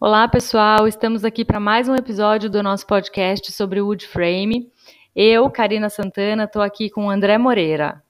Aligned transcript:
Olá, 0.00 0.28
pessoal. 0.28 0.86
Estamos 0.86 1.24
aqui 1.24 1.44
para 1.44 1.58
mais 1.58 1.88
um 1.88 1.94
episódio 1.94 2.48
do 2.48 2.62
nosso 2.62 2.86
podcast 2.86 3.50
sobre 3.52 3.80
wood 3.80 4.06
frame. 4.06 4.70
Eu, 5.14 5.50
Karina 5.50 5.88
Santana, 5.90 6.44
estou 6.44 6.62
aqui 6.62 6.88
com 6.88 7.06
o 7.06 7.10
André 7.10 7.36
Moreira. 7.36 8.02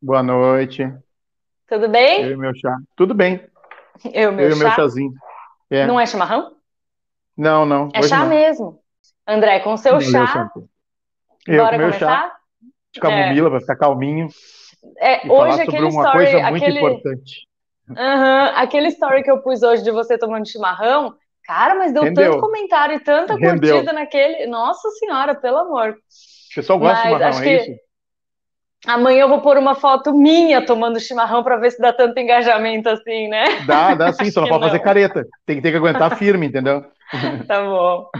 Boa 0.00 0.22
noite. 0.22 0.92
Tudo 1.66 1.88
bem? 1.88 2.22
Eu 2.24 2.32
e 2.32 2.36
meu 2.36 2.54
chá. 2.54 2.76
Tudo 2.94 3.14
bem. 3.14 3.40
Eu, 4.12 4.32
meu 4.32 4.46
Eu 4.46 4.52
e 4.52 4.56
chá. 4.56 4.64
meu 4.64 4.70
chazinho. 4.72 5.14
É. 5.70 5.86
Não 5.86 5.98
é 5.98 6.06
chimarrão? 6.06 6.54
Não, 7.36 7.64
não. 7.64 7.88
É 7.94 8.02
chá 8.02 8.18
não. 8.20 8.28
mesmo. 8.28 8.80
André, 9.26 9.60
com 9.60 9.76
seu 9.76 9.92
Valeu, 9.92 10.10
chá. 10.10 10.52
Eu 11.46 11.64
bora 11.64 11.76
com 11.76 11.82
meu 11.82 11.92
chá 11.92 11.98
começar? 11.98 12.36
de 12.92 13.00
camomila 13.00 13.50
para 13.50 13.60
ficar 13.60 13.76
calminho 13.76 14.28
É, 14.98 15.24
e 15.26 15.28
falar 15.28 15.48
hoje 15.48 15.64
sobre 15.64 15.76
aquele 15.76 15.90
uma 15.90 16.04
story, 16.04 16.30
coisa 16.30 16.50
muito 16.50 16.64
aquele, 16.64 16.78
importante. 16.78 17.48
Aham, 17.90 18.52
aquele 18.56 18.88
story 18.88 19.22
que 19.22 19.30
eu 19.30 19.42
pus 19.42 19.62
hoje 19.62 19.82
de 19.82 19.90
você 19.90 20.16
tomando 20.16 20.48
chimarrão, 20.48 21.14
cara, 21.44 21.74
mas 21.74 21.92
deu 21.92 22.02
Rendeu. 22.04 22.30
tanto 22.30 22.40
comentário 22.40 22.96
e 22.96 23.00
tanta 23.00 23.34
Rendeu. 23.34 23.74
curtida 23.76 23.92
naquele. 23.92 24.46
Nossa 24.46 24.88
senhora, 24.90 25.34
pelo 25.34 25.58
amor. 25.58 25.90
O 25.90 26.54
pessoal 26.54 26.78
gosta 26.78 26.96
de 26.96 27.02
chimarrão, 27.02 27.42
é 27.42 27.56
isso? 27.56 27.84
amanhã 28.86 29.22
eu 29.22 29.28
vou 29.28 29.40
pôr 29.40 29.56
uma 29.56 29.74
foto 29.74 30.12
minha 30.12 30.64
tomando 30.64 31.00
chimarrão 31.00 31.42
para 31.42 31.56
ver 31.56 31.70
se 31.70 31.80
dá 31.80 31.92
tanto 31.92 32.18
engajamento 32.18 32.88
assim, 32.88 33.28
né? 33.28 33.44
Dá, 33.66 33.94
dá 33.94 34.12
sim, 34.12 34.30
só 34.30 34.42
não 34.42 34.48
pode 34.48 34.64
fazer 34.64 34.78
não. 34.78 34.84
careta. 34.84 35.26
Tem 35.46 35.56
que 35.56 35.62
ter 35.62 35.70
que 35.70 35.76
aguentar 35.76 36.16
firme, 36.18 36.46
entendeu? 36.46 36.84
Tá 37.46 37.62
bom. 37.62 38.10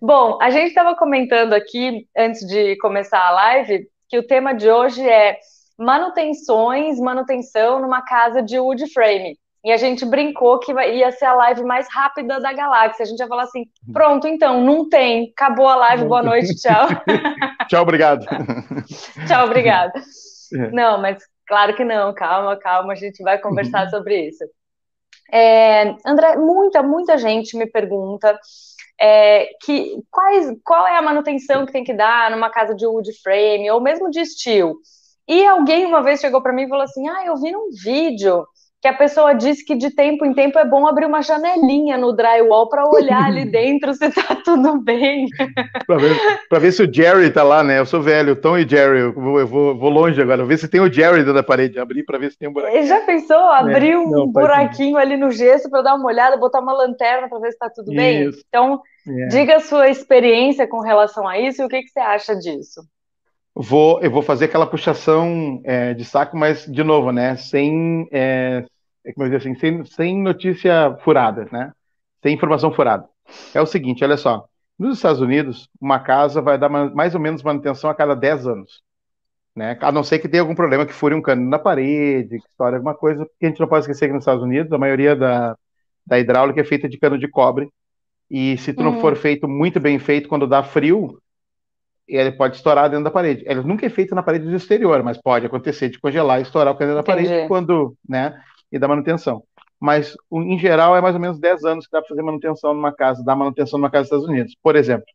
Bom, 0.00 0.38
a 0.40 0.50
gente 0.50 0.68
estava 0.68 0.94
comentando 0.94 1.52
aqui, 1.52 2.06
antes 2.16 2.46
de 2.46 2.76
começar 2.78 3.20
a 3.20 3.30
live, 3.30 3.86
que 4.08 4.18
o 4.18 4.26
tema 4.26 4.52
de 4.52 4.70
hoje 4.70 5.06
é 5.08 5.38
manutenções, 5.78 6.98
manutenção 6.98 7.80
numa 7.80 8.02
casa 8.02 8.42
de 8.42 8.58
wood 8.58 8.92
frame. 8.92 9.38
E 9.64 9.72
a 9.72 9.76
gente 9.76 10.04
brincou 10.04 10.58
que 10.58 10.72
ia 10.72 11.10
ser 11.12 11.26
a 11.26 11.34
live 11.34 11.62
mais 11.64 11.86
rápida 11.90 12.40
da 12.40 12.52
galáxia. 12.52 13.02
A 13.02 13.06
gente 13.06 13.18
ia 13.18 13.26
falar 13.26 13.42
assim: 13.42 13.64
pronto, 13.92 14.26
então, 14.26 14.62
não 14.62 14.88
tem, 14.88 15.32
acabou 15.36 15.68
a 15.68 15.76
live, 15.76 16.04
boa 16.04 16.22
noite, 16.22 16.54
tchau. 16.56 16.88
Tchau, 17.68 17.82
obrigado. 17.82 18.24
Tchau, 19.26 19.44
obrigada. 19.44 19.92
É. 20.50 20.70
Não, 20.70 20.98
mas 20.98 21.22
claro 21.46 21.76
que 21.76 21.84
não, 21.84 22.14
calma, 22.14 22.56
calma, 22.56 22.94
a 22.94 22.96
gente 22.96 23.22
vai 23.22 23.36
conversar 23.36 23.90
sobre 23.90 24.28
isso. 24.28 24.42
É, 25.30 25.94
André, 26.06 26.38
muita, 26.38 26.82
muita 26.82 27.18
gente 27.18 27.54
me 27.54 27.66
pergunta 27.66 28.34
é, 28.98 29.50
que 29.62 29.96
quais, 30.10 30.50
qual 30.64 30.86
é 30.86 30.96
a 30.96 31.02
manutenção 31.02 31.66
que 31.66 31.72
tem 31.72 31.84
que 31.84 31.92
dar 31.92 32.30
numa 32.30 32.48
casa 32.48 32.74
de 32.74 32.86
wood 32.86 33.12
frame 33.22 33.70
ou 33.70 33.78
mesmo 33.78 34.10
de 34.10 34.24
steel. 34.24 34.76
E 35.28 35.46
alguém 35.46 35.84
uma 35.84 36.02
vez 36.02 36.20
chegou 36.20 36.42
para 36.42 36.52
mim 36.52 36.62
e 36.64 36.68
falou 36.68 36.84
assim: 36.84 37.06
Ah, 37.08 37.26
eu 37.26 37.36
vi 37.36 37.50
num 37.52 37.68
vídeo 37.84 38.46
que 38.80 38.86
a 38.86 38.94
pessoa 38.94 39.34
disse 39.34 39.64
que 39.64 39.74
de 39.74 39.90
tempo 39.90 40.24
em 40.24 40.32
tempo 40.32 40.56
é 40.58 40.64
bom 40.64 40.86
abrir 40.86 41.04
uma 41.04 41.20
janelinha 41.20 41.98
no 41.98 42.12
drywall 42.12 42.68
para 42.68 42.88
olhar 42.88 43.24
ali 43.24 43.44
dentro 43.50 43.92
se 43.92 44.08
tá 44.10 44.36
tudo 44.36 44.80
bem. 44.80 45.26
Pra 45.84 45.96
ver, 45.96 46.16
ver 46.60 46.72
se 46.72 46.82
o 46.84 46.92
Jerry 46.92 47.30
tá 47.30 47.42
lá, 47.42 47.64
né? 47.64 47.80
Eu 47.80 47.86
sou 47.86 48.00
velho, 48.00 48.40
Tom 48.40 48.56
e 48.56 48.68
Jerry. 48.68 49.00
Eu 49.00 49.12
vou, 49.12 49.40
eu 49.40 49.46
vou, 49.46 49.76
vou 49.76 49.90
longe 49.90 50.22
agora. 50.22 50.44
Ver 50.44 50.58
se 50.58 50.68
tem 50.68 50.80
o 50.80 50.92
Jerry 50.92 51.18
dentro 51.18 51.34
da 51.34 51.42
parede. 51.42 51.80
Abrir 51.80 52.04
pra 52.04 52.18
ver 52.18 52.30
se 52.30 52.38
tem 52.38 52.48
um. 52.48 52.54
E 52.56 52.86
Já 52.86 53.00
pensou 53.00 53.36
abrir 53.36 53.96
um 53.96 54.02
É, 54.02 54.10
não, 54.10 54.32
faz 54.32 54.46
buraquinho 54.46 54.96
ali 54.96 55.16
no 55.16 55.30
gesso 55.30 55.68
para 55.68 55.82
dar 55.82 55.94
uma 55.96 56.06
olhada, 56.06 56.36
botar 56.36 56.60
uma 56.60 56.72
lanterna 56.72 57.28
para 57.28 57.40
ver 57.40 57.50
se 57.50 57.58
tá 57.58 57.68
tudo 57.68 57.92
bem? 57.92 58.28
Isso. 58.28 58.44
Então, 58.48 58.80
É. 59.08 59.26
diga 59.26 59.56
a 59.56 59.60
sua 59.60 59.88
experiência 59.88 60.68
com 60.68 60.80
relação 60.80 61.26
a 61.26 61.36
isso 61.38 61.62
e 61.62 61.64
o 61.64 61.68
que 61.68 61.82
que 61.82 61.88
você 61.88 62.00
acha 62.00 62.36
disso? 62.36 62.82
Vou, 63.60 64.00
eu 64.02 64.10
vou 64.10 64.22
fazer 64.22 64.44
aquela 64.44 64.66
puxação 64.68 65.60
é, 65.64 65.92
de 65.92 66.04
saco, 66.04 66.36
mas 66.36 66.64
de 66.64 66.84
novo, 66.84 67.10
né? 67.10 67.36
Sem, 67.36 68.08
é, 68.12 68.64
é 69.04 69.12
como 69.12 69.26
eu 69.26 69.30
dizer 69.30 69.38
assim, 69.50 69.58
sem, 69.58 69.84
sem 69.84 70.22
notícia 70.22 70.96
furada, 71.02 71.46
né? 71.52 71.72
Sem 72.22 72.34
informação 72.34 72.72
furada. 72.72 73.08
É 73.52 73.60
o 73.60 73.66
seguinte, 73.66 74.04
olha 74.04 74.16
só. 74.16 74.46
Nos 74.78 74.96
Estados 74.98 75.20
Unidos, 75.20 75.68
uma 75.80 75.98
casa 75.98 76.40
vai 76.40 76.56
dar 76.56 76.68
ma- 76.68 76.88
mais 76.94 77.14
ou 77.16 77.20
menos 77.20 77.42
manutenção 77.42 77.90
a 77.90 77.94
cada 77.96 78.14
10 78.14 78.46
anos, 78.46 78.80
né? 79.56 79.78
A 79.82 79.92
não 79.92 80.02
ser 80.04 80.18
que 80.20 80.28
tenha 80.28 80.42
algum 80.42 80.54
problema 80.54 80.86
que 80.86 80.92
fure 80.92 81.14
um 81.14 81.22
cano 81.22 81.48
na 81.48 81.58
parede, 81.58 82.40
que 82.40 82.48
estoure 82.48 82.76
alguma 82.76 82.94
coisa, 82.94 83.24
porque 83.26 83.46
a 83.46 83.48
gente 83.48 83.60
não 83.60 83.68
pode 83.68 83.82
esquecer 83.82 84.06
que 84.08 84.14
nos 84.14 84.22
Estados 84.22 84.42
Unidos 84.44 84.72
a 84.72 84.78
maioria 84.78 85.16
da, 85.16 85.56
da 86.06 86.18
hidráulica 86.18 86.60
é 86.60 86.64
feita 86.64 86.88
de 86.88 86.98
cano 86.98 87.18
de 87.18 87.28
cobre. 87.28 87.68
E 88.30 88.56
se 88.58 88.72
tu 88.74 88.84
não 88.84 88.92
Hum. 88.92 88.98
for 88.98 89.16
feito 89.16 89.48
muito 89.48 89.80
bem 89.80 89.98
feito 89.98 90.28
quando 90.28 90.46
dá 90.46 90.62
frio, 90.62 91.18
ele 92.08 92.32
pode 92.32 92.56
estourar 92.56 92.88
dentro 92.88 93.04
da 93.04 93.10
parede. 93.10 93.44
Ele 93.46 93.60
nunca 93.62 93.84
é 93.84 93.90
feito 93.90 94.14
na 94.14 94.22
parede 94.22 94.46
do 94.46 94.56
exterior, 94.56 95.02
mas 95.02 95.20
pode 95.20 95.46
acontecer 95.46 95.90
de 95.90 96.00
congelar 96.00 96.38
e 96.38 96.42
estourar 96.42 96.72
o 96.72 96.76
cano 96.76 96.94
da 96.94 97.00
Entendi. 97.00 97.28
parede 97.28 97.48
quando, 97.48 97.94
né, 98.08 98.40
e 98.72 98.78
dar 98.78 98.88
manutenção. 98.88 99.42
Mas, 99.78 100.16
em 100.32 100.58
geral, 100.58 100.96
é 100.96 101.00
mais 101.00 101.14
ou 101.14 101.20
menos 101.20 101.38
10 101.38 101.64
anos 101.64 101.86
que 101.86 101.92
dá 101.92 102.00
para 102.00 102.08
fazer 102.08 102.22
manutenção 102.22 102.74
numa 102.74 102.92
casa, 102.92 103.22
dar 103.22 103.36
manutenção 103.36 103.78
numa 103.78 103.90
casa 103.90 104.04
dos 104.04 104.08
Estados 104.08 104.28
Unidos. 104.28 104.56
Por 104.62 104.74
exemplo, 104.74 105.06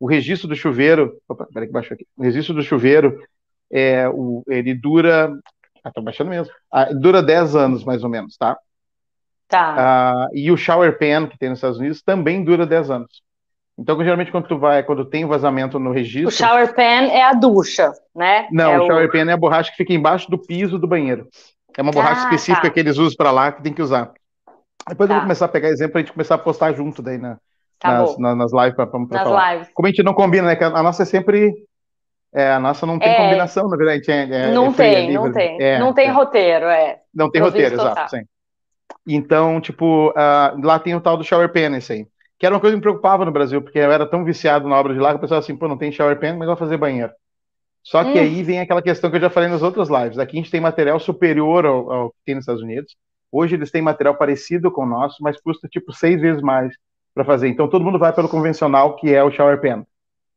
o 0.00 0.06
registro 0.06 0.48
do 0.48 0.54
chuveiro, 0.54 1.18
opa, 1.28 1.46
peraí 1.52 1.66
que 1.66 1.72
baixou 1.74 1.94
aqui. 1.94 2.06
O 2.16 2.22
registro 2.22 2.54
do 2.54 2.62
chuveiro, 2.62 3.20
é, 3.70 4.08
o, 4.08 4.42
ele 4.48 4.74
dura, 4.74 5.30
ah, 5.84 5.90
tá 5.90 6.00
baixando 6.00 6.30
mesmo, 6.30 6.52
Ah, 6.72 6.86
dura 6.92 7.22
10 7.22 7.56
anos, 7.56 7.84
mais 7.84 8.02
ou 8.02 8.08
menos, 8.08 8.36
tá? 8.36 8.56
Tá. 9.48 9.74
Ah, 9.76 10.28
e 10.32 10.50
o 10.50 10.56
shower 10.56 10.98
pan 10.98 11.26
que 11.26 11.38
tem 11.38 11.48
nos 11.48 11.58
Estados 11.58 11.78
Unidos 11.78 12.00
também 12.02 12.44
dura 12.44 12.66
10 12.66 12.90
anos. 12.90 13.22
Então, 13.78 14.02
geralmente, 14.02 14.32
quando 14.32 14.48
tu 14.48 14.58
vai, 14.58 14.82
quando 14.82 15.04
tem 15.04 15.24
vazamento 15.24 15.78
no 15.78 15.92
registro, 15.92 16.28
O 16.28 16.32
shower 16.32 16.74
pan 16.74 16.82
é 16.82 17.22
a 17.22 17.32
ducha, 17.32 17.92
né? 18.14 18.48
não, 18.50 18.72
É 18.72 18.78
o 18.80 18.86
shower 18.86 19.10
pan 19.10 19.30
é 19.30 19.32
a 19.32 19.36
borracha 19.36 19.70
que 19.70 19.76
fica 19.76 19.92
embaixo 19.92 20.28
do 20.30 20.36
piso 20.38 20.78
do 20.78 20.88
banheiro. 20.88 21.28
É 21.76 21.82
uma 21.82 21.92
borracha 21.92 22.22
Ah, 22.22 22.24
específica 22.24 22.66
tá. 22.66 22.70
que 22.74 22.80
eles 22.80 22.98
usam 22.98 23.14
para 23.16 23.30
lá 23.30 23.52
que 23.52 23.62
tem 23.62 23.72
que 23.72 23.80
usar. 23.82 24.10
Depois 24.88 25.08
eu 25.08 25.14
Tá. 25.14 25.14
vou 25.14 25.22
começar 25.22 25.44
a 25.44 25.48
pegar 25.48 25.68
exemplo 25.68 25.92
pra 25.92 26.00
gente 26.00 26.12
começar 26.12 26.34
a 26.34 26.38
postar 26.38 26.72
junto 26.72 27.00
daí 27.00 27.18
na- 27.18 27.36
Tá 27.78 27.92
nas, 28.00 28.18
na- 28.18 28.34
nas 28.34 28.52
lives 28.52 28.74
pra, 28.74 28.84
pra, 28.88 28.98
pra 29.06 29.18
Nas 29.18 29.22
falar. 29.28 29.52
lives. 29.54 29.70
Como 29.72 29.86
a 29.86 29.90
gente 29.90 30.02
não 30.02 30.12
combina, 30.12 30.48
né? 30.48 30.56
Que 30.56 30.64
a, 30.64 30.82
nossa 30.82 31.04
é 31.04 31.06
sempre. 31.06 31.54
é, 32.34 32.50
a 32.52 32.58
nossa 32.58 32.84
não 32.84 32.98
tem 32.98 33.08
É. 33.08 33.16
combinação, 33.16 33.68
na 33.68 33.76
verdade. 33.76 34.10
É, 34.10 34.22
é- 34.48 34.50
Não 34.50 34.66
é 34.66 34.68
é 34.68 34.72
tem, 34.72 35.12
não 35.12 35.32
tem. 35.32 35.78
Não 35.78 35.94
tem 35.94 36.10
roteiro, 36.10 36.66
é. 36.66 36.98
Não 37.14 37.30
tem 37.30 37.40
roteiro, 37.40 37.74
exato, 37.74 38.10
sim. 38.10 38.22
Então, 39.06 39.60
tipo, 39.60 40.12
ah, 40.16 40.54
lá 40.62 40.78
tem 40.78 40.94
o 40.96 41.00
tal 41.00 41.16
do 41.16 41.24
shower 41.24 41.48
pen, 41.50 41.74
esse 41.76 41.92
aí. 41.92 42.06
Que 42.38 42.46
era 42.46 42.54
uma 42.54 42.60
coisa 42.60 42.72
que 42.74 42.76
me 42.78 42.82
preocupava 42.82 43.24
no 43.24 43.32
Brasil, 43.32 43.60
porque 43.62 43.78
eu 43.78 43.90
era 43.92 44.06
tão 44.06 44.24
viciado 44.24 44.68
na 44.68 44.76
obra 44.78 44.94
de 44.94 45.00
lá 45.00 45.10
que 45.10 45.16
eu 45.16 45.20
pensava 45.20 45.40
assim, 45.40 45.56
pô, 45.56 45.66
não 45.68 45.78
tem 45.78 45.90
shower 45.92 46.18
pen, 46.18 46.36
mas 46.36 46.46
vai 46.48 46.56
fazer 46.56 46.76
banheiro. 46.76 47.12
Só 47.82 48.04
que 48.04 48.18
Hum. 48.18 48.22
aí 48.22 48.42
vem 48.42 48.60
aquela 48.60 48.82
questão 48.82 49.10
que 49.10 49.16
eu 49.16 49.20
já 49.20 49.30
falei 49.30 49.48
nas 49.48 49.62
outras 49.62 49.88
lives. 49.88 50.18
Aqui 50.18 50.36
a 50.36 50.40
gente 50.40 50.50
tem 50.50 50.60
material 50.60 51.00
superior 51.00 51.66
ao, 51.66 51.90
ao 51.92 52.10
que 52.10 52.16
tem 52.24 52.34
nos 52.34 52.42
Estados 52.42 52.62
Unidos. 52.62 52.96
Hoje 53.32 53.56
eles 53.56 53.70
têm 53.70 53.82
material 53.82 54.16
parecido 54.16 54.70
com 54.70 54.82
o 54.84 54.86
nosso, 54.86 55.22
mas 55.22 55.40
custa 55.40 55.68
tipo 55.68 55.92
seis 55.92 56.20
vezes 56.20 56.42
mais 56.42 56.74
para 57.14 57.24
fazer. 57.24 57.48
Então 57.48 57.68
todo 57.68 57.84
mundo 57.84 57.98
vai 57.98 58.12
pelo 58.12 58.28
convencional, 58.28 58.96
que 58.96 59.14
é 59.14 59.22
o 59.24 59.30
shower 59.30 59.60
pen. 59.60 59.86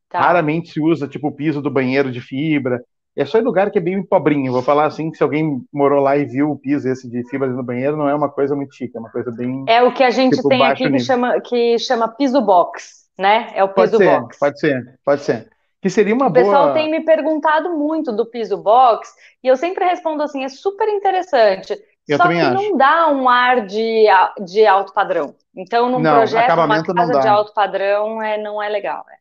Tá. 0.09 0.19
Raramente 0.21 0.71
se 0.71 0.79
usa 0.81 1.07
tipo 1.07 1.27
o 1.29 1.31
piso 1.31 1.61
do 1.61 1.69
banheiro 1.71 2.11
de 2.11 2.21
fibra. 2.21 2.83
É 3.15 3.25
só 3.25 3.39
em 3.39 3.43
lugar 3.43 3.71
que 3.71 3.77
é 3.77 3.81
bem 3.81 4.01
pobrinho. 4.03 4.51
Vou 4.51 4.61
falar 4.63 4.85
assim, 4.85 5.11
que 5.11 5.17
se 5.17 5.23
alguém 5.23 5.61
morou 5.73 6.01
lá 6.01 6.17
e 6.17 6.25
viu 6.25 6.51
o 6.51 6.57
piso 6.57 6.87
esse 6.87 7.09
de 7.09 7.27
fibra 7.29 7.47
no 7.49 7.63
banheiro, 7.63 7.97
não 7.97 8.07
é 8.07 8.15
uma 8.15 8.29
coisa 8.29 8.55
muito 8.55 8.73
chique, 8.73 8.95
é 8.95 8.99
uma 8.99 9.11
coisa 9.11 9.31
bem. 9.31 9.63
É 9.65 9.81
o 9.83 9.93
que 9.93 10.03
a 10.03 10.09
gente 10.09 10.35
Tipo, 10.37 10.49
tem 10.49 10.65
aqui 10.65 10.89
que 10.89 10.99
chama, 10.99 11.39
que 11.41 11.77
chama 11.79 12.07
piso 12.07 12.41
box, 12.41 13.09
né? 13.17 13.51
É 13.55 13.63
o 13.63 13.73
Pode 13.73 13.91
piso 13.91 13.97
ser, 13.97 14.19
box. 14.21 14.37
pode 14.39 14.59
ser, 14.59 14.99
pode 15.03 15.21
ser. 15.21 15.49
Que 15.81 15.89
seria 15.89 16.13
uma 16.13 16.27
O 16.27 16.33
pessoal 16.33 16.63
boa. 16.67 16.73
tem 16.73 16.89
me 16.89 17.01
perguntado 17.01 17.77
muito 17.77 18.11
do 18.11 18.25
piso 18.25 18.57
box 18.57 19.13
e 19.43 19.47
eu 19.47 19.55
sempre 19.57 19.85
respondo 19.85 20.23
assim, 20.23 20.43
é 20.43 20.49
super 20.49 20.87
interessante. 20.89 21.73
Eu 22.07 22.17
Só 22.17 22.27
que 22.27 22.33
acho. 22.39 22.53
não 22.53 22.77
dá 22.77 23.09
um 23.09 23.27
ar 23.29 23.65
de, 23.65 24.05
de 24.45 24.65
alto 24.65 24.93
padrão. 24.93 25.35
Então, 25.55 25.89
num 25.89 25.99
Não, 25.99 26.15
projeto, 26.15 26.53
uma 26.53 26.83
casa 26.83 27.19
de 27.19 27.27
alto 27.27 27.53
padrão 27.53 28.21
é, 28.21 28.37
não 28.37 28.61
é 28.61 28.69
legal. 28.69 29.05
é. 29.09 29.17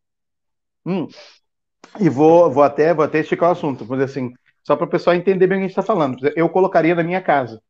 Hum. 0.84 1.09
E 1.98 2.08
vou, 2.08 2.50
vou 2.50 2.62
até, 2.62 2.94
vou 2.94 3.04
até 3.04 3.20
esticar 3.20 3.48
o 3.48 3.52
assunto, 3.52 3.84
vou 3.84 3.96
dizer 3.96 4.10
assim, 4.10 4.32
só 4.62 4.76
para 4.76 4.86
o 4.86 4.91
pessoal 4.91 5.16
entender 5.16 5.46
bem 5.46 5.58
o 5.58 5.60
que 5.60 5.64
a 5.64 5.68
gente 5.68 5.78
está 5.78 5.82
falando. 5.82 6.18
Eu 6.36 6.48
colocaria 6.48 6.94
na 6.94 7.02
minha 7.02 7.20
casa. 7.20 7.60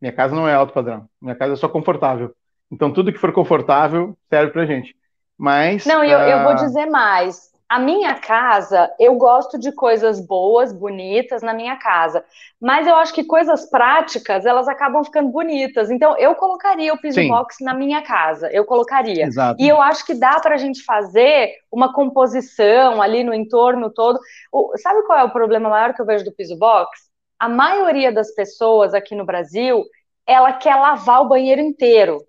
Minha 0.00 0.12
casa 0.12 0.34
não 0.34 0.48
é 0.48 0.54
alto 0.54 0.72
padrão. 0.72 1.08
Minha 1.20 1.34
casa 1.34 1.54
é 1.54 1.56
só 1.56 1.68
confortável. 1.68 2.34
Então 2.70 2.92
tudo 2.92 3.12
que 3.12 3.18
for 3.18 3.32
confortável 3.32 4.16
serve 4.28 4.52
pra 4.52 4.66
gente. 4.66 4.94
Mas 5.36 5.86
Não, 5.86 6.02
eu, 6.02 6.18
eu 6.18 6.42
vou 6.42 6.52
ah, 6.52 6.54
dizer 6.54 6.86
mais. 6.86 7.52
A 7.68 7.78
minha 7.78 8.14
casa, 8.14 8.90
eu 8.98 9.14
gosto 9.16 9.58
de 9.58 9.70
coisas 9.72 10.18
boas, 10.24 10.72
bonitas 10.72 11.42
na 11.42 11.52
minha 11.52 11.76
casa. 11.76 12.24
Mas 12.58 12.86
eu 12.86 12.94
acho 12.96 13.12
que 13.12 13.24
coisas 13.24 13.68
práticas, 13.68 14.46
elas 14.46 14.66
acabam 14.68 15.04
ficando 15.04 15.28
bonitas. 15.28 15.90
Então, 15.90 16.16
eu 16.16 16.34
colocaria 16.34 16.94
o 16.94 16.98
piso 16.98 17.20
Sim. 17.20 17.28
box 17.28 17.56
na 17.62 17.74
minha 17.74 18.00
casa. 18.00 18.50
Eu 18.50 18.64
colocaria. 18.64 19.26
exato. 19.26 19.60
E 19.60 19.68
eu 19.68 19.82
acho 19.82 20.06
que 20.06 20.14
dá 20.14 20.40
para 20.40 20.54
a 20.54 20.58
gente 20.58 20.82
fazer 20.82 21.52
uma 21.70 21.92
composição 21.92 23.02
ali 23.02 23.22
no 23.22 23.34
entorno 23.34 23.90
todo. 23.90 24.18
O- 24.50 24.72
sabe 24.78 25.02
qual 25.02 25.18
é 25.18 25.24
o 25.24 25.30
problema 25.30 25.68
maior 25.68 25.92
que 25.92 26.00
eu 26.00 26.06
vejo 26.06 26.24
do 26.24 26.32
piso 26.32 26.56
box? 26.58 26.88
A 27.38 27.50
maioria 27.50 28.10
das 28.10 28.34
pessoas 28.34 28.94
aqui 28.94 29.14
no 29.14 29.26
Brasil, 29.26 29.84
ela 30.26 30.54
quer 30.54 30.74
lavar 30.74 31.20
o 31.20 31.28
banheiro 31.28 31.60
inteiro. 31.60 32.24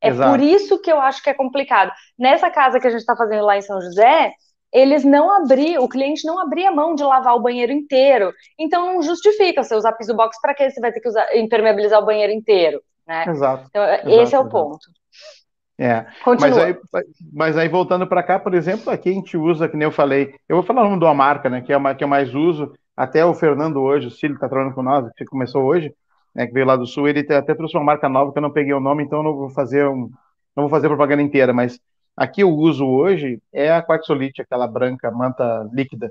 É 0.00 0.08
Exato. 0.08 0.30
por 0.30 0.40
isso 0.40 0.80
que 0.80 0.90
eu 0.90 1.00
acho 1.00 1.22
que 1.22 1.30
é 1.30 1.34
complicado. 1.34 1.92
Nessa 2.18 2.50
casa 2.50 2.80
que 2.80 2.86
a 2.86 2.90
gente 2.90 3.00
está 3.00 3.14
fazendo 3.16 3.44
lá 3.44 3.56
em 3.56 3.62
São 3.62 3.80
José, 3.80 4.32
eles 4.72 5.04
não 5.04 5.30
abriam, 5.30 5.82
o 5.82 5.88
cliente 5.88 6.26
não 6.26 6.38
abria 6.38 6.70
mão 6.70 6.94
de 6.94 7.02
lavar 7.02 7.34
o 7.34 7.40
banheiro 7.40 7.72
inteiro. 7.72 8.32
Então 8.58 8.94
não 8.94 9.02
justifica 9.02 9.62
você 9.62 9.74
usar 9.74 9.92
piso 9.92 10.14
box 10.14 10.40
para 10.40 10.54
que 10.54 10.70
você 10.70 10.80
vai 10.80 10.92
ter 10.92 11.00
que 11.00 11.08
usar, 11.08 11.36
impermeabilizar 11.36 12.00
o 12.00 12.06
banheiro 12.06 12.32
inteiro, 12.32 12.80
né? 13.06 13.24
Exato. 13.28 13.66
Então, 13.68 13.84
Exato, 13.84 14.08
esse 14.08 14.34
é 14.34 14.38
o 14.38 14.42
exato. 14.42 14.48
ponto. 14.48 15.00
É. 15.80 16.04
Mas 16.38 16.58
aí, 16.58 16.76
mas 17.32 17.56
aí 17.56 17.66
voltando 17.66 18.06
para 18.06 18.22
cá, 18.22 18.38
por 18.38 18.52
exemplo, 18.52 18.92
aqui 18.92 19.08
a 19.08 19.12
gente 19.14 19.34
usa, 19.34 19.66
que 19.66 19.78
nem 19.78 19.86
eu 19.86 19.92
falei, 19.92 20.34
eu 20.46 20.56
vou 20.56 20.62
falar 20.62 20.82
o 20.82 20.84
nome 20.84 20.98
de 20.98 21.06
uma 21.06 21.14
marca, 21.14 21.48
né, 21.48 21.62
que 21.62 21.72
é 21.72 21.76
uma 21.76 21.94
que 21.94 22.04
eu 22.04 22.08
mais 22.08 22.34
uso, 22.34 22.70
até 22.94 23.24
o 23.24 23.32
Fernando 23.32 23.80
hoje, 23.80 24.08
o 24.08 24.10
Cílio 24.10 24.34
está 24.34 24.46
trabalhando 24.46 24.74
com 24.74 24.82
nós, 24.82 25.10
que 25.16 25.24
começou 25.24 25.62
hoje, 25.62 25.90
né, 26.34 26.46
que 26.46 26.52
veio 26.52 26.66
lá 26.66 26.76
do 26.76 26.86
Sul, 26.86 27.08
ele 27.08 27.20
até 27.32 27.54
trouxe 27.54 27.78
uma 27.78 27.84
marca 27.84 28.10
nova 28.10 28.30
que 28.30 28.36
eu 28.36 28.42
não 28.42 28.52
peguei 28.52 28.74
o 28.74 28.80
nome, 28.80 29.04
então 29.04 29.22
não 29.22 29.34
vou 29.34 29.48
fazer 29.48 29.88
um, 29.88 30.10
não 30.54 30.64
vou 30.64 30.68
fazer 30.68 30.86
propaganda 30.86 31.22
inteira, 31.22 31.50
mas 31.54 31.80
aqui 32.16 32.42
eu 32.42 32.50
uso 32.50 32.86
hoje 32.86 33.40
é 33.52 33.70
a 33.70 33.82
Quartzolite, 33.82 34.42
aquela 34.42 34.66
branca 34.66 35.10
manta 35.10 35.68
líquida. 35.72 36.10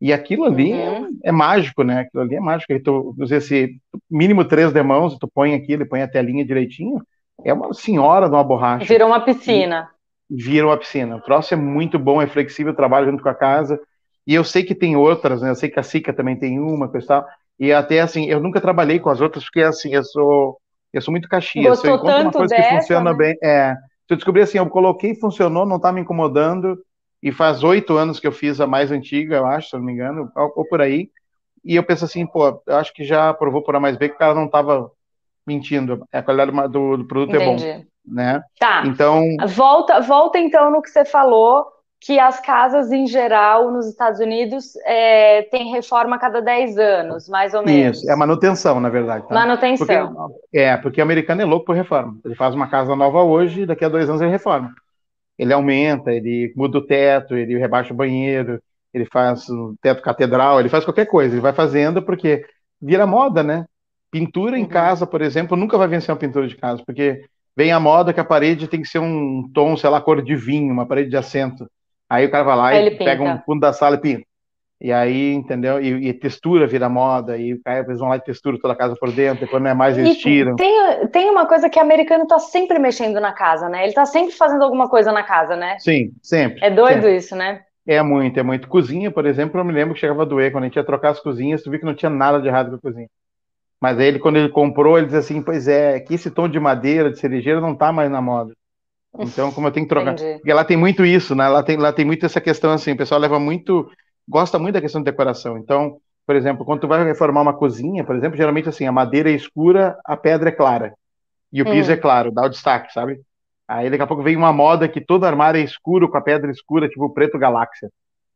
E 0.00 0.12
aquilo 0.12 0.44
ali 0.44 0.72
uhum. 0.72 1.06
é, 1.24 1.28
é, 1.28 1.32
mágico, 1.32 1.82
né? 1.82 2.00
Aquilo 2.00 2.22
ali 2.22 2.36
é 2.36 2.40
mágico. 2.40 2.72
Aí 2.72 2.80
tu, 2.80 3.14
esse 3.30 3.80
mínimo 4.10 4.44
três 4.44 4.72
demãos, 4.72 5.16
tu 5.18 5.26
põe 5.26 5.54
aquilo, 5.54 5.86
põe 5.86 6.02
a 6.02 6.08
telinha 6.08 6.44
direitinho, 6.44 7.00
é 7.44 7.52
uma 7.52 7.72
senhora 7.72 8.28
de 8.28 8.34
uma 8.34 8.44
borracha. 8.44 8.84
Vira 8.84 9.06
uma 9.06 9.20
piscina. 9.20 9.88
Vira 10.28 10.66
uma 10.66 10.76
piscina. 10.76 11.16
O 11.16 11.20
troço 11.20 11.54
é 11.54 11.56
muito 11.56 11.98
bom, 11.98 12.20
é 12.20 12.26
flexível, 12.26 12.74
trabalha 12.74 13.06
junto 13.06 13.22
com 13.22 13.28
a 13.28 13.34
casa. 13.34 13.80
E 14.26 14.34
eu 14.34 14.44
sei 14.44 14.64
que 14.64 14.74
tem 14.74 14.96
outras, 14.96 15.40
né? 15.40 15.50
Eu 15.50 15.54
sei 15.54 15.70
que 15.70 15.78
a 15.78 15.82
Sica 15.82 16.12
também 16.12 16.36
tem 16.36 16.58
uma, 16.58 16.88
coisa 16.88 17.06
tal. 17.06 17.26
E 17.58 17.72
até 17.72 18.00
assim, 18.00 18.26
eu 18.26 18.40
nunca 18.40 18.60
trabalhei 18.60 18.98
com 18.98 19.08
as 19.08 19.20
outras, 19.20 19.44
porque 19.44 19.62
assim, 19.62 19.94
eu 19.94 20.04
sou, 20.04 20.58
eu 20.92 21.00
sou 21.00 21.12
muito 21.12 21.28
caxias. 21.28 21.64
Gostou 21.64 21.90
eu 21.90 21.96
encontro 21.96 22.22
uma 22.22 22.32
coisa 22.32 22.54
dessa, 22.54 22.68
que 22.68 22.74
funciona 22.76 23.12
né? 23.12 23.16
bem, 23.16 23.38
é. 23.42 23.74
Se 24.06 24.14
eu 24.14 24.16
descobrir 24.16 24.42
assim, 24.42 24.58
eu 24.58 24.68
coloquei, 24.68 25.14
funcionou, 25.14 25.66
não 25.66 25.80
tá 25.80 25.92
me 25.92 26.00
incomodando, 26.00 26.78
e 27.22 27.32
faz 27.32 27.64
oito 27.64 27.96
anos 27.96 28.20
que 28.20 28.26
eu 28.26 28.32
fiz 28.32 28.60
a 28.60 28.66
mais 28.66 28.92
antiga, 28.92 29.36
eu 29.36 29.46
acho, 29.46 29.70
se 29.70 29.76
eu 29.76 29.80
não 29.80 29.86
me 29.86 29.92
engano, 29.92 30.30
ou, 30.36 30.52
ou 30.56 30.68
por 30.68 30.80
aí. 30.80 31.10
E 31.64 31.74
eu 31.74 31.82
penso 31.82 32.04
assim, 32.04 32.24
pô, 32.24 32.62
eu 32.66 32.76
acho 32.76 32.92
que 32.92 33.02
já 33.02 33.34
provou 33.34 33.62
por 33.62 33.74
A 33.74 33.80
mais 33.80 33.96
B 33.96 34.08
que 34.08 34.14
o 34.14 34.18
cara 34.18 34.34
não 34.34 34.48
tava 34.48 34.90
mentindo. 35.44 36.06
A 36.12 36.22
qualidade 36.22 36.52
do, 36.70 36.96
do 36.98 37.04
produto 37.04 37.34
Entendi. 37.34 37.66
é 37.66 37.78
bom. 37.78 37.84
Né? 38.06 38.40
Tá. 38.60 38.84
Então. 38.86 39.24
Volta, 39.48 40.00
volta 40.00 40.38
então 40.38 40.70
no 40.70 40.80
que 40.80 40.88
você 40.88 41.04
falou, 41.04 41.66
que 42.00 42.18
as 42.18 42.40
casas 42.40 42.92
em 42.92 43.06
geral 43.06 43.70
nos 43.70 43.86
Estados 43.86 44.20
Unidos 44.20 44.76
é, 44.84 45.42
tem 45.42 45.72
reforma 45.72 46.16
a 46.16 46.18
cada 46.18 46.40
10 46.40 46.78
anos, 46.78 47.28
mais 47.28 47.54
ou 47.54 47.64
menos. 47.64 47.98
Isso, 47.98 48.10
é 48.10 48.14
manutenção, 48.14 48.78
na 48.80 48.88
verdade. 48.88 49.26
Tá? 49.26 49.34
Manutenção. 49.34 50.12
Porque, 50.14 50.58
é, 50.58 50.76
porque 50.76 51.00
o 51.00 51.04
americano 51.04 51.42
é 51.42 51.44
louco 51.44 51.66
por 51.66 51.74
reforma. 51.74 52.16
Ele 52.24 52.34
faz 52.34 52.54
uma 52.54 52.68
casa 52.68 52.94
nova 52.94 53.22
hoje 53.22 53.66
daqui 53.66 53.84
a 53.84 53.88
dois 53.88 54.08
anos 54.08 54.20
ele 54.20 54.30
reforma. 54.30 54.72
Ele 55.38 55.52
aumenta, 55.52 56.12
ele 56.12 56.52
muda 56.56 56.78
o 56.78 56.86
teto, 56.86 57.34
ele 57.34 57.58
rebaixa 57.58 57.92
o 57.92 57.96
banheiro, 57.96 58.60
ele 58.92 59.06
faz 59.06 59.48
o 59.48 59.74
teto 59.80 60.02
catedral, 60.02 60.60
ele 60.60 60.68
faz 60.68 60.84
qualquer 60.84 61.06
coisa. 61.06 61.34
Ele 61.34 61.42
vai 61.42 61.52
fazendo 61.52 62.02
porque 62.02 62.44
vira 62.80 63.06
moda, 63.06 63.42
né? 63.42 63.66
Pintura 64.10 64.58
em 64.58 64.62
uhum. 64.62 64.68
casa, 64.68 65.06
por 65.06 65.20
exemplo, 65.20 65.56
nunca 65.56 65.76
vai 65.76 65.88
vencer 65.88 66.10
uma 66.10 66.18
pintura 66.18 66.46
de 66.46 66.56
casa, 66.56 66.82
porque 66.86 67.24
vem 67.56 67.72
a 67.72 67.80
moda 67.80 68.12
que 68.12 68.20
a 68.20 68.24
parede 68.24 68.68
tem 68.68 68.80
que 68.80 68.88
ser 68.88 68.98
um 68.98 69.50
tom, 69.52 69.76
sei 69.76 69.90
lá, 69.90 70.00
cor 70.00 70.22
de 70.22 70.36
vinho, 70.36 70.72
uma 70.72 70.86
parede 70.86 71.10
de 71.10 71.16
assento. 71.16 71.68
Aí 72.08 72.26
o 72.26 72.30
cara 72.30 72.44
vai 72.44 72.56
lá 72.56 72.68
aí 72.68 72.86
e 72.86 72.96
pega 72.96 73.22
um 73.22 73.38
fundo 73.40 73.60
da 73.60 73.72
sala 73.72 73.96
e 73.96 74.00
pinta. 74.00 74.26
E 74.80 74.92
aí, 74.92 75.32
entendeu? 75.32 75.80
E, 75.80 76.08
e 76.08 76.12
textura 76.12 76.66
vira 76.66 76.88
moda, 76.88 77.36
e 77.38 77.58
aí 77.64 77.78
eles 77.78 77.98
vão 77.98 78.08
lá 78.08 78.16
e 78.16 78.20
textura 78.20 78.58
toda 78.60 78.74
a 78.74 78.76
casa 78.76 78.94
por 78.94 79.10
dentro, 79.10 79.40
depois 79.40 79.62
não 79.62 79.70
é 79.70 79.74
mais, 79.74 79.96
eles 79.96 80.18
tiram. 80.18 80.54
Tem, 80.54 81.06
tem 81.08 81.30
uma 81.30 81.46
coisa 81.46 81.70
que 81.70 81.78
o 81.78 81.82
americano 81.82 82.26
tá 82.26 82.38
sempre 82.38 82.78
mexendo 82.78 83.18
na 83.18 83.32
casa, 83.32 83.70
né? 83.70 83.84
Ele 83.84 83.94
tá 83.94 84.04
sempre 84.04 84.34
fazendo 84.34 84.62
alguma 84.62 84.88
coisa 84.88 85.10
na 85.12 85.22
casa, 85.22 85.56
né? 85.56 85.78
Sim, 85.78 86.12
sempre. 86.22 86.62
É 86.62 86.70
doido 86.70 87.02
sempre. 87.02 87.16
isso, 87.16 87.34
né? 87.34 87.62
É 87.86 88.02
muito, 88.02 88.38
é 88.38 88.42
muito. 88.42 88.68
Cozinha, 88.68 89.10
por 89.10 89.24
exemplo, 89.24 89.58
eu 89.58 89.64
me 89.64 89.72
lembro 89.72 89.94
que 89.94 90.00
chegava 90.00 90.22
a 90.22 90.26
doer, 90.26 90.52
quando 90.52 90.64
a 90.64 90.66
gente 90.66 90.76
ia 90.76 90.84
trocar 90.84 91.10
as 91.10 91.20
cozinhas, 91.20 91.62
tu 91.62 91.70
viu 91.70 91.80
que 91.80 91.86
não 91.86 91.94
tinha 91.94 92.10
nada 92.10 92.38
de 92.38 92.46
errado 92.46 92.70
com 92.70 92.76
a 92.76 92.80
cozinha. 92.80 93.08
Mas 93.80 93.98
aí 93.98 94.08
ele, 94.08 94.18
quando 94.18 94.36
ele 94.36 94.48
comprou, 94.50 94.98
ele 94.98 95.06
dizia 95.06 95.20
assim, 95.20 95.40
pois 95.40 95.68
é, 95.68 96.00
que 96.00 96.14
esse 96.14 96.30
tom 96.30 96.48
de 96.48 96.58
madeira, 96.60 97.10
de 97.10 97.18
cerejeira, 97.18 97.60
não 97.60 97.74
tá 97.74 97.92
mais 97.92 98.10
na 98.10 98.20
moda. 98.20 98.52
Então, 99.20 99.52
como 99.52 99.66
eu 99.66 99.72
tenho 99.72 99.86
que 99.86 99.94
trocar. 99.94 100.12
Entendi. 100.12 100.38
Porque 100.38 100.52
lá 100.52 100.64
tem 100.64 100.76
muito 100.76 101.04
isso, 101.04 101.34
né? 101.34 101.48
Lá 101.48 101.62
tem, 101.62 101.76
lá 101.76 101.92
tem 101.92 102.04
muito 102.04 102.26
essa 102.26 102.40
questão 102.40 102.70
assim, 102.70 102.92
o 102.92 102.96
pessoal 102.96 103.20
leva 103.20 103.38
muito. 103.38 103.90
gosta 104.28 104.58
muito 104.58 104.74
da 104.74 104.80
questão 104.80 105.00
de 105.00 105.10
decoração. 105.10 105.58
Então, 105.58 105.98
por 106.26 106.34
exemplo, 106.34 106.64
quando 106.64 106.80
tu 106.80 106.88
vai 106.88 107.04
reformar 107.04 107.42
uma 107.42 107.54
cozinha, 107.54 108.04
por 108.04 108.16
exemplo, 108.16 108.36
geralmente 108.36 108.68
assim, 108.68 108.86
a 108.86 108.92
madeira 108.92 109.30
é 109.30 109.34
escura, 109.34 109.96
a 110.04 110.16
pedra 110.16 110.48
é 110.48 110.52
clara. 110.52 110.94
E 111.52 111.62
o 111.62 111.64
piso 111.64 111.90
hum. 111.90 111.94
é 111.94 111.96
claro, 111.96 112.32
dá 112.32 112.44
o 112.44 112.48
destaque, 112.48 112.92
sabe? 112.92 113.20
Aí 113.68 113.90
daqui 113.90 114.02
a 114.02 114.06
pouco 114.06 114.22
vem 114.22 114.36
uma 114.36 114.52
moda 114.52 114.88
que 114.88 115.00
todo 115.00 115.24
armário 115.24 115.60
é 115.60 115.64
escuro, 115.64 116.08
com 116.08 116.16
a 116.16 116.20
pedra 116.20 116.50
escura, 116.50 116.88
tipo 116.88 117.08
preto 117.10 117.38
galáxia. 117.38 117.90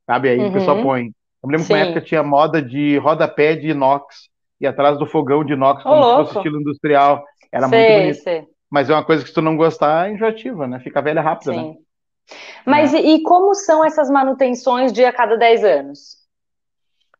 Sabe? 0.06 0.28
Aí 0.28 0.38
uhum. 0.38 0.48
o 0.48 0.52
pessoal 0.52 0.82
põe. 0.82 1.12
Eu 1.42 1.48
me 1.48 1.52
lembro 1.52 1.66
que 1.66 1.72
uma 1.72 1.78
época 1.78 2.00
tinha 2.00 2.22
moda 2.22 2.60
de 2.60 2.98
rodapé 2.98 3.54
de 3.54 3.68
inox 3.68 4.28
e 4.60 4.66
atrás 4.66 4.98
do 4.98 5.06
fogão 5.06 5.44
de 5.44 5.52
inox, 5.52 5.82
como 5.82 6.02
se 6.02 6.16
fosse 6.16 6.36
estilo 6.36 6.60
industrial. 6.60 7.24
Era 7.52 7.68
sei, 7.68 7.78
muito 7.78 8.00
bonito. 8.00 8.22
Sei. 8.22 8.44
Mas 8.70 8.88
é 8.88 8.94
uma 8.94 9.04
coisa 9.04 9.22
que 9.22 9.28
se 9.28 9.34
tu 9.34 9.42
não 9.42 9.56
gostar, 9.56 10.08
é 10.08 10.12
enjoativa, 10.12 10.66
né? 10.66 10.78
Fica 10.78 11.02
velha 11.02 11.20
rápido, 11.20 11.52
né? 11.52 11.58
Sim. 11.58 11.68
né? 11.70 11.76
Mas 12.64 12.94
é. 12.94 13.00
e, 13.00 13.22
como 13.22 13.54
são 13.54 13.84
essas 13.84 14.08
manutenções 14.08 14.92
de 14.92 15.04
a 15.04 15.12
cada 15.12 15.36
10 15.36 15.64
anos? 15.64 16.20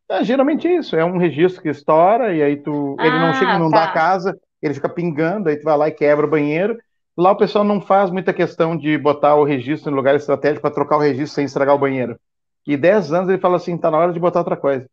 É, 0.09 0.25
geralmente 0.25 0.67
é 0.67 0.77
isso, 0.77 0.97
é 0.97 1.05
um 1.05 1.19
registro 1.19 1.63
que 1.63 1.69
estoura 1.69 2.35
e 2.35 2.43
aí 2.43 2.57
tu. 2.57 2.97
Ah, 2.99 3.07
ele 3.07 3.19
não 3.19 3.35
chega, 3.35 3.59
não 3.59 3.71
tá. 3.71 3.87
dá 3.87 3.93
casa, 3.93 4.39
ele 4.61 4.75
fica 4.75 4.89
pingando, 4.89 5.49
aí 5.49 5.57
tu 5.57 5.65
vai 5.65 5.77
lá 5.77 5.89
e 5.89 5.93
quebra 5.93 6.27
o 6.27 6.31
banheiro. 6.31 6.79
Lá 7.17 7.33
o 7.33 7.37
pessoal 7.37 7.65
não 7.65 7.81
faz 7.81 8.11
muita 8.11 8.33
questão 8.33 8.77
de 8.77 8.97
botar 8.97 9.35
o 9.35 9.45
registro 9.45 9.91
em 9.91 9.95
lugar 9.95 10.15
estratégico 10.15 10.63
para 10.63 10.71
trocar 10.71 10.97
o 10.97 11.01
registro 11.01 11.35
sem 11.35 11.45
estragar 11.45 11.75
o 11.75 11.79
banheiro. 11.79 12.19
E 12.67 12.77
10 12.77 13.13
anos 13.13 13.29
ele 13.29 13.39
fala 13.39 13.57
assim, 13.57 13.77
tá 13.77 13.91
na 13.91 13.99
hora 13.99 14.13
de 14.13 14.21
botar 14.21 14.41
outra 14.41 14.57
coisa. 14.57 14.89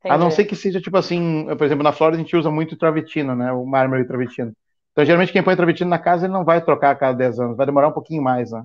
Entendi. 0.00 0.14
A 0.14 0.18
não 0.18 0.30
ser 0.30 0.44
que 0.44 0.56
seja 0.56 0.80
tipo 0.80 0.96
assim, 0.96 1.46
por 1.56 1.64
exemplo, 1.64 1.84
na 1.84 1.92
Flórida 1.92 2.20
a 2.20 2.24
gente 2.24 2.36
usa 2.36 2.50
muito 2.50 2.76
travertino, 2.76 3.34
né? 3.34 3.52
O 3.52 3.64
mármore 3.66 4.06
travertino. 4.06 4.52
Então, 5.00 5.06
geralmente, 5.06 5.32
quem 5.32 5.42
põe 5.42 5.56
travertino 5.56 5.88
na 5.88 5.98
casa, 5.98 6.26
ele 6.26 6.32
não 6.34 6.44
vai 6.44 6.60
trocar 6.60 6.90
a 6.90 6.94
cada 6.94 7.16
10 7.16 7.40
anos, 7.40 7.56
vai 7.56 7.64
demorar 7.64 7.88
um 7.88 7.92
pouquinho 7.92 8.22
mais, 8.22 8.52
né? 8.52 8.64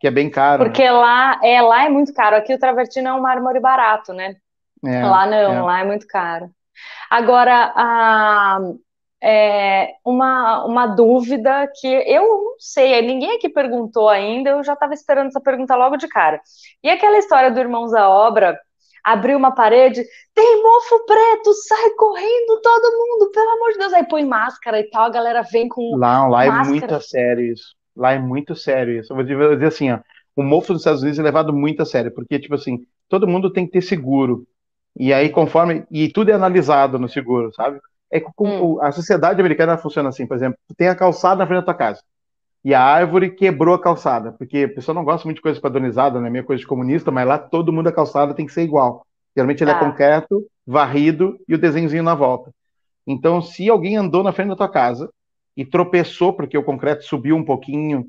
Que 0.00 0.06
é 0.06 0.10
bem 0.10 0.30
caro. 0.30 0.64
Porque 0.64 0.82
né? 0.82 0.90
lá, 0.90 1.38
é, 1.44 1.60
lá 1.60 1.84
é 1.84 1.88
muito 1.90 2.14
caro. 2.14 2.34
Aqui 2.34 2.54
o 2.54 2.58
travertino 2.58 3.08
é 3.08 3.12
um 3.12 3.20
mármore 3.20 3.60
barato, 3.60 4.14
né? 4.14 4.36
É, 4.82 5.04
lá 5.04 5.26
não, 5.26 5.36
é. 5.36 5.60
lá 5.60 5.80
é 5.80 5.84
muito 5.84 6.06
caro. 6.06 6.50
Agora, 7.10 7.74
a, 7.76 8.58
é, 9.22 9.90
uma, 10.02 10.64
uma 10.64 10.86
dúvida 10.86 11.70
que 11.78 11.86
eu 11.86 12.22
não 12.22 12.54
sei, 12.58 13.02
ninguém 13.02 13.36
aqui 13.36 13.50
perguntou 13.50 14.08
ainda, 14.08 14.48
eu 14.48 14.64
já 14.64 14.72
estava 14.72 14.94
esperando 14.94 15.26
essa 15.26 15.42
pergunta 15.42 15.76
logo 15.76 15.98
de 15.98 16.08
cara. 16.08 16.40
E 16.82 16.88
aquela 16.88 17.18
história 17.18 17.50
do 17.50 17.60
Irmãos 17.60 17.92
à 17.92 18.08
Obra, 18.08 18.58
abriu 19.06 19.38
uma 19.38 19.52
parede, 19.52 20.04
tem 20.34 20.62
mofo 20.62 21.06
preto, 21.06 21.54
sai 21.54 21.90
correndo 21.90 22.60
todo 22.60 22.98
mundo, 22.98 23.30
pelo 23.30 23.50
amor 23.50 23.72
de 23.72 23.78
Deus. 23.78 23.92
Aí 23.92 24.04
põe 24.04 24.24
máscara 24.24 24.80
e 24.80 24.90
tal, 24.90 25.04
a 25.04 25.10
galera 25.10 25.42
vem 25.42 25.68
com. 25.68 25.96
Lá, 25.96 26.26
lá 26.26 26.44
é 26.44 26.48
máscara. 26.48 26.76
é 26.76 26.80
muito 26.80 27.00
sério 27.00 27.52
isso. 27.52 27.74
Lá 27.96 28.12
é 28.12 28.18
muito 28.18 28.56
sério 28.56 28.98
isso. 28.98 29.12
Eu 29.12 29.16
vou 29.16 29.24
dizer 29.24 29.66
assim, 29.66 29.92
ó, 29.92 30.00
o 30.34 30.42
mofo 30.42 30.72
dos 30.72 30.82
Estados 30.82 31.02
Unidos 31.02 31.20
é 31.20 31.22
levado 31.22 31.52
muito 31.52 31.82
a 31.82 31.86
sério, 31.86 32.12
porque, 32.12 32.38
tipo 32.40 32.56
assim, 32.56 32.84
todo 33.08 33.28
mundo 33.28 33.52
tem 33.52 33.64
que 33.64 33.72
ter 33.72 33.82
seguro. 33.82 34.44
E 34.98 35.12
aí, 35.12 35.28
conforme. 35.28 35.86
E 35.88 36.08
tudo 36.08 36.32
é 36.32 36.34
analisado 36.34 36.98
no 36.98 37.08
seguro, 37.08 37.52
sabe? 37.54 37.78
É 38.10 38.18
com, 38.20 38.74
hum. 38.74 38.82
A 38.82 38.90
sociedade 38.90 39.40
americana 39.40 39.78
funciona 39.78 40.08
assim, 40.08 40.26
por 40.26 40.36
exemplo, 40.36 40.58
tem 40.76 40.88
a 40.88 40.96
calçada 40.96 41.36
na 41.36 41.46
frente 41.46 41.60
da 41.60 41.64
tua 41.64 41.74
casa 41.74 42.00
e 42.66 42.74
a 42.74 42.82
árvore 42.82 43.30
quebrou 43.30 43.76
a 43.76 43.80
calçada, 43.80 44.32
porque 44.32 44.64
a 44.64 44.74
pessoa 44.74 44.92
não 44.92 45.04
gosta 45.04 45.24
muito 45.24 45.36
de 45.36 45.42
coisa 45.42 45.60
padronizada, 45.60 46.20
né? 46.20 46.28
Meio 46.28 46.44
coisa 46.44 46.58
de 46.58 46.66
comunista, 46.66 47.12
mas 47.12 47.24
lá 47.24 47.38
todo 47.38 47.72
mundo 47.72 47.86
a 47.86 47.92
calçada 47.92 48.34
tem 48.34 48.44
que 48.44 48.52
ser 48.52 48.62
igual. 48.62 49.06
Geralmente 49.36 49.62
ele 49.62 49.70
é 49.70 49.74
ah. 49.74 49.76
é 49.76 49.80
concreto, 49.84 50.44
varrido 50.66 51.38
e 51.46 51.54
o 51.54 51.58
desenhozinho 51.58 52.02
na 52.02 52.16
volta. 52.16 52.50
Então, 53.06 53.40
se 53.40 53.70
alguém 53.70 53.96
andou 53.96 54.24
na 54.24 54.32
frente 54.32 54.48
da 54.48 54.56
tua 54.56 54.68
casa 54.68 55.08
e 55.56 55.64
tropeçou 55.64 56.32
porque 56.32 56.58
o 56.58 56.64
concreto 56.64 57.04
subiu 57.04 57.36
um 57.36 57.44
pouquinho 57.44 58.08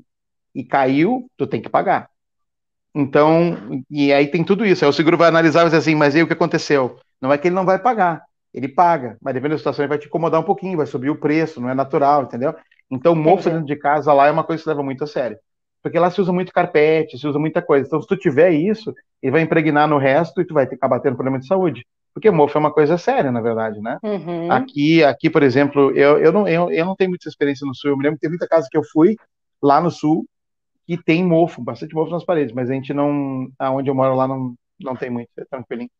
e 0.52 0.64
caiu, 0.64 1.30
tu 1.36 1.46
tem 1.46 1.62
que 1.62 1.68
pagar. 1.68 2.10
Então, 2.92 3.84
e 3.88 4.12
aí 4.12 4.26
tem 4.26 4.42
tudo 4.42 4.66
isso. 4.66 4.84
Aí 4.84 4.90
o 4.90 4.92
seguro 4.92 5.16
vai 5.16 5.28
analisar 5.28 5.60
e 5.60 5.62
vai 5.62 5.70
dizer 5.70 5.76
assim, 5.76 5.94
mas 5.94 6.16
aí 6.16 6.22
o 6.24 6.26
que 6.26 6.32
aconteceu? 6.32 6.98
Não 7.20 7.32
é 7.32 7.38
que 7.38 7.46
ele 7.46 7.54
não 7.54 7.64
vai 7.64 7.78
pagar, 7.78 8.24
ele 8.52 8.66
paga, 8.66 9.16
mas 9.22 9.34
dependendo 9.34 9.54
da 9.54 9.58
situação 9.58 9.84
ele 9.84 9.90
vai 9.90 9.98
te 9.98 10.08
incomodar 10.08 10.40
um 10.40 10.44
pouquinho, 10.44 10.78
vai 10.78 10.86
subir 10.86 11.10
o 11.10 11.20
preço, 11.20 11.60
não 11.60 11.70
é 11.70 11.74
natural, 11.74 12.24
entendeu? 12.24 12.56
Então, 12.90 13.14
mofo 13.14 13.50
dentro 13.50 13.66
de 13.66 13.76
casa 13.76 14.12
lá 14.12 14.26
é 14.26 14.30
uma 14.30 14.44
coisa 14.44 14.60
que 14.60 14.64
se 14.64 14.68
leva 14.68 14.82
muito 14.82 15.04
a 15.04 15.06
sério. 15.06 15.38
Porque 15.82 15.98
lá 15.98 16.10
se 16.10 16.20
usa 16.20 16.32
muito 16.32 16.52
carpete, 16.52 17.18
se 17.18 17.26
usa 17.26 17.38
muita 17.38 17.62
coisa. 17.62 17.86
Então, 17.86 18.00
se 18.00 18.08
tu 18.08 18.16
tiver 18.16 18.50
isso, 18.50 18.94
ele 19.22 19.32
vai 19.32 19.42
impregnar 19.42 19.88
no 19.88 19.98
resto 19.98 20.40
e 20.40 20.44
tu 20.44 20.54
vai 20.54 20.64
acabar 20.64 21.00
tendo 21.00 21.14
problema 21.16 21.38
de 21.38 21.46
saúde. 21.46 21.86
Porque 22.12 22.30
mofo 22.30 22.58
é 22.58 22.60
uma 22.60 22.72
coisa 22.72 22.98
séria, 22.98 23.30
na 23.30 23.40
verdade, 23.40 23.80
né? 23.80 23.98
Uhum. 24.02 24.50
Aqui, 24.50 25.04
aqui, 25.04 25.30
por 25.30 25.42
exemplo, 25.42 25.92
eu, 25.92 26.18
eu, 26.18 26.32
não, 26.32 26.48
eu, 26.48 26.70
eu 26.70 26.84
não 26.84 26.96
tenho 26.96 27.10
muita 27.10 27.28
experiência 27.28 27.66
no 27.66 27.74
sul. 27.74 27.90
Eu 27.90 27.96
me 27.96 28.02
lembro 28.02 28.16
que 28.16 28.22
tem 28.22 28.30
muita 28.30 28.48
casa 28.48 28.66
que 28.70 28.76
eu 28.76 28.82
fui 28.82 29.14
lá 29.62 29.80
no 29.80 29.90
sul 29.90 30.26
que 30.86 30.96
tem 30.96 31.22
mofo, 31.22 31.62
bastante 31.62 31.94
mofo 31.94 32.10
nas 32.10 32.24
paredes, 32.24 32.54
mas 32.54 32.70
a 32.70 32.72
gente 32.72 32.94
não. 32.94 33.46
Aonde 33.58 33.90
eu 33.90 33.94
moro 33.94 34.16
lá 34.16 34.26
não, 34.26 34.54
não 34.80 34.96
tem 34.96 35.10
muito, 35.10 35.28
é 35.36 35.44
tranquilinho. 35.44 35.90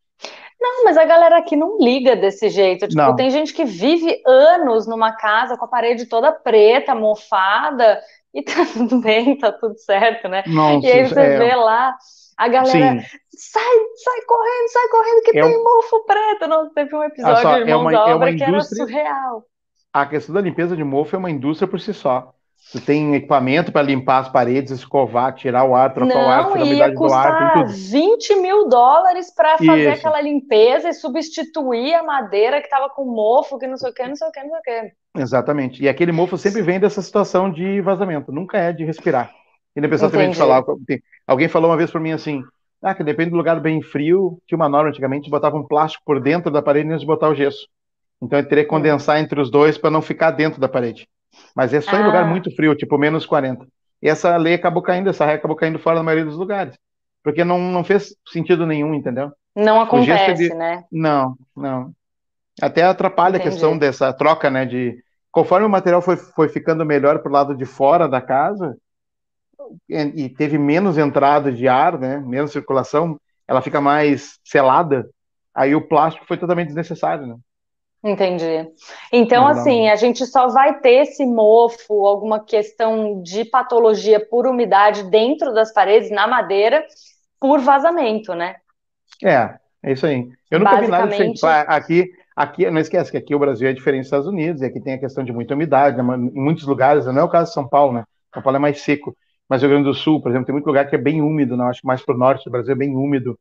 Não, 0.60 0.84
mas 0.84 0.96
a 0.96 1.04
galera 1.04 1.38
aqui 1.38 1.54
não 1.54 1.78
liga 1.78 2.16
desse 2.16 2.48
jeito. 2.48 2.88
Tipo, 2.88 3.00
não. 3.00 3.14
tem 3.14 3.30
gente 3.30 3.54
que 3.54 3.64
vive 3.64 4.20
anos 4.26 4.86
numa 4.86 5.12
casa 5.12 5.56
com 5.56 5.64
a 5.64 5.68
parede 5.68 6.06
toda 6.06 6.32
preta, 6.32 6.94
mofada, 6.94 8.00
e 8.34 8.42
tá 8.42 8.64
tudo 8.72 9.00
bem, 9.00 9.38
tá 9.38 9.52
tudo 9.52 9.78
certo, 9.78 10.28
né? 10.28 10.42
Nossa, 10.46 10.86
e 10.86 10.92
aí 10.92 11.08
você 11.08 11.20
é... 11.20 11.38
vê 11.38 11.54
lá 11.54 11.96
a 12.36 12.48
galera 12.48 13.00
Sim. 13.00 13.06
sai, 13.36 13.76
sai 14.04 14.20
correndo, 14.26 14.68
sai 14.72 14.88
correndo 14.88 15.22
que 15.22 15.38
é 15.38 15.42
tem 15.42 15.56
um... 15.56 15.64
mofo 15.64 16.04
preto. 16.04 16.46
Não, 16.46 16.70
teve 16.72 16.94
um 16.94 17.02
episódio 17.02 17.42
só, 17.42 17.54
de 17.54 17.60
Irmãos 17.60 17.72
é 17.72 17.76
uma, 17.76 17.92
da 17.92 18.14
Obra 18.14 18.30
é 18.30 18.36
que 18.36 18.44
era 18.44 18.60
surreal. 18.60 19.44
A 19.92 20.06
questão 20.06 20.34
da 20.34 20.40
limpeza 20.40 20.76
de 20.76 20.84
mofo 20.84 21.16
é 21.16 21.18
uma 21.18 21.30
indústria 21.30 21.68
por 21.68 21.80
si 21.80 21.92
só. 21.94 22.32
Tu 22.70 22.80
tem 22.80 23.14
equipamento 23.14 23.72
para 23.72 23.80
limpar 23.80 24.18
as 24.18 24.28
paredes, 24.28 24.72
escovar, 24.72 25.34
tirar 25.34 25.64
o 25.64 25.74
ar, 25.74 25.94
trocar 25.94 26.14
não, 26.14 26.26
o 26.26 26.28
ar, 26.28 26.48
tirar 26.48 26.60
a 26.60 26.64
umidade 26.64 26.94
do 26.94 27.12
ar, 27.12 27.54
tem 27.54 27.62
tudo. 27.62 27.72
20 27.72 28.36
mil 28.40 28.68
dólares 28.68 29.34
para 29.34 29.56
fazer 29.56 29.92
Isso. 29.92 30.06
aquela 30.06 30.20
limpeza 30.20 30.90
e 30.90 30.92
substituir 30.92 31.94
a 31.94 32.02
madeira 32.02 32.60
que 32.60 32.66
estava 32.66 32.90
com 32.90 33.06
mofo, 33.06 33.58
que 33.58 33.66
não 33.66 33.78
sei 33.78 33.90
o 33.90 33.94
que, 33.94 34.06
não 34.06 34.16
sei 34.16 34.28
o 34.28 34.30
que, 34.30 34.42
não 34.42 34.50
sei 34.50 34.58
o 34.58 34.62
que. 34.62 35.20
Exatamente. 35.20 35.82
E 35.82 35.88
aquele 35.88 36.12
mofo 36.12 36.36
sempre 36.36 36.60
vem 36.60 36.78
dessa 36.78 37.00
situação 37.00 37.50
de 37.50 37.80
vazamento, 37.80 38.30
nunca 38.30 38.58
é 38.58 38.70
de 38.70 38.84
respirar. 38.84 39.32
E 39.74 39.84
a 39.84 39.88
pessoa 39.88 40.10
também 40.10 40.34
falar, 40.34 40.62
alguém 41.26 41.48
falou 41.48 41.70
uma 41.70 41.76
vez 41.76 41.90
para 41.90 42.00
mim 42.00 42.12
assim, 42.12 42.42
ah, 42.82 42.94
que 42.94 43.02
depende 43.02 43.30
do 43.30 43.36
lugar 43.36 43.60
bem 43.60 43.80
frio, 43.80 44.38
tinha 44.46 44.56
uma 44.56 44.68
norma 44.68 44.90
antigamente, 44.90 45.30
botava 45.30 45.56
um 45.56 45.66
plástico 45.66 46.02
por 46.04 46.20
dentro 46.20 46.50
da 46.50 46.60
parede 46.60 46.88
antes 46.88 47.00
de 47.00 47.06
botar 47.06 47.28
o 47.28 47.34
gesso. 47.34 47.66
Então 48.20 48.38
eu 48.38 48.46
teria 48.46 48.64
que 48.64 48.70
condensar 48.70 49.18
entre 49.18 49.40
os 49.40 49.50
dois 49.50 49.78
para 49.78 49.90
não 49.90 50.02
ficar 50.02 50.32
dentro 50.32 50.60
da 50.60 50.68
parede. 50.68 51.08
Mas 51.54 51.72
é 51.74 51.80
só 51.80 51.96
ah. 51.96 52.00
em 52.00 52.04
lugar 52.04 52.24
ah. 52.24 52.26
muito 52.26 52.54
frio, 52.54 52.74
tipo 52.74 52.98
menos 52.98 53.26
40. 53.26 53.66
E 54.02 54.08
essa 54.08 54.36
lei 54.36 54.54
acabou 54.54 54.82
caindo, 54.82 55.10
essa 55.10 55.24
regra 55.24 55.40
acabou 55.40 55.56
caindo 55.56 55.78
fora 55.78 55.96
na 55.96 56.02
maioria 56.02 56.24
dos 56.24 56.36
lugares. 56.36 56.76
Porque 57.22 57.44
não, 57.44 57.58
não 57.58 57.82
fez 57.82 58.14
sentido 58.26 58.64
nenhum, 58.64 58.94
entendeu? 58.94 59.32
Não 59.54 59.80
acontece, 59.80 60.54
né? 60.54 60.84
Não, 60.90 61.36
não. 61.56 61.92
Até 62.60 62.82
atrapalha 62.82 63.36
Entendi. 63.36 63.48
a 63.48 63.50
questão 63.50 63.76
dessa 63.76 64.12
troca, 64.12 64.50
né? 64.50 64.64
De 64.64 65.02
conforme 65.30 65.66
o 65.66 65.70
material 65.70 66.00
foi, 66.00 66.16
foi 66.16 66.48
ficando 66.48 66.84
melhor 66.84 67.20
pro 67.20 67.32
lado 67.32 67.56
de 67.56 67.64
fora 67.64 68.08
da 68.08 68.20
casa 68.20 68.76
e, 69.88 70.24
e 70.24 70.28
teve 70.28 70.58
menos 70.58 70.96
entrada 70.96 71.52
de 71.52 71.68
ar, 71.68 71.98
né? 71.98 72.18
Menos 72.18 72.52
circulação, 72.52 73.20
ela 73.46 73.62
fica 73.62 73.80
mais 73.80 74.38
selada. 74.44 75.08
Aí 75.54 75.74
o 75.74 75.86
plástico 75.86 76.26
foi 76.26 76.36
totalmente 76.36 76.68
desnecessário, 76.68 77.26
né? 77.26 77.36
Entendi. 78.02 78.70
Então, 79.12 79.46
assim, 79.46 79.88
a 79.88 79.96
gente 79.96 80.24
só 80.24 80.48
vai 80.48 80.78
ter 80.78 81.02
esse 81.02 81.26
mofo, 81.26 82.06
alguma 82.06 82.44
questão 82.44 83.20
de 83.22 83.44
patologia 83.44 84.24
por 84.24 84.46
umidade 84.46 85.02
dentro 85.10 85.52
das 85.52 85.72
paredes, 85.72 86.10
na 86.10 86.26
madeira, 86.26 86.86
por 87.40 87.58
vazamento, 87.60 88.34
né? 88.34 88.56
É, 89.22 89.56
é 89.82 89.92
isso 89.92 90.06
aí. 90.06 90.28
Eu 90.48 90.60
nunca 90.60 90.80
vi 90.80 90.86
nada 90.86 91.08
diferente. 91.08 91.44
Aqui, 91.44 92.10
aqui, 92.36 92.70
não 92.70 92.80
esquece 92.80 93.10
que 93.10 93.16
aqui 93.16 93.34
o 93.34 93.38
Brasil 93.38 93.68
é 93.68 93.72
diferente 93.72 94.02
dos 94.02 94.06
Estados 94.06 94.28
Unidos, 94.28 94.62
e 94.62 94.66
aqui 94.66 94.80
tem 94.80 94.94
a 94.94 94.98
questão 94.98 95.24
de 95.24 95.32
muita 95.32 95.54
umidade, 95.54 95.96
né? 95.96 96.02
em 96.14 96.40
muitos 96.40 96.64
lugares, 96.66 97.04
não 97.06 97.18
é 97.18 97.24
o 97.24 97.28
caso 97.28 97.50
de 97.50 97.54
São 97.54 97.68
Paulo, 97.68 97.94
né? 97.94 98.04
São 98.32 98.42
Paulo 98.42 98.56
é 98.56 98.60
mais 98.60 98.80
seco, 98.80 99.16
mas 99.48 99.62
o 99.62 99.66
Rio 99.66 99.74
Grande 99.74 99.88
do 99.88 99.94
Sul, 99.94 100.22
por 100.22 100.30
exemplo, 100.30 100.46
tem 100.46 100.52
muito 100.52 100.66
lugar 100.66 100.88
que 100.88 100.94
é 100.94 100.98
bem 100.98 101.20
úmido, 101.20 101.56
não? 101.56 101.66
Acho 101.66 101.80
que 101.80 101.86
mais 101.86 102.04
para 102.04 102.14
o 102.14 102.18
norte 102.18 102.44
do 102.44 102.52
Brasil 102.52 102.72
é 102.72 102.76
bem 102.76 102.94
úmido 102.94 103.36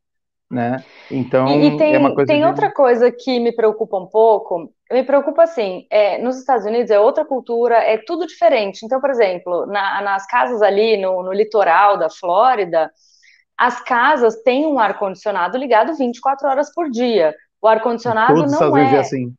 né? 0.50 0.84
Então, 1.12 1.48
e, 1.50 1.68
e 1.68 1.78
tem, 1.78 1.94
é 1.94 1.98
uma 1.98 2.14
coisa 2.14 2.28
tem 2.28 2.42
de... 2.42 2.48
outra 2.48 2.72
coisa 2.72 3.12
que 3.12 3.40
me 3.40 3.52
preocupa 3.52 3.98
um 3.98 4.06
pouco. 4.06 4.72
Me 4.92 5.04
preocupa 5.04 5.44
assim, 5.44 5.86
é, 5.90 6.18
nos 6.20 6.38
Estados 6.38 6.66
Unidos 6.66 6.90
é 6.90 7.00
outra 7.00 7.26
cultura, 7.26 7.76
é 7.76 7.98
tudo 7.98 8.26
diferente. 8.26 8.86
Então, 8.86 9.02
por 9.02 9.10
exemplo, 9.10 9.66
na, 9.66 10.02
nas 10.02 10.26
casas 10.26 10.62
ali 10.62 10.98
no, 10.98 11.22
no 11.24 11.34
litoral 11.34 11.98
da 11.98 12.10
Flórida, 12.10 12.90
as 13.58 13.82
casas 13.82 14.42
têm 14.44 14.66
um 14.66 14.80
ar-condicionado 14.80 15.58
ligado 15.58 15.96
24 15.96 16.48
horas 16.48 16.74
por 16.74 16.90
dia. 16.90 17.36
O 17.62 17.68
ar-condicionado 17.68 18.36
não 18.36 18.46
Estados 18.46 18.78
é... 18.78 18.96
é 18.96 19.00
assim. 19.00 19.34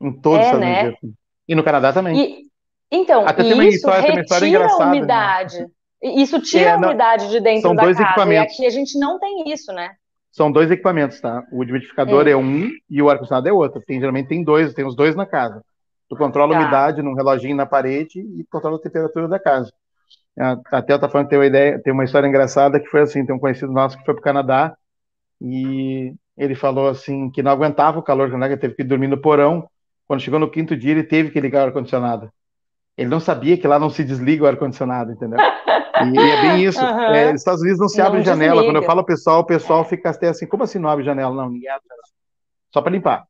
Em 0.00 0.12
todos 0.12 0.38
os 0.38 0.44
é, 0.44 0.46
Estados 0.46 0.60
né? 0.60 0.80
Unidos 0.80 0.98
é 1.02 1.06
assim. 1.06 1.14
E 1.46 1.54
no 1.54 1.62
Canadá 1.62 1.92
também. 1.92 2.18
E, 2.18 2.44
então, 2.90 3.26
Até 3.26 3.42
isso 3.42 3.62
história, 3.62 4.14
retira 4.14 4.66
a 4.66 4.78
né? 4.78 4.84
umidade. 4.84 5.58
Né? 5.58 5.68
Isso 6.02 6.40
tira 6.40 6.70
é, 6.70 6.72
a 6.72 6.76
umidade 6.76 7.28
de 7.28 7.40
dentro 7.40 7.74
da 7.74 7.94
casa. 7.94 8.32
E 8.32 8.36
aqui 8.36 8.66
a 8.66 8.70
gente 8.70 8.98
não 8.98 9.18
tem 9.18 9.50
isso, 9.50 9.72
né? 9.72 9.90
São 10.34 10.50
dois 10.50 10.68
equipamentos, 10.68 11.20
tá? 11.20 11.44
O 11.52 11.62
umidificador 11.62 12.26
é, 12.26 12.32
é 12.32 12.36
um 12.36 12.68
e 12.90 13.00
o 13.00 13.08
ar-condicionado 13.08 13.48
é 13.48 13.52
outro. 13.52 13.80
Tem, 13.80 14.00
geralmente 14.00 14.26
tem 14.26 14.42
dois, 14.42 14.74
tem 14.74 14.84
os 14.84 14.96
dois 14.96 15.14
na 15.14 15.24
casa. 15.24 15.62
Tu 16.08 16.16
controla 16.16 16.52
tá. 16.52 16.58
a 16.58 16.62
umidade 16.62 17.02
num 17.02 17.14
reloginho 17.14 17.54
na 17.54 17.64
parede 17.64 18.18
e 18.18 18.44
controla 18.50 18.76
a 18.76 18.80
temperatura 18.80 19.28
da 19.28 19.38
casa. 19.38 19.72
Até 20.72 20.92
eu 20.92 20.98
tá 20.98 21.08
falando 21.08 21.26
que 21.26 21.30
tem 21.30 21.38
uma 21.38 21.46
ideia, 21.46 21.80
tem 21.80 21.92
uma 21.92 22.02
história 22.02 22.26
engraçada 22.26 22.80
que 22.80 22.88
foi 22.88 23.02
assim, 23.02 23.24
tem 23.24 23.32
um 23.32 23.38
conhecido 23.38 23.70
nosso 23.70 23.96
que 23.96 24.04
foi 24.04 24.12
para 24.12 24.20
o 24.20 24.24
Canadá 24.24 24.76
e 25.40 26.12
ele 26.36 26.56
falou 26.56 26.88
assim 26.88 27.30
que 27.30 27.40
não 27.40 27.52
aguentava 27.52 28.00
o 28.00 28.02
calor, 28.02 28.28
né, 28.36 28.48
que 28.48 28.56
teve 28.56 28.74
que 28.74 28.82
dormir 28.82 29.06
no 29.06 29.20
porão. 29.20 29.68
Quando 30.04 30.20
chegou 30.20 30.40
no 30.40 30.50
quinto 30.50 30.76
dia, 30.76 30.90
ele 30.90 31.04
teve 31.04 31.30
que 31.30 31.40
ligar 31.40 31.62
o 31.62 31.66
ar-condicionado. 31.66 32.28
Ele 32.98 33.08
não 33.08 33.20
sabia 33.20 33.56
que 33.56 33.68
lá 33.68 33.78
não 33.78 33.88
se 33.88 34.02
desliga 34.02 34.42
o 34.42 34.48
ar-condicionado, 34.48 35.12
entendeu? 35.12 35.38
E, 36.02 36.18
é 36.18 36.40
bem 36.40 36.64
isso. 36.64 36.80
Uhum. 36.80 37.14
É, 37.14 37.32
Estados 37.32 37.60
Unidos 37.60 37.80
não 37.80 37.88
se 37.88 38.00
abre 38.00 38.18
não 38.18 38.24
janela. 38.24 38.54
Desliga. 38.54 38.72
Quando 38.72 38.82
eu 38.82 38.86
falo 38.86 39.04
pessoal, 39.04 39.40
o 39.40 39.44
pessoal 39.44 39.84
fica 39.84 40.10
até 40.10 40.28
assim, 40.28 40.46
como 40.46 40.64
assim 40.64 40.78
não 40.78 40.88
abre 40.88 41.04
janela? 41.04 41.34
Não, 41.34 41.50
ninguém 41.50 41.70
abre 41.70 41.86
Só 42.72 42.82
para 42.82 42.92
limpar. 42.92 43.24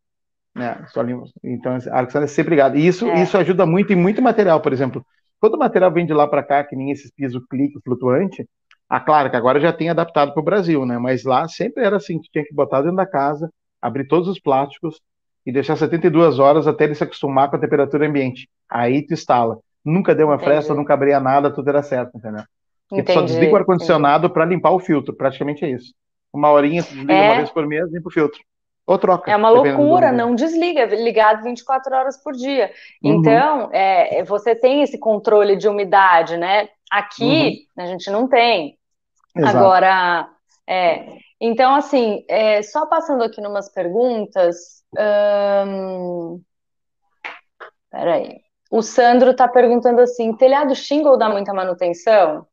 Né? 0.54 0.84
Só 0.88 1.02
limpa. 1.02 1.26
Então, 1.42 1.76
a 1.90 1.98
ar 1.98 2.22
é 2.22 2.26
sempre 2.26 2.50
ligado. 2.50 2.76
E 2.76 2.86
isso, 2.86 3.06
é. 3.06 3.22
isso 3.22 3.36
ajuda 3.36 3.66
muito 3.66 3.92
em 3.92 3.96
muito 3.96 4.22
material, 4.22 4.60
por 4.60 4.72
exemplo. 4.72 5.04
Quando 5.40 5.54
o 5.54 5.58
material 5.58 5.92
vem 5.92 6.06
de 6.06 6.14
lá 6.14 6.26
para 6.26 6.42
cá, 6.42 6.64
que 6.64 6.76
nem 6.76 6.90
esses 6.90 7.10
pisos 7.10 7.42
clique 7.50 7.78
flutuante, 7.84 8.48
ah, 8.88 9.00
claro 9.00 9.30
que 9.30 9.36
agora 9.36 9.60
já 9.60 9.72
tem 9.72 9.90
adaptado 9.90 10.32
para 10.32 10.40
o 10.40 10.44
Brasil, 10.44 10.86
né? 10.86 10.98
Mas 10.98 11.24
lá 11.24 11.48
sempre 11.48 11.84
era 11.84 11.96
assim, 11.96 12.18
tinha 12.32 12.44
que 12.44 12.54
botar 12.54 12.80
dentro 12.80 12.96
da 12.96 13.06
casa, 13.06 13.50
abrir 13.80 14.06
todos 14.06 14.28
os 14.28 14.40
plásticos 14.40 15.00
e 15.44 15.52
deixar 15.52 15.76
72 15.76 16.38
horas 16.38 16.66
até 16.66 16.84
ele 16.84 16.94
se 16.94 17.04
acostumar 17.04 17.50
com 17.50 17.56
a 17.56 17.58
temperatura 17.58 18.06
ambiente. 18.06 18.48
Aí 18.70 19.04
tu 19.04 19.12
instala. 19.12 19.58
Nunca 19.84 20.14
deu 20.14 20.28
uma 20.28 20.36
Entendi. 20.36 20.50
fresta, 20.50 20.74
nunca 20.74 20.94
abria 20.94 21.20
nada, 21.20 21.50
tudo 21.50 21.68
era 21.68 21.82
certo, 21.82 22.16
entendeu? 22.16 22.44
Entendi, 23.00 23.12
só 23.12 23.22
desliga 23.22 23.52
o 23.52 23.56
ar-condicionado 23.56 24.30
para 24.30 24.44
limpar 24.44 24.70
o 24.70 24.80
filtro, 24.80 25.14
praticamente 25.14 25.64
é 25.64 25.70
isso. 25.70 25.94
Uma 26.32 26.50
horinha, 26.50 26.82
desliga 26.82 27.12
é. 27.12 27.28
uma 27.28 27.36
vez 27.36 27.50
por 27.50 27.66
mês, 27.66 27.92
limpa 27.92 28.08
o 28.08 28.12
filtro. 28.12 28.40
Ou 28.86 28.98
troca. 28.98 29.30
É 29.30 29.36
uma 29.36 29.48
loucura, 29.48 30.12
não 30.12 30.34
desliga, 30.34 30.80
é 30.80 30.86
ligado 30.86 31.42
24 31.42 31.94
horas 31.94 32.22
por 32.22 32.34
dia. 32.34 32.70
Uhum. 33.02 33.14
Então, 33.14 33.70
é, 33.72 34.22
você 34.24 34.54
tem 34.54 34.82
esse 34.82 34.98
controle 34.98 35.56
de 35.56 35.66
umidade, 35.66 36.36
né? 36.36 36.68
Aqui, 36.90 37.66
uhum. 37.76 37.84
a 37.84 37.86
gente 37.86 38.10
não 38.10 38.28
tem. 38.28 38.76
Exato. 39.34 39.56
Agora, 39.56 40.28
é, 40.68 41.16
então, 41.40 41.74
assim, 41.74 42.24
é, 42.28 42.62
só 42.62 42.86
passando 42.86 43.22
aqui 43.24 43.40
numas 43.40 43.72
perguntas. 43.72 44.82
Hum, 45.66 46.40
peraí. 47.90 48.40
O 48.70 48.82
Sandro 48.82 49.30
está 49.30 49.48
perguntando 49.48 50.00
assim: 50.00 50.36
telhado 50.36 50.74
shingle 50.74 51.16
dá 51.16 51.28
muita 51.28 51.52
manutenção? 51.52 52.46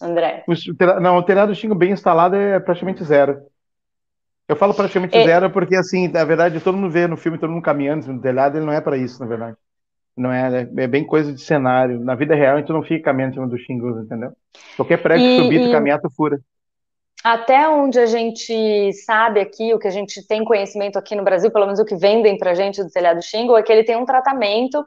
André? 0.00 0.44
O, 0.46 1.00
não, 1.00 1.16
o 1.16 1.22
telhado 1.22 1.52
bem 1.74 1.92
instalado 1.92 2.36
é 2.36 2.58
praticamente 2.60 3.04
zero. 3.04 3.40
Eu 4.48 4.56
falo 4.56 4.72
praticamente 4.72 5.16
é... 5.16 5.24
zero 5.24 5.50
porque, 5.50 5.76
assim, 5.76 6.08
na 6.08 6.24
verdade, 6.24 6.60
todo 6.60 6.78
mundo 6.78 6.90
vê 6.90 7.06
no 7.06 7.16
filme, 7.16 7.38
todo 7.38 7.50
mundo 7.50 7.62
caminhando 7.62 8.10
no 8.12 8.20
telhado, 8.20 8.56
ele 8.56 8.64
não 8.64 8.72
é 8.72 8.80
para 8.80 8.96
isso, 8.96 9.20
na 9.20 9.26
verdade. 9.26 9.56
Não 10.16 10.32
é, 10.32 10.68
é 10.76 10.86
bem 10.86 11.04
coisa 11.04 11.32
de 11.32 11.40
cenário. 11.40 12.00
Na 12.00 12.14
vida 12.14 12.34
real, 12.34 12.56
a 12.56 12.60
gente 12.60 12.72
não 12.72 12.82
fica 12.82 13.04
caminhando 13.04 13.32
em 13.32 13.34
cima 13.34 13.46
do 13.46 13.58
shingles, 13.58 14.04
entendeu? 14.04 14.32
Qualquer 14.76 14.96
prédio 15.02 15.26
e, 15.26 15.42
subir, 15.42 15.60
e... 15.60 15.70
caminhar, 15.70 16.00
tu 16.00 16.10
fura. 16.10 16.40
Até 17.22 17.68
onde 17.68 17.98
a 17.98 18.06
gente 18.06 18.92
sabe 19.04 19.40
aqui, 19.40 19.74
o 19.74 19.78
que 19.78 19.86
a 19.86 19.92
gente 19.92 20.26
tem 20.26 20.44
conhecimento 20.44 20.98
aqui 20.98 21.14
no 21.14 21.24
Brasil, 21.24 21.50
pelo 21.50 21.66
menos 21.66 21.80
o 21.80 21.84
que 21.84 21.96
vendem 21.96 22.38
pra 22.38 22.54
gente 22.54 22.82
do 22.82 22.90
telhado 22.90 23.22
shingle, 23.22 23.56
é 23.56 23.62
que 23.62 23.72
ele 23.72 23.84
tem 23.84 23.96
um 23.96 24.04
tratamento 24.04 24.84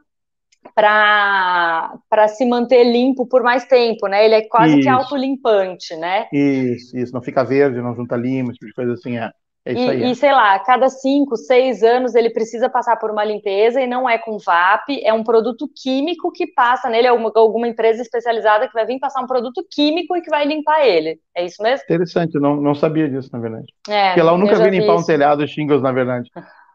para 0.75 2.27
se 2.27 2.45
manter 2.45 2.83
limpo 2.83 3.25
por 3.27 3.43
mais 3.43 3.65
tempo, 3.65 4.07
né? 4.07 4.25
Ele 4.25 4.35
é 4.35 4.41
quase 4.47 4.73
isso. 4.73 4.81
que 4.81 4.89
autolimpante, 4.89 5.95
né? 5.95 6.27
Isso, 6.31 6.97
isso. 6.97 7.13
Não 7.13 7.21
fica 7.21 7.43
verde, 7.43 7.81
não 7.81 7.95
junta 7.95 8.15
lima, 8.15 8.53
tipo 8.53 8.67
de 8.67 8.73
coisa 8.73 8.93
assim. 8.93 9.17
É. 9.17 9.31
É 9.63 9.73
e, 9.73 9.89
aí, 9.89 10.03
é. 10.03 10.11
e, 10.11 10.15
sei 10.15 10.31
lá, 10.31 10.55
a 10.55 10.59
cada 10.59 10.89
cinco, 10.89 11.37
seis 11.37 11.83
anos 11.83 12.15
ele 12.15 12.31
precisa 12.31 12.67
passar 12.67 12.97
por 12.97 13.11
uma 13.11 13.23
limpeza 13.23 13.79
e 13.79 13.85
não 13.85 14.09
é 14.09 14.17
com 14.17 14.39
VAP, 14.39 14.99
é 15.03 15.13
um 15.13 15.23
produto 15.23 15.69
químico 15.75 16.31
que 16.31 16.47
passa 16.47 16.89
nele, 16.89 17.05
é 17.05 17.11
uma, 17.11 17.31
alguma 17.35 17.67
empresa 17.67 18.01
especializada 18.01 18.67
que 18.67 18.73
vai 18.73 18.87
vir 18.87 18.99
passar 18.99 19.21
um 19.21 19.27
produto 19.27 19.63
químico 19.71 20.17
e 20.17 20.21
que 20.21 20.31
vai 20.31 20.45
limpar 20.45 20.83
ele. 20.85 21.19
É 21.35 21.45
isso 21.45 21.61
mesmo? 21.61 21.83
Interessante, 21.83 22.39
não, 22.39 22.55
não 22.55 22.73
sabia 22.73 23.07
disso, 23.07 23.29
na 23.31 23.39
verdade. 23.39 23.67
É, 23.87 24.07
Porque 24.07 24.21
lá 24.23 24.31
eu 24.31 24.37
nunca 24.39 24.53
eu 24.53 24.63
vi 24.63 24.69
limpar 24.71 24.95
vi 24.95 25.03
um 25.03 25.05
telhado 25.05 25.47
shingles, 25.47 25.81
na 25.81 25.91
verdade. 25.91 26.31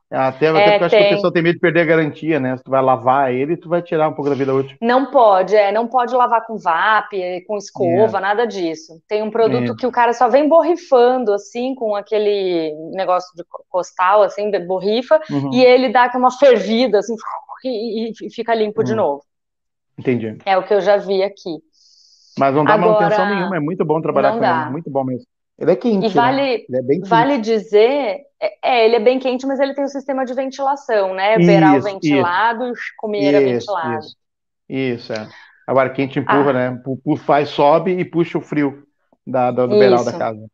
Até, 0.09 0.49
até 0.49 0.59
é, 0.59 0.79
porque 0.79 0.83
eu 0.83 0.87
acho 0.87 0.97
que 0.97 1.13
o 1.13 1.17
pessoal 1.17 1.33
tem 1.33 1.43
medo 1.43 1.55
de 1.55 1.61
perder 1.61 1.81
a 1.81 1.85
garantia, 1.85 2.39
né? 2.39 2.57
Se 2.57 2.63
tu 2.63 2.71
vai 2.71 2.81
lavar 2.81 3.35
ele, 3.35 3.57
tu 3.57 3.69
vai 3.69 3.83
tirar 3.83 4.09
um 4.09 4.13
pouco 4.13 4.31
da 4.31 4.37
vida 4.37 4.55
útil. 4.55 4.77
Não 4.81 5.11
pode, 5.11 5.57
é, 5.57 5.73
não 5.73 5.89
pode 5.89 6.15
lavar 6.15 6.47
com 6.47 6.57
VAP, 6.57 7.45
com 7.47 7.57
escova, 7.57 8.19
é. 8.19 8.21
nada 8.21 8.47
disso. 8.47 9.03
Tem 9.09 9.21
um 9.21 9.31
produto 9.31 9.73
é. 9.73 9.75
que 9.75 9.87
o 9.87 9.91
cara 9.91 10.13
só 10.13 10.29
vem 10.29 10.49
borrifando, 10.49 11.33
assim, 11.33 11.75
com 11.75 11.97
aquele 11.97 12.73
negócio 12.93 13.29
de 13.37 13.43
costal, 13.69 14.23
assim, 14.23 14.49
borrifa, 14.65 15.21
uhum. 15.29 15.53
e 15.53 15.65
ele 15.65 15.89
dá 15.89 16.09
uma 16.15 16.31
fervida, 16.31 17.01
assim, 17.01 17.17
e, 17.65 18.13
e 18.23 18.31
fica 18.31 18.55
limpo 18.55 18.83
uhum. 18.83 18.85
de 18.85 18.95
novo. 18.95 19.23
Entendi. 19.99 20.39
É 20.45 20.57
o 20.57 20.63
que 20.63 20.73
eu 20.73 20.81
já 20.81 20.99
vi 20.99 21.25
aqui. 21.25 21.59
Mas 22.39 22.55
não 22.55 22.65
dá 22.65 22.75
Agora, 22.75 22.93
manutenção 22.93 23.35
nenhuma, 23.35 23.57
é 23.57 23.61
muito 23.61 23.85
bom 23.85 24.01
trabalhar 24.01 24.33
com 24.33 24.41
dá. 24.41 24.63
ele, 24.63 24.71
muito 24.71 24.91
bom 24.91 25.03
mesmo. 25.03 25.27
Ele 25.59 25.71
é 25.71 25.77
quente, 25.77 26.07
e 26.07 26.09
vale, 26.11 26.43
né? 26.43 26.53
Ele 26.69 26.79
é 26.79 26.83
bem 26.83 26.99
quente. 26.99 27.09
Vale 27.09 27.39
dizer, 27.39 28.21
é, 28.41 28.59
é, 28.63 28.85
ele 28.85 28.97
é 28.97 29.01
bem 29.01 29.19
quente, 29.19 29.47
mas 29.47 29.59
ele 29.59 29.75
tem 29.75 29.85
o 29.85 29.87
um 29.87 29.91
sistema 29.91 30.25
de 30.25 30.35
ventilação, 30.35 31.15
né? 31.15 31.39
Veral 31.39 31.81
ventilado, 31.81 32.73
isso, 32.73 32.83
comeira 32.99 33.41
isso, 33.41 33.73
ventilado. 33.73 33.99
Isso, 33.99 34.17
isso, 34.69 35.13
é. 35.15 35.29
Agora, 35.67 35.91
quente 35.91 36.19
empurra, 36.19 36.51
ah. 36.51 36.71
né? 36.71 36.83
Faz, 37.25 37.49
sobe 37.49 37.93
e 37.93 38.05
puxa 38.05 38.39
o 38.39 38.43
frio 38.43 38.87
da, 39.27 39.51
do, 39.51 39.67
beiral 39.69 40.05
da 40.05 40.13
casa. 40.13 40.47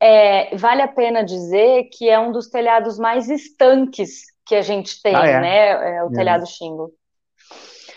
É, 0.00 0.56
vale 0.56 0.82
a 0.82 0.88
pena 0.88 1.24
dizer 1.24 1.88
que 1.92 2.08
é 2.08 2.18
um 2.18 2.32
dos 2.32 2.48
telhados 2.48 2.98
mais 2.98 3.28
estanques 3.28 4.22
que 4.46 4.54
a 4.54 4.62
gente 4.62 5.00
tem, 5.02 5.14
ah, 5.14 5.26
é? 5.26 5.40
né? 5.40 5.96
É 5.96 6.04
o 6.04 6.08
é. 6.08 6.12
telhado 6.12 6.46
shingle. 6.46 6.90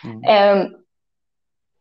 Hum. 0.04 0.22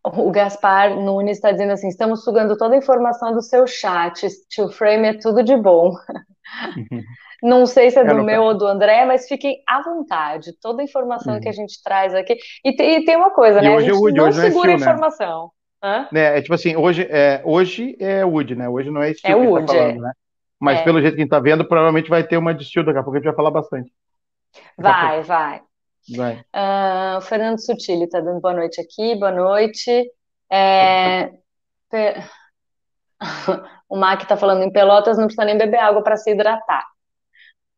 É, 0.05 0.09
O 0.21 0.31
Gaspar 0.31 0.97
Nunes 0.97 1.37
está 1.37 1.53
dizendo 1.53 1.73
assim: 1.73 1.89
estamos 1.89 2.25
sugando 2.25 2.57
toda 2.57 2.75
a 2.75 2.79
informação 2.79 3.33
do 3.33 3.43
seu 3.43 3.67
chat. 3.67 4.27
Tio 4.49 4.69
Frame 4.69 5.09
é 5.09 5.19
tudo 5.19 5.43
de 5.43 5.57
bom. 5.57 5.95
Não 7.43 7.67
sei 7.67 7.91
se 7.91 7.99
é 7.99 8.05
do 8.05 8.23
meu 8.23 8.43
ou 8.43 8.57
do 8.57 8.67
André, 8.67 9.05
mas 9.05 9.29
fiquem 9.29 9.63
à 9.69 9.83
vontade. 9.83 10.53
Toda 10.63 10.81
a 10.81 10.85
informação 10.85 11.35
uhum. 11.35 11.41
que 11.41 11.49
a 11.49 11.53
gente 11.53 11.83
traz 11.83 12.15
aqui. 12.15 12.39
E 12.65 12.75
tem, 12.75 12.97
e 12.97 13.05
tem 13.05 13.17
uma 13.17 13.31
coisa, 13.31 13.61
né? 13.61 13.71
Hoje 13.71 13.91
a 13.91 13.95
gente 13.95 14.09
é 14.09 14.13
não 14.13 14.33
segura 14.33 14.71
é 14.71 14.73
a 14.73 14.77
informação. 14.77 15.51
Né? 15.83 16.09
É, 16.15 16.41
tipo 16.41 16.55
assim, 16.55 16.75
hoje 16.75 17.07
é, 17.11 17.43
hoje 17.45 17.95
é 18.01 18.25
Wood, 18.25 18.57
né? 18.57 18.67
Hoje 18.67 18.91
não 18.91 19.03
é 19.03 19.11
estilo 19.11 19.39
é 19.39 19.41
que 19.43 19.47
Wood, 19.47 19.67
tá 19.67 19.75
falando, 19.75 19.97
é. 19.97 20.01
né? 20.01 20.13
Mas 20.59 20.79
é. 20.79 20.85
pelo 20.85 21.01
jeito 21.03 21.15
que 21.15 21.21
a 21.21 21.25
gente 21.25 21.31
tá 21.31 21.41
vendo, 21.41 21.69
provavelmente 21.69 22.09
vai 22.09 22.25
ter 22.25 22.39
uma 22.39 22.55
de 22.55 22.63
estilo 22.63 22.87
daqui 22.87 22.99
a 22.99 23.03
pouco, 23.03 23.17
a 23.17 23.21
gente 23.21 23.27
vai 23.27 23.37
falar 23.37 23.51
bastante. 23.51 23.93
Vai, 24.79 25.21
vai. 25.21 25.61
Uh, 26.11 27.17
o 27.17 27.21
Fernando 27.23 27.59
Sutili 27.59 28.05
está 28.05 28.21
dando 28.21 28.41
boa 28.41 28.55
noite 28.55 28.81
aqui, 28.81 29.15
boa 29.15 29.33
noite. 29.33 30.11
É... 30.51 31.31
o 33.89 33.97
Mac 33.97 34.23
está 34.23 34.37
falando 34.37 34.63
em 34.63 34.71
Pelotas, 34.71 35.17
não 35.17 35.27
precisa 35.27 35.47
nem 35.47 35.57
beber 35.57 35.79
água 35.79 36.03
para 36.03 36.17
se 36.17 36.31
hidratar. 36.31 36.85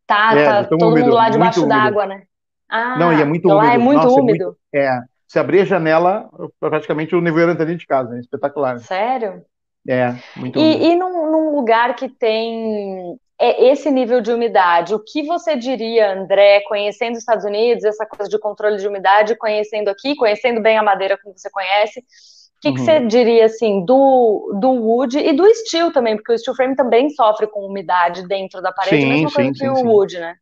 Tá, 0.07 0.35
é, 0.37 0.45
tá 0.45 0.65
todo 0.65 0.87
úmido, 0.87 1.07
mundo 1.07 1.15
lá 1.15 1.29
debaixo 1.29 1.67
d'água, 1.67 2.07
né? 2.07 2.25
Ah, 2.69 2.99
não, 2.99 3.13
e 3.13 3.21
é 3.21 3.25
muito 3.25 3.49
lá 3.49 3.59
úmido. 3.59 3.75
é 3.75 3.79
muito 3.79 4.03
Nossa, 4.03 4.21
úmido. 4.21 4.57
É, 4.73 4.89
muito, 4.89 5.05
é, 5.05 5.07
se 5.27 5.39
abrir 5.39 5.61
a 5.61 5.65
janela, 5.65 6.29
praticamente 6.59 7.15
o 7.15 7.21
nível 7.21 7.51
entra 7.51 7.65
dentro 7.65 7.81
de 7.81 7.87
casa, 7.87 8.11
né? 8.11 8.21
Espetacular. 8.21 8.79
Sério? 8.81 9.45
É, 9.89 10.15
muito 10.37 10.59
úmido. 10.59 10.85
E, 10.85 10.93
e 10.93 10.97
num, 10.97 11.31
num 11.31 11.57
lugar 11.57 11.95
que 11.95 12.09
tem 12.09 13.19
é 13.39 13.71
esse 13.71 13.91
nível 13.91 14.21
de 14.21 14.33
umidade. 14.33 14.95
O 14.95 14.99
que 14.99 15.23
você 15.23 15.57
diria, 15.57 16.13
André, 16.13 16.63
conhecendo 16.63 17.13
os 17.13 17.19
Estados 17.19 17.45
Unidos, 17.45 17.85
essa 17.85 18.07
coisa 18.07 18.31
de 18.31 18.39
controle 18.39 18.79
de 18.79 18.89
umidade, 18.89 19.37
conhecendo 19.37 19.89
aqui, 19.89 20.15
conhecendo 20.17 20.61
bem 20.61 20.79
a 20.79 20.83
madeira 20.83 21.19
como 21.23 21.37
você 21.37 21.51
conhece, 21.51 22.01
o 22.01 22.61
que, 22.61 22.69
uhum. 22.69 22.75
que 22.75 22.81
você 22.81 23.01
diria 23.01 23.45
assim 23.45 23.85
do, 23.85 24.57
do 24.59 24.71
wood 24.71 25.19
e 25.19 25.33
do 25.35 25.47
steel 25.55 25.93
também, 25.93 26.17
porque 26.17 26.33
o 26.33 26.39
steel 26.39 26.57
frame 26.57 26.75
também 26.75 27.11
sofre 27.11 27.47
com 27.47 27.67
umidade 27.67 28.27
dentro 28.27 28.63
da 28.63 28.73
parede, 28.73 29.03
sim, 29.03 29.09
mesma 29.09 29.31
coisa 29.31 29.49
sim, 29.49 29.53
que 29.53 29.59
sim, 29.59 29.69
o 29.69 29.87
wood, 29.87 30.19
né? 30.19 30.37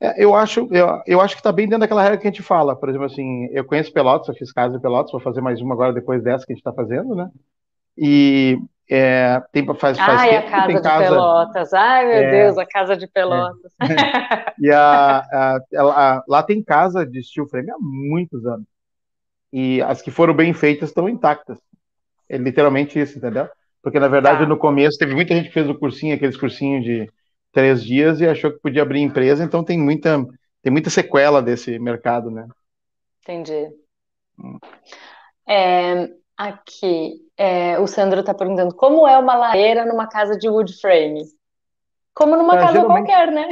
É, 0.00 0.24
eu 0.24 0.34
acho, 0.34 0.68
eu, 0.72 1.00
eu 1.06 1.20
acho 1.20 1.34
que 1.34 1.40
está 1.40 1.52
bem 1.52 1.66
dentro 1.66 1.80
daquela 1.80 2.02
regra 2.02 2.18
que 2.18 2.26
a 2.26 2.30
gente 2.30 2.42
fala. 2.42 2.74
Por 2.74 2.88
exemplo, 2.88 3.06
assim, 3.06 3.46
eu 3.52 3.64
conheço 3.64 3.92
Pelotas, 3.92 4.28
eu 4.28 4.34
fiz 4.34 4.52
casa 4.52 4.74
de 4.74 4.82
Pelotas, 4.82 5.12
vou 5.12 5.20
fazer 5.20 5.40
mais 5.40 5.60
uma 5.60 5.74
agora 5.74 5.92
depois 5.92 6.22
dessa 6.24 6.44
que 6.44 6.52
a 6.52 6.54
gente 6.54 6.60
está 6.60 6.72
fazendo, 6.72 7.14
né? 7.14 7.30
E 7.96 8.58
é, 8.94 9.42
tem, 9.50 9.64
faz, 9.74 9.96
faz 9.96 10.20
Ai, 10.20 10.30
tempo 10.30 10.46
a 10.46 10.50
casa 10.50 10.66
de 10.66 10.82
casa... 10.82 11.04
Pelotas. 11.04 11.72
Ai, 11.72 12.04
meu 12.04 12.14
é... 12.14 12.30
Deus, 12.30 12.58
a 12.58 12.66
casa 12.66 12.94
de 12.94 13.06
Pelotas. 13.06 13.72
É. 13.80 14.52
e 14.60 14.70
a, 14.70 15.18
a, 15.18 15.58
a, 15.78 16.24
lá 16.28 16.42
tem 16.42 16.62
casa 16.62 17.06
de 17.06 17.22
steel 17.22 17.48
frame 17.48 17.70
há 17.70 17.76
muitos 17.80 18.44
anos. 18.44 18.66
E 19.50 19.80
as 19.80 20.02
que 20.02 20.10
foram 20.10 20.34
bem 20.34 20.52
feitas 20.52 20.90
estão 20.90 21.08
intactas. 21.08 21.58
É 22.28 22.36
literalmente 22.36 23.00
isso, 23.00 23.16
entendeu? 23.16 23.48
Porque, 23.82 23.98
na 23.98 24.08
verdade, 24.08 24.40
tá. 24.40 24.46
no 24.46 24.58
começo, 24.58 24.98
teve 24.98 25.14
muita 25.14 25.34
gente 25.34 25.48
que 25.48 25.54
fez 25.54 25.70
o 25.70 25.74
cursinho, 25.74 26.14
aqueles 26.14 26.36
cursinhos 26.36 26.84
de 26.84 27.10
três 27.50 27.82
dias, 27.82 28.20
e 28.20 28.28
achou 28.28 28.52
que 28.52 28.60
podia 28.60 28.82
abrir 28.82 29.00
empresa, 29.00 29.42
então 29.42 29.64
tem 29.64 29.78
muita, 29.78 30.22
tem 30.62 30.70
muita 30.70 30.90
sequela 30.90 31.40
desse 31.40 31.78
mercado, 31.78 32.30
né? 32.30 32.46
Entendi. 33.22 33.70
Hum. 34.38 34.58
É, 35.48 36.10
Aqui, 36.42 37.20
é, 37.38 37.78
o 37.78 37.86
Sandro 37.86 38.18
está 38.18 38.34
perguntando 38.34 38.74
como 38.74 39.06
é 39.06 39.16
uma 39.16 39.36
lareira 39.36 39.86
numa 39.86 40.08
casa 40.08 40.36
de 40.36 40.48
wood 40.48 40.72
frame? 40.80 41.22
Como 42.12 42.36
numa 42.36 42.56
é, 42.56 42.58
casa 42.58 42.84
qualquer, 42.84 43.30
né? 43.30 43.48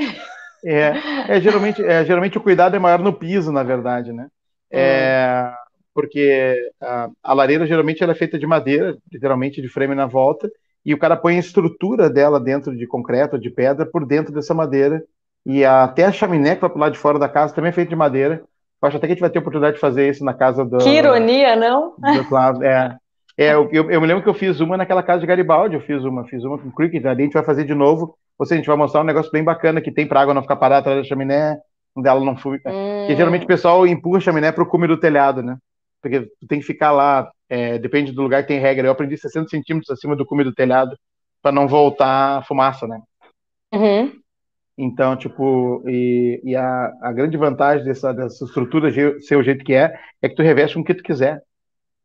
É, 0.64 1.36
é, 1.36 1.40
geralmente, 1.40 1.80
é, 1.84 2.04
geralmente 2.04 2.36
o 2.36 2.40
cuidado 2.40 2.74
é 2.74 2.80
maior 2.80 2.98
no 2.98 3.12
piso, 3.12 3.52
na 3.52 3.62
verdade, 3.62 4.12
né? 4.12 4.26
É, 4.72 5.52
porque 5.94 6.72
a, 6.80 7.08
a, 7.22 7.32
lareira 7.32 7.64
geralmente 7.64 8.02
ela 8.02 8.10
é 8.10 8.16
feita 8.16 8.36
de 8.36 8.46
madeira, 8.46 8.98
literalmente 9.12 9.62
de 9.62 9.68
frame 9.68 9.94
na 9.94 10.06
volta, 10.06 10.50
e 10.84 10.92
o 10.92 10.98
cara 10.98 11.16
põe 11.16 11.36
a 11.36 11.40
estrutura 11.40 12.10
dela 12.10 12.40
dentro 12.40 12.76
de 12.76 12.88
concreto, 12.88 13.38
de 13.38 13.50
pedra, 13.50 13.86
por 13.86 14.04
dentro 14.04 14.34
dessa 14.34 14.52
madeira, 14.52 15.00
e 15.46 15.64
a, 15.64 15.84
até 15.84 16.06
a 16.06 16.12
chaminé 16.12 16.56
que 16.56 16.60
vai 16.60 16.70
pro 16.70 16.80
lado 16.80 16.92
de 16.94 16.98
fora 16.98 17.20
da 17.20 17.28
casa 17.28 17.54
também 17.54 17.68
é 17.68 17.72
feita 17.72 17.90
de 17.90 17.96
madeira, 17.96 18.42
eu 18.82 18.88
acho 18.88 18.96
até 18.96 19.06
que 19.06 19.12
a 19.12 19.14
gente 19.14 19.20
vai 19.20 19.30
ter 19.30 19.38
oportunidade 19.38 19.74
de 19.74 19.80
fazer 19.80 20.08
isso 20.08 20.24
na 20.24 20.32
casa 20.32 20.64
do. 20.64 20.78
Que 20.78 20.90
ironia, 20.90 21.54
não? 21.56 21.94
Do. 21.98 22.64
É. 22.64 22.96
É, 23.36 23.54
eu, 23.54 23.70
eu, 23.72 24.00
me 24.00 24.06
lembro 24.06 24.22
que 24.22 24.28
eu 24.28 24.34
fiz 24.34 24.60
uma 24.60 24.76
naquela 24.76 25.02
casa 25.02 25.20
de 25.20 25.26
Garibaldi, 25.26 25.74
eu 25.74 25.80
fiz 25.80 26.04
uma, 26.04 26.26
fiz 26.26 26.44
uma 26.44 26.58
com 26.58 26.70
Cricket, 26.70 27.04
ali 27.06 27.22
a 27.22 27.24
gente 27.24 27.32
vai 27.32 27.42
fazer 27.42 27.64
de 27.64 27.74
novo. 27.74 28.14
Ou 28.38 28.44
seja, 28.44 28.56
a 28.56 28.58
gente 28.58 28.66
vai 28.66 28.76
mostrar 28.76 29.00
um 29.00 29.04
negócio 29.04 29.30
bem 29.30 29.44
bacana 29.44 29.80
que 29.80 29.90
tem 29.90 30.06
para 30.06 30.20
água 30.20 30.34
não 30.34 30.42
ficar 30.42 30.56
parada 30.56 30.80
atrás 30.80 30.98
da 30.98 31.04
chaminé, 31.04 31.58
onde 31.96 32.08
ela 32.08 32.24
não 32.24 32.36
fui. 32.36 32.58
Hum. 32.58 33.00
Porque 33.00 33.16
geralmente 33.16 33.44
o 33.44 33.48
pessoal 33.48 33.86
empurra 33.86 34.18
a 34.18 34.20
chaminé 34.20 34.52
para 34.52 34.62
o 34.62 34.66
cume 34.66 34.86
do 34.86 34.98
telhado, 34.98 35.42
né? 35.42 35.56
Porque 36.02 36.20
tu 36.20 36.46
tem 36.46 36.60
que 36.60 36.66
ficar 36.66 36.92
lá, 36.92 37.30
é, 37.48 37.78
depende 37.78 38.12
do 38.12 38.22
lugar 38.22 38.42
que 38.42 38.48
tem 38.48 38.60
regra. 38.60 38.86
Eu 38.86 38.92
aprendi 38.92 39.16
60 39.16 39.48
centímetros 39.48 39.90
acima 39.90 40.16
do 40.16 40.26
cume 40.26 40.44
do 40.44 40.54
telhado 40.54 40.96
para 41.42 41.52
não 41.52 41.68
voltar 41.68 42.44
fumaça, 42.46 42.86
né? 42.86 43.00
Uhum. 43.72 44.12
Então, 44.82 45.14
tipo, 45.14 45.82
e, 45.86 46.40
e 46.42 46.56
a, 46.56 46.90
a, 47.02 47.12
grande 47.12 47.36
vantagem 47.36 47.84
dessa, 47.84 48.14
dessa 48.14 48.46
estrutura 48.46 48.90
ser 49.20 49.36
o 49.36 49.42
jeito 49.42 49.62
que 49.62 49.74
é, 49.74 49.94
é 50.22 50.28
que 50.28 50.34
tu 50.34 50.42
reveste 50.42 50.74
com 50.74 50.80
o 50.80 50.84
que 50.84 50.94
tu 50.94 51.02
quiser. 51.02 51.42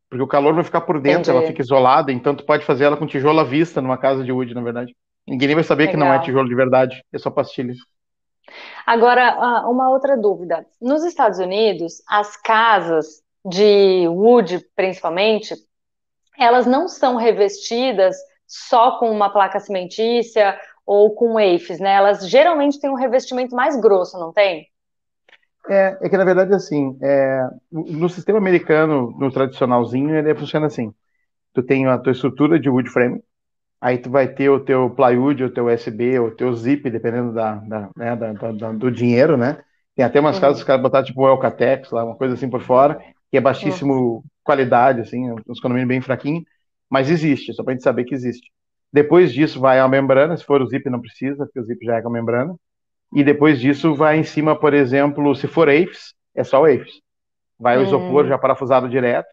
Porque 0.10 0.22
o 0.22 0.28
calor 0.28 0.54
vai 0.54 0.64
ficar 0.64 0.82
por 0.82 1.00
dentro, 1.00 1.32
Entendi. 1.32 1.38
ela 1.38 1.48
fica 1.48 1.62
isolada, 1.62 2.12
então 2.12 2.36
tu 2.36 2.46
pode 2.46 2.66
fazer 2.66 2.84
ela 2.84 2.98
com 2.98 3.08
tijolo 3.08 3.40
à 3.40 3.46
vista 3.46 3.82
numa 3.82 3.98
casa 3.98 4.26
de 4.26 4.32
wood, 4.32 4.54
na 4.54 4.62
verdade. 4.62 4.94
Ninguém 5.26 5.48
nem 5.48 5.56
vai 5.56 5.64
saber 5.64 5.86
Legal. 5.86 5.94
que 5.94 6.06
não 6.06 6.14
é 6.14 6.20
tijolo 6.20 6.50
de 6.50 6.56
verdade, 6.56 7.02
é 7.14 7.18
só 7.18 7.32
pastilha. 7.32 7.74
Agora, 8.86 9.64
uma 9.70 9.90
outra 9.90 10.18
dúvida. 10.18 10.66
Nos 10.82 11.06
Estados 11.06 11.40
Unidos, 11.40 12.04
as 12.10 12.36
casas 12.36 13.24
de 13.46 14.06
wood, 14.10 14.60
principalmente, 14.76 15.56
elas 16.38 16.66
não 16.66 16.90
são 16.90 17.16
revestidas 17.16 18.18
só 18.46 19.00
com 19.00 19.10
uma 19.10 19.30
placa 19.30 19.62
cimentícia 19.62 20.60
ou 20.86 21.14
com 21.16 21.40
EIFs, 21.40 21.80
né? 21.80 21.94
Elas 21.94 22.30
geralmente 22.30 22.80
têm 22.80 22.90
um 22.90 22.96
revestimento 22.96 23.56
mais 23.56 23.80
grosso, 23.80 24.20
não 24.20 24.32
tem? 24.32 24.68
É, 25.68 25.98
é 26.02 26.10
que 26.10 26.18
na 26.18 26.26
verdade 26.26 26.54
assim, 26.54 26.98
é, 27.02 27.48
no 27.72 28.08
sistema 28.08 28.38
americano, 28.38 29.16
no 29.18 29.32
tradicionalzinho, 29.32 30.16
ele 30.16 30.36
funciona 30.36 30.68
assim. 30.68 30.94
Tu 31.54 31.64
tem 31.64 31.88
a 31.88 31.98
tua 31.98 32.12
estrutura 32.12 32.60
de 32.60 32.70
wood 32.70 32.90
frame, 32.90 33.24
aí 33.82 33.98
tu 33.98 34.10
vai 34.10 34.28
ter 34.28 34.50
o 34.50 34.60
teu 34.60 34.90
plywood, 34.90 35.44
o 35.44 35.50
teu 35.50 35.68
USB, 35.68 36.20
o 36.20 36.32
teu 36.32 36.54
zip, 36.54 36.90
dependendo 36.90 37.34
da, 37.34 37.56
da, 37.56 37.90
né, 37.96 38.16
da, 38.16 38.34
da 38.34 38.72
do 38.74 38.92
dinheiro, 38.92 39.38
né? 39.38 39.58
Tem 39.96 40.06
até 40.06 40.20
umas 40.20 40.36
uhum. 40.36 40.42
casas 40.42 40.58
que 40.58 40.64
os 40.64 40.68
caras 40.68 40.82
botaram 40.82 41.06
tipo 41.06 41.22
o 41.22 41.28
Elcatex 41.28 41.90
lá, 41.92 42.04
uma 42.04 42.16
coisa 42.16 42.34
assim 42.34 42.50
por 42.50 42.62
fora, 42.62 43.02
que 43.32 43.38
é 43.38 43.42
baixíssimo 43.42 43.94
uhum. 43.94 44.24
qualidade, 44.44 45.02
assim, 45.02 45.32
uns 45.48 45.60
condomínios 45.60 45.88
bem 45.88 46.02
fraquinhos, 46.02 46.44
mas 46.90 47.10
existe, 47.10 47.54
só 47.54 47.64
pra 47.64 47.74
gente 47.74 47.84
saber 47.84 48.04
que 48.04 48.14
existe. 48.14 48.52
Depois 48.92 49.34
disso 49.34 49.60
vai 49.60 49.80
a 49.80 49.88
membrana, 49.88 50.38
se 50.38 50.44
for 50.44 50.62
o 50.62 50.68
zip 50.68 50.90
não 50.90 51.02
precisa, 51.02 51.46
porque 51.46 51.60
o 51.60 51.64
zip 51.64 51.86
já 51.86 51.98
é 51.98 52.02
com 52.02 52.10
a 52.10 52.12
membrana. 52.12 52.56
E 53.14 53.24
depois 53.24 53.60
disso 53.60 53.96
vai 53.96 54.18
em 54.18 54.24
cima, 54.24 54.56
por 54.56 54.74
exemplo, 54.74 55.36
se 55.36 55.48
for 55.48 55.70
AFES, 55.70 56.14
é 56.34 56.44
só 56.44 56.62
o 56.62 56.66
AFES. 56.66 57.02
Vai 57.60 57.78
o 57.78 57.84
isopor 57.84 58.26
hum. 58.26 58.28
já 58.28 58.38
parafusado 58.38 58.90
direto. 58.90 59.28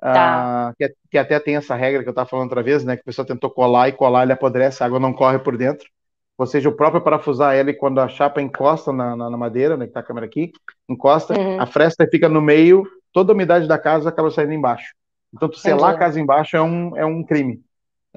Tá. 0.00 0.68
Ah, 0.68 0.74
que, 0.78 0.94
que, 1.10 1.18
até 1.18 1.40
tem 1.40 1.56
essa 1.56 1.74
regra 1.74 2.02
que 2.02 2.08
eu 2.08 2.12
estava 2.12 2.28
falando 2.28 2.44
outra 2.44 2.62
vez, 2.62 2.84
né? 2.84 2.96
Que 2.96 3.02
a 3.02 3.04
pessoa 3.04 3.26
tentou 3.26 3.50
colar 3.50 3.88
e 3.88 3.92
colar, 3.92 4.22
ele 4.22 4.32
apodrece, 4.32 4.82
a 4.82 4.86
água 4.86 5.00
não 5.00 5.12
corre 5.12 5.38
por 5.38 5.56
dentro. 5.56 5.88
Ou 6.36 6.46
seja, 6.46 6.68
o 6.68 6.76
próprio 6.76 7.02
parafusar 7.02 7.56
ela 7.56 7.70
e 7.70 7.74
quando 7.74 8.00
a 8.00 8.08
chapa 8.08 8.40
encosta 8.40 8.92
na, 8.92 9.16
na, 9.16 9.28
na 9.28 9.36
madeira, 9.36 9.76
né? 9.76 9.86
Que 9.86 9.92
tá 9.92 10.00
a 10.00 10.04
câmera 10.04 10.26
aqui, 10.26 10.52
encosta, 10.88 11.36
uhum. 11.36 11.60
a 11.60 11.66
fresta 11.66 12.06
fica 12.08 12.28
no 12.28 12.40
meio, 12.40 12.84
toda 13.12 13.32
a 13.32 13.34
umidade 13.34 13.66
da 13.66 13.76
casa 13.78 14.08
acaba 14.08 14.30
saindo 14.30 14.52
embaixo. 14.52 14.94
Então, 15.34 15.48
tu 15.48 15.58
selar 15.58 15.94
a 15.94 15.98
casa 15.98 16.20
embaixo 16.20 16.56
é 16.56 16.62
um, 16.62 16.96
é 16.96 17.04
um 17.04 17.24
crime. 17.24 17.60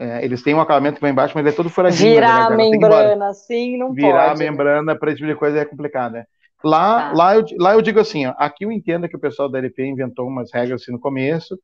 É, 0.02 0.26
eles 0.26 0.42
têm 0.42 0.56
um 0.56 0.60
acabamento 0.60 0.96
que 0.96 1.02
vai 1.02 1.12
embaixo, 1.12 1.36
mas 1.36 1.46
ele 1.46 1.54
é 1.54 1.56
todo 1.56 1.70
furadinho. 1.70 2.16
Virar 2.16 2.48
a 2.48 2.50
membrana, 2.50 3.30
assim, 3.30 3.78
não 3.78 3.94
Virar 3.94 4.08
pode. 4.08 4.18
Virar 4.18 4.32
a 4.32 4.36
membrana 4.36 4.96
para 4.98 5.12
esse 5.12 5.18
tipo 5.20 5.32
de 5.32 5.38
coisa 5.38 5.60
é 5.60 5.66
complicado, 5.66 6.14
né? 6.14 6.26
Lá, 6.64 7.10
tá. 7.10 7.14
lá, 7.16 7.36
eu, 7.36 7.46
lá 7.60 7.74
eu 7.74 7.84
digo 7.84 8.00
assim, 8.00 8.26
ó, 8.26 8.34
aqui 8.36 8.66
eu 8.66 8.72
entendo 8.72 9.08
que 9.08 9.16
o 9.16 9.20
pessoal 9.20 9.48
da 9.48 9.60
LP 9.60 9.86
inventou 9.86 10.28
umas 10.28 10.52
regras 10.52 10.82
assim 10.82 10.92
no 10.92 11.00
começo, 11.00 11.56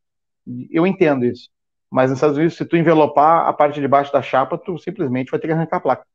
eu 0.70 0.86
entendo 0.86 1.26
isso. 1.26 1.50
Mas 1.90 2.12
nos 2.12 2.18
Estados 2.18 2.38
Unidos, 2.38 2.56
se 2.56 2.64
tu 2.64 2.78
envelopar 2.78 3.48
a 3.48 3.54
parte 3.54 3.82
de 3.82 3.88
baixo 3.88 4.14
da 4.14 4.22
chapa, 4.22 4.56
tu 4.56 4.78
simplesmente 4.78 5.32
vai 5.32 5.40
ter 5.40 5.48
que 5.48 5.54
arrancar 5.54 5.78
a 5.78 5.82
placa. 5.82 6.06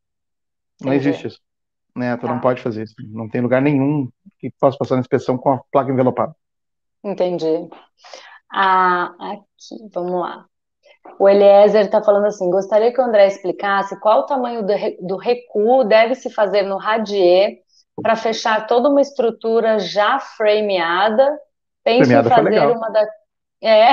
Não 0.80 0.92
Entendi. 0.92 1.08
existe 1.08 1.26
isso. 1.26 1.40
Né? 1.96 2.16
Tu 2.16 2.20
tá. 2.24 2.28
não 2.28 2.40
pode 2.40 2.62
fazer 2.62 2.84
isso. 2.84 2.94
Não 3.08 3.28
tem 3.28 3.40
lugar 3.40 3.60
nenhum 3.60 4.08
que 4.38 4.48
possa 4.60 4.78
passar 4.78 4.94
na 4.94 5.00
inspeção 5.00 5.36
com 5.36 5.54
a 5.54 5.60
placa 5.72 5.90
envelopada. 5.90 6.36
Entendi. 7.02 7.68
Ah, 8.48 9.12
aqui, 9.18 9.88
vamos 9.92 10.20
lá. 10.20 10.46
O 11.18 11.28
Eliezer 11.28 11.86
está 11.86 12.02
falando 12.02 12.26
assim: 12.26 12.50
gostaria 12.50 12.92
que 12.92 13.00
o 13.00 13.04
André 13.04 13.26
explicasse 13.26 13.98
qual 14.00 14.20
o 14.20 14.26
tamanho 14.26 14.62
do, 14.62 14.72
do 15.00 15.16
recuo 15.16 15.84
deve 15.84 16.14
se 16.14 16.30
fazer 16.30 16.62
no 16.62 16.76
radier 16.76 17.58
para 18.02 18.16
fechar 18.16 18.66
toda 18.66 18.88
uma 18.88 19.00
estrutura 19.00 19.78
já 19.78 20.18
frameada. 20.18 21.38
Pense 21.84 22.12
em 22.12 22.24
fazer 22.24 22.66
uma 22.66 22.90
da... 22.90 23.06
é. 23.62 23.92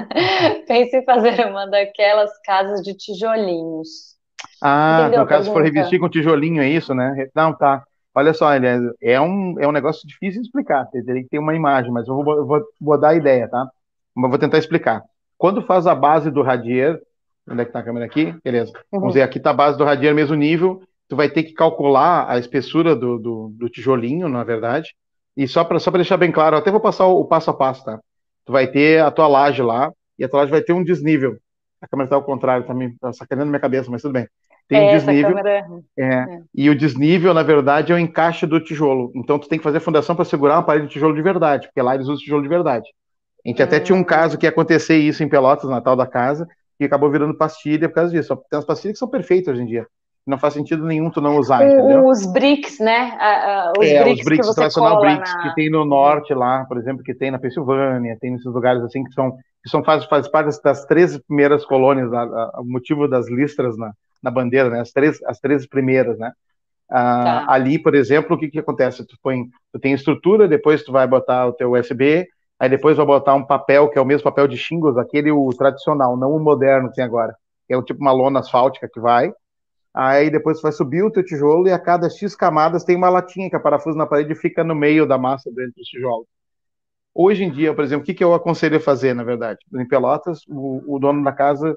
Pense 0.66 0.96
em 0.96 1.04
fazer 1.04 1.46
uma 1.46 1.66
daquelas 1.66 2.30
casas 2.44 2.82
de 2.82 2.94
tijolinhos. 2.94 4.18
Ah, 4.62 5.00
Entendeu 5.02 5.20
no 5.20 5.26
caso, 5.26 5.46
se 5.46 5.52
for 5.52 5.62
revestir 5.62 5.98
com 5.98 6.08
tijolinho, 6.08 6.62
é 6.62 6.68
isso, 6.68 6.94
né? 6.94 7.28
Não, 7.34 7.56
tá. 7.56 7.84
Olha 8.14 8.34
só, 8.34 8.54
Eliezer, 8.54 8.92
é 9.02 9.20
um, 9.20 9.54
é 9.58 9.66
um 9.66 9.72
negócio 9.72 10.06
difícil 10.06 10.42
de 10.42 10.48
explicar. 10.48 10.86
Teria 10.86 11.22
que 11.22 11.28
ter 11.28 11.38
uma 11.38 11.54
imagem, 11.54 11.92
mas 11.92 12.06
eu 12.08 12.14
vou, 12.16 12.36
eu 12.36 12.46
vou, 12.46 12.60
vou 12.80 12.98
dar 12.98 13.10
a 13.10 13.14
ideia, 13.14 13.48
tá? 13.48 13.68
Mas 14.14 14.30
vou 14.30 14.38
tentar 14.38 14.58
explicar. 14.58 15.02
Quando 15.40 15.62
faz 15.62 15.86
a 15.86 15.94
base 15.94 16.30
do 16.30 16.42
radier, 16.42 17.00
onde 17.48 17.62
é 17.62 17.64
que 17.64 17.72
tá 17.72 17.78
a 17.78 17.82
câmera 17.82 18.04
aqui? 18.04 18.34
Beleza. 18.44 18.72
Uhum. 18.92 19.00
Vamos 19.00 19.14
ver, 19.14 19.22
aqui 19.22 19.40
tá 19.40 19.52
a 19.52 19.54
base 19.54 19.78
do 19.78 19.84
radier, 19.84 20.14
mesmo 20.14 20.36
nível. 20.36 20.82
Tu 21.08 21.16
vai 21.16 21.30
ter 21.30 21.44
que 21.44 21.54
calcular 21.54 22.30
a 22.30 22.38
espessura 22.38 22.94
do, 22.94 23.18
do, 23.18 23.48
do 23.58 23.70
tijolinho, 23.70 24.28
na 24.28 24.44
verdade. 24.44 24.94
E 25.34 25.48
só 25.48 25.64
para 25.64 25.78
só 25.78 25.90
deixar 25.92 26.18
bem 26.18 26.30
claro, 26.30 26.58
até 26.58 26.70
vou 26.70 26.78
passar 26.78 27.06
o, 27.06 27.20
o, 27.20 27.24
passo 27.24 27.48
a 27.48 27.54
passo, 27.54 27.82
tá? 27.82 27.98
Tu 28.44 28.52
vai 28.52 28.66
ter 28.66 29.00
a 29.02 29.10
tua 29.10 29.26
laje 29.26 29.62
lá, 29.62 29.90
e 30.18 30.24
a 30.24 30.28
tua 30.28 30.40
laje 30.40 30.50
vai 30.50 30.60
ter 30.60 30.74
um 30.74 30.84
desnível. 30.84 31.38
A 31.80 31.88
câmera 31.88 32.10
tá 32.10 32.16
ao 32.16 32.22
contrário 32.22 32.66
também, 32.66 32.94
tá 33.00 33.10
sacaneando 33.10 33.48
minha 33.48 33.60
cabeça, 33.60 33.90
mas 33.90 34.02
tudo 34.02 34.12
bem. 34.12 34.28
Tem 34.68 34.78
é, 34.78 34.90
um 34.90 34.98
desnível. 34.98 35.36
Câmera... 35.36 35.66
É, 35.98 36.04
é. 36.04 36.26
E 36.54 36.68
o 36.68 36.76
desnível, 36.76 37.32
na 37.32 37.42
verdade, 37.42 37.92
é 37.92 37.94
o 37.94 37.98
encaixe 37.98 38.46
do 38.46 38.60
tijolo. 38.60 39.10
Então 39.16 39.38
tu 39.38 39.48
tem 39.48 39.58
que 39.58 39.64
fazer 39.64 39.80
fundação 39.80 40.14
para 40.14 40.26
segurar 40.26 40.56
uma 40.56 40.62
parede 40.62 40.86
de 40.86 40.92
tijolo 40.92 41.14
de 41.14 41.22
verdade, 41.22 41.66
porque 41.66 41.80
lá 41.80 41.94
eles 41.94 42.08
usam 42.08 42.18
tijolo 42.18 42.42
de 42.42 42.48
verdade. 42.48 42.86
A 43.50 43.52
gente 43.52 43.62
hum. 43.62 43.64
até 43.64 43.80
tinha 43.80 43.96
um 43.96 44.04
caso 44.04 44.38
que 44.38 44.46
ia 44.46 44.50
acontecer 44.50 44.96
isso 44.96 45.22
em 45.22 45.28
Pelotas, 45.28 45.64
no 45.64 45.70
Natal 45.70 45.96
da 45.96 46.06
casa, 46.06 46.48
e 46.78 46.84
acabou 46.84 47.10
virando 47.10 47.36
pastilha 47.36 47.88
por 47.88 47.96
causa 47.96 48.12
disso. 48.12 48.36
Tem 48.48 48.58
umas 48.58 48.64
pastilhas 48.64 48.94
que 48.94 48.98
são 48.98 49.08
perfeitas 49.08 49.54
hoje 49.54 49.62
em 49.62 49.66
dia. 49.66 49.86
Não 50.26 50.38
faz 50.38 50.54
sentido 50.54 50.84
nenhum 50.84 51.10
tu 51.10 51.20
não 51.20 51.36
usar, 51.36 51.64
entendeu? 51.66 52.06
Os 52.06 52.30
bricks, 52.30 52.78
né? 52.78 53.16
os 53.76 53.86
é, 53.86 54.02
bricks 54.02 54.20
os 54.20 54.24
bricks, 54.24 54.48
que 54.48 54.54
tradicional 54.54 55.00
bricks 55.00 55.34
na... 55.34 55.42
que 55.42 55.54
tem 55.54 55.70
no 55.70 55.84
norte 55.84 56.32
lá, 56.34 56.64
por 56.66 56.78
exemplo, 56.78 57.02
que 57.02 57.14
tem 57.14 57.30
na 57.30 57.38
Pensilvânia, 57.38 58.16
tem 58.20 58.30
nesses 58.30 58.46
lugares 58.46 58.82
assim 58.82 59.02
que 59.02 59.12
são 59.12 59.36
que 59.62 59.68
são 59.68 59.84
faz, 59.84 60.04
faz 60.06 60.26
parte 60.26 60.58
das 60.62 60.86
três 60.86 61.18
primeiras 61.18 61.66
colônias, 61.66 62.10
o 62.10 62.64
motivo 62.64 63.06
das 63.06 63.28
listras 63.28 63.76
na, 63.76 63.92
na 64.22 64.30
bandeira, 64.30 64.70
né? 64.70 64.80
As 64.80 64.90
três, 64.90 65.22
as 65.24 65.38
três 65.38 65.66
primeiras, 65.66 66.18
né? 66.18 66.32
Ah, 66.90 67.44
tá. 67.46 67.52
Ali, 67.52 67.78
por 67.78 67.94
exemplo, 67.94 68.36
o 68.36 68.38
que 68.38 68.48
que 68.48 68.58
acontece? 68.58 69.06
Tu 69.06 69.16
põe, 69.22 69.44
tu 69.72 69.78
tem 69.78 69.92
estrutura, 69.92 70.48
depois 70.48 70.82
tu 70.82 70.92
vai 70.92 71.06
botar 71.06 71.46
o 71.46 71.52
teu 71.52 71.72
USB, 71.72 72.26
aí 72.60 72.68
depois 72.68 72.98
vai 72.98 73.06
botar 73.06 73.34
um 73.34 73.44
papel 73.44 73.88
que 73.88 73.98
é 73.98 74.02
o 74.02 74.04
mesmo 74.04 74.22
papel 74.22 74.46
de 74.46 74.56
shingles, 74.58 74.98
aquele 74.98 75.32
o 75.32 75.48
tradicional, 75.48 76.16
não 76.16 76.36
o 76.36 76.38
moderno 76.38 76.90
que 76.90 76.96
tem 76.96 77.04
agora. 77.04 77.34
É 77.66 77.76
um 77.76 77.82
tipo 77.82 78.00
uma 78.02 78.12
lona 78.12 78.40
asfáltica 78.40 78.88
que 78.92 79.00
vai. 79.00 79.32
Aí 79.94 80.30
depois 80.30 80.58
tu 80.58 80.62
vai 80.62 80.72
subir 80.72 81.02
o 81.02 81.10
teu 81.10 81.24
tijolo 81.24 81.66
e 81.66 81.72
a 81.72 81.78
cada 81.78 82.08
X 82.10 82.36
camadas 82.36 82.84
tem 82.84 82.96
uma 82.96 83.08
latinha 83.08 83.48
que 83.48 83.56
a 83.56 83.60
parafuso 83.60 83.96
na 83.96 84.06
parede 84.06 84.34
fica 84.34 84.62
no 84.62 84.74
meio 84.74 85.06
da 85.06 85.16
massa 85.16 85.50
dentro 85.50 85.72
dos 85.76 85.88
tijolos. 85.88 86.26
Hoje 87.14 87.42
em 87.42 87.50
dia, 87.50 87.74
por 87.74 87.82
exemplo, 87.82 88.02
o 88.02 88.06
que, 88.06 88.14
que 88.14 88.22
eu 88.22 88.34
aconselho 88.34 88.76
a 88.76 88.80
fazer, 88.80 89.14
na 89.14 89.24
verdade? 89.24 89.58
Em 89.74 89.88
Pelotas, 89.88 90.42
o, 90.46 90.96
o 90.96 90.98
dono 90.98 91.24
da 91.24 91.32
casa 91.32 91.76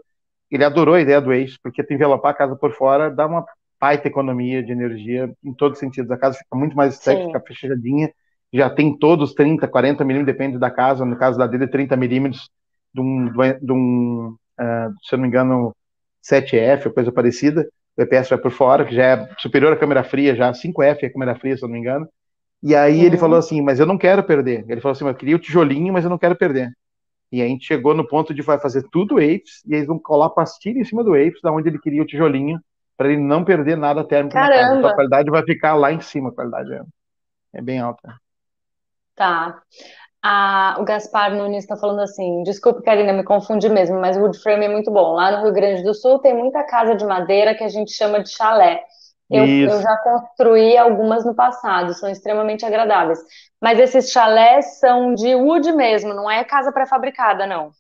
ele 0.51 0.63
adorou 0.63 0.93
a 0.95 1.01
ideia 1.01 1.19
do 1.19 1.33
eixo, 1.33 1.57
porque 1.63 1.83
envelopar 1.89 2.31
a 2.31 2.35
casa 2.35 2.55
por 2.55 2.71
fora 2.73 3.09
dá 3.09 3.25
uma 3.25 3.43
baita 3.79 4.07
economia 4.07 4.61
de 4.61 4.71
energia 4.71 5.33
em 5.43 5.53
todos 5.53 5.77
os 5.77 5.79
sentidos. 5.79 6.11
A 6.11 6.17
casa 6.17 6.37
fica 6.37 6.55
muito 6.55 6.75
mais 6.75 6.93
estética, 6.93 7.39
fechadinha, 7.39 8.13
já 8.53 8.69
tem 8.69 8.97
todos 8.97 9.33
30, 9.33 9.67
40 9.67 10.05
milímetros, 10.05 10.33
depende 10.33 10.59
da 10.59 10.69
casa, 10.69 11.03
no 11.03 11.17
caso 11.17 11.37
da 11.37 11.47
dele, 11.47 11.67
30 11.67 11.97
milímetros 11.97 12.49
de 12.93 13.01
um, 13.01 13.31
de 13.61 13.71
um 13.71 14.35
uh, 14.59 14.93
se 15.01 15.15
eu 15.15 15.17
não 15.17 15.23
me 15.23 15.27
engano, 15.27 15.75
7F 16.23 16.85
ou 16.85 16.93
coisa 16.93 17.11
parecida, 17.11 17.67
o 17.97 18.01
EPS 18.01 18.29
vai 18.29 18.37
por 18.37 18.51
fora, 18.51 18.85
que 18.85 18.95
já 18.95 19.03
é 19.03 19.29
superior 19.39 19.73
à 19.73 19.75
câmera 19.75 20.03
fria, 20.03 20.35
já 20.35 20.51
5F 20.51 20.97
é 21.01 21.05
a 21.07 21.11
câmera 21.11 21.35
fria, 21.35 21.57
se 21.57 21.63
eu 21.63 21.67
não 21.67 21.73
me 21.73 21.79
engano, 21.79 22.07
e 22.61 22.75
aí 22.75 22.99
uhum. 22.99 23.05
ele 23.05 23.17
falou 23.17 23.37
assim, 23.37 23.61
mas 23.61 23.79
eu 23.79 23.85
não 23.85 23.97
quero 23.97 24.23
perder. 24.23 24.63
Ele 24.69 24.79
falou 24.79 24.93
assim, 24.93 25.05
eu 25.05 25.13
queria 25.13 25.35
o 25.35 25.39
tijolinho, 25.39 25.91
mas 25.91 26.05
eu 26.05 26.09
não 26.09 26.17
quero 26.17 26.35
perder. 26.35 26.71
E 27.29 27.41
a 27.41 27.47
gente 27.47 27.65
chegou 27.65 27.93
no 27.93 28.07
ponto 28.07 28.33
de 28.33 28.41
vai 28.41 28.59
fazer 28.59 28.83
tudo 28.89 29.17
apes, 29.17 29.61
e 29.67 29.75
eles 29.75 29.87
vão 29.87 29.99
colar 29.99 30.29
pastilha 30.29 30.79
em 30.79 30.85
cima 30.85 31.03
do 31.03 31.13
apes, 31.13 31.41
da 31.41 31.51
onde 31.51 31.67
ele 31.67 31.79
queria 31.79 32.01
o 32.01 32.05
tijolinho, 32.05 32.59
para 32.95 33.11
ele 33.11 33.21
não 33.21 33.43
perder 33.43 33.75
nada 33.75 34.03
térmico 34.03 34.35
Caramba. 34.35 34.53
na 34.53 34.61
casa. 34.61 34.77
Então 34.77 34.89
a 34.91 34.95
qualidade 34.95 35.29
vai 35.29 35.43
ficar 35.43 35.73
lá 35.73 35.91
em 35.91 35.99
cima, 35.99 36.29
a 36.29 36.31
qualidade 36.31 36.71
é, 36.73 36.81
é 37.55 37.61
bem 37.61 37.79
alta. 37.79 38.15
Tá. 39.15 39.61
Ah, 40.25 40.77
o 40.79 40.85
Gaspar 40.85 41.35
Nunes 41.35 41.63
está 41.63 41.75
falando 41.75 42.01
assim: 42.01 42.43
desculpe, 42.43 42.81
Karina, 42.81 43.11
me 43.11 43.23
confundi 43.23 43.69
mesmo, 43.69 43.99
mas 43.99 44.15
o 44.15 44.21
wood 44.21 44.39
frame 44.39 44.65
é 44.65 44.69
muito 44.69 44.89
bom. 44.89 45.13
Lá 45.13 45.31
no 45.31 45.43
Rio 45.43 45.53
Grande 45.53 45.83
do 45.83 45.93
Sul 45.93 46.19
tem 46.19 46.33
muita 46.33 46.63
casa 46.63 46.95
de 46.95 47.05
madeira 47.05 47.53
que 47.53 47.63
a 47.63 47.69
gente 47.69 47.91
chama 47.91 48.23
de 48.23 48.29
chalé. 48.29 48.83
Eu, 49.29 49.45
eu, 49.45 49.81
já 49.81 49.97
construí 49.97 50.77
algumas 50.77 51.25
no 51.25 51.33
passado, 51.33 51.93
são 51.95 52.09
extremamente 52.09 52.65
agradáveis. 52.65 53.19
Mas 53.59 53.79
esses 53.79 54.11
chalés 54.11 54.79
são 54.79 55.15
de 55.15 55.33
wood 55.33 55.71
mesmo, 55.71 56.13
não 56.13 56.29
é 56.29 56.43
casa 56.43 56.71
pré-fabricada, 56.71 57.47
não. 57.47 57.71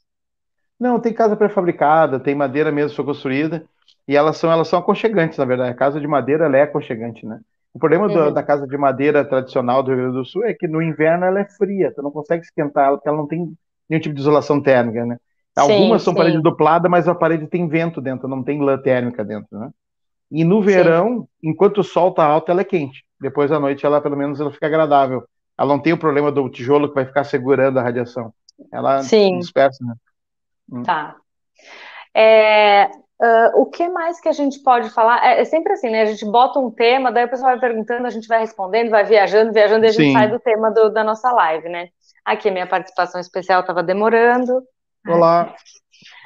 Não, 0.79 0.99
tem 0.99 1.13
casa 1.13 1.35
pré-fabricada, 1.35 2.19
tem 2.19 2.33
madeira 2.33 2.71
mesmo 2.71 2.95
foi 2.95 3.05
construída, 3.05 3.63
e 4.07 4.15
elas 4.15 4.37
são, 4.37 4.51
elas 4.51 4.67
são 4.67 4.79
aconchegantes, 4.79 5.37
na 5.37 5.45
verdade. 5.45 5.71
A 5.71 5.75
casa 5.75 5.99
de 5.99 6.07
madeira 6.07 6.45
ela 6.45 6.57
é 6.57 6.63
aconchegante, 6.63 7.25
né? 7.25 7.39
O 7.73 7.79
problema 7.79 8.07
uhum. 8.07 8.13
do, 8.13 8.31
da 8.31 8.43
casa 8.43 8.67
de 8.67 8.77
madeira 8.77 9.25
tradicional 9.25 9.81
do 9.81 9.89
Rio 9.89 9.97
Grande 9.97 10.17
do 10.17 10.25
Sul 10.25 10.43
é 10.45 10.53
que 10.53 10.67
no 10.67 10.81
inverno 10.81 11.25
ela 11.25 11.39
é 11.39 11.45
fria, 11.45 11.91
tu 11.93 12.03
não 12.03 12.11
consegue 12.11 12.43
esquentar 12.43 12.87
ela, 12.87 12.97
porque 12.97 13.09
ela 13.09 13.17
não 13.17 13.27
tem 13.27 13.51
nenhum 13.89 14.01
tipo 14.01 14.13
de 14.13 14.21
isolação 14.21 14.61
térmica, 14.61 15.05
né? 15.05 15.17
Algumas 15.55 16.01
sim, 16.01 16.05
são 16.05 16.13
sim. 16.13 16.17
parede 16.17 16.41
duplada, 16.41 16.87
mas 16.89 17.07
a 17.07 17.15
parede 17.15 17.47
tem 17.47 17.67
vento 17.67 18.01
dentro, 18.01 18.27
não 18.27 18.43
tem 18.43 18.61
lã 18.61 18.77
térmica 18.77 19.23
dentro, 19.23 19.57
né? 19.57 19.69
E 20.31 20.43
no 20.43 20.61
verão, 20.63 21.21
Sim. 21.21 21.49
enquanto 21.49 21.79
o 21.79 21.83
sol 21.83 22.09
está 22.09 22.25
alto, 22.25 22.49
ela 22.49 22.61
é 22.61 22.63
quente. 22.63 23.05
Depois 23.21 23.51
à 23.51 23.59
noite, 23.59 23.85
ela 23.85 24.01
pelo 24.01 24.17
menos 24.17 24.39
ela 24.39 24.51
fica 24.51 24.65
agradável. 24.65 25.23
Ela 25.55 25.69
não 25.69 25.79
tem 25.79 25.93
o 25.93 25.97
problema 25.97 26.31
do 26.31 26.49
tijolo 26.49 26.89
que 26.89 26.95
vai 26.95 27.05
ficar 27.05 27.23
segurando 27.23 27.77
a 27.77 27.83
radiação. 27.83 28.33
Ela 28.71 29.03
Sim. 29.03 29.37
dispersa, 29.37 29.85
né? 29.85 29.93
Hum. 30.71 30.81
Tá. 30.81 31.15
É, 32.15 32.89
uh, 33.21 33.61
o 33.61 33.65
que 33.65 33.87
mais 33.87 34.19
que 34.19 34.29
a 34.29 34.31
gente 34.33 34.59
pode 34.61 34.89
falar? 34.89 35.25
É, 35.25 35.41
é, 35.41 35.45
sempre 35.45 35.73
assim, 35.73 35.89
né? 35.89 36.01
A 36.01 36.05
gente 36.05 36.25
bota 36.25 36.59
um 36.59 36.71
tema, 36.71 37.11
daí 37.11 37.25
o 37.25 37.29
pessoal 37.29 37.51
vai 37.51 37.59
perguntando, 37.59 38.07
a 38.07 38.09
gente 38.09 38.27
vai 38.27 38.39
respondendo, 38.39 38.89
vai 38.89 39.03
viajando, 39.03 39.53
viajando, 39.53 39.85
e 39.85 39.89
a 39.89 39.91
gente 39.91 40.07
Sim. 40.07 40.13
sai 40.13 40.29
do 40.29 40.39
tema 40.39 40.71
do, 40.71 40.89
da 40.89 41.03
nossa 41.03 41.31
live, 41.31 41.69
né? 41.69 41.89
Aqui, 42.25 42.49
minha 42.49 42.67
participação 42.67 43.19
especial 43.19 43.61
estava 43.61 43.83
demorando. 43.83 44.63
Olá. 45.07 45.53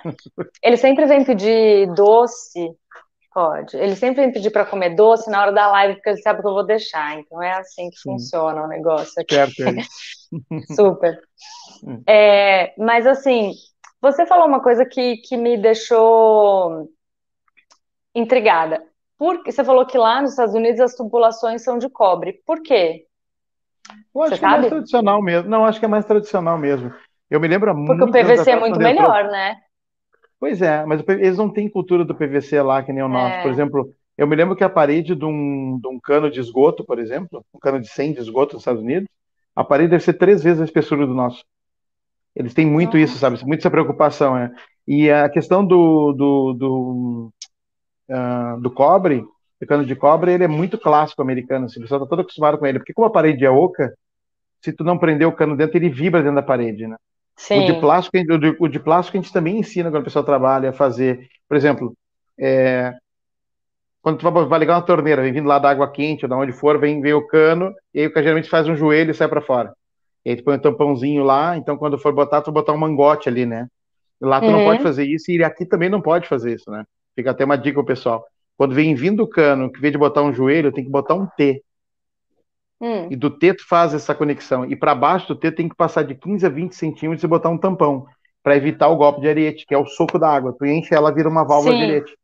Ele 0.63 0.78
sempre 0.78 1.06
vem 1.06 1.23
pedir 1.23 1.88
doce 1.93 2.76
Pode. 3.38 3.78
Ele 3.78 3.95
sempre 3.95 4.26
me 4.26 4.34
pedir 4.34 4.50
para 4.50 4.65
comer 4.65 4.95
doce 4.95 5.30
na 5.30 5.39
hora 5.39 5.52
da 5.52 5.67
live, 5.67 5.93
porque 5.93 6.10
ele 6.10 6.21
sabe 6.23 6.41
que 6.41 6.47
eu 6.47 6.56
vou 6.56 6.65
deixar. 6.65 7.19
Então 7.19 7.39
é 7.39 7.52
assim 7.52 7.88
que 7.91 7.97
Sim. 7.97 8.13
funciona 8.13 8.63
o 8.63 8.67
negócio 8.67 9.13
aqui. 9.21 9.36
Certo. 9.36 9.63
Super. 10.76 11.21
Hum. 11.84 12.02
É, 12.10 12.73
mas 12.80 13.06
assim, 13.06 13.52
você 14.01 14.25
falou 14.25 14.47
uma 14.47 14.62
coisa 14.62 14.86
que, 14.86 15.17
que 15.17 15.36
me 15.36 15.57
deixou 15.57 16.89
intrigada. 18.13 18.83
Porque 19.17 19.51
você 19.51 19.63
falou 19.63 19.86
que 19.86 19.97
lá 19.97 20.21
nos 20.21 20.31
Estados 20.31 20.53
Unidos 20.53 20.79
as 20.79 20.95
tubulações 20.95 21.63
são 21.63 21.77
de 21.77 21.89
cobre. 21.89 22.41
Por 22.45 22.62
quê? 22.62 23.05
Eu 24.13 24.21
acho 24.21 24.31
você 24.31 24.36
que 24.36 24.41
sabe? 24.41 24.53
é 24.53 24.57
mais 24.57 24.69
tradicional 24.69 25.21
mesmo. 25.21 25.49
Não, 25.49 25.65
acho 25.65 25.79
que 25.79 25.86
é 25.86 25.89
mais 25.89 26.05
tradicional 26.05 26.57
mesmo. 26.57 26.93
Eu 27.29 27.39
me 27.39 27.47
lembro 27.47 27.75
muito. 27.75 28.05
Porque 28.05 28.19
o 28.19 28.23
PVC 28.23 28.51
é 28.51 28.60
muito 28.60 28.79
melhor, 28.79 29.25
né? 29.25 29.57
Pois 30.39 30.62
é, 30.62 30.86
mas 30.86 31.03
eles 31.07 31.38
não 31.38 31.49
têm 31.51 31.67
cultura 31.67 32.05
do 32.05 32.13
PVC 32.13 32.62
lá 32.62 32.83
que 32.83 32.93
nem 32.93 33.03
o 33.03 33.10
nosso. 33.10 33.36
É. 33.36 33.41
Por 33.41 33.51
exemplo, 33.51 33.91
eu 34.15 34.27
me 34.27 34.36
lembro 34.36 34.55
que 34.55 34.63
a 34.63 34.69
parede 34.69 35.15
de 35.15 35.25
um, 35.25 35.79
de 35.81 35.88
um 35.88 35.99
cano 35.99 36.29
de 36.29 36.39
esgoto, 36.39 36.86
por 36.86 36.99
exemplo, 36.99 37.43
um 37.53 37.60
cano 37.60 37.79
de 37.79 37.88
100 37.88 38.13
de 38.13 38.19
esgoto 38.19 38.53
nos 38.53 38.62
Estados 38.62 38.83
Unidos, 38.83 39.10
a 39.55 39.63
parede 39.63 39.89
deve 39.89 40.03
ser 40.03 40.13
três 40.13 40.43
vezes 40.43 40.62
a 40.62 40.65
espessura 40.65 41.07
do 41.07 41.13
nosso. 41.13 41.43
Eles 42.38 42.54
têm 42.54 42.67
muito 42.67 42.97
isso, 42.97 43.17
sabe? 43.17 43.43
Muito 43.45 43.62
essa 43.62 43.71
preocupação, 43.71 44.38
é. 44.38 44.52
E 44.88 45.10
a 45.10 45.28
questão 45.28 45.65
do, 45.65 46.13
do, 46.13 46.54
do, 46.54 47.34
uh, 48.10 48.62
do 48.62 48.69
cobre, 48.69 49.26
o 49.60 49.65
cano 49.65 49.84
de 49.84 49.95
cobre, 49.95 50.34
ele 50.34 50.43
é 50.43 50.47
muito 50.47 50.78
clássico 50.78 51.21
americano, 51.21 51.65
assim, 51.65 51.80
o 51.80 51.82
pessoal 51.82 52.04
está 52.04 52.10
todo 52.10 52.21
acostumado 52.21 52.60
com 52.60 52.67
ele, 52.67 52.78
porque 52.78 52.93
como 52.93 53.08
a 53.08 53.12
parede 53.12 53.43
é 53.43 53.50
oca, 53.50 53.91
se 54.62 54.71
tu 54.71 54.84
não 54.84 55.00
prender 55.00 55.28
o 55.28 55.32
cano 55.32 55.58
dentro, 55.58 55.78
ele 55.78 55.89
vibra 55.89 56.21
dentro 56.21 56.36
da 56.36 56.43
parede, 56.43 56.86
né? 56.86 56.95
Sim. 57.36 57.63
O 57.63 57.73
de 57.73 57.80
plástico, 57.80 58.17
o 58.17 58.38
de, 58.38 58.56
o 58.60 58.67
de 58.67 58.80
plástico 58.80 59.17
a 59.17 59.21
gente 59.21 59.34
também 59.34 59.60
ensina 59.60 59.89
quando 59.89 60.02
o 60.02 60.06
pessoal 60.06 60.23
trabalha 60.23 60.69
a 60.69 60.73
fazer. 60.73 61.28
Por 61.47 61.58
exemplo, 61.58 61.95
é, 62.39 62.93
quando 64.02 64.19
tu 64.19 64.32
vai, 64.32 64.45
vai 64.45 64.60
ligar 64.60 64.76
uma 64.76 64.86
torneira, 64.86 65.23
vem 65.23 65.34
vindo 65.34 65.47
lá 65.47 65.58
da 65.58 65.71
água 65.71 65.91
quente 65.91 66.26
ou 66.26 66.30
da 66.30 66.38
onde 66.38 66.52
for, 66.52 66.80
vem, 66.80 67.02
vem 67.02 67.13
o 67.13 67.26
cano, 67.26 67.73
e 67.93 68.02
aí 68.02 68.08
o 68.08 68.13
cara 68.13 68.23
geralmente 68.23 68.50
faz 68.50 68.67
um 68.67 68.76
joelho 68.76 69.12
e 69.12 69.15
sai 69.15 69.28
para 69.28 69.41
fora. 69.41 69.73
E 70.27 70.31
aí 70.31 70.35
tu 70.35 70.43
põe 70.43 70.57
um 70.57 70.59
tampãozinho 70.59 71.23
lá, 71.23 71.55
então 71.55 71.77
quando 71.77 71.97
for 71.97 72.11
botar, 72.11 72.41
tu 72.41 72.51
botar 72.51 72.73
um 72.73 72.77
mangote 72.77 73.29
ali, 73.29 73.45
né? 73.45 73.65
Lá 74.19 74.41
tu 74.41 74.47
uhum. 74.47 74.51
não 74.51 74.65
pode 74.65 74.83
fazer 74.83 75.05
isso, 75.05 75.31
e 75.31 75.41
aqui 75.41 75.65
também 75.65 75.87
não 75.87 76.01
pode 76.01 76.27
fazer 76.27 76.53
isso, 76.53 76.69
né? 76.69 76.83
Fica 77.15 77.31
até 77.31 77.45
uma 77.45 77.57
dica 77.57 77.75
pro 77.75 77.85
pessoal. 77.85 78.25
Quando 78.57 78.75
vem 78.75 78.93
vindo 78.93 79.23
o 79.23 79.27
cano, 79.27 79.71
que 79.71 79.79
vem 79.79 79.89
de 79.89 79.97
botar 79.97 80.23
um 80.23 80.33
joelho, 80.33 80.73
tem 80.73 80.83
que 80.83 80.89
botar 80.89 81.13
um 81.13 81.25
T. 81.25 81.63
Hum. 82.81 83.07
E 83.09 83.15
do 83.15 83.29
teto 83.29 83.65
faz 83.65 83.93
essa 83.93 84.13
conexão. 84.13 84.65
E 84.65 84.75
para 84.75 84.93
baixo 84.93 85.29
do 85.29 85.35
teto 85.35 85.55
tem 85.55 85.69
que 85.69 85.75
passar 85.77 86.03
de 86.03 86.13
15 86.13 86.45
a 86.45 86.49
20 86.49 86.75
centímetros 86.75 87.23
e 87.23 87.27
botar 87.27 87.47
um 87.47 87.57
tampão 87.57 88.05
para 88.43 88.57
evitar 88.57 88.89
o 88.89 88.97
golpe 88.97 89.21
de 89.21 89.29
ariete, 89.29 89.65
que 89.65 89.73
é 89.73 89.77
o 89.77 89.85
soco 89.85 90.19
da 90.19 90.29
água. 90.29 90.53
Tu 90.59 90.65
enche 90.65 90.93
ela, 90.93 91.13
vira 91.13 91.29
uma 91.29 91.45
válvula 91.45 91.71
Sim. 91.71 91.77
de 91.77 91.83
ariete. 91.85 92.17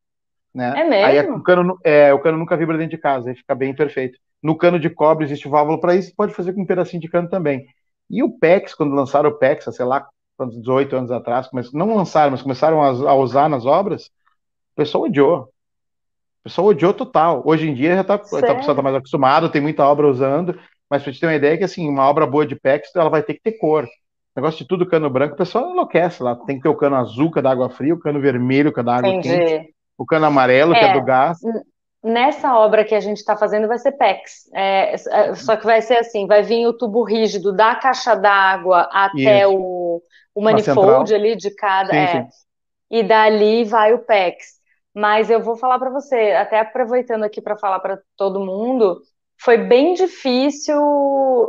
Né? 0.53 0.73
É 0.75 0.89
mesmo? 0.89 1.05
Aí 1.05 1.29
o 1.31 1.41
cano, 1.41 1.79
é, 1.81 2.13
o 2.13 2.19
cano 2.19 2.37
nunca 2.37 2.57
vibra 2.57 2.77
dentro 2.77 2.97
de 2.97 3.01
casa, 3.01 3.29
aí 3.29 3.35
fica 3.37 3.55
bem 3.55 3.73
perfeito. 3.73 4.19
No 4.41 4.57
cano 4.57 4.77
de 4.77 4.89
cobre 4.89 5.23
existe 5.23 5.47
válvula 5.47 5.79
para 5.79 5.95
isso, 5.95 6.13
pode 6.17 6.33
fazer 6.33 6.51
com 6.51 6.63
um 6.63 6.65
pedacinho 6.65 7.01
de 7.01 7.07
cano 7.07 7.29
também. 7.29 7.65
E 8.13 8.21
o 8.21 8.29
PEX, 8.29 8.75
quando 8.75 8.93
lançaram 8.93 9.31
o 9.31 9.33
PEX, 9.33 9.65
sei 9.75 9.85
lá, 9.85 10.07
18 10.39 10.95
anos 10.95 11.11
atrás, 11.11 11.49
mas 11.51 11.73
não 11.73 11.95
lançaram, 11.95 12.31
mas 12.31 12.43
começaram 12.43 12.81
a, 12.81 13.15
usar 13.15 13.49
nas 13.49 13.65
obras, 13.65 14.05
o 14.05 14.75
pessoal 14.75 15.05
odiou. 15.05 15.41
O 15.41 16.43
pessoal 16.43 16.67
odiou 16.67 16.93
total. 16.93 17.41
Hoje 17.43 17.67
em 17.67 17.73
dia 17.73 17.95
já 17.95 18.03
tá, 18.03 18.17
tá, 18.17 18.23
o 18.25 18.57
pessoal 18.57 18.75
tá 18.75 18.81
mais 18.81 18.95
acostumado, 18.95 19.49
tem 19.49 19.61
muita 19.61 19.87
obra 19.87 20.07
usando, 20.07 20.59
mas 20.87 21.01
para 21.01 21.11
te 21.11 21.19
ter 21.19 21.25
uma 21.25 21.35
ideia 21.35 21.57
que 21.57 21.63
assim, 21.63 21.89
uma 21.89 22.07
obra 22.07 22.27
boa 22.27 22.45
de 22.45 22.55
PEX, 22.55 22.95
ela 22.95 23.09
vai 23.09 23.23
ter 23.23 23.33
que 23.33 23.41
ter 23.41 23.53
cor. 23.53 23.87
negócio 24.35 24.59
de 24.59 24.67
tudo 24.67 24.85
cano 24.85 25.09
branco, 25.09 25.33
o 25.33 25.37
pessoal 25.37 25.71
enlouquece 25.71 26.21
lá. 26.21 26.35
Tem 26.35 26.57
que 26.57 26.63
ter 26.63 26.69
o 26.69 26.75
cano 26.75 26.97
azul, 26.97 27.31
que 27.31 27.39
é 27.39 27.41
da 27.41 27.51
água 27.51 27.69
fria, 27.69 27.95
o 27.95 27.99
cano 27.99 28.21
vermelho, 28.21 28.71
que 28.71 28.79
é 28.79 28.83
da 28.83 28.97
água 28.97 29.09
Entendi. 29.09 29.39
quente, 29.39 29.73
o 29.97 30.05
cano 30.05 30.27
amarelo, 30.27 30.73
que 30.73 30.79
é 30.79 30.89
É, 30.89 30.93
do 30.93 31.03
gás. 31.03 31.39
Nessa 32.03 32.57
obra 32.57 32.83
que 32.83 32.93
a 32.95 32.99
gente 32.99 33.17
está 33.17 33.37
fazendo 33.37 33.67
vai 33.67 33.79
ser 33.79 33.93
PEX. 33.93 34.49
É, 34.53 34.95
é, 34.95 35.35
só 35.35 35.55
que 35.55 35.65
vai 35.65 35.81
ser 35.81 35.97
assim, 35.99 36.27
vai 36.27 36.43
vir 36.43 36.67
o 36.67 36.73
tubo 36.77 37.03
rígido 37.03 37.53
da 37.55 37.75
caixa 37.75 38.13
d'água 38.15 38.89
até 38.91 39.47
o, 39.47 40.01
o 40.35 40.41
manifold 40.41 41.13
ali 41.15 41.35
de 41.35 41.49
cada, 41.55 41.93
Sim, 41.93 41.97
é, 41.97 42.21
sim. 42.21 42.27
e 42.91 43.03
dali 43.03 43.63
vai 43.63 43.93
o 43.93 43.99
PEX. 43.99 44.59
Mas 44.93 45.29
eu 45.29 45.41
vou 45.41 45.55
falar 45.57 45.79
para 45.79 45.89
você, 45.89 46.33
até 46.33 46.59
aproveitando 46.59 47.23
aqui 47.23 47.41
para 47.41 47.57
falar 47.57 47.79
para 47.79 47.99
todo 48.17 48.39
mundo, 48.45 49.01
foi 49.41 49.57
bem 49.57 49.93
difícil 49.93 50.77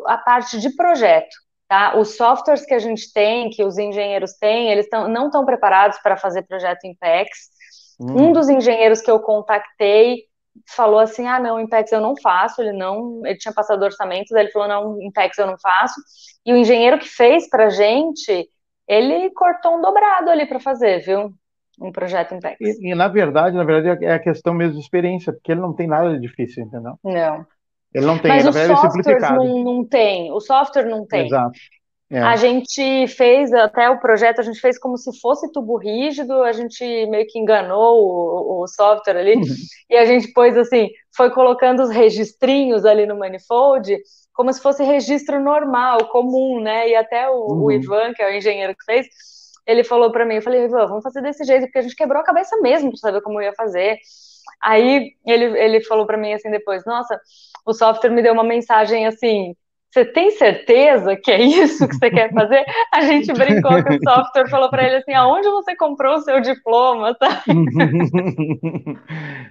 a 0.06 0.18
parte 0.18 0.58
de 0.60 0.70
projeto, 0.76 1.34
tá? 1.68 1.96
Os 1.98 2.16
softwares 2.16 2.64
que 2.64 2.74
a 2.74 2.78
gente 2.78 3.12
tem, 3.12 3.50
que 3.50 3.64
os 3.64 3.76
engenheiros 3.78 4.34
têm, 4.38 4.70
eles 4.70 4.88
tão, 4.88 5.08
não 5.08 5.26
estão 5.26 5.44
preparados 5.44 5.98
para 5.98 6.16
fazer 6.16 6.42
projeto 6.42 6.84
em 6.84 6.94
PEX. 6.96 7.50
Um 8.14 8.30
Hum. 8.30 8.32
dos 8.32 8.48
engenheiros 8.48 9.00
que 9.00 9.10
eu 9.10 9.20
contatei 9.20 10.24
falou 10.68 10.98
assim: 10.98 11.26
ah, 11.26 11.38
não, 11.38 11.60
Impex 11.60 11.92
eu 11.92 12.00
não 12.00 12.14
faço. 12.20 12.62
Ele 12.62 12.72
não, 12.72 13.24
ele 13.24 13.38
tinha 13.38 13.52
passado 13.52 13.82
orçamentos, 13.82 14.30
ele 14.32 14.50
falou: 14.50 14.68
não, 14.68 15.02
Impex 15.02 15.38
eu 15.38 15.46
não 15.46 15.58
faço. 15.58 16.00
E 16.44 16.52
o 16.52 16.56
engenheiro 16.56 16.98
que 16.98 17.08
fez 17.08 17.48
pra 17.48 17.70
gente, 17.70 18.48
ele 18.86 19.30
cortou 19.30 19.76
um 19.76 19.80
dobrado 19.80 20.30
ali 20.30 20.46
para 20.46 20.60
fazer, 20.60 21.00
viu? 21.00 21.32
Um 21.80 21.90
projeto 21.90 22.34
Impex. 22.34 22.58
E, 22.60 22.90
e, 22.90 22.94
na 22.94 23.08
verdade, 23.08 23.56
na 23.56 23.64
verdade, 23.64 24.04
é 24.04 24.12
a 24.12 24.18
questão 24.18 24.54
mesmo 24.54 24.74
de 24.74 24.80
experiência, 24.80 25.32
porque 25.32 25.52
ele 25.52 25.60
não 25.60 25.74
tem 25.74 25.88
nada 25.88 26.12
de 26.12 26.20
difícil, 26.20 26.64
entendeu? 26.64 26.94
Não. 27.02 27.46
Ele 27.92 28.06
não 28.06 28.18
tem, 28.18 28.28
Mas 28.28 28.44
na 28.44 28.50
verdade, 28.50 28.98
ele 29.06 29.16
é 29.16 29.30
não, 29.30 29.64
não 29.64 29.84
tem. 29.84 30.32
O 30.32 30.40
software 30.40 30.86
não 30.86 31.06
tem. 31.06 31.26
Exato. 31.26 31.58
É. 32.10 32.20
A 32.20 32.36
gente 32.36 33.08
fez 33.08 33.52
até 33.52 33.88
o 33.90 33.98
projeto, 33.98 34.38
a 34.38 34.42
gente 34.42 34.60
fez 34.60 34.78
como 34.78 34.96
se 34.96 35.18
fosse 35.20 35.50
tubo 35.52 35.76
rígido, 35.76 36.42
a 36.42 36.52
gente 36.52 36.84
meio 37.06 37.26
que 37.26 37.38
enganou 37.38 37.98
o, 37.98 38.62
o 38.62 38.68
software 38.68 39.16
ali, 39.16 39.34
e 39.90 39.96
a 39.96 40.04
gente 40.04 40.32
pôs 40.32 40.56
assim, 40.56 40.90
foi 41.16 41.30
colocando 41.30 41.82
os 41.82 41.90
registrinhos 41.90 42.84
ali 42.84 43.06
no 43.06 43.18
manifold, 43.18 43.96
como 44.32 44.52
se 44.52 44.60
fosse 44.60 44.82
registro 44.84 45.40
normal, 45.40 46.08
comum, 46.08 46.60
né? 46.60 46.88
E 46.90 46.94
até 46.94 47.28
o, 47.30 47.34
Uhum. 47.48 47.64
o 47.64 47.72
Ivan, 47.72 48.12
que 48.14 48.22
é 48.22 48.28
o 48.28 48.34
engenheiro 48.36 48.74
que 48.76 48.84
fez, 48.84 49.06
ele 49.66 49.82
falou 49.82 50.12
para 50.12 50.26
mim, 50.26 50.36
eu 50.36 50.42
falei, 50.42 50.64
Ivan, 50.64 50.86
vamos 50.86 51.02
fazer 51.02 51.22
desse 51.22 51.44
jeito, 51.44 51.62
porque 51.64 51.78
a 51.78 51.82
gente 51.82 51.96
quebrou 51.96 52.20
a 52.20 52.24
cabeça 52.24 52.56
mesmo 52.60 52.90
para 52.90 52.98
saber 52.98 53.22
como 53.22 53.40
ia 53.40 53.54
fazer. 53.54 53.98
Aí 54.62 55.12
ele, 55.26 55.58
ele 55.58 55.80
falou 55.82 56.06
para 56.06 56.18
mim 56.18 56.32
assim 56.32 56.50
depois, 56.50 56.84
nossa, 56.84 57.18
o 57.66 57.72
software 57.72 58.10
me 58.10 58.22
deu 58.22 58.32
uma 58.32 58.44
mensagem 58.44 59.06
assim, 59.06 59.54
você 59.94 60.04
tem 60.04 60.30
certeza 60.32 61.16
que 61.16 61.30
é 61.30 61.40
isso 61.42 61.86
que 61.88 61.94
você 61.96 62.10
quer 62.10 62.32
fazer? 62.32 62.64
A 62.92 63.02
gente 63.02 63.32
brincou 63.34 63.82
que 63.82 63.92
o 63.92 64.02
software 64.02 64.48
falou 64.50 64.68
para 64.70 64.84
ele 64.84 64.96
assim, 64.96 65.12
aonde 65.14 65.48
você 65.50 65.76
comprou 65.76 66.16
o 66.16 66.20
seu 66.22 66.40
diploma, 66.40 67.14
tá? 67.16 67.42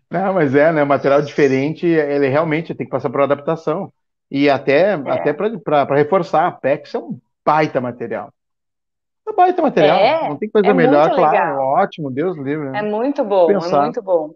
Não, 0.10 0.34
mas 0.34 0.56
é, 0.56 0.72
né? 0.72 0.84
Material 0.84 1.22
diferente, 1.22 1.86
ele 1.86 2.28
realmente 2.30 2.76
tem 2.76 2.86
que 2.86 2.92
passar 2.92 3.10
por 3.10 3.22
adaptação. 3.22 3.92
E 4.30 4.50
até, 4.50 4.94
até 4.94 5.34
para 5.34 5.96
reforçar, 5.96 6.48
a 6.48 6.52
PEX 6.52 6.96
é 6.96 7.00
um 7.00 7.20
baita 7.46 7.80
material. 7.80 8.32
É 9.28 9.32
um 9.32 9.36
baita 9.36 9.62
material. 9.62 9.98
É, 9.98 10.30
Não 10.30 10.38
tem 10.38 10.50
coisa 10.50 10.70
é 10.70 10.74
melhor, 10.74 11.14
claro. 11.16 11.32
legal. 11.32 11.60
Ótimo, 11.60 12.12
Deus 12.12 12.38
livre. 12.38 12.70
né? 12.70 12.80
É 12.80 12.82
muito 12.82 13.24
bom, 13.24 13.50
é 13.50 13.54
Pensar. 13.54 13.84
muito 13.84 14.02
bom. 14.02 14.34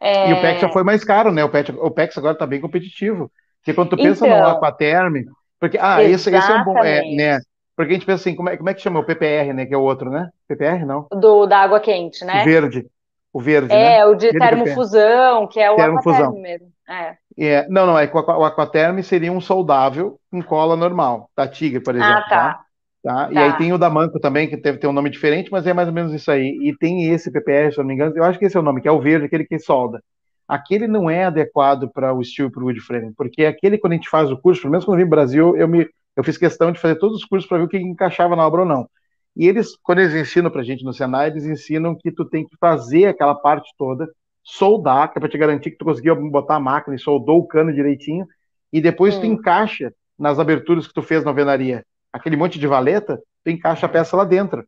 E 0.00 0.32
o 0.32 0.36
É, 0.36 0.36
PEX 0.36 0.60
já 0.60 0.68
foi 0.68 0.84
mais 0.84 1.04
caro, 1.04 1.32
né? 1.32 1.44
O 1.44 1.50
PEX, 1.50 1.70
o 1.76 1.90
PEX 1.90 2.18
agora 2.18 2.32
está 2.32 2.46
bem 2.46 2.60
competitivo. 2.60 3.30
Porque 3.60 3.74
quando 3.74 3.90
tu 3.90 3.98
pensa 3.98 4.26
no 4.26 4.44
Então, 4.44 4.46
Aquaterm, 4.46 5.24
porque, 5.60 5.78
ah, 5.80 6.04
esse, 6.04 6.30
esse 6.30 6.50
é 6.50 6.54
um 6.54 6.62
bom, 6.62 6.84
é, 6.84 7.04
né? 7.08 7.40
Porque 7.76 7.92
a 7.92 7.94
gente 7.94 8.06
pensa 8.06 8.22
assim, 8.22 8.36
como 8.36 8.48
é, 8.48 8.56
como 8.56 8.68
é 8.70 8.74
que 8.74 8.80
chama 8.80 9.00
o 9.00 9.04
PPR, 9.04 9.52
né? 9.52 9.66
Que 9.66 9.74
é 9.74 9.76
o 9.76 9.82
outro, 9.82 10.10
né? 10.10 10.30
PPR, 10.48 10.84
não. 10.84 11.08
Do, 11.12 11.46
da 11.46 11.58
água 11.60 11.80
quente, 11.80 12.24
O 12.32 12.38
né? 12.38 12.40
verde. 12.40 12.88
O 13.32 13.40
verde, 13.40 13.78
né? 13.78 13.96
É, 13.96 14.04
o 14.06 14.14
de 14.14 14.32
Verde 14.32 14.48
PPR. 14.50 14.80
termofusão, 14.80 15.46
que 15.46 15.60
é 15.60 15.70
o 15.70 15.76
Termofusão. 15.76 16.32
mesmo. 16.40 16.72
É. 16.88 17.18
É, 17.36 17.68
não, 17.68 17.86
não, 17.86 17.98
é 17.98 18.06
que 18.06 18.16
o 18.16 18.18
aqua- 18.20 18.36
o 18.38 18.44
Aquaterm 18.44 19.00
seria 19.02 19.30
um 19.32 19.40
soldável 19.40 20.18
com 20.30 20.42
cola 20.42 20.76
normal, 20.76 21.30
da 21.36 21.46
Tigre, 21.46 21.80
por 21.80 21.94
exemplo, 21.94 22.20
Ah, 22.20 22.28
tá. 22.28 22.64
tá? 23.02 23.28
E 23.32 23.34
Tá. 23.34 23.42
aí 23.42 23.52
tem 23.56 23.72
o 23.72 23.78
da 23.78 23.90
Manco 23.90 24.20
também, 24.20 24.48
que 24.48 24.56
deve 24.56 24.78
ter 24.78 24.86
um 24.88 24.92
nome 24.92 25.10
diferente, 25.10 25.50
mas 25.50 25.66
é 25.66 25.72
mais 25.74 25.88
ou 25.88 25.94
menos 25.94 26.12
isso 26.14 26.30
aí. 26.30 26.58
E 26.62 26.76
tem 26.78 27.10
esse 27.12 27.30
PPR, 27.32 27.72
se 27.72 27.78
eu 27.80 27.84
não 27.84 27.88
me 27.88 27.94
engano, 27.94 28.14
eu 28.16 28.24
acho 28.24 28.38
que 28.38 28.46
esse 28.46 28.56
é 28.56 28.60
o 28.60 28.62
nome, 28.62 28.82
que 28.82 28.88
é 28.88 28.92
o 28.92 29.00
verde, 29.00 29.26
aquele 29.26 29.44
que 29.46 29.58
solda. 29.58 30.02
Aquele 30.48 30.86
não 30.88 31.10
é 31.10 31.24
adequado 31.24 31.90
para 31.92 32.12
o 32.14 32.24
steel 32.24 32.48
e 32.48 32.50
para 32.52 32.62
o 32.62 32.66
wood 32.66 32.80
frame, 32.80 33.12
porque 33.14 33.44
aquele, 33.44 33.78
quando 33.78 33.92
a 33.92 33.96
gente 33.96 34.08
faz 34.08 34.30
o 34.30 34.38
curso, 34.38 34.62
pelo 34.62 34.72
menos 34.72 34.84
quando 34.84 34.96
eu 34.96 35.04
vim 35.04 35.04
no 35.04 35.10
Brasil, 35.10 35.56
eu, 35.56 35.68
me, 35.68 35.86
eu 36.16 36.24
fiz 36.24 36.38
questão 36.38 36.72
de 36.72 36.80
fazer 36.80 36.96
todos 36.96 37.18
os 37.18 37.24
cursos 37.24 37.48
para 37.48 37.58
ver 37.58 37.64
o 37.64 37.68
que 37.68 37.78
encaixava 37.78 38.34
na 38.34 38.46
obra 38.46 38.62
ou 38.62 38.66
não. 38.66 38.88
E 39.36 39.46
eles, 39.46 39.76
quando 39.82 40.00
eles 40.00 40.14
ensinam 40.14 40.50
para 40.50 40.62
a 40.62 40.64
gente 40.64 40.84
no 40.84 40.92
Senai, 40.92 41.28
eles 41.30 41.44
ensinam 41.44 41.94
que 41.94 42.10
tu 42.10 42.24
tem 42.24 42.46
que 42.46 42.56
fazer 42.58 43.06
aquela 43.06 43.34
parte 43.34 43.70
toda, 43.78 44.08
soldar, 44.42 45.12
que 45.12 45.18
é 45.18 45.20
para 45.20 45.28
te 45.28 45.38
garantir 45.38 45.70
que 45.70 45.76
tu 45.78 45.84
conseguiu 45.84 46.16
botar 46.30 46.56
a 46.56 46.60
máquina 46.60 46.96
e 46.96 46.98
soldou 46.98 47.38
o 47.38 47.46
cano 47.46 47.72
direitinho, 47.72 48.26
e 48.72 48.80
depois 48.80 49.18
tu 49.18 49.26
Hum. 49.26 49.32
encaixa 49.32 49.92
nas 50.18 50.38
aberturas 50.38 50.86
que 50.86 50.94
tu 50.94 51.02
fez 51.02 51.22
na 51.24 51.30
alvenaria. 51.30 51.84
Aquele 52.12 52.36
monte 52.36 52.58
de 52.58 52.66
valeta, 52.66 53.20
tu 53.44 53.50
encaixa 53.50 53.86
a 53.86 53.88
peça 53.88 54.16
lá 54.16 54.24
dentro. 54.24 54.64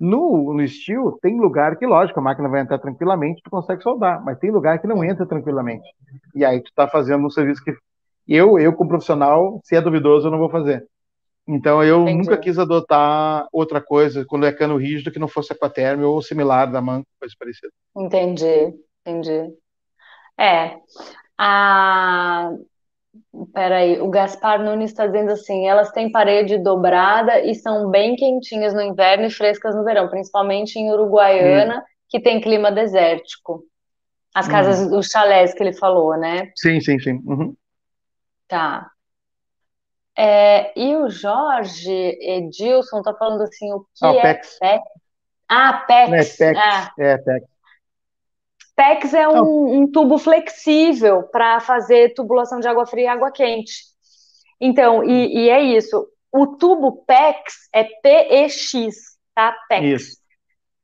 No, 0.00 0.54
no 0.54 0.66
steel, 0.66 1.18
tem 1.20 1.38
lugar 1.38 1.76
que, 1.76 1.86
lógico, 1.86 2.18
a 2.18 2.22
máquina 2.22 2.48
vai 2.48 2.62
entrar 2.62 2.78
tranquilamente, 2.78 3.42
tu 3.42 3.50
consegue 3.50 3.82
soldar, 3.82 4.24
mas 4.24 4.38
tem 4.38 4.50
lugar 4.50 4.78
que 4.78 4.86
não 4.86 5.04
entra 5.04 5.26
tranquilamente. 5.26 5.86
E 6.34 6.42
aí 6.42 6.62
tu 6.62 6.72
tá 6.74 6.88
fazendo 6.88 7.26
um 7.26 7.30
serviço 7.30 7.62
que 7.62 7.74
eu, 8.26 8.58
eu 8.58 8.72
como 8.72 8.88
profissional, 8.88 9.60
se 9.62 9.76
é 9.76 9.80
duvidoso, 9.80 10.26
eu 10.26 10.30
não 10.30 10.38
vou 10.38 10.48
fazer. 10.48 10.86
Então 11.46 11.82
eu 11.82 12.02
Entendi. 12.02 12.18
nunca 12.18 12.38
quis 12.38 12.58
adotar 12.58 13.46
outra 13.52 13.80
coisa 13.80 14.24
quando 14.24 14.46
é 14.46 14.52
cano 14.52 14.76
rígido 14.76 15.10
que 15.10 15.18
não 15.18 15.28
fosse 15.28 15.52
aquaterm 15.52 16.02
ou 16.04 16.22
similar 16.22 16.70
da 16.70 16.80
manca, 16.80 17.06
coisa 17.18 17.34
parecida. 17.38 17.72
Entendi, 17.94 18.74
entendi. 19.04 19.52
É, 20.38 20.78
a... 21.36 22.52
Peraí, 23.52 24.00
o 24.00 24.08
Gaspar 24.08 24.62
Nunes 24.62 24.90
está 24.90 25.06
dizendo 25.06 25.32
assim, 25.32 25.66
elas 25.66 25.90
têm 25.92 26.10
parede 26.10 26.58
dobrada 26.58 27.40
e 27.40 27.54
são 27.54 27.90
bem 27.90 28.14
quentinhas 28.16 28.72
no 28.74 28.80
inverno 28.82 29.26
e 29.26 29.30
frescas 29.30 29.74
no 29.74 29.84
verão, 29.84 30.08
principalmente 30.08 30.78
em 30.78 30.90
Uruguaiana, 30.92 31.84
que 32.08 32.20
tem 32.20 32.40
clima 32.40 32.70
desértico. 32.70 33.64
As 34.34 34.46
Uhum. 34.46 34.52
casas, 34.52 34.92
os 34.92 35.06
chalés 35.06 35.52
que 35.54 35.62
ele 35.62 35.72
falou, 35.72 36.16
né? 36.16 36.50
Sim, 36.56 36.80
sim, 36.80 36.98
sim. 37.00 37.20
Uhum. 37.26 37.54
Tá. 38.46 38.92
É, 40.16 40.78
e 40.78 40.96
o 40.96 41.08
Jorge 41.08 41.90
Edilson 41.90 43.02
tá 43.02 43.14
falando 43.14 43.42
assim, 43.42 43.72
o 43.72 43.80
que 43.94 44.04
Ah, 44.04 44.10
o 44.10 44.14
é 44.18 44.22
PEX. 44.22 44.58
PEX? 44.60 44.82
Ah, 45.48 45.72
Não 46.06 46.14
é 46.16 46.24
PEX. 46.24 46.36
PEX, 46.38 46.58
Ah, 46.58 46.92
é 46.98 47.18
PEX. 47.18 47.46
PEX 48.80 49.12
é 49.12 49.28
um, 49.28 49.82
um 49.82 49.86
tubo 49.92 50.16
flexível 50.16 51.24
para 51.24 51.60
fazer 51.60 52.14
tubulação 52.14 52.60
de 52.60 52.66
água 52.66 52.86
fria 52.86 53.04
e 53.04 53.08
água 53.08 53.30
quente. 53.30 53.74
Então, 54.58 55.04
e, 55.04 55.44
e 55.44 55.50
é 55.50 55.60
isso. 55.60 56.06
O 56.32 56.46
tubo 56.46 57.04
PEX 57.04 57.68
é 57.74 57.84
PEX, 57.84 58.72
tá? 59.34 59.54
PEX. 59.68 59.84
isso. 59.84 60.16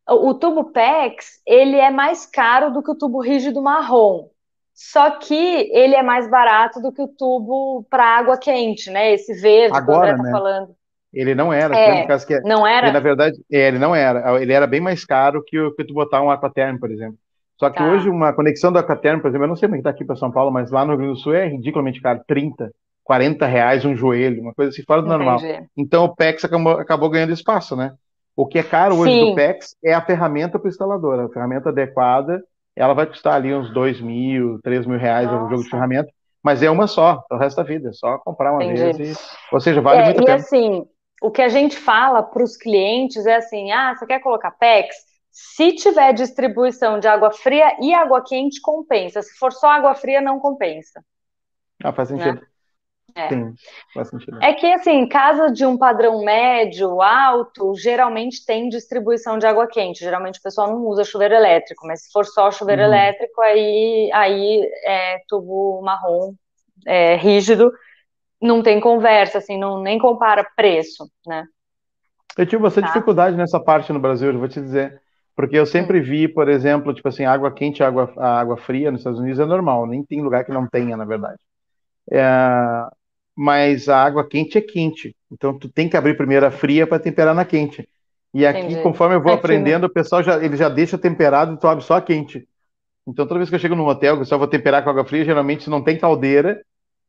O, 0.08 0.28
o 0.28 0.34
tubo 0.34 0.64
PEX, 0.72 1.40
ele 1.46 1.76
é 1.76 1.90
mais 1.90 2.26
caro 2.26 2.70
do 2.70 2.82
que 2.82 2.90
o 2.90 2.94
tubo 2.94 3.20
rígido 3.20 3.62
marrom. 3.62 4.28
Só 4.74 5.12
que 5.12 5.70
ele 5.72 5.94
é 5.94 6.02
mais 6.02 6.28
barato 6.30 6.82
do 6.82 6.92
que 6.92 7.00
o 7.00 7.08
tubo 7.08 7.86
para 7.88 8.04
água 8.04 8.36
quente, 8.36 8.90
né? 8.90 9.14
Esse 9.14 9.32
verde 9.40 9.72
que 9.72 9.90
o 9.90 9.94
André 9.94 10.10
Agora, 10.10 10.16
tá 10.18 10.22
né? 10.22 10.30
falando. 10.30 10.76
Ele 11.14 11.34
não 11.34 11.50
era, 11.50 11.74
É. 11.74 11.88
lembra, 11.92 12.08
caso 12.08 12.26
que 12.26 12.38
Não 12.40 12.66
ele, 12.68 12.82
na 12.82 12.88
era? 12.88 13.00
verdade, 13.00 13.38
é, 13.50 13.68
ele 13.68 13.78
não 13.78 13.94
era. 13.94 14.38
Ele 14.42 14.52
era 14.52 14.66
bem 14.66 14.80
mais 14.80 15.02
caro 15.02 15.42
que, 15.46 15.58
o, 15.58 15.74
que 15.74 15.82
tu 15.82 15.94
botar 15.94 16.20
um 16.20 16.30
aquaterm, 16.30 16.78
por 16.78 16.90
exemplo. 16.90 17.18
Só 17.58 17.70
que 17.70 17.78
Tá. 17.78 17.90
hoje 17.90 18.08
uma 18.10 18.32
conexão 18.32 18.70
do 18.72 18.78
aquaterm, 18.78 19.20
por 19.20 19.28
exemplo, 19.28 19.44
eu 19.44 19.48
não 19.48 19.56
sei 19.56 19.68
como 19.68 19.76
é 19.76 19.78
que 19.78 19.84
tá 19.84 19.90
aqui 19.90 20.04
para 20.04 20.16
São 20.16 20.30
Paulo, 20.30 20.50
mas 20.52 20.70
lá 20.70 20.84
no 20.84 20.90
Rio 20.92 20.98
Grande 20.98 21.14
do 21.14 21.18
Sul 21.22 21.34
é 21.34 21.46
ridiculamente 21.48 22.00
caro, 22.02 22.20
30, 22.26 22.70
40 23.02 23.46
reais 23.46 23.84
um 23.84 23.96
joelho, 23.96 24.42
uma 24.42 24.52
coisa 24.54 24.70
assim 24.70 24.82
fora 24.82 25.00
do 25.02 25.08
normal. 25.08 25.38
Entendi. 25.38 25.66
Então 25.76 26.04
o 26.04 26.14
PEX 26.14 26.44
acabou, 26.44 26.72
acabou 26.72 27.08
ganhando 27.10 27.32
espaço, 27.32 27.74
né? 27.76 27.92
O 28.34 28.46
que 28.46 28.58
é 28.58 28.62
caro 28.62 28.96
hoje 28.96 29.12
Sim. 29.14 29.30
do 29.30 29.34
PEX 29.34 29.74
é 29.82 29.94
a 29.94 30.02
ferramenta 30.04 30.58
para 30.58 30.66
o 30.66 30.68
instalador. 30.70 31.18
A 31.20 31.28
ferramenta 31.30 31.70
adequada, 31.70 32.42
ela 32.74 32.92
vai 32.92 33.06
custar 33.06 33.34
ali 33.34 33.54
uns 33.54 33.72
2 33.72 34.00
mil, 34.00 34.60
3 34.62 34.84
mil 34.84 34.98
reais 34.98 35.26
o 35.28 35.30
jogo 35.32 35.48
de 35.48 35.54
Nossa. 35.56 35.70
ferramenta, 35.70 36.08
mas 36.42 36.62
é 36.62 36.70
uma 36.70 36.86
só, 36.86 37.22
para 37.28 37.38
o 37.38 37.40
resto 37.40 37.56
da 37.56 37.62
vida. 37.62 37.88
É 37.88 37.92
só 37.92 38.18
comprar 38.18 38.52
uma 38.52 38.62
Entendi. 38.64 38.98
vez 38.98 39.18
e. 39.18 39.54
Ou 39.54 39.60
seja, 39.60 39.80
vale 39.80 40.02
É, 40.02 40.04
muito 40.04 40.20
e 40.20 40.24
pena. 40.24 40.36
assim, 40.36 40.86
o 41.22 41.30
que 41.30 41.40
a 41.40 41.48
gente 41.48 41.76
fala 41.78 42.22
para 42.22 42.42
os 42.42 42.56
clientes 42.56 43.24
é 43.24 43.36
assim: 43.36 43.72
ah, 43.72 43.94
você 43.96 44.04
quer 44.06 44.20
colocar 44.20 44.50
PEX? 44.50 44.94
Se 45.38 45.74
tiver 45.74 46.14
distribuição 46.14 46.98
de 46.98 47.06
água 47.06 47.30
fria 47.30 47.76
e 47.82 47.92
água 47.92 48.24
quente, 48.24 48.58
compensa. 48.58 49.20
Se 49.20 49.36
for 49.38 49.52
só 49.52 49.68
água 49.68 49.94
fria, 49.94 50.18
não 50.18 50.40
compensa, 50.40 51.04
Ah, 51.84 51.92
faz 51.92 52.08
né? 52.08 52.18
sentido. 52.24 52.46
É. 53.14 53.28
Sim, 53.28 53.54
faz 53.94 54.08
sentido. 54.08 54.38
É 54.42 54.54
que, 54.54 54.66
assim, 54.66 55.06
casa 55.08 55.50
de 55.50 55.66
um 55.66 55.76
padrão 55.76 56.22
médio, 56.24 57.02
alto, 57.02 57.74
geralmente 57.74 58.44
tem 58.46 58.68
distribuição 58.68 59.38
de 59.38 59.46
água 59.46 59.66
quente. 59.66 60.00
Geralmente 60.00 60.38
o 60.38 60.42
pessoal 60.42 60.68
não 60.68 60.86
usa 60.86 61.04
chuveiro 61.04 61.34
elétrico, 61.34 61.86
mas 61.86 62.04
se 62.04 62.12
for 62.12 62.24
só 62.24 62.50
chuveiro 62.50 62.82
Uhum. 62.82 62.88
elétrico, 62.88 63.40
aí, 63.42 64.10
aí 64.14 64.70
é 64.84 65.18
tubo 65.28 65.82
marrom, 65.82 66.34
é, 66.86 67.16
rígido, 67.16 67.70
não 68.40 68.62
tem 68.62 68.80
conversa, 68.80 69.38
assim, 69.38 69.58
não 69.58 69.82
nem 69.82 69.98
compara 69.98 70.44
preço, 70.56 71.10
né? 71.26 71.44
Eu 72.36 72.46
tive 72.46 72.62
bastante 72.62 72.86
tá. 72.86 72.92
dificuldade 72.92 73.36
nessa 73.36 73.58
parte 73.58 73.92
no 73.92 74.00
Brasil, 74.00 74.30
eu 74.32 74.38
vou 74.38 74.48
te 74.48 74.60
dizer. 74.60 75.00
Porque 75.36 75.56
eu 75.56 75.66
sempre 75.66 76.00
vi, 76.00 76.26
por 76.26 76.48
exemplo, 76.48 76.94
tipo 76.94 77.06
assim, 77.08 77.24
água 77.26 77.52
quente 77.52 77.82
água, 77.82 78.10
água 78.16 78.56
fria 78.56 78.90
nos 78.90 79.00
Estados 79.00 79.20
Unidos 79.20 79.38
é 79.38 79.44
normal, 79.44 79.86
nem 79.86 80.02
tem 80.02 80.22
lugar 80.22 80.44
que 80.44 80.52
não 80.52 80.66
tenha, 80.66 80.96
na 80.96 81.04
verdade. 81.04 81.38
É, 82.10 82.22
mas 83.36 83.88
a 83.88 84.02
água 84.02 84.26
quente 84.26 84.56
é 84.56 84.62
quente, 84.62 85.14
então 85.30 85.58
tu 85.58 85.68
tem 85.68 85.88
que 85.88 85.96
abrir 85.96 86.16
primeiro 86.16 86.46
a 86.46 86.50
fria 86.50 86.86
para 86.86 86.98
temperar 86.98 87.34
na 87.34 87.44
quente. 87.44 87.86
E 88.32 88.46
aqui, 88.46 88.60
Entendi. 88.60 88.82
conforme 88.82 89.14
eu 89.14 89.22
vou 89.22 89.32
aqui, 89.32 89.40
aprendendo, 89.40 89.84
o 89.84 89.92
pessoal 89.92 90.22
já, 90.22 90.42
ele 90.42 90.56
já 90.56 90.70
deixa 90.70 90.96
temperado 90.96 91.54
e 91.54 91.58
tu 91.58 91.66
abre 91.66 91.84
só 91.84 91.96
a 91.96 92.02
quente. 92.02 92.48
Então 93.06 93.26
toda 93.26 93.38
vez 93.38 93.50
que 93.50 93.54
eu 93.54 93.60
chego 93.60 93.74
num 93.74 93.86
hotel, 93.86 94.16
eu 94.16 94.24
só 94.24 94.38
vou 94.38 94.48
temperar 94.48 94.82
com 94.82 94.90
água 94.90 95.04
fria, 95.04 95.24
geralmente 95.24 95.64
se 95.64 95.70
não 95.70 95.82
tem 95.82 95.98
caldeira, 95.98 96.60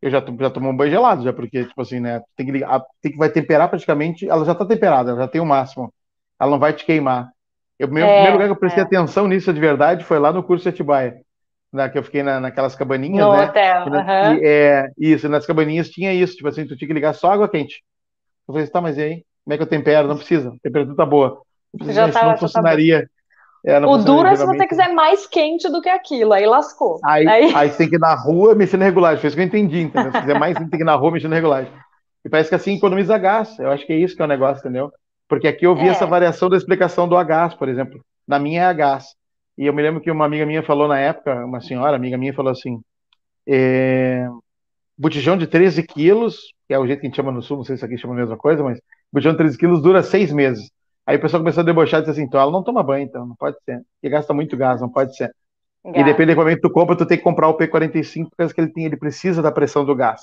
eu 0.02 0.12
já, 0.12 0.20
já 0.20 0.50
tomo 0.50 0.70
um 0.70 0.76
banho 0.76 0.92
gelado, 0.92 1.24
já, 1.24 1.34
porque, 1.34 1.66
tipo 1.66 1.82
assim, 1.82 2.00
né, 2.00 2.22
tem 2.36 2.46
que 2.46 2.52
ligar, 2.52 2.82
tem 3.02 3.12
que 3.12 3.18
vai 3.18 3.30
temperar 3.30 3.70
praticamente, 3.70 4.30
ela 4.30 4.46
já 4.46 4.54
tá 4.54 4.66
temperada, 4.66 5.12
ela 5.12 5.22
já 5.22 5.28
tem 5.28 5.42
o 5.42 5.46
máximo. 5.46 5.92
Ela 6.40 6.52
não 6.52 6.60
vai 6.60 6.74
te 6.74 6.86
queimar. 6.86 7.32
Eu, 7.80 7.88
meu, 7.88 8.06
é, 8.06 8.14
primeiro 8.14 8.34
lugar 8.34 8.48
que 8.48 8.52
eu 8.54 8.60
prestei 8.60 8.84
é. 8.84 8.86
atenção 8.86 9.28
nisso 9.28 9.54
de 9.54 9.60
verdade 9.60 10.04
foi 10.04 10.18
lá 10.18 10.34
no 10.34 10.44
curso 10.44 10.64
de 10.64 10.70
Atibaia, 10.70 11.16
né, 11.72 11.88
que 11.90 11.98
eu 11.98 12.04
fiquei 12.04 12.24
na, 12.24 12.40
naquelas 12.40 12.76
cabaninhas, 12.76 13.26
no 13.26 13.34
né? 13.34 13.46
hotel, 13.46 13.86
e, 13.86 13.90
uhum. 13.90 14.34
e, 14.36 14.46
é, 14.46 14.90
isso, 14.98 15.30
nas 15.30 15.46
cabaninhas 15.46 15.90
tinha 15.90 16.14
isso, 16.14 16.36
tipo 16.36 16.48
assim, 16.48 16.66
tu 16.66 16.76
tinha 16.76 16.88
que 16.88 16.94
ligar 16.94 17.14
só 17.14 17.32
água 17.32 17.50
quente. 17.50 17.84
Eu 18.48 18.54
falei, 18.54 18.68
tá, 18.68 18.82
mas 18.82 18.98
e 18.98 19.02
aí? 19.02 19.24
Como 19.44 19.54
é 19.54 19.58
que 19.58 19.64
eu 19.64 19.68
tempero? 19.68 20.08
Não 20.08 20.18
precisa, 20.18 20.50
a 20.50 20.60
temperatura 20.62 20.96
tá 20.96 21.06
boa. 21.06 21.42
Falei, 21.78 21.94
já 21.94 22.12
tá, 22.12 22.26
não 22.26 22.38
funcionaria. 22.38 23.08
É, 23.66 23.78
o 23.80 23.98
duro 23.98 24.28
é 24.28 24.36
se 24.36 24.46
você 24.46 24.66
quiser 24.66 24.94
mais 24.94 25.28
quente 25.28 25.70
do 25.70 25.82
que 25.82 25.90
aquilo, 25.90 26.34
aí 26.34 26.46
lascou. 26.46 27.00
Aí, 27.04 27.28
aí... 27.28 27.52
aí 27.56 27.70
você 27.70 27.78
tem 27.78 27.90
que 27.90 27.96
ir 27.96 28.00
na 28.00 28.16
rua 28.16 28.56
mexendo 28.56 28.80
na 28.80 28.86
regulagem, 28.86 29.20
foi 29.20 29.28
isso 29.28 29.36
que 29.36 29.42
eu 29.42 29.46
entendi, 29.46 29.82
entendeu? 29.82 30.12
Se 30.12 30.22
quiser 30.22 30.40
mais, 30.40 30.56
tem 30.58 30.70
que 30.70 30.78
ir 30.78 30.86
na 30.86 30.96
rua 30.96 31.12
mexendo 31.12 31.32
na 31.32 31.36
regulagem. 31.36 31.72
E 32.24 32.30
parece 32.30 32.50
que 32.50 32.56
assim 32.56 32.76
economiza 32.76 33.18
gás, 33.18 33.58
eu 33.60 33.70
acho 33.72 33.86
que 33.86 33.94
é 33.94 33.98
isso 33.98 34.16
que 34.16 34.22
é 34.22 34.26
o 34.26 34.28
negócio, 34.28 34.60
entendeu? 34.60 34.92
Porque 35.28 35.48
aqui 35.48 35.66
eu 35.66 35.76
vi 35.76 35.88
é. 35.88 35.90
essa 35.90 36.06
variação 36.06 36.50
da 36.50 36.58
explicação 36.58 37.08
do 37.08 37.18
a 37.18 37.24
gás, 37.24 37.54
por 37.54 37.68
exemplo. 37.68 38.04
Na 38.28 38.40
minha 38.40 38.62
é 38.62 38.66
a 38.66 38.74
gás. 38.74 39.16
E 39.58 39.66
eu 39.66 39.74
me 39.74 39.82
lembro 39.82 40.02
que 40.02 40.12
uma 40.12 40.26
amiga 40.26 40.46
minha 40.46 40.64
falou 40.64 40.88
na 40.88 41.00
época, 41.00 41.46
uma 41.46 41.60
senhora, 41.60 41.96
amiga 41.96 42.18
minha, 42.18 42.34
falou 42.34 42.52
assim: 42.52 42.80
é, 43.48 44.28
botijão 44.98 45.38
de 45.38 45.48
13 45.48 45.84
quilos, 45.84 46.54
que 46.68 46.74
é 46.74 46.80
o 46.80 46.86
jeito 46.86 47.00
que 47.00 47.08
a 47.08 47.10
gente 47.10 47.16
chama 47.16 47.32
no 47.32 47.42
sul, 47.42 47.58
não 47.58 47.64
sei 47.64 47.78
se 47.78 47.84
aqui 47.84 47.98
chama 47.98 48.14
a 48.14 48.18
mesma 48.18 48.38
coisa, 48.38 48.64
mas 48.64 48.80
botijão 49.12 49.32
de 49.32 49.40
13 49.40 49.58
quilos 49.58 49.82
dura 49.82 50.04
seis 50.04 50.32
meses. 50.32 50.70
Aí 51.06 51.18
o 51.18 51.22
pessoal 51.22 51.42
começou 51.42 51.62
a 51.62 51.66
debochar 51.66 52.00
e 52.00 52.04
disse 52.04 52.12
assim: 52.12 52.24
então 52.24 52.40
ela 52.40 52.52
não 52.52 52.64
toma 52.64 52.84
banho, 52.84 53.06
então 53.06 53.26
não 53.26 53.36
pode 53.36 53.58
ser. 53.64 53.82
Porque 53.96 54.10
gasta 54.10 54.34
muito 54.34 54.56
gás, 54.56 54.80
não 54.80 54.90
pode 54.90 55.16
ser. 55.16 55.34
Gás. 55.84 55.96
E 55.96 56.04
depende 56.04 56.28
do 56.28 56.32
equipamento 56.32 56.62
que 56.62 56.68
tu 56.68 56.74
compra, 56.74 56.96
tu 56.96 57.06
tem 57.06 57.18
que 57.18 57.24
comprar 57.24 57.48
o 57.48 57.58
P45 57.58 58.28
porque 58.36 58.62
ele, 58.62 58.74
tem, 58.74 58.86
ele 58.86 58.98
precisa 58.98 59.42
da 59.42 59.52
pressão 59.52 59.86
do 59.86 59.96
gás. 59.96 60.22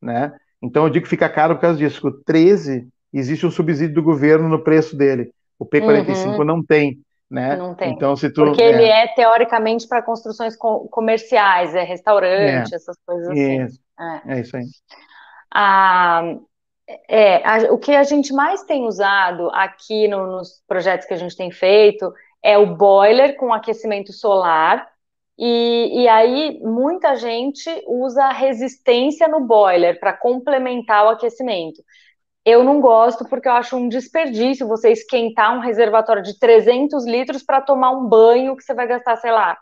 Né? 0.00 0.32
Então 0.62 0.84
eu 0.84 0.90
digo 0.90 1.04
que 1.04 1.10
fica 1.10 1.28
caro 1.28 1.54
por 1.54 1.62
causa 1.62 1.78
disso. 1.78 2.06
O 2.06 2.12
13 2.12 2.86
existe 3.18 3.46
um 3.46 3.50
subsídio 3.50 3.94
do 3.94 4.02
governo 4.02 4.48
no 4.48 4.62
preço 4.62 4.96
dele. 4.96 5.30
O 5.58 5.66
P45 5.66 6.38
uhum. 6.38 6.44
não 6.44 6.62
tem. 6.62 6.98
Né? 7.30 7.56
Não 7.56 7.74
tem. 7.74 7.92
Então, 7.92 8.14
se 8.14 8.30
tu, 8.30 8.44
Porque 8.44 8.62
é... 8.62 8.68
ele 8.68 8.84
é 8.84 9.08
teoricamente 9.08 9.88
para 9.88 10.02
construções 10.02 10.56
co 10.56 10.88
comerciais, 10.88 11.74
é 11.74 11.82
restaurante, 11.82 12.72
é. 12.72 12.76
essas 12.76 12.96
coisas 13.04 13.28
assim. 13.28 13.62
Isso. 13.62 13.80
É. 13.98 14.36
é 14.36 14.40
isso 14.40 14.56
aí. 14.56 14.64
Ah, 15.52 16.36
é, 17.08 17.36
a, 17.46 17.72
o 17.72 17.78
que 17.78 17.92
a 17.92 18.02
gente 18.02 18.32
mais 18.32 18.62
tem 18.64 18.84
usado 18.84 19.50
aqui 19.52 20.06
no, 20.06 20.26
nos 20.26 20.62
projetos 20.66 21.06
que 21.06 21.14
a 21.14 21.16
gente 21.16 21.36
tem 21.36 21.50
feito 21.50 22.12
é 22.42 22.58
o 22.58 22.76
boiler 22.76 23.36
com 23.36 23.52
aquecimento 23.52 24.12
solar. 24.12 24.86
E, 25.36 26.02
e 26.02 26.08
aí, 26.08 26.60
muita 26.62 27.16
gente 27.16 27.68
usa 27.88 28.28
resistência 28.28 29.26
no 29.26 29.40
boiler 29.40 29.98
para 29.98 30.12
complementar 30.12 31.06
o 31.06 31.08
aquecimento. 31.08 31.82
Eu 32.44 32.62
não 32.62 32.80
gosto 32.80 33.24
porque 33.24 33.48
eu 33.48 33.52
acho 33.52 33.76
um 33.76 33.88
desperdício 33.88 34.68
você 34.68 34.90
esquentar 34.90 35.56
um 35.56 35.60
reservatório 35.60 36.22
de 36.22 36.38
300 36.38 37.06
litros 37.06 37.42
para 37.42 37.60
tomar 37.60 37.90
um 37.90 38.06
banho 38.06 38.56
que 38.56 38.62
você 38.62 38.74
vai 38.74 38.86
gastar, 38.86 39.16
sei 39.16 39.30
lá, 39.30 39.56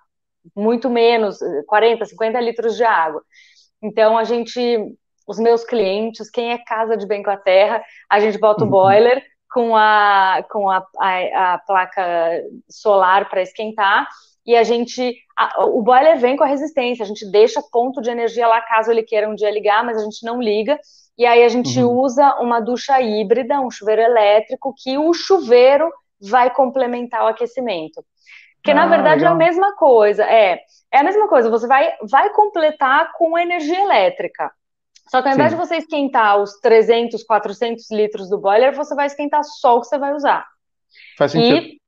muito 0.57 0.91
menos, 0.91 1.39
40, 1.67 2.05
50 2.05 2.41
litros 2.41 2.77
de 2.77 2.85
água. 2.85 3.23
Então, 3.81 4.19
a 4.19 4.25
gente 4.25 4.97
os 5.27 5.39
meus 5.39 5.65
clientes, 5.65 6.31
quem 6.31 6.53
é 6.53 6.59
casa 6.59 6.97
de 6.97 7.07
bem 7.07 7.23
com 7.23 7.31
a 7.31 7.37
terra, 7.37 7.83
a 8.11 8.19
gente 8.19 8.39
bota 8.39 8.63
o 8.63 8.65
uhum. 8.65 8.71
boiler 8.71 9.23
com 9.51 9.77
a, 9.77 10.45
com 10.51 10.69
a, 10.69 10.85
a, 10.99 11.55
a 11.55 11.59
placa 11.59 12.43
solar 12.69 13.29
para 13.29 13.43
esquentar 13.43 14.09
e 14.45 14.57
a 14.57 14.65
gente, 14.65 15.15
a, 15.37 15.65
o 15.67 15.83
boiler 15.83 16.19
vem 16.19 16.37
com 16.37 16.43
a 16.43 16.49
resistência, 16.49 17.05
a 17.05 17.07
gente 17.07 17.31
deixa 17.31 17.63
ponto 17.71 18.01
de 18.01 18.11
energia 18.11 18.47
lá 18.47 18.61
caso 18.61 18.91
ele 18.91 19.03
queira 19.03 19.29
um 19.29 19.35
dia 19.35 19.51
ligar, 19.51 19.85
mas 19.85 19.97
a 19.97 20.05
gente 20.05 20.25
não 20.25 20.43
liga, 20.43 20.79
e 21.17 21.27
aí 21.27 21.45
a 21.45 21.49
gente 21.49 21.79
uhum. 21.79 22.01
usa 22.01 22.37
uma 22.41 22.61
ducha 22.61 23.01
híbrida, 23.01 23.61
um 23.61 23.71
chuveiro 23.71 24.03
elétrico, 24.03 24.75
que 24.77 24.97
o 24.97 25.13
chuveiro 25.13 25.91
vai 26.21 26.51
complementar 26.51 27.25
o 27.25 27.29
aquecimento. 27.29 28.05
Porque, 28.57 28.71
ah, 28.71 28.75
na 28.75 28.87
verdade, 28.87 29.21
legal. 29.21 29.33
é 29.33 29.35
a 29.35 29.39
mesma 29.39 29.75
coisa, 29.75 30.25
é, 30.25 30.61
é 30.93 30.99
a 30.99 31.03
mesma 31.03 31.29
coisa, 31.29 31.51
você 31.51 31.67
vai, 31.67 31.95
vai 32.09 32.31
completar 32.31 33.13
com 33.15 33.37
energia 33.37 33.81
elétrica. 33.81 34.51
Só 35.11 35.21
que 35.21 35.29
ao 35.29 35.35
invés 35.35 35.51
Sim. 35.51 35.59
de 35.59 35.67
você 35.67 35.77
esquentar 35.77 36.41
os 36.41 36.59
300, 36.61 37.23
400 37.25 37.91
litros 37.91 38.31
do 38.31 38.39
boiler, 38.39 38.75
você 38.75 38.95
vai 38.95 39.07
esquentar 39.07 39.43
só 39.45 39.77
o 39.77 39.81
que 39.81 39.89
você 39.89 39.99
vai 39.99 40.15
usar. 40.15 40.47
Faz 41.19 41.33
sentido. 41.33 41.67
E 41.67 41.81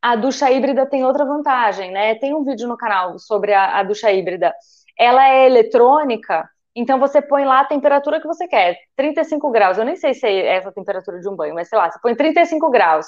a 0.00 0.16
ducha 0.16 0.50
híbrida 0.50 0.86
tem 0.86 1.04
outra 1.04 1.24
vantagem, 1.24 1.90
né? 1.90 2.14
Tem 2.14 2.34
um 2.34 2.44
vídeo 2.44 2.68
no 2.68 2.76
canal 2.76 3.18
sobre 3.18 3.52
a, 3.52 3.80
a 3.80 3.82
ducha 3.82 4.10
híbrida. 4.12 4.54
Ela 4.98 5.28
é 5.28 5.46
eletrônica, 5.46 6.48
então 6.74 6.98
você 6.98 7.22
põe 7.22 7.44
lá 7.44 7.60
a 7.60 7.64
temperatura 7.66 8.20
que 8.20 8.26
você 8.26 8.48
quer, 8.48 8.76
35 8.96 9.50
graus. 9.50 9.78
Eu 9.78 9.84
nem 9.84 9.96
sei 9.96 10.12
se 10.12 10.26
é 10.26 10.56
essa 10.56 10.70
a 10.70 10.72
temperatura 10.72 11.20
de 11.20 11.28
um 11.28 11.36
banho, 11.36 11.54
mas 11.54 11.68
sei 11.68 11.78
lá, 11.78 11.90
você 11.90 11.98
põe 12.02 12.14
35 12.14 12.70
graus. 12.70 13.06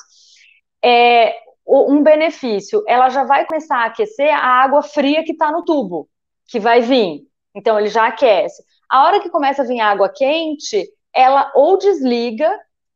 É, 0.85 1.35
um 1.67 2.03
benefício, 2.03 2.85
ela 2.87 3.09
já 3.09 3.25
vai 3.25 3.45
começar 3.45 3.79
a 3.79 3.87
aquecer 3.87 4.33
a 4.33 4.63
água 4.63 4.83
fria 4.83 5.25
que 5.25 5.33
está 5.33 5.51
no 5.51 5.65
tubo, 5.65 6.09
que 6.47 6.61
vai 6.61 6.81
vir. 6.81 7.23
Então 7.55 7.79
ele 7.79 7.89
já 7.89 8.07
aquece. 8.07 8.63
A 8.89 9.05
hora 9.05 9.21
que 9.21 9.31
começa 9.31 9.63
a 9.63 9.67
vir 9.67 9.81
água 9.81 10.09
quente, 10.09 10.89
ela 11.13 11.51
ou 11.57 11.77
desliga 11.77 12.49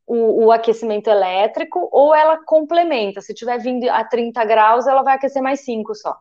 o, 0.07 0.47
o, 0.47 0.53
aquecimento 0.53 1.09
elétrico 1.09 1.89
ou 1.91 2.15
ela 2.15 2.45
complementa. 2.45 3.21
Se 3.21 3.35
tiver 3.35 3.59
vindo 3.59 3.89
a 3.91 4.05
30 4.05 4.45
graus, 4.45 4.87
ela 4.87 5.03
vai 5.03 5.17
aquecer 5.17 5.43
mais 5.43 5.65
5 5.65 5.95
só. 5.95 6.17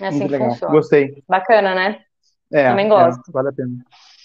É 0.00 0.08
assim 0.08 0.20
Muito 0.20 0.30
que 0.30 0.36
legal. 0.38 0.50
funciona. 0.50 0.72
Gostei. 0.72 1.22
Bacana, 1.28 1.74
né? 1.74 2.04
É, 2.52 2.68
Também 2.68 2.88
gosto. 2.88 3.28
É, 3.28 3.32
vale 3.32 3.48
a 3.48 3.52
pena. 3.52 3.84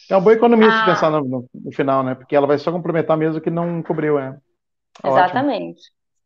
É 0.09 0.15
uma 0.15 0.21
boa 0.21 0.33
economia 0.33 0.67
ah. 0.69 0.79
se 0.79 0.85
pensar 0.85 1.09
no, 1.09 1.21
no, 1.21 1.49
no, 1.53 1.71
final, 1.71 2.03
né? 2.03 2.15
Porque 2.15 2.35
ela 2.35 2.47
vai 2.47 2.57
só 2.57 2.71
complementar 2.71 3.17
mesmo 3.17 3.41
que 3.41 3.49
não 3.49 3.81
cobriu, 3.81 4.19
é. 4.19 4.37
Exatamente. 5.03 5.81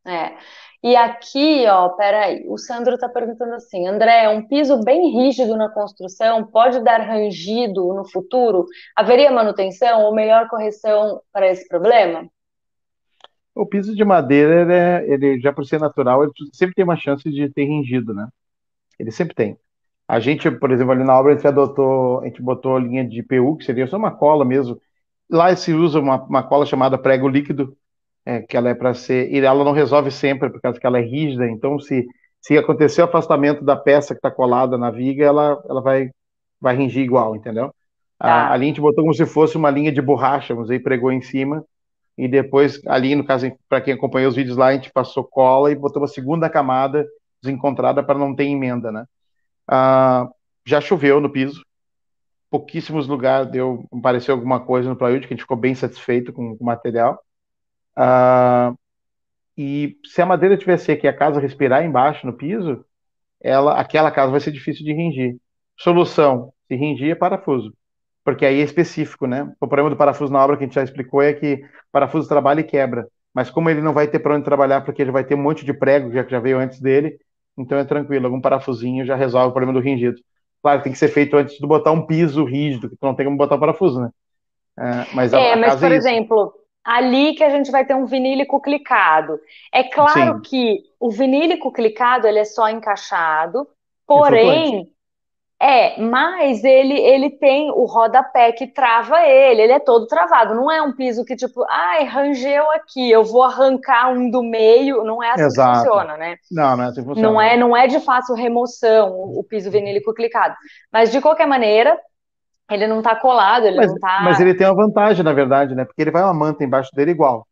É. 0.06 0.38
E 0.84 0.96
aqui, 0.96 1.66
ó, 1.68 1.90
peraí, 1.90 2.46
o 2.48 2.58
Sandro 2.58 2.94
está 2.94 3.10
perguntando 3.10 3.56
assim, 3.56 3.88
André, 3.88 4.30
um 4.30 4.48
piso 4.48 4.82
bem 4.84 5.12
rígido 5.12 5.58
na 5.58 5.70
construção 5.70 6.46
pode 6.46 6.84
dar 6.84 7.02
rangido 7.02 7.94
no 7.94 8.08
futuro? 8.08 8.66
Haveria 8.96 9.32
manutenção 9.32 10.04
ou 10.04 10.14
melhor 10.14 10.48
correção 10.48 11.22
para 11.34 11.48
esse 11.48 11.68
problema? 11.68 12.30
O 13.56 13.66
piso 13.66 13.96
de 13.96 14.06
madeira, 14.06 14.62
ele, 14.62 14.74
é, 14.74 15.14
ele 15.14 15.40
já 15.40 15.52
por 15.52 15.66
ser 15.66 15.80
natural, 15.80 16.24
ele 16.24 16.32
sempre 16.54 16.76
tem 16.76 16.86
uma 16.86 16.96
chance 16.96 17.28
de 17.30 17.50
ter 17.50 17.66
rangido, 17.66 18.14
né? 18.14 18.28
Ele 19.00 19.12
sempre 19.12 19.34
tem. 19.34 19.58
A 20.08 20.20
gente, 20.20 20.50
por 20.50 20.72
exemplo, 20.72 20.94
ali 20.94 21.04
na 21.04 21.18
obra, 21.20 21.34
a 21.34 21.36
gente 21.36 21.48
adotou, 21.48 22.22
a 22.22 22.26
gente 22.26 22.42
botou 22.42 22.78
linha 22.80 23.08
de 23.08 23.22
PU, 23.24 23.58
que 23.58 23.66
seria 23.66 23.88
só 23.88 23.98
uma 23.98 24.12
cola 24.12 24.46
mesmo. 24.46 24.80
Lá 25.30 25.54
se 25.56 25.74
usa 25.74 26.00
uma, 26.00 26.24
uma 26.24 26.44
cola 26.44 26.66
chamada 26.66 26.98
prego 26.98 27.28
líquido, 27.28 27.76
é, 28.26 28.42
que 28.42 28.56
ela 28.56 28.70
é 28.70 28.74
para 28.74 28.94
ser, 28.94 29.32
e 29.32 29.40
ela 29.40 29.64
não 29.64 29.72
resolve 29.74 30.12
sempre, 30.12 30.50
por 30.50 30.62
causa 30.62 30.80
que 30.80 30.88
ela 30.88 31.00
é 31.00 31.02
rígida, 31.02 31.50
então 31.50 31.80
se, 31.80 32.06
se 32.42 32.58
acontecer 32.58 33.02
o 33.02 33.06
afastamento 33.06 33.64
da 33.64 33.76
peça 33.76 34.14
que 34.14 34.20
está 34.20 34.32
colada 34.32 34.78
na 34.78 34.92
viga, 34.92 35.26
ela, 35.26 35.62
ela 35.70 35.82
vai, 35.82 36.10
vai 36.60 36.76
ringir 36.76 37.04
igual, 37.04 37.36
entendeu? 37.36 37.74
Tá. 38.20 38.28
A, 38.28 38.54
a 38.54 38.58
linha 38.58 38.72
a 38.72 38.74
gente 38.74 38.82
botou 38.82 39.04
como 39.04 39.14
se 39.14 39.26
fosse 39.26 39.58
uma 39.58 39.70
linha 39.70 39.92
de 39.92 40.02
borracha, 40.02 40.54
vamos 40.54 40.70
dizer, 40.70 40.84
pregou 40.84 41.12
em 41.12 41.22
cima, 41.22 41.64
e 42.18 42.28
depois, 42.28 42.82
ali, 42.88 43.16
no 43.16 43.24
caso, 43.24 43.52
para 43.70 43.80
quem 43.80 43.94
acompanhou 43.94 44.30
os 44.30 44.36
vídeos 44.36 44.58
lá, 44.58 44.68
a 44.68 44.74
gente 44.74 44.92
passou 44.92 45.24
cola 45.24 45.72
e 45.72 45.76
botou 45.76 46.02
uma 46.02 46.08
segunda 46.08 46.50
camada 46.50 47.06
desencontrada 47.42 48.04
para 48.04 48.18
não 48.18 48.36
ter 48.36 48.46
emenda, 48.46 48.92
né? 48.92 49.06
Ah, 49.68 50.30
já 50.66 50.82
choveu 50.82 51.20
no 51.20 51.30
piso, 51.30 51.62
pouquíssimos 52.50 53.08
lugares 53.08 53.52
deu, 53.52 53.88
apareceu 53.94 54.36
alguma 54.36 54.60
coisa 54.60 54.90
no 54.90 54.96
plywood, 54.96 55.28
que 55.28 55.34
a 55.34 55.36
gente 55.36 55.44
ficou 55.44 55.58
bem 55.58 55.76
satisfeito 55.76 56.32
com, 56.34 56.58
com 56.58 56.64
o 56.64 56.68
material. 56.68 57.22
Uh, 57.98 58.78
e 59.58 59.98
se 60.06 60.22
a 60.22 60.26
madeira 60.26 60.58
tiver 60.58 60.78
seca 60.78 61.08
e 61.08 61.10
a 61.10 61.16
casa 61.16 61.40
respirar 61.40 61.84
embaixo 61.84 62.26
no 62.26 62.34
piso, 62.34 62.86
ela, 63.42 63.80
aquela 63.80 64.12
casa 64.12 64.32
vai 64.32 64.40
ser 64.40 64.52
difícil 64.52 64.86
de 64.86 64.94
ringir. 64.94 65.38
Solução: 65.78 66.54
se 66.68 66.76
ringir 66.76 67.12
é 67.12 67.16
parafuso, 67.16 67.74
porque 68.24 68.46
aí 68.46 68.60
é 68.62 68.64
específico, 68.64 69.28
né? 69.28 69.52
O 69.60 69.68
problema 69.68 69.90
do 69.90 69.98
parafuso 69.98 70.32
na 70.32 70.44
obra 70.44 70.58
que 70.58 70.64
a 70.64 70.68
gente 70.68 70.76
já 70.76 70.84
explicou 70.84 71.22
é 71.22 71.34
que 71.34 71.64
parafuso 71.92 72.28
trabalha 72.28 72.62
e 72.62 72.64
quebra, 72.64 73.08
mas 73.34 73.50
como 73.50 73.70
ele 73.70 73.82
não 73.82 73.94
vai 73.94 74.08
ter 74.08 74.20
para 74.20 74.36
onde 74.36 74.46
trabalhar, 74.46 74.82
porque 74.82 75.02
ele 75.02 75.12
vai 75.12 75.24
ter 75.24 75.36
um 75.36 75.42
monte 75.42 75.66
de 75.66 75.74
prego 75.74 76.12
já 76.12 76.24
que 76.24 76.32
já 76.32 76.40
veio 76.40 76.60
antes 76.60 76.80
dele, 76.80 77.18
então 77.58 77.78
é 77.78 77.84
tranquilo, 77.84 78.26
algum 78.26 78.42
parafusinho 78.42 79.06
já 79.06 79.16
resolve 79.16 79.50
o 79.50 79.52
problema 79.52 79.74
do 79.74 79.84
ringido. 79.84 80.20
Claro, 80.62 80.82
tem 80.82 80.92
que 80.92 80.98
ser 80.98 81.08
feito 81.08 81.38
antes 81.38 81.58
de 81.58 81.66
botar 81.66 81.92
um 81.92 82.06
piso 82.06 82.44
rígido, 82.44 82.90
que 82.90 82.96
tu 82.96 83.06
não 83.06 83.16
tem 83.16 83.26
como 83.26 83.38
botar 83.38 83.56
o 83.56 83.60
parafuso, 83.60 84.02
né? 84.02 84.10
É, 84.80 85.16
mas, 85.16 85.34
é, 85.34 85.56
mas 85.56 85.80
por 85.80 85.92
é 85.92 85.96
exemplo, 85.96 86.54
ali 86.84 87.34
que 87.34 87.44
a 87.44 87.50
gente 87.50 87.72
vai 87.72 87.86
ter 87.86 87.96
um 87.96 88.06
vinílico 88.06 88.62
clicado. 88.62 89.40
É 89.74 89.84
claro 89.84 90.36
Sim. 90.36 90.42
que 90.42 90.84
o 91.00 91.10
vinílico 91.10 91.72
clicado 91.72 92.28
ele 92.28 92.40
é 92.40 92.46
só 92.46 92.70
encaixado, 92.70 93.68
porém 94.06 94.92
é, 95.60 96.00
mas 96.00 96.64
ele 96.64 96.94
ele 97.00 97.32
tem 97.32 97.72
o 97.72 97.86
rodapé 97.86 98.52
que 98.52 98.68
trava 98.68 99.22
ele, 99.24 99.64
ele 99.64 99.72
é 99.72 99.80
todo 99.80 100.06
travado, 100.06 100.54
não 100.54 100.72
é 100.72 100.80
um 100.84 100.94
piso 100.94 101.26
que 101.26 101.36
tipo, 101.36 101.66
ai, 101.68 102.04
rangeu 102.04 102.70
aqui, 102.72 103.10
eu 103.10 103.24
vou 103.24 103.42
arrancar 103.42 104.12
um 104.12 104.30
do 104.30 104.44
meio, 104.44 105.04
não 105.04 105.24
é 105.24 105.32
assim 105.32 105.46
Exato. 105.46 105.80
que 105.80 105.86
funciona, 105.86 106.16
né? 106.16 106.36
Não, 106.52 106.78
não 106.78 106.84
é 106.84 106.88
assim 106.88 107.02
que 107.02 107.08
funciona. 107.08 107.30
Não 107.30 107.42
é, 107.42 107.58
não 107.58 107.76
é 107.76 107.88
de 107.88 108.00
fácil 108.00 108.36
remoção 108.36 109.10
o, 109.10 109.40
o 109.40 109.44
piso 109.44 109.72
vinílico 109.72 110.14
clicado. 110.14 110.56
Mas 110.94 111.12
de 111.12 111.20
qualquer 111.20 111.48
maneira, 111.48 111.98
ele 112.70 112.86
não 112.86 113.02
tá 113.02 113.16
colado, 113.16 113.66
ele 113.66 113.78
mas, 113.78 113.92
não 113.92 114.00
tá. 114.00 114.22
Mas 114.24 114.40
ele 114.40 114.54
tem 114.54 114.68
uma 114.68 114.76
vantagem, 114.76 115.24
na 115.24 115.34
verdade, 115.34 115.74
né? 115.74 115.86
Porque 115.86 116.04
ele 116.04 116.12
vai 116.12 116.22
uma 116.22 116.36
manta 116.36 116.64
embaixo 116.64 116.92
dele 116.94 117.12
igual. 117.12 117.48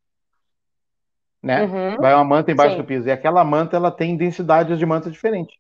Né? 1.42 1.64
Uhum, 1.64 1.98
vai 1.98 2.14
uma 2.14 2.24
manta 2.24 2.52
embaixo 2.52 2.76
sim. 2.76 2.82
do 2.82 2.88
piso. 2.88 3.08
E 3.08 3.12
aquela 3.12 3.44
manta 3.44 3.76
ela 3.76 3.90
tem 3.90 4.16
densidades 4.16 4.78
de 4.78 4.86
manta 4.86 5.10
diferente. 5.10 5.56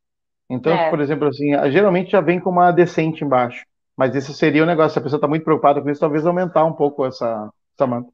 Então, 0.50 0.74
é. 0.74 0.90
por 0.90 1.00
exemplo, 1.00 1.28
assim, 1.28 1.52
geralmente 1.72 2.12
já 2.12 2.22
vem 2.22 2.40
com 2.40 2.50
uma 2.50 2.72
decente 2.72 3.24
embaixo. 3.24 3.66
Mas 3.98 4.16
esse 4.16 4.34
seria 4.34 4.64
o 4.64 4.66
negócio. 4.66 4.92
Se 4.92 5.00
a 5.00 5.02
pessoa 5.02 5.18
está 5.18 5.28
muito 5.28 5.44
preocupada 5.44 5.82
com 5.82 5.90
isso, 5.90 6.02
talvez 6.02 6.26
aumentar 6.26 6.66
um 6.66 6.74
pouco 6.74 7.06
essa, 7.06 7.50
essa 7.76 7.88
manta. 7.88 8.10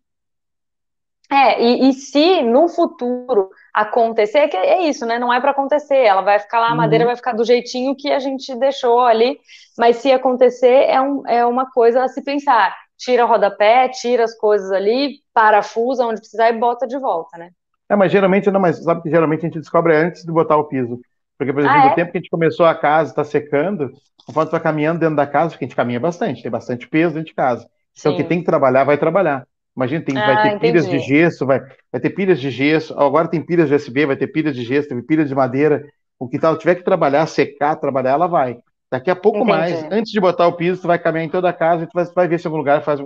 É, 1.31 1.63
e, 1.63 1.89
e 1.89 1.93
se 1.93 2.43
no 2.43 2.67
futuro 2.67 3.49
acontecer, 3.73 4.39
é 4.39 4.47
que 4.49 4.57
é 4.57 4.83
isso, 4.83 5.05
né? 5.05 5.17
Não 5.17 5.33
é 5.33 5.39
para 5.39 5.51
acontecer. 5.51 5.95
Ela 5.95 6.21
vai 6.21 6.37
ficar 6.39 6.59
lá, 6.59 6.69
a 6.69 6.75
madeira 6.75 7.05
uhum. 7.05 7.09
vai 7.09 7.15
ficar 7.15 7.31
do 7.31 7.45
jeitinho 7.45 7.95
que 7.95 8.11
a 8.11 8.19
gente 8.19 8.53
deixou 8.55 8.99
ali. 8.99 9.39
Mas 9.77 9.97
se 9.97 10.11
acontecer, 10.11 10.85
é, 10.89 11.01
um, 11.01 11.25
é 11.25 11.45
uma 11.45 11.71
coisa 11.71 12.03
a 12.03 12.07
se 12.09 12.21
pensar. 12.21 12.75
Tira 12.97 13.25
o 13.25 13.27
rodapé, 13.27 13.87
tira 13.89 14.25
as 14.25 14.37
coisas 14.37 14.71
ali, 14.71 15.19
parafusa 15.33 16.05
onde 16.05 16.19
precisar 16.19 16.49
e 16.49 16.59
bota 16.59 16.85
de 16.85 16.99
volta, 16.99 17.37
né? 17.37 17.49
É, 17.89 17.95
mas 17.95 18.11
geralmente 18.11 18.51
não, 18.51 18.59
mas 18.59 18.83
sabe 18.83 19.01
que 19.01 19.09
geralmente 19.09 19.39
a 19.39 19.47
gente 19.47 19.59
descobre 19.59 19.95
antes 19.95 20.23
de 20.23 20.31
botar 20.31 20.57
o 20.57 20.65
piso. 20.65 20.99
Porque, 21.41 21.53
por 21.53 21.61
exemplo, 21.61 21.75
ah, 21.75 21.85
é? 21.85 21.89
no 21.89 21.95
tempo 21.95 22.11
que 22.11 22.19
a 22.19 22.21
gente 22.21 22.29
começou 22.29 22.67
a 22.67 22.75
casa, 22.75 23.09
está 23.09 23.23
secando, 23.23 23.91
conforme 24.27 24.47
tu 24.47 24.51
vai 24.51 24.59
caminhando 24.59 24.99
dentro 24.99 25.15
da 25.15 25.25
casa, 25.25 25.49
porque 25.49 25.65
a 25.65 25.67
gente 25.67 25.75
caminha 25.75 25.99
bastante, 25.99 26.43
tem 26.43 26.51
bastante 26.51 26.87
peso 26.87 27.15
dentro 27.15 27.29
de 27.29 27.33
casa. 27.33 27.67
Então, 27.97 28.13
o 28.13 28.15
que 28.15 28.23
tem 28.23 28.41
que 28.41 28.45
trabalhar, 28.45 28.83
vai 28.83 28.95
trabalhar. 28.95 29.43
Imagina, 29.75 30.05
tem, 30.05 30.15
ah, 30.15 30.23
vai 30.23 30.35
ter 30.35 30.47
entendi. 30.49 30.59
pilhas 30.59 30.87
de 30.87 30.99
gesso, 30.99 31.43
vai, 31.43 31.59
vai 31.91 31.99
ter 31.99 32.11
pilhas 32.11 32.39
de 32.39 32.51
gesso, 32.51 32.93
agora 32.93 33.27
tem 33.27 33.43
pilhas 33.43 33.69
de 33.69 33.73
USB, 33.73 34.05
vai 34.05 34.15
ter 34.15 34.27
pilhas 34.27 34.55
de 34.55 34.63
gesso, 34.63 34.89
tem 34.89 35.01
pilhas 35.01 35.29
de 35.29 35.33
madeira. 35.33 35.83
O 36.19 36.29
que 36.29 36.37
tal, 36.37 36.55
tiver 36.55 36.75
que 36.75 36.83
trabalhar, 36.83 37.25
secar, 37.25 37.75
trabalhar, 37.75 38.11
ela 38.11 38.27
vai. 38.27 38.59
Daqui 38.91 39.09
a 39.09 39.15
pouco 39.15 39.39
entendi. 39.39 39.51
mais, 39.51 39.83
antes 39.91 40.11
de 40.11 40.19
botar 40.19 40.45
o 40.45 40.53
piso, 40.53 40.79
tu 40.79 40.87
vai 40.87 40.99
caminhar 40.99 41.25
em 41.25 41.31
toda 41.31 41.49
a 41.49 41.53
casa 41.53 41.85
e 41.85 41.87
tu 41.87 41.93
vai, 41.95 42.05
vai 42.05 42.27
ver 42.27 42.39
se 42.39 42.45
algum 42.45 42.59
lugar 42.59 42.83
faz 42.83 42.99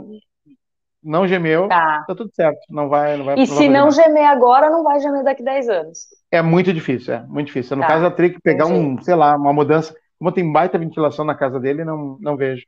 não 1.05 1.27
gemeu, 1.27 1.67
tá. 1.67 2.03
tá. 2.07 2.15
tudo 2.15 2.31
certo. 2.33 2.59
Não 2.67 2.89
vai, 2.89 3.15
não 3.15 3.25
vai. 3.25 3.39
E 3.39 3.45
se 3.45 3.69
não 3.69 3.91
gemer 3.91 4.25
agora, 4.25 4.71
não 4.71 4.83
vai 4.83 4.99
gemer 4.99 5.23
daqui 5.23 5.43
a 5.43 5.53
10 5.53 5.69
anos. 5.69 5.99
É 6.35 6.41
muito 6.41 6.73
difícil, 6.73 7.13
é 7.13 7.23
muito 7.23 7.47
difícil. 7.47 7.75
No 7.75 7.81
tá. 7.83 7.87
caso, 7.89 8.05
eu 8.05 8.11
teria 8.11 8.33
que 8.33 8.41
pegar 8.41 8.65
Entendi. 8.65 8.99
um, 8.99 9.01
sei 9.01 9.15
lá, 9.15 9.35
uma 9.35 9.53
mudança. 9.53 9.95
Como 10.17 10.31
tem 10.31 10.51
baita 10.51 10.77
ventilação 10.77 11.25
na 11.25 11.35
casa 11.35 11.59
dele, 11.59 11.83
não, 11.83 12.17
não 12.19 12.37
vejo. 12.37 12.65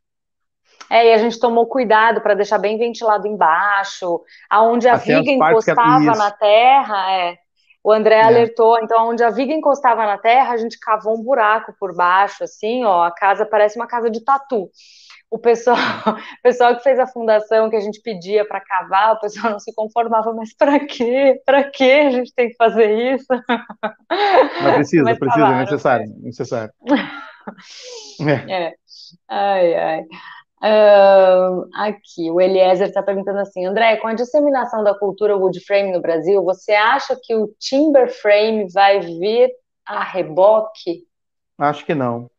É, 0.89 1.09
e 1.09 1.13
a 1.13 1.17
gente 1.17 1.39
tomou 1.39 1.65
cuidado 1.65 2.21
para 2.21 2.33
deixar 2.33 2.57
bem 2.57 2.77
ventilado 2.77 3.27
embaixo, 3.27 4.21
aonde 4.49 4.87
a 4.87 4.95
viga 4.95 5.31
encostava 5.31 6.15
na 6.15 6.31
terra, 6.31 7.11
é. 7.11 7.37
O 7.83 7.91
André 7.91 8.15
é. 8.15 8.23
alertou, 8.23 8.77
então 8.79 9.09
onde 9.09 9.23
a 9.23 9.29
viga 9.29 9.53
encostava 9.53 10.05
na 10.05 10.17
terra, 10.17 10.53
a 10.53 10.57
gente 10.57 10.77
cavou 10.79 11.17
um 11.17 11.23
buraco 11.23 11.73
por 11.79 11.95
baixo, 11.95 12.43
assim, 12.43 12.83
ó, 12.83 13.03
a 13.03 13.11
casa 13.11 13.45
parece 13.45 13.77
uma 13.77 13.87
casa 13.87 14.09
de 14.09 14.23
tatu. 14.23 14.69
O 15.29 15.37
pessoal, 15.37 15.77
o 16.07 16.41
pessoal 16.41 16.75
que 16.75 16.83
fez 16.83 16.99
a 16.99 17.07
fundação 17.07 17.69
que 17.69 17.75
a 17.75 17.81
gente 17.81 18.01
pedia 18.01 18.47
para 18.47 18.61
cavar, 18.61 19.13
o 19.13 19.19
pessoal 19.19 19.51
não 19.51 19.59
se 19.59 19.73
conformava, 19.73 20.33
mas 20.33 20.53
para 20.55 20.79
quê? 20.85 21.41
Para 21.45 21.63
que 21.69 21.91
a 21.91 22.09
gente 22.11 22.33
tem 22.33 22.49
que 22.49 22.55
fazer 22.55 23.15
isso? 23.15 23.27
Não 23.29 24.73
precisa, 24.75 25.03
mas 25.03 25.19
precisa, 25.19 25.45
cavaram, 25.45 25.57
é 25.57 25.61
necessário, 25.61 26.05
é 26.15 26.23
necessário. 26.23 26.73
É. 28.49 28.73
Ai, 29.27 29.73
ai. 29.75 30.05
Uh, 30.59 31.69
aqui, 31.75 32.31
o 32.31 32.41
Eliezer 32.41 32.87
está 32.87 33.03
perguntando 33.03 33.39
assim, 33.39 33.65
André, 33.65 33.97
com 33.97 34.07
a 34.07 34.15
disseminação 34.15 34.83
da 34.83 34.97
cultura 34.97 35.37
wood 35.37 35.59
frame 35.63 35.91
no 35.91 36.01
Brasil, 36.01 36.43
você 36.43 36.73
acha 36.73 37.15
que 37.21 37.35
o 37.35 37.53
timber 37.59 38.09
frame 38.09 38.67
vai 38.73 38.99
vir 38.99 39.51
a 39.85 40.03
reboque? 40.03 41.03
Acho 41.59 41.85
que 41.85 41.93
não. 41.93 42.29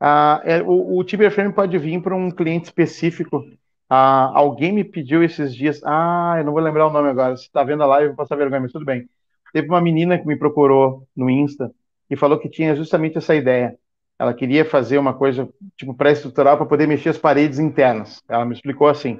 Ah, 0.00 0.40
é, 0.44 0.62
o, 0.62 0.98
o 0.98 1.04
timber 1.04 1.30
frame 1.30 1.52
pode 1.52 1.76
vir 1.78 2.00
para 2.02 2.14
um 2.14 2.30
cliente 2.30 2.66
específico. 2.66 3.44
Ah, 3.88 4.30
alguém 4.34 4.72
me 4.72 4.84
pediu 4.84 5.22
esses 5.22 5.54
dias, 5.54 5.80
ah, 5.84 6.34
eu 6.38 6.44
não 6.44 6.52
vou 6.52 6.60
lembrar 6.60 6.88
o 6.88 6.92
nome 6.92 7.08
agora, 7.08 7.36
se 7.36 7.44
está 7.44 7.62
vendo 7.62 7.82
a 7.82 7.86
live, 7.86 8.06
eu 8.06 8.10
vou 8.10 8.16
passar 8.16 8.36
vergonha, 8.36 8.62
mas 8.62 8.72
tudo 8.72 8.84
bem. 8.84 9.08
Teve 9.52 9.68
uma 9.68 9.80
menina 9.80 10.18
que 10.18 10.26
me 10.26 10.36
procurou 10.36 11.06
no 11.16 11.30
Insta 11.30 11.72
e 12.10 12.16
falou 12.16 12.38
que 12.38 12.48
tinha 12.48 12.74
justamente 12.74 13.16
essa 13.18 13.34
ideia 13.34 13.78
ela 14.18 14.32
queria 14.32 14.64
fazer 14.64 14.98
uma 14.98 15.14
coisa 15.14 15.48
tipo 15.76 15.94
pré-estrutural 15.94 16.56
para 16.56 16.66
poder 16.66 16.86
mexer 16.86 17.10
as 17.10 17.18
paredes 17.18 17.58
internas. 17.58 18.22
Ela 18.28 18.44
me 18.44 18.54
explicou 18.54 18.88
assim. 18.88 19.18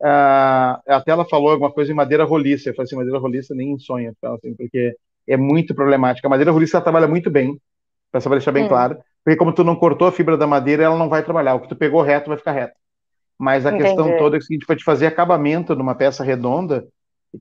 Uh, 0.00 0.80
até 0.86 1.10
ela 1.10 1.24
falou 1.24 1.50
alguma 1.50 1.70
coisa 1.70 1.90
em 1.90 1.94
madeira 1.94 2.24
roliça. 2.24 2.70
Eu 2.70 2.74
falei 2.74 2.84
assim, 2.86 2.96
madeira 2.96 3.18
roliça 3.18 3.54
nem 3.54 3.72
em 3.72 3.78
sonho, 3.78 4.14
assim, 4.22 4.54
porque 4.54 4.94
é 5.26 5.36
muito 5.36 5.74
problemática. 5.74 6.28
A 6.28 6.30
madeira 6.30 6.52
roliça 6.52 6.80
trabalha 6.80 7.08
muito 7.08 7.28
bem, 7.28 7.60
para 8.10 8.20
só 8.20 8.30
deixar 8.30 8.52
bem 8.52 8.64
hum. 8.64 8.68
claro, 8.68 8.98
porque 9.24 9.36
como 9.36 9.52
tu 9.52 9.62
não 9.62 9.76
cortou 9.76 10.08
a 10.08 10.12
fibra 10.12 10.36
da 10.36 10.46
madeira, 10.46 10.84
ela 10.84 10.98
não 10.98 11.08
vai 11.08 11.22
trabalhar. 11.22 11.54
O 11.54 11.60
que 11.60 11.68
tu 11.68 11.76
pegou 11.76 12.02
reto 12.02 12.28
vai 12.28 12.38
ficar 12.38 12.52
reto. 12.52 12.74
Mas 13.38 13.64
a 13.64 13.70
Entendi. 13.70 13.84
questão 13.84 14.16
toda 14.16 14.36
é 14.36 14.38
que 14.38 14.44
seguinte, 14.44 14.66
para 14.66 14.76
te 14.76 14.84
fazer 14.84 15.06
acabamento 15.06 15.74
numa 15.74 15.94
peça 15.94 16.22
redonda, 16.24 16.86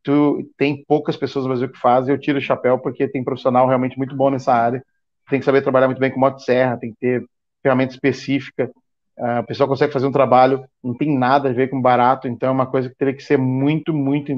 tu 0.03 0.47
tem 0.57 0.83
poucas 0.87 1.17
pessoas 1.17 1.45
no 1.45 1.49
Brasil 1.49 1.69
que 1.69 1.79
fazem, 1.79 2.13
eu 2.13 2.19
tiro 2.19 2.37
o 2.37 2.41
chapéu 2.41 2.79
porque 2.79 3.07
tem 3.07 3.23
profissional 3.23 3.67
realmente 3.67 3.97
muito 3.97 4.15
bom 4.15 4.29
nessa 4.29 4.53
área 4.53 4.83
tem 5.29 5.39
que 5.39 5.45
saber 5.45 5.61
trabalhar 5.61 5.87
muito 5.87 5.99
bem 5.99 6.11
com 6.11 6.19
motosserra, 6.19 6.77
tem 6.77 6.91
que 6.91 6.97
ter 6.99 7.23
ferramenta 7.61 7.93
específica. 7.93 8.69
Uh, 9.17 9.39
o 9.41 9.43
pessoal 9.43 9.69
consegue 9.69 9.93
fazer 9.93 10.07
um 10.07 10.11
trabalho, 10.11 10.65
não 10.83 10.97
tem 10.97 11.17
nada 11.17 11.49
a 11.49 11.53
ver 11.53 11.69
com 11.69 11.81
barato, 11.81 12.27
então 12.27 12.49
é 12.49 12.51
uma 12.51 12.65
coisa 12.65 12.89
que 12.89 12.95
teria 12.95 13.13
que 13.13 13.23
ser 13.23 13.37
muito, 13.37 13.93
muito. 13.93 14.33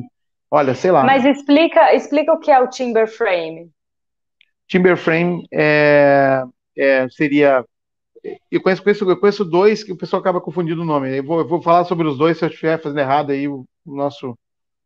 Olha, 0.49 0.75
sei 0.75 0.91
lá. 0.91 1.03
Mas 1.03 1.23
explica, 1.23 1.95
explica 1.95 2.33
o 2.33 2.39
que 2.39 2.51
é 2.51 2.59
o 2.59 2.67
timber 2.67 3.07
frame. 3.07 3.69
Timber 4.67 4.97
frame 4.97 5.45
é, 5.53 6.43
é, 6.81 7.07
seria. 7.09 7.63
Eu 8.51 8.61
conheço, 8.61 8.83
conheço, 8.83 9.09
eu 9.09 9.19
conheço 9.19 9.45
dois 9.45 9.83
que 9.83 9.91
o 9.91 9.97
pessoal 9.97 10.19
acaba 10.19 10.41
confundindo 10.41 10.81
o 10.81 10.85
nome. 10.85 11.17
Eu 11.17 11.23
vou, 11.23 11.39
eu 11.39 11.47
vou 11.47 11.61
falar 11.61 11.85
sobre 11.85 12.07
os 12.07 12.17
dois, 12.17 12.37
se 12.37 12.45
eu 12.45 12.49
estiver 12.49 12.79
fazendo 12.79 12.99
errado 12.99 13.31
aí, 13.31 13.47
o, 13.47 13.65
nosso 13.85 14.37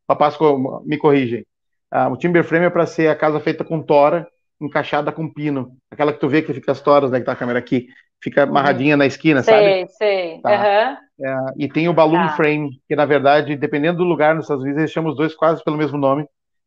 rapaz 0.10 0.38
me 0.86 0.98
corrigem. 0.98 1.46
Uh, 1.94 2.12
o 2.12 2.18
timber 2.18 2.44
frame 2.44 2.66
é 2.66 2.70
para 2.70 2.86
ser 2.86 3.10
a 3.10 3.16
casa 3.16 3.40
feita 3.40 3.64
com 3.64 3.82
tora, 3.82 4.28
encaixada 4.60 5.12
com 5.12 5.32
pino. 5.32 5.76
Aquela 5.92 6.14
que 6.14 6.20
tu 6.20 6.30
vê 6.30 6.42
que 6.42 6.54
fica 6.54 6.72
as 6.72 6.82
toras, 6.82 7.12
né, 7.12 7.20
que 7.20 7.26
tá 7.26 7.34
a 7.34 7.36
câmera 7.36 7.60
aqui, 7.60 7.88
fica 8.22 8.44
amarradinha 8.44 8.96
na 8.96 9.06
esquina, 9.06 9.44
sei, 9.44 9.54
sabe? 9.54 9.66
Sei, 9.66 9.88
sei. 9.88 10.42
Tá. 10.42 10.50
Uhum. 10.52 11.26
É, 11.26 11.38
e 11.58 11.68
tem 11.68 11.88
o 11.90 11.94
balloon 11.94 12.28
tá. 12.28 12.36
frame, 12.36 12.82
que 12.88 12.96
na 12.96 13.06
verdade, 13.06 13.56
dependendo 13.56 14.00
do 14.00 14.04
lugar 14.04 14.36
nos 14.36 14.46
Estados 14.46 14.64
Unidos, 14.64 14.80
eles 14.80 14.92
chamam 14.92 15.12
os 15.12 15.18
dois 15.18 15.36
quase 15.36 15.64
pelo 15.64 15.78
mesmo 15.78 15.98
nome, 15.98 16.26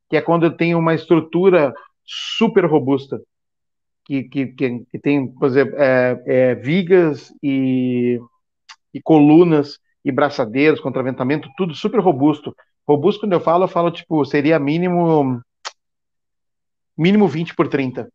que 0.09 0.17
é 0.17 0.23
quando 0.23 0.55
tem 0.55 0.75
uma 0.75 0.95
estrutura 0.95 1.73
super 2.05 2.65
robusta, 2.65 3.21
que, 4.09 4.25
que, 4.25 4.47
que, 4.91 4.99
tem, 4.99 5.29
por 5.29 5.49
exemplo, 5.49 5.75
é, 5.77 6.23
é, 6.27 6.55
vigas 6.55 7.31
e, 7.43 8.19
e 8.93 9.03
colunas 9.03 9.79
e 10.03 10.11
braçadeiros, 10.11 10.81
contraventamento, 10.81 11.51
tudo 11.59 11.75
super 11.75 12.01
robusto. 12.01 12.57
Robusto, 12.89 13.21
quando 13.21 13.35
eu 13.35 13.41
falo, 13.41 13.65
eu 13.65 13.69
falo, 13.69 13.91
tipo, 13.91 14.25
seria 14.25 14.59
mínimo 14.59 15.43
mínimo 16.97 17.29
20 17.29 17.55
por 17.55 17.69
30 17.69 18.09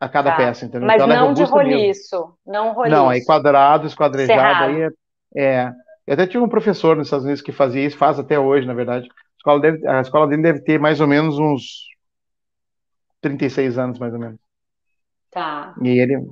a 0.00 0.08
cada 0.08 0.32
tá. 0.32 0.36
peça, 0.36 0.64
entendeu? 0.64 0.88
Mas 0.88 0.96
então, 0.96 1.06
não 1.06 1.30
é 1.30 1.32
de 1.32 1.44
roliço, 1.44 2.16
mesmo. 2.16 2.38
não 2.44 2.72
roliço. 2.72 2.96
Não, 2.96 3.08
aí 3.08 3.24
quadrado, 3.24 3.86
esquadrejado, 3.86 4.64
aí 4.64 4.82
é, 4.82 4.90
é, 5.36 5.72
Eu 6.04 6.14
até 6.14 6.26
tive 6.26 6.42
um 6.42 6.48
professor 6.48 6.96
nos 6.96 7.06
Estados 7.06 7.24
Unidos 7.24 7.40
que 7.40 7.52
fazia 7.52 7.86
isso, 7.86 7.96
faz 7.96 8.18
até 8.18 8.36
hoje, 8.36 8.66
na 8.66 8.74
verdade. 8.74 9.06
A 9.06 9.36
escola, 9.36 9.60
deve, 9.60 9.86
a 9.86 10.00
escola 10.00 10.26
dele 10.26 10.42
deve 10.42 10.60
ter 10.62 10.80
mais 10.80 11.00
ou 11.00 11.06
menos 11.06 11.38
uns 11.38 11.86
36 13.20 13.78
anos, 13.78 14.00
mais 14.00 14.12
ou 14.12 14.18
menos. 14.18 14.41
Tá. 15.32 15.74
E 15.82 15.88
ele... 15.88 16.24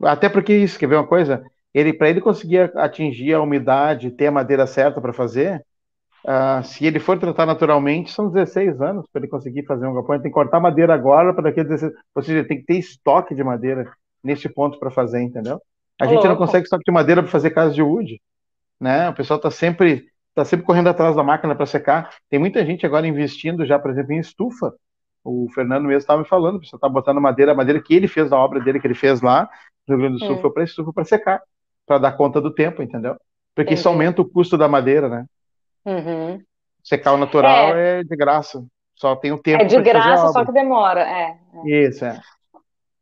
Até 0.00 0.28
porque 0.28 0.54
isso, 0.54 0.78
quer 0.78 0.86
ver 0.86 0.96
uma 0.96 1.06
coisa? 1.06 1.44
Ele, 1.74 1.92
para 1.92 2.10
ele 2.10 2.20
conseguir 2.20 2.70
atingir 2.76 3.32
a 3.32 3.40
umidade, 3.40 4.10
ter 4.10 4.26
a 4.28 4.32
madeira 4.32 4.66
certa 4.66 5.00
para 5.00 5.12
fazer, 5.12 5.64
Uh, 6.24 6.62
se 6.62 6.86
ele 6.86 7.00
for 7.00 7.18
tratar 7.18 7.44
naturalmente, 7.46 8.12
são 8.12 8.30
16 8.30 8.80
anos 8.80 9.06
para 9.12 9.20
ele 9.20 9.28
conseguir 9.28 9.64
fazer 9.64 9.86
um 9.86 9.94
galpão. 9.94 10.14
Ele 10.14 10.22
tem 10.22 10.30
que 10.30 10.34
cortar 10.34 10.60
madeira 10.60 10.94
agora 10.94 11.34
para 11.34 11.44
daqui 11.44 11.60
a 11.60 11.64
16 11.64 11.92
Ou 12.14 12.22
seja, 12.22 12.46
tem 12.46 12.58
que 12.58 12.64
ter 12.64 12.78
estoque 12.78 13.34
de 13.34 13.42
madeira 13.42 13.90
nesse 14.22 14.48
ponto 14.48 14.78
para 14.78 14.90
fazer, 14.90 15.20
entendeu? 15.20 15.60
A 16.00 16.06
gente 16.06 16.26
não 16.26 16.36
consegue 16.36 16.64
estoque 16.64 16.84
de 16.84 16.92
madeira 16.92 17.22
para 17.22 17.30
fazer 17.30 17.50
casa 17.50 17.74
de 17.74 17.82
wood. 17.82 18.20
Né? 18.80 19.08
O 19.08 19.14
pessoal 19.14 19.36
está 19.36 19.50
sempre, 19.50 20.06
tá 20.34 20.44
sempre 20.44 20.64
correndo 20.64 20.88
atrás 20.88 21.16
da 21.16 21.24
máquina 21.24 21.56
para 21.56 21.66
secar. 21.66 22.10
Tem 22.30 22.38
muita 22.38 22.64
gente 22.64 22.86
agora 22.86 23.06
investindo 23.06 23.66
já, 23.66 23.78
por 23.78 23.90
exemplo, 23.90 24.12
em 24.12 24.18
estufa. 24.18 24.72
O 25.24 25.48
Fernando 25.54 25.84
mesmo 25.84 25.98
estava 25.98 26.20
me 26.20 26.28
falando, 26.28 26.60
pessoal 26.60 26.78
está 26.78 26.88
botando 26.88 27.20
madeira, 27.20 27.52
a 27.52 27.54
madeira 27.54 27.80
que 27.80 27.94
ele 27.94 28.08
fez 28.08 28.30
na 28.30 28.38
obra 28.38 28.60
dele, 28.60 28.80
que 28.80 28.86
ele 28.86 28.94
fez 28.94 29.20
lá, 29.20 29.48
no 29.86 29.96
Rio 29.96 30.04
Grande 30.04 30.20
do 30.20 30.26
Sul, 30.26 30.36
hum. 30.36 30.40
foi 30.40 30.52
para 30.52 30.66
foi 30.66 30.92
para 30.92 31.04
secar, 31.04 31.42
para 31.86 31.98
dar 31.98 32.12
conta 32.12 32.40
do 32.40 32.52
tempo, 32.52 32.82
entendeu? 32.82 33.16
Porque 33.54 33.74
isso 33.74 33.88
aumenta 33.88 34.22
o 34.22 34.28
custo 34.28 34.56
da 34.56 34.66
madeira, 34.66 35.08
né? 35.08 35.26
Uhum. 35.84 36.40
Secar 36.82 37.12
o 37.12 37.16
natural 37.16 37.76
é. 37.76 38.00
é. 38.00 38.04
de 38.04 38.16
graça, 38.16 38.64
só 38.94 39.14
tem 39.14 39.32
o 39.32 39.38
tempo. 39.38 39.62
É 39.62 39.66
de 39.66 39.80
graça, 39.80 40.28
só 40.28 40.44
que 40.44 40.52
demora, 40.52 41.02
é, 41.02 41.36
é. 41.54 41.86
Isso, 41.86 42.04
é. 42.04 42.20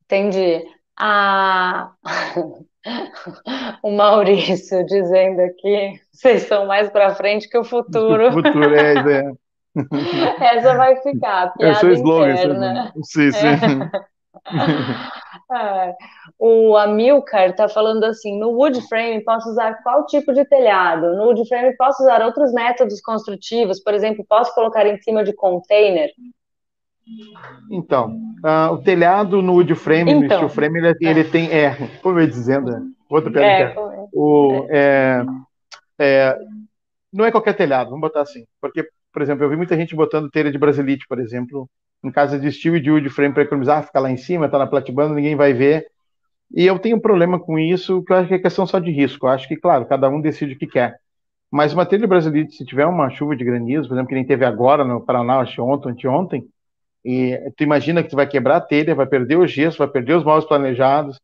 Entendi. 0.04 0.64
Ah, 0.98 1.92
o 3.82 3.90
Maurício 3.90 4.84
dizendo 4.84 5.40
aqui, 5.40 6.00
vocês 6.12 6.42
estão 6.42 6.66
mais 6.66 6.90
para 6.90 7.14
frente 7.14 7.48
que 7.48 7.56
o 7.56 7.64
futuro. 7.64 8.28
O 8.30 8.32
futuro, 8.32 8.74
é, 8.74 8.94
é. 9.28 9.32
Essa 10.40 10.76
vai 10.76 10.96
ficar, 10.96 11.52
piada 11.54 11.72
Esse 11.72 11.86
é 11.86 11.88
o 11.88 11.92
slogan, 11.92 12.32
interna. 12.32 12.92
Sim, 13.02 13.32
sim. 13.32 13.46
É. 15.52 15.94
O 16.38 16.76
Amilcar 16.76 17.50
está 17.50 17.68
falando 17.68 18.04
assim: 18.04 18.38
no 18.38 18.50
wood 18.50 18.80
frame 18.88 19.22
posso 19.22 19.50
usar 19.50 19.82
qual 19.82 20.06
tipo 20.06 20.32
de 20.32 20.44
telhado? 20.44 21.14
No 21.16 21.24
wood 21.24 21.46
frame 21.48 21.76
posso 21.76 22.02
usar 22.02 22.22
outros 22.22 22.52
métodos 22.52 23.00
construtivos, 23.00 23.80
por 23.80 23.92
exemplo, 23.92 24.24
posso 24.26 24.54
colocar 24.54 24.86
em 24.86 24.96
cima 24.98 25.22
de 25.24 25.34
container? 25.34 26.10
Então, 27.70 28.16
uh, 28.44 28.72
o 28.72 28.78
telhado 28.78 29.42
no 29.42 29.54
wood 29.54 29.74
frame, 29.74 30.12
então, 30.12 30.20
no 30.20 30.26
steel 30.28 30.48
frame, 30.48 30.78
ele, 30.78 30.96
ele 31.00 31.24
tem, 31.24 31.50
é, 31.50 31.76
como 32.02 32.18
eu 32.18 32.22
ia 32.22 32.28
dizendo, 32.28 32.70
outra 33.08 33.30
piada. 33.30 33.48
É, 33.48 33.62
é, 33.62 34.06
o, 34.12 34.66
é, 34.70 35.24
é, 35.98 36.38
não 37.12 37.24
é 37.24 37.30
qualquer 37.30 37.54
telhado, 37.54 37.90
vamos 37.90 38.00
botar 38.00 38.22
assim, 38.22 38.44
porque, 38.60 38.88
por 39.12 39.22
exemplo, 39.22 39.44
eu 39.44 39.50
vi 39.50 39.56
muita 39.56 39.76
gente 39.76 39.94
botando 39.94 40.30
telha 40.30 40.50
de 40.50 40.58
brasilite, 40.58 41.06
por 41.08 41.18
exemplo, 41.18 41.68
em 42.02 42.10
casa 42.10 42.38
de 42.38 42.50
steel 42.50 42.76
e 42.76 42.80
de 42.80 42.90
wood 42.90 43.08
frame 43.10 43.34
para 43.34 43.42
economizar, 43.42 43.84
ficar 43.84 44.00
lá 44.00 44.10
em 44.10 44.16
cima, 44.16 44.48
tá 44.48 44.58
na 44.58 44.66
platibanda, 44.66 45.14
ninguém 45.14 45.36
vai 45.36 45.52
ver. 45.52 45.86
E 46.52 46.66
eu 46.66 46.78
tenho 46.78 46.96
um 46.96 47.00
problema 47.00 47.38
com 47.38 47.58
isso, 47.58 48.02
que 48.04 48.12
eu 48.12 48.16
acho 48.16 48.28
que 48.28 48.34
é 48.34 48.38
questão 48.38 48.66
só 48.66 48.78
de 48.78 48.90
risco. 48.90 49.26
Eu 49.26 49.30
acho 49.30 49.46
que, 49.46 49.56
claro, 49.56 49.86
cada 49.86 50.08
um 50.08 50.20
decide 50.20 50.54
o 50.54 50.58
que 50.58 50.66
quer. 50.66 50.98
Mas 51.50 51.72
uma 51.72 51.86
telha 51.86 52.06
brasileira, 52.06 52.48
se 52.50 52.64
tiver 52.64 52.86
uma 52.86 53.10
chuva 53.10 53.36
de 53.36 53.44
granizo, 53.44 53.88
por 53.88 53.94
exemplo, 53.94 54.08
que 54.08 54.14
nem 54.14 54.26
teve 54.26 54.44
agora 54.44 54.84
no 54.84 55.00
Paraná, 55.04 55.40
acho 55.40 55.62
ontem, 55.62 55.90
anteontem, 55.90 56.44
e 57.04 57.36
tu 57.56 57.62
imagina 57.64 58.02
que 58.02 58.10
tu 58.10 58.16
vai 58.16 58.26
quebrar 58.26 58.56
a 58.56 58.60
telha, 58.60 58.94
vai 58.94 59.06
perder 59.06 59.36
o 59.36 59.46
gesso, 59.46 59.78
vai 59.78 59.88
perder 59.88 60.14
os 60.14 60.24
móveis 60.24 60.44
planejados. 60.44 61.18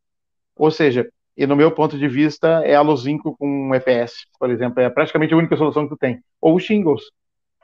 Ou 0.57 0.71
seja, 0.71 1.09
e 1.37 1.47
no 1.47 1.55
meu 1.55 1.71
ponto 1.71 1.99
de 1.99 2.09
vista, 2.09 2.63
é 2.65 2.75
a 2.75 2.97
zinco 2.97 3.37
com 3.37 3.75
EPS, 3.75 4.27
por 4.39 4.51
exemplo, 4.51 4.81
é 4.81 4.89
praticamente 4.89 5.35
a 5.35 5.37
única 5.37 5.57
solução 5.57 5.85
que 5.85 5.91
tu 5.91 5.99
tem. 5.99 6.21
Ou 6.41 6.59
shingles, 6.59 7.03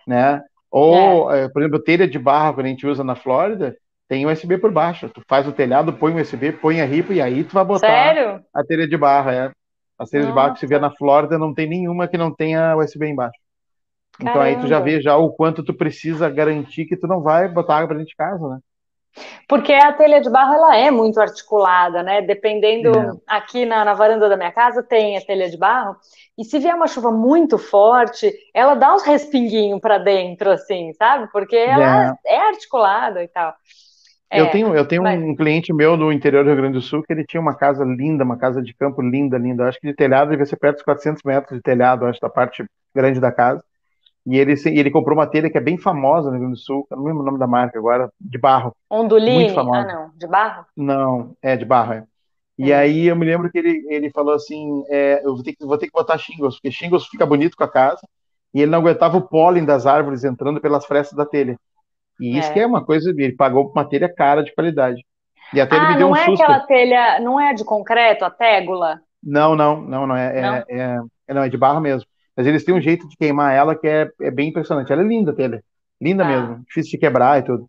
né? 0.06 0.42
Ou, 0.70 1.32
é. 1.32 1.44
É, 1.44 1.48
por 1.48 1.60
exemplo, 1.60 1.82
telha 1.82 2.08
de 2.08 2.18
barro 2.18 2.54
que 2.54 2.60
a 2.62 2.66
gente 2.66 2.86
usa 2.86 3.04
na 3.04 3.14
Flórida, 3.14 3.76
tem 4.08 4.26
USB 4.26 4.58
por 4.58 4.72
baixo. 4.72 5.08
Tu 5.08 5.22
faz 5.28 5.46
o 5.46 5.52
telhado, 5.52 5.92
põe 5.92 6.12
o 6.12 6.20
USB, 6.20 6.52
põe 6.52 6.80
a 6.80 6.84
ripa 6.84 7.12
e 7.12 7.20
aí 7.20 7.44
tu 7.44 7.54
vai 7.54 7.64
botar 7.64 7.86
Sério? 7.86 8.42
a 8.54 8.64
telha 8.64 8.88
de 8.88 8.96
barro. 8.96 9.30
É. 9.30 9.50
A 9.98 10.04
telha 10.06 10.26
de 10.26 10.32
barro 10.32 10.54
que 10.54 10.60
se 10.60 10.66
vê 10.66 10.78
na 10.78 10.90
Flórida 10.90 11.38
não 11.38 11.54
tem 11.54 11.68
nenhuma 11.68 12.08
que 12.08 12.18
não 12.18 12.34
tenha 12.34 12.76
USB 12.76 13.06
embaixo. 13.06 13.38
Então 14.20 14.34
Caramba. 14.34 14.44
aí 14.44 14.60
tu 14.60 14.66
já 14.66 14.80
vê 14.80 15.00
já 15.00 15.16
o 15.16 15.30
quanto 15.30 15.62
tu 15.62 15.72
precisa 15.74 16.28
garantir 16.28 16.86
que 16.86 16.96
tu 16.96 17.06
não 17.06 17.22
vai 17.22 17.48
botar 17.48 17.76
água 17.76 17.88
pra 17.88 17.96
dentro 17.96 18.10
de 18.10 18.16
casa, 18.16 18.48
né? 18.48 18.58
Porque 19.48 19.72
a 19.72 19.92
telha 19.92 20.20
de 20.20 20.30
barro 20.30 20.54
ela 20.54 20.76
é 20.76 20.90
muito 20.90 21.20
articulada, 21.20 22.02
né? 22.02 22.22
Dependendo, 22.22 22.90
é. 22.98 23.12
aqui 23.26 23.66
na, 23.66 23.84
na, 23.84 23.94
varanda 23.94 24.28
da 24.28 24.36
minha 24.36 24.52
casa 24.52 24.82
tem 24.82 25.16
a 25.16 25.20
telha 25.20 25.50
de 25.50 25.56
barro, 25.56 25.96
e 26.38 26.44
se 26.44 26.58
vier 26.58 26.74
uma 26.74 26.86
chuva 26.86 27.10
muito 27.10 27.58
forte, 27.58 28.32
ela 28.54 28.74
dá 28.74 28.94
uns 28.94 29.02
respinguinhos 29.02 29.80
para 29.80 29.98
dentro, 29.98 30.50
assim, 30.50 30.92
sabe? 30.94 31.30
Porque 31.30 31.56
ela 31.56 32.16
é, 32.26 32.34
é 32.34 32.48
articulada 32.48 33.22
e 33.22 33.28
tal. 33.28 33.52
eu 34.30 34.46
é, 34.46 34.48
tenho, 34.48 34.74
eu 34.74 34.88
tenho 34.88 35.02
mas... 35.02 35.22
um 35.22 35.36
cliente 35.36 35.72
meu 35.72 35.96
no 35.96 36.10
interior 36.10 36.42
do 36.42 36.50
Rio 36.50 36.56
Grande 36.56 36.78
do 36.78 36.82
Sul 36.82 37.02
que 37.02 37.12
ele 37.12 37.24
tinha 37.24 37.40
uma 37.40 37.54
casa 37.54 37.84
linda, 37.84 38.24
uma 38.24 38.38
casa 38.38 38.62
de 38.62 38.72
campo 38.72 39.02
linda, 39.02 39.36
linda. 39.36 39.64
Eu 39.64 39.68
acho 39.68 39.78
que 39.78 39.88
de 39.88 39.94
telhado 39.94 40.30
devia 40.30 40.46
ser 40.46 40.56
perto 40.56 40.76
dos 40.76 40.84
400 40.84 41.22
metros 41.22 41.58
de 41.58 41.62
telhado, 41.62 42.06
acho, 42.06 42.20
da 42.20 42.30
parte 42.30 42.64
grande 42.94 43.20
da 43.20 43.30
casa. 43.30 43.62
E 44.24 44.38
ele, 44.38 44.54
ele 44.66 44.90
comprou 44.90 45.16
uma 45.16 45.26
telha 45.26 45.50
que 45.50 45.58
é 45.58 45.60
bem 45.60 45.76
famosa 45.76 46.28
no 46.28 46.36
Rio 46.36 46.40
Grande 46.42 46.60
do 46.60 46.64
Sul, 46.64 46.86
eu 46.90 46.96
não 46.96 47.04
lembro 47.04 47.22
o 47.22 47.26
nome 47.26 47.38
da 47.38 47.46
marca 47.46 47.78
agora, 47.78 48.08
de 48.20 48.38
barro. 48.38 48.74
Onduline? 48.88 49.34
Muito 49.34 49.54
famosa. 49.54 49.78
Ah, 49.78 49.94
não, 49.94 50.10
de 50.16 50.26
barro? 50.26 50.66
Não, 50.76 51.36
é 51.42 51.56
de 51.56 51.64
barro, 51.64 51.92
é. 51.94 52.04
E 52.56 52.70
é. 52.70 52.76
aí 52.76 53.06
eu 53.08 53.16
me 53.16 53.26
lembro 53.26 53.50
que 53.50 53.58
ele, 53.58 53.84
ele 53.88 54.10
falou 54.10 54.34
assim, 54.34 54.84
é, 54.88 55.20
eu 55.24 55.34
vou 55.34 55.42
ter, 55.42 55.54
que, 55.54 55.66
vou 55.66 55.76
ter 55.76 55.86
que 55.86 55.92
botar 55.92 56.18
shingles, 56.18 56.54
porque 56.54 56.70
shingles 56.70 57.06
fica 57.06 57.26
bonito 57.26 57.56
com 57.56 57.64
a 57.64 57.68
casa, 57.68 58.00
e 58.54 58.60
ele 58.60 58.70
não 58.70 58.78
aguentava 58.78 59.16
o 59.16 59.26
pólen 59.28 59.64
das 59.64 59.86
árvores 59.86 60.22
entrando 60.22 60.60
pelas 60.60 60.84
frestas 60.84 61.16
da 61.16 61.26
telha. 61.26 61.58
E 62.20 62.38
isso 62.38 62.50
é. 62.50 62.52
que 62.52 62.60
é 62.60 62.66
uma 62.66 62.84
coisa, 62.84 63.10
ele 63.10 63.34
pagou 63.34 63.72
uma 63.74 63.84
telha 63.84 64.12
cara 64.12 64.44
de 64.44 64.54
qualidade. 64.54 65.04
E 65.52 65.60
a 65.60 65.66
telha 65.66 65.82
ah, 65.82 65.90
me 65.90 65.98
deu 65.98 66.08
um 66.08 66.14
susto. 66.14 66.28
não 66.28 66.32
é 66.32 66.42
aquela 66.42 66.60
telha, 66.60 67.20
não 67.20 67.40
é 67.40 67.54
de 67.54 67.64
concreto, 67.64 68.24
a 68.24 68.30
tégula? 68.30 69.00
Não, 69.22 69.56
não, 69.56 69.80
não, 69.80 70.06
não 70.06 70.16
é, 70.16 70.40
não? 70.40 70.54
É, 70.54 70.64
é, 70.68 71.00
é, 71.28 71.34
não, 71.34 71.42
é 71.42 71.48
de 71.48 71.56
barro 71.56 71.80
mesmo. 71.80 72.08
Mas 72.36 72.46
eles 72.46 72.64
têm 72.64 72.74
um 72.74 72.80
jeito 72.80 73.08
de 73.08 73.16
queimar 73.16 73.54
ela 73.54 73.74
que 73.76 73.86
é, 73.86 74.10
é 74.20 74.30
bem 74.30 74.48
impressionante. 74.48 74.92
Ela 74.92 75.02
é 75.02 75.06
linda, 75.06 75.32
telha. 75.32 75.62
Linda 76.00 76.24
ah. 76.24 76.28
mesmo. 76.28 76.64
Difícil 76.66 76.92
de 76.92 76.98
quebrar 76.98 77.38
e 77.38 77.42
tudo. 77.42 77.68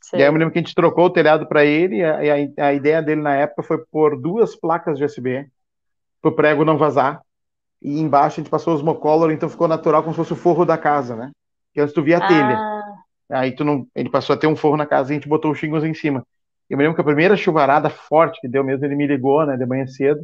Sim. 0.00 0.16
E 0.16 0.22
aí 0.22 0.28
eu 0.28 0.32
me 0.32 0.38
lembro 0.38 0.52
que 0.52 0.58
a 0.58 0.62
gente 0.62 0.74
trocou 0.74 1.06
o 1.06 1.10
telhado 1.10 1.46
para 1.46 1.64
ele 1.64 1.96
e 1.96 2.04
a, 2.04 2.18
a, 2.18 2.68
a, 2.68 2.72
ideia 2.72 3.02
dele 3.02 3.20
na 3.20 3.34
época 3.34 3.62
foi 3.62 3.78
pôr 3.90 4.18
duas 4.18 4.56
placas 4.56 4.96
de 4.96 5.04
USB 5.04 5.46
para 6.22 6.30
o 6.30 6.34
prego 6.34 6.64
não 6.64 6.78
vazar. 6.78 7.20
E 7.80 8.00
embaixo 8.00 8.40
a 8.40 8.42
gente 8.42 8.50
passou 8.50 8.74
os 8.74 8.82
mocolor, 8.82 9.30
então 9.30 9.48
ficou 9.48 9.68
natural 9.68 10.02
como 10.02 10.12
se 10.12 10.16
fosse 10.16 10.32
o 10.32 10.36
forro 10.36 10.64
da 10.64 10.76
casa, 10.76 11.14
né? 11.14 11.30
Que 11.72 11.80
antes 11.80 11.94
tu 11.94 12.02
via 12.02 12.18
a 12.18 12.26
telha. 12.26 12.56
Ah. 12.56 12.78
Aí 13.30 13.54
tu 13.54 13.64
não, 13.64 13.86
ele 13.94 14.10
passou 14.10 14.34
a 14.34 14.36
ter 14.38 14.46
um 14.46 14.56
forro 14.56 14.76
na 14.76 14.86
casa 14.86 15.10
e 15.10 15.12
a 15.12 15.14
gente 15.14 15.28
botou 15.28 15.50
os 15.50 15.58
xingos 15.58 15.84
em 15.84 15.94
cima. 15.94 16.24
Eu 16.68 16.76
me 16.76 16.82
lembro 16.82 16.94
que 16.94 17.00
a 17.00 17.04
primeira 17.04 17.36
chuvarada 17.36 17.88
forte 17.88 18.40
que 18.40 18.48
deu 18.48 18.64
mesmo, 18.64 18.84
ele 18.84 18.96
me 18.96 19.06
ligou, 19.06 19.44
né, 19.46 19.56
de 19.56 19.66
manhã 19.66 19.86
cedo. 19.86 20.20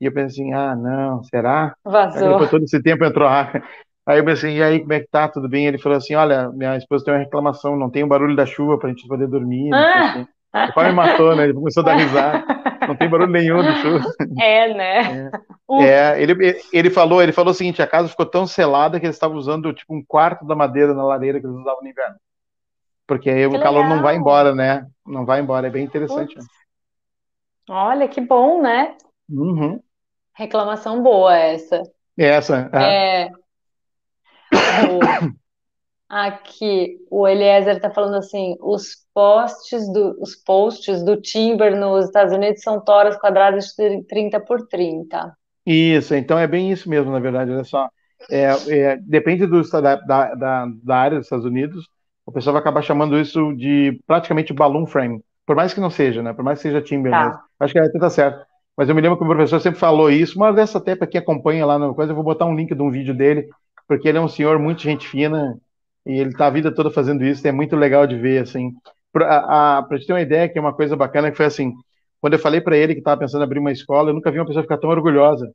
E 0.00 0.06
eu 0.06 0.12
pensei 0.12 0.44
assim, 0.44 0.52
ah, 0.52 0.76
não, 0.76 1.22
será? 1.24 1.74
Vazou. 1.84 2.22
Aí, 2.22 2.32
depois 2.32 2.50
todo 2.50 2.64
esse 2.64 2.82
tempo 2.82 3.04
entrou 3.04 3.26
ar. 3.26 3.62
Aí 4.06 4.18
eu 4.18 4.24
pensei, 4.24 4.56
e 4.58 4.62
aí, 4.62 4.80
como 4.80 4.92
é 4.92 5.00
que 5.00 5.08
tá? 5.10 5.26
Tudo 5.28 5.48
bem? 5.48 5.66
Ele 5.66 5.78
falou 5.78 5.98
assim, 5.98 6.14
olha, 6.14 6.50
minha 6.50 6.76
esposa 6.76 7.04
tem 7.04 7.14
uma 7.14 7.20
reclamação, 7.20 7.76
não 7.76 7.90
tem 7.90 8.04
o 8.04 8.08
barulho 8.08 8.36
da 8.36 8.46
chuva 8.46 8.78
pra 8.78 8.88
gente 8.88 9.08
poder 9.08 9.26
dormir. 9.26 9.72
Ah. 9.74 10.10
Assim. 10.10 10.26
O 10.70 10.74
pai 10.74 10.88
me 10.88 10.94
matou, 10.94 11.34
né? 11.36 11.44
Ele 11.44 11.54
começou 11.54 11.82
a 11.82 11.86
dar 11.86 11.96
risada. 11.96 12.44
Não 12.86 12.94
tem 12.94 13.10
barulho 13.10 13.32
nenhum 13.32 13.62
de 13.62 13.74
chuva. 13.80 14.04
É, 14.40 14.72
né? 14.72 15.30
É, 15.70 15.84
é 15.84 16.22
ele, 16.22 16.56
ele 16.72 16.88
falou, 16.88 17.20
ele 17.20 17.32
falou 17.32 17.50
o 17.50 17.54
seguinte, 17.54 17.82
a 17.82 17.86
casa 17.86 18.08
ficou 18.08 18.24
tão 18.24 18.46
selada 18.46 19.00
que 19.00 19.06
eles 19.06 19.16
estavam 19.16 19.36
usando 19.36 19.72
tipo 19.72 19.92
um 19.92 20.04
quarto 20.04 20.46
da 20.46 20.54
madeira 20.54 20.94
na 20.94 21.04
lareira 21.04 21.40
que 21.40 21.46
eles 21.46 21.56
usavam 21.56 21.82
no 21.82 21.88
inverno. 21.88 22.14
Porque 23.06 23.28
aí 23.28 23.48
que 23.48 23.56
o 23.56 23.60
calor 23.60 23.82
legal. 23.82 23.96
não 23.96 24.02
vai 24.02 24.16
embora, 24.16 24.54
né? 24.54 24.86
Não 25.04 25.26
vai 25.26 25.40
embora, 25.40 25.66
é 25.66 25.70
bem 25.70 25.84
interessante. 25.84 26.36
Né? 26.36 26.44
Olha, 27.68 28.06
que 28.06 28.20
bom, 28.20 28.62
né? 28.62 28.94
Uhum. 29.28 29.80
Reclamação 30.36 31.02
boa 31.02 31.36
essa. 31.36 31.82
Essa. 32.16 32.70
É. 32.72 33.22
é. 33.22 33.30
O, 34.88 35.00
aqui, 36.08 36.98
o 37.10 37.26
Eliezer 37.26 37.76
está 37.76 37.90
falando 37.90 38.16
assim: 38.16 38.56
os 38.60 39.06
postes 39.14 39.90
do, 39.92 40.16
os 40.20 40.36
posts 40.36 41.02
do 41.02 41.20
Timber 41.20 41.74
nos 41.74 42.06
Estados 42.06 42.34
Unidos 42.34 42.62
são 42.62 42.80
toras 42.80 43.16
quadradas 43.16 43.74
de 43.76 44.02
30 44.04 44.40
por 44.40 44.66
30. 44.68 45.34
Isso, 45.64 46.14
então 46.14 46.38
é 46.38 46.46
bem 46.46 46.70
isso 46.70 46.88
mesmo, 46.88 47.10
na 47.10 47.18
verdade, 47.18 47.50
olha 47.50 47.64
só. 47.64 47.88
É, 48.30 48.48
é, 48.68 48.96
depende 48.96 49.46
do, 49.46 49.62
da, 49.62 49.96
da, 49.96 50.66
da 50.82 50.96
área 50.96 51.18
dos 51.18 51.26
Estados 51.26 51.44
Unidos, 51.44 51.88
o 52.24 52.32
pessoal 52.32 52.54
vai 52.54 52.60
acabar 52.60 52.82
chamando 52.82 53.18
isso 53.18 53.52
de 53.54 54.00
praticamente 54.06 54.52
balloon 54.52 54.86
frame. 54.86 55.22
Por 55.46 55.54
mais 55.54 55.72
que 55.72 55.80
não 55.80 55.90
seja, 55.90 56.22
né? 56.22 56.32
Por 56.32 56.44
mais 56.44 56.58
que 56.58 56.64
seja 56.64 56.82
timber 56.82 57.12
tá. 57.12 57.24
mesmo. 57.24 57.40
Acho 57.60 57.72
que 57.72 57.78
até 57.78 57.98
tá 57.98 58.10
certo. 58.10 58.44
Mas 58.76 58.88
eu 58.88 58.94
me 58.94 59.00
lembro 59.00 59.16
que 59.16 59.24
o 59.24 59.26
professor 59.26 59.60
sempre 59.60 59.80
falou 59.80 60.10
isso. 60.10 60.36
Uma 60.36 60.52
dessa 60.52 60.78
até 60.78 60.94
para 60.94 61.06
quem 61.06 61.20
acompanha 61.20 61.64
lá 61.64 61.78
na 61.78 61.94
coisa, 61.94 62.12
eu 62.12 62.16
vou 62.16 62.24
botar 62.24 62.44
um 62.44 62.54
link 62.54 62.74
de 62.74 62.82
um 62.82 62.90
vídeo 62.90 63.14
dele, 63.14 63.48
porque 63.88 64.08
ele 64.08 64.18
é 64.18 64.20
um 64.20 64.28
senhor 64.28 64.58
muito 64.58 64.82
gente 64.82 65.08
fina 65.08 65.58
e 66.04 66.20
ele 66.20 66.30
está 66.30 66.46
a 66.46 66.50
vida 66.50 66.72
toda 66.72 66.90
fazendo 66.90 67.24
isso. 67.24 67.46
É 67.46 67.52
muito 67.52 67.74
legal 67.74 68.06
de 68.06 68.16
ver, 68.16 68.42
assim. 68.42 68.72
Para 69.12 69.82
te 69.98 70.06
ter 70.06 70.12
uma 70.12 70.20
ideia, 70.20 70.48
que 70.48 70.58
é 70.58 70.60
uma 70.60 70.74
coisa 70.74 70.94
bacana, 70.94 71.30
que 71.30 71.36
foi 71.36 71.46
assim, 71.46 71.72
quando 72.20 72.34
eu 72.34 72.38
falei 72.38 72.60
para 72.60 72.76
ele 72.76 72.92
que 72.92 73.00
estava 73.00 73.18
pensando 73.20 73.40
em 73.40 73.44
abrir 73.44 73.58
uma 73.58 73.72
escola, 73.72 74.10
eu 74.10 74.14
nunca 74.14 74.30
vi 74.30 74.38
uma 74.38 74.46
pessoa 74.46 74.62
ficar 74.62 74.78
tão 74.78 74.90
orgulhosa. 74.90 75.50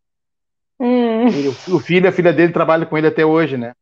Hum. 0.80 1.28
O 1.68 1.80
filho, 1.80 2.10
a 2.10 2.12
filha 2.12 2.34
dele 2.34 2.52
trabalha 2.52 2.88
com 2.88 2.98
ele 2.98 3.08
até 3.08 3.24
hoje, 3.24 3.56
né? 3.56 3.74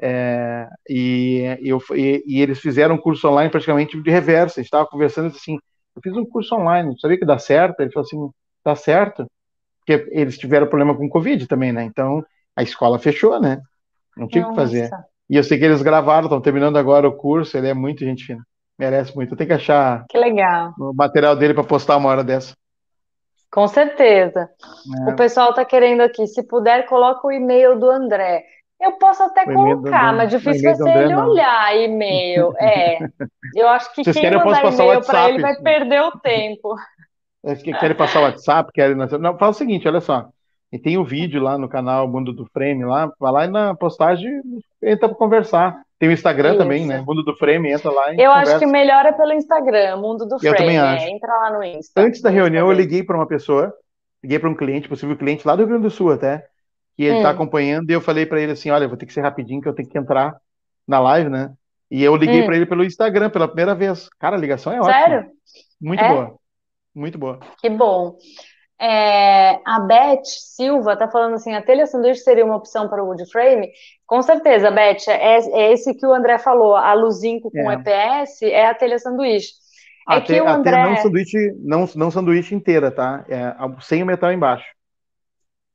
É, 0.00 0.68
e, 0.88 1.42
eu, 1.62 1.80
e, 1.94 2.22
e, 2.26 2.40
eles 2.40 2.60
fizeram 2.60 2.96
um 2.96 2.98
curso 2.98 3.28
online 3.28 3.50
praticamente 3.50 4.00
de 4.00 4.10
reversa. 4.10 4.60
Estava 4.60 4.86
conversando 4.86 5.28
assim, 5.28 5.58
eu 5.96 6.02
fiz 6.02 6.12
um 6.16 6.24
curso 6.24 6.54
online, 6.54 6.98
sabia 7.00 7.18
que 7.18 7.24
dá 7.24 7.38
certo? 7.38 7.80
Ele 7.80 7.90
falou 7.90 8.06
assim, 8.06 8.30
tá 8.64 8.74
certo, 8.74 9.26
porque 9.78 10.08
eles 10.10 10.38
tiveram 10.38 10.66
problema 10.66 10.96
com 10.96 11.08
Covid 11.08 11.46
também, 11.46 11.72
né? 11.72 11.84
Então 11.84 12.24
a 12.56 12.62
escola 12.62 12.98
fechou, 12.98 13.38
né? 13.40 13.60
Não 14.16 14.26
tinha 14.26 14.46
o 14.46 14.50
que 14.50 14.56
fazer. 14.56 14.90
E 15.28 15.36
eu 15.36 15.44
sei 15.44 15.58
que 15.58 15.64
eles 15.64 15.82
gravaram, 15.82 16.24
estão 16.24 16.40
terminando 16.40 16.76
agora 16.76 17.08
o 17.08 17.16
curso, 17.16 17.56
ele 17.56 17.68
é 17.68 17.74
muito 17.74 18.04
gente 18.04 18.24
fina. 18.24 18.42
Merece 18.78 19.14
muito. 19.14 19.36
Tem 19.36 19.46
que 19.46 19.52
achar 19.52 20.04
que 20.08 20.18
legal. 20.18 20.72
o 20.78 20.92
material 20.92 21.36
dele 21.36 21.54
para 21.54 21.64
postar 21.64 21.96
uma 21.96 22.08
hora 22.08 22.24
dessa. 22.24 22.54
Com 23.50 23.68
certeza. 23.68 24.50
É. 25.06 25.10
O 25.12 25.16
pessoal 25.16 25.50
está 25.50 25.64
querendo 25.64 26.00
aqui, 26.00 26.26
se 26.26 26.42
puder, 26.42 26.86
coloca 26.86 27.26
o 27.26 27.32
e-mail 27.32 27.78
do 27.78 27.88
André. 27.88 28.44
Eu 28.80 28.92
posso 28.92 29.22
até 29.22 29.44
colocar, 29.44 30.12
mas 30.12 30.28
difícil 30.28 30.62
vai 30.62 30.74
ser 30.74 31.04
ele 31.04 31.14
não. 31.14 31.30
olhar 31.30 31.76
e-mail. 31.76 32.52
É. 32.58 32.98
Eu 33.54 33.68
acho 33.68 33.94
que 33.94 34.02
Vocês 34.02 34.16
quem 34.16 34.30
mandar 34.32 34.64
e-mail 34.72 35.00
para 35.04 35.28
ele 35.30 35.40
vai 35.40 35.54
perder 35.56 36.02
o 36.02 36.18
tempo. 36.18 36.74
Querem 37.78 37.96
passar 37.96 38.20
o 38.20 38.22
WhatsApp, 38.24 38.72
querem. 38.72 38.96
Não, 38.96 39.38
fala 39.38 39.50
o 39.50 39.54
seguinte, 39.54 39.86
olha 39.86 40.00
só. 40.00 40.28
E 40.72 40.78
tem 40.78 40.96
o 40.96 41.02
um 41.02 41.04
vídeo 41.04 41.40
lá 41.40 41.56
no 41.56 41.68
canal 41.68 42.08
Mundo 42.08 42.32
do 42.32 42.46
Frame 42.46 42.84
lá, 42.84 43.08
vai 43.20 43.32
lá 43.32 43.44
e 43.44 43.48
na 43.48 43.74
postagem 43.74 44.42
entra 44.82 45.08
para 45.08 45.16
conversar. 45.16 45.80
Tem 45.98 46.08
o 46.08 46.12
Instagram 46.12 46.50
Isso. 46.50 46.58
também, 46.58 46.84
né? 46.84 47.00
Mundo 47.06 47.22
do 47.22 47.36
Frame, 47.36 47.70
entra 47.70 47.90
lá 47.92 48.12
e 48.12 48.20
Eu 48.20 48.30
conversa. 48.30 48.56
acho 48.56 48.58
que 48.58 48.66
melhor 48.66 49.06
é 49.06 49.12
pelo 49.12 49.32
Instagram, 49.32 49.96
Mundo 49.98 50.26
do 50.26 50.38
Frame. 50.38 50.52
Eu 50.52 50.56
também 50.56 50.78
acho. 50.78 51.04
É, 51.04 51.10
entra 51.10 51.32
lá 51.32 51.52
no 51.52 51.62
Insta. 51.62 52.00
Antes 52.00 52.20
da 52.20 52.28
reunião, 52.28 52.68
eu 52.68 52.76
liguei 52.76 53.04
para 53.04 53.16
uma 53.16 53.26
pessoa, 53.26 53.72
liguei 54.22 54.38
para 54.38 54.50
um 54.50 54.56
cliente, 54.56 54.88
possível 54.88 55.16
cliente 55.16 55.46
lá 55.46 55.54
do 55.54 55.60
Rio 55.60 55.68
Grande 55.68 55.84
do 55.84 55.90
Sul 55.90 56.10
até, 56.10 56.44
que 56.96 57.04
ele 57.04 57.18
está 57.18 57.28
hum. 57.28 57.32
acompanhando, 57.32 57.88
e 57.88 57.92
eu 57.92 58.00
falei 58.00 58.26
para 58.26 58.40
ele 58.40 58.52
assim: 58.52 58.70
olha, 58.70 58.88
vou 58.88 58.96
ter 58.96 59.06
que 59.06 59.12
ser 59.12 59.20
rapidinho, 59.20 59.60
que 59.60 59.68
eu 59.68 59.74
tenho 59.74 59.88
que 59.88 59.96
entrar 59.96 60.34
na 60.88 60.98
live, 60.98 61.30
né? 61.30 61.52
E 61.88 62.02
eu 62.02 62.16
liguei 62.16 62.42
hum. 62.42 62.46
para 62.46 62.56
ele 62.56 62.66
pelo 62.66 62.84
Instagram 62.84 63.30
pela 63.30 63.46
primeira 63.46 63.76
vez. 63.76 64.08
Cara, 64.18 64.34
a 64.34 64.40
ligação 64.40 64.72
é 64.72 64.80
ótima. 64.80 64.92
Sério? 64.92 65.26
Muito 65.80 66.02
é? 66.02 66.08
boa. 66.08 66.34
Muito 66.94 67.18
boa. 67.18 67.40
Que 67.60 67.68
bom. 67.68 68.16
É, 68.80 69.60
a 69.64 69.80
Beth 69.80 70.24
Silva 70.24 70.94
está 70.94 71.08
falando 71.08 71.34
assim: 71.34 71.54
a 71.54 71.62
telha 71.62 71.86
sanduíche 71.86 72.20
seria 72.20 72.44
uma 72.44 72.56
opção 72.56 72.88
para 72.88 73.02
o 73.02 73.06
wood 73.06 73.24
frame? 73.30 73.70
Com 74.06 74.20
certeza, 74.22 74.70
Beth. 74.70 75.08
É, 75.08 75.38
é 75.38 75.72
esse 75.72 75.94
que 75.94 76.06
o 76.06 76.12
André 76.12 76.38
falou: 76.38 76.76
a 76.76 76.92
Luzinco 76.94 77.50
com 77.50 77.70
é. 77.70 77.74
EPS 77.74 78.42
é 78.42 78.66
a 78.66 78.74
telha 78.74 78.98
sanduíche. 78.98 79.52
É 80.10 80.16
a 80.16 80.20
que 80.20 80.40
o 80.40 80.48
André. 80.48 80.84
Não 80.84 80.96
sanduíche, 80.96 81.52
não, 81.60 81.88
não 81.94 82.10
sanduíche 82.10 82.54
inteira, 82.54 82.90
tá? 82.90 83.24
É, 83.28 83.54
sem 83.80 84.02
o 84.02 84.06
metal 84.06 84.32
embaixo. 84.32 84.66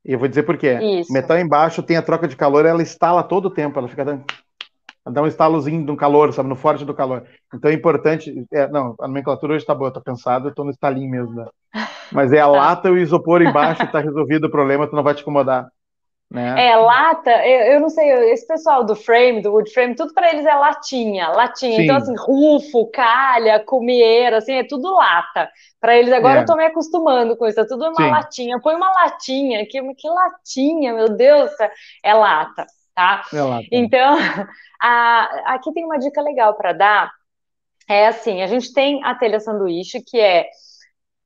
E 0.05 0.13
eu 0.13 0.19
vou 0.19 0.27
dizer 0.27 0.43
por 0.43 0.57
quê. 0.57 0.79
Isso. 0.99 1.11
Metal 1.11 1.37
embaixo 1.37 1.83
tem 1.83 1.97
a 1.97 2.01
troca 2.01 2.27
de 2.27 2.35
calor, 2.35 2.65
ela 2.65 2.81
instala 2.81 3.23
todo 3.23 3.47
o 3.47 3.53
tempo, 3.53 3.79
ela 3.79 3.87
fica 3.87 4.05
dando 4.05 4.23
dá 5.11 5.21
um 5.21 5.27
estalozinho 5.27 5.85
no 5.85 5.97
calor, 5.97 6.33
sabe, 6.33 6.49
no 6.49 6.55
forte 6.55 6.85
do 6.85 6.93
calor. 6.93 7.23
Então 7.53 7.69
é 7.69 7.73
importante, 7.73 8.33
é, 8.51 8.67
não, 8.67 8.95
a 8.99 9.07
nomenclatura 9.07 9.53
hoje 9.53 9.63
está 9.63 9.75
boa, 9.75 9.91
tô 9.91 10.01
cansado, 10.01 10.49
eu 10.49 10.53
tô 10.53 10.63
no 10.63 10.71
estalinho 10.71 11.09
mesmo, 11.09 11.35
né? 11.35 11.45
Mas 12.11 12.33
é 12.33 12.39
a 12.39 12.45
tá. 12.47 12.51
lata 12.51 12.89
e 12.89 12.91
o 12.91 12.97
isopor 12.97 13.41
embaixo, 13.41 13.83
está 13.83 13.99
resolvido 13.99 14.45
o 14.45 14.51
problema, 14.51 14.87
tu 14.87 14.95
não 14.95 15.03
vai 15.03 15.13
te 15.13 15.21
incomodar. 15.21 15.67
Né? 16.31 16.67
É, 16.67 16.75
lata, 16.75 17.31
eu, 17.43 17.73
eu, 17.73 17.79
não 17.79 17.89
sei, 17.89 18.07
esse 18.31 18.45
pessoal 18.45 18.83
do 18.83 18.95
frame, 18.95 19.41
do 19.41 19.51
wood 19.51 19.71
frame, 19.73 19.95
tudo 19.95 20.13
para 20.13 20.29
eles 20.29 20.45
é 20.45 20.53
latinha, 20.53 21.29
latinha. 21.29 21.77
Sim. 21.77 21.83
Então, 21.83 21.95
assim, 21.95 22.13
rufo, 22.15 22.85
calha, 22.91 23.59
cumieira, 23.65 24.37
assim, 24.37 24.53
é 24.53 24.63
tudo 24.63 24.93
lata. 24.93 25.49
Para 25.81 25.97
eles 25.97 26.13
agora 26.13 26.39
é. 26.39 26.41
eu 26.43 26.45
tô 26.45 26.55
me 26.55 26.65
acostumando 26.65 27.35
com 27.35 27.47
isso, 27.47 27.59
é 27.59 27.65
tudo 27.65 27.85
uma 27.85 27.95
Sim. 27.95 28.11
latinha. 28.11 28.59
Põe 28.61 28.75
uma 28.75 28.91
latinha, 28.91 29.65
que, 29.65 29.81
que 29.95 30.07
latinha, 30.07 30.93
meu 30.93 31.09
Deus, 31.09 31.51
é 32.03 32.13
lata 32.13 32.67
tá? 32.99 33.23
É 33.33 33.67
então, 33.71 34.17
a, 34.81 35.53
aqui 35.53 35.71
tem 35.71 35.85
uma 35.85 35.97
dica 35.97 36.21
legal 36.21 36.53
para 36.55 36.73
dar. 36.73 37.11
É 37.87 38.07
assim, 38.07 38.41
a 38.41 38.47
gente 38.47 38.73
tem 38.73 39.03
a 39.03 39.15
telha 39.15 39.39
sanduíche, 39.39 40.01
que 40.01 40.19
é, 40.19 40.47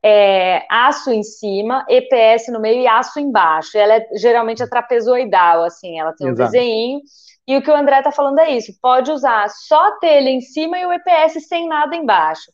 é, 0.01 0.65
aço 0.69 1.11
em 1.11 1.23
cima, 1.23 1.85
EPS 1.89 2.51
no 2.51 2.59
meio 2.59 2.81
e 2.81 2.87
aço 2.87 3.19
embaixo. 3.19 3.77
Ela 3.77 3.95
é 3.95 4.07
geralmente 4.15 4.61
é 4.61 4.67
trapezoidal, 4.67 5.63
assim, 5.63 5.99
ela 5.99 6.13
tem 6.13 6.27
Exato. 6.27 6.41
um 6.41 6.45
desenho. 6.45 7.01
E 7.45 7.57
o 7.57 7.61
que 7.61 7.69
o 7.69 7.75
André 7.75 7.97
está 7.97 8.11
falando 8.11 8.39
é 8.39 8.51
isso: 8.51 8.71
pode 8.81 9.11
usar 9.11 9.49
só 9.49 9.87
a 9.87 9.97
telha 9.97 10.29
em 10.29 10.39
cima 10.39 10.77
e 10.77 10.85
o 10.85 10.93
EPS 10.93 11.45
sem 11.47 11.67
nada 11.67 11.95
embaixo. 11.95 12.51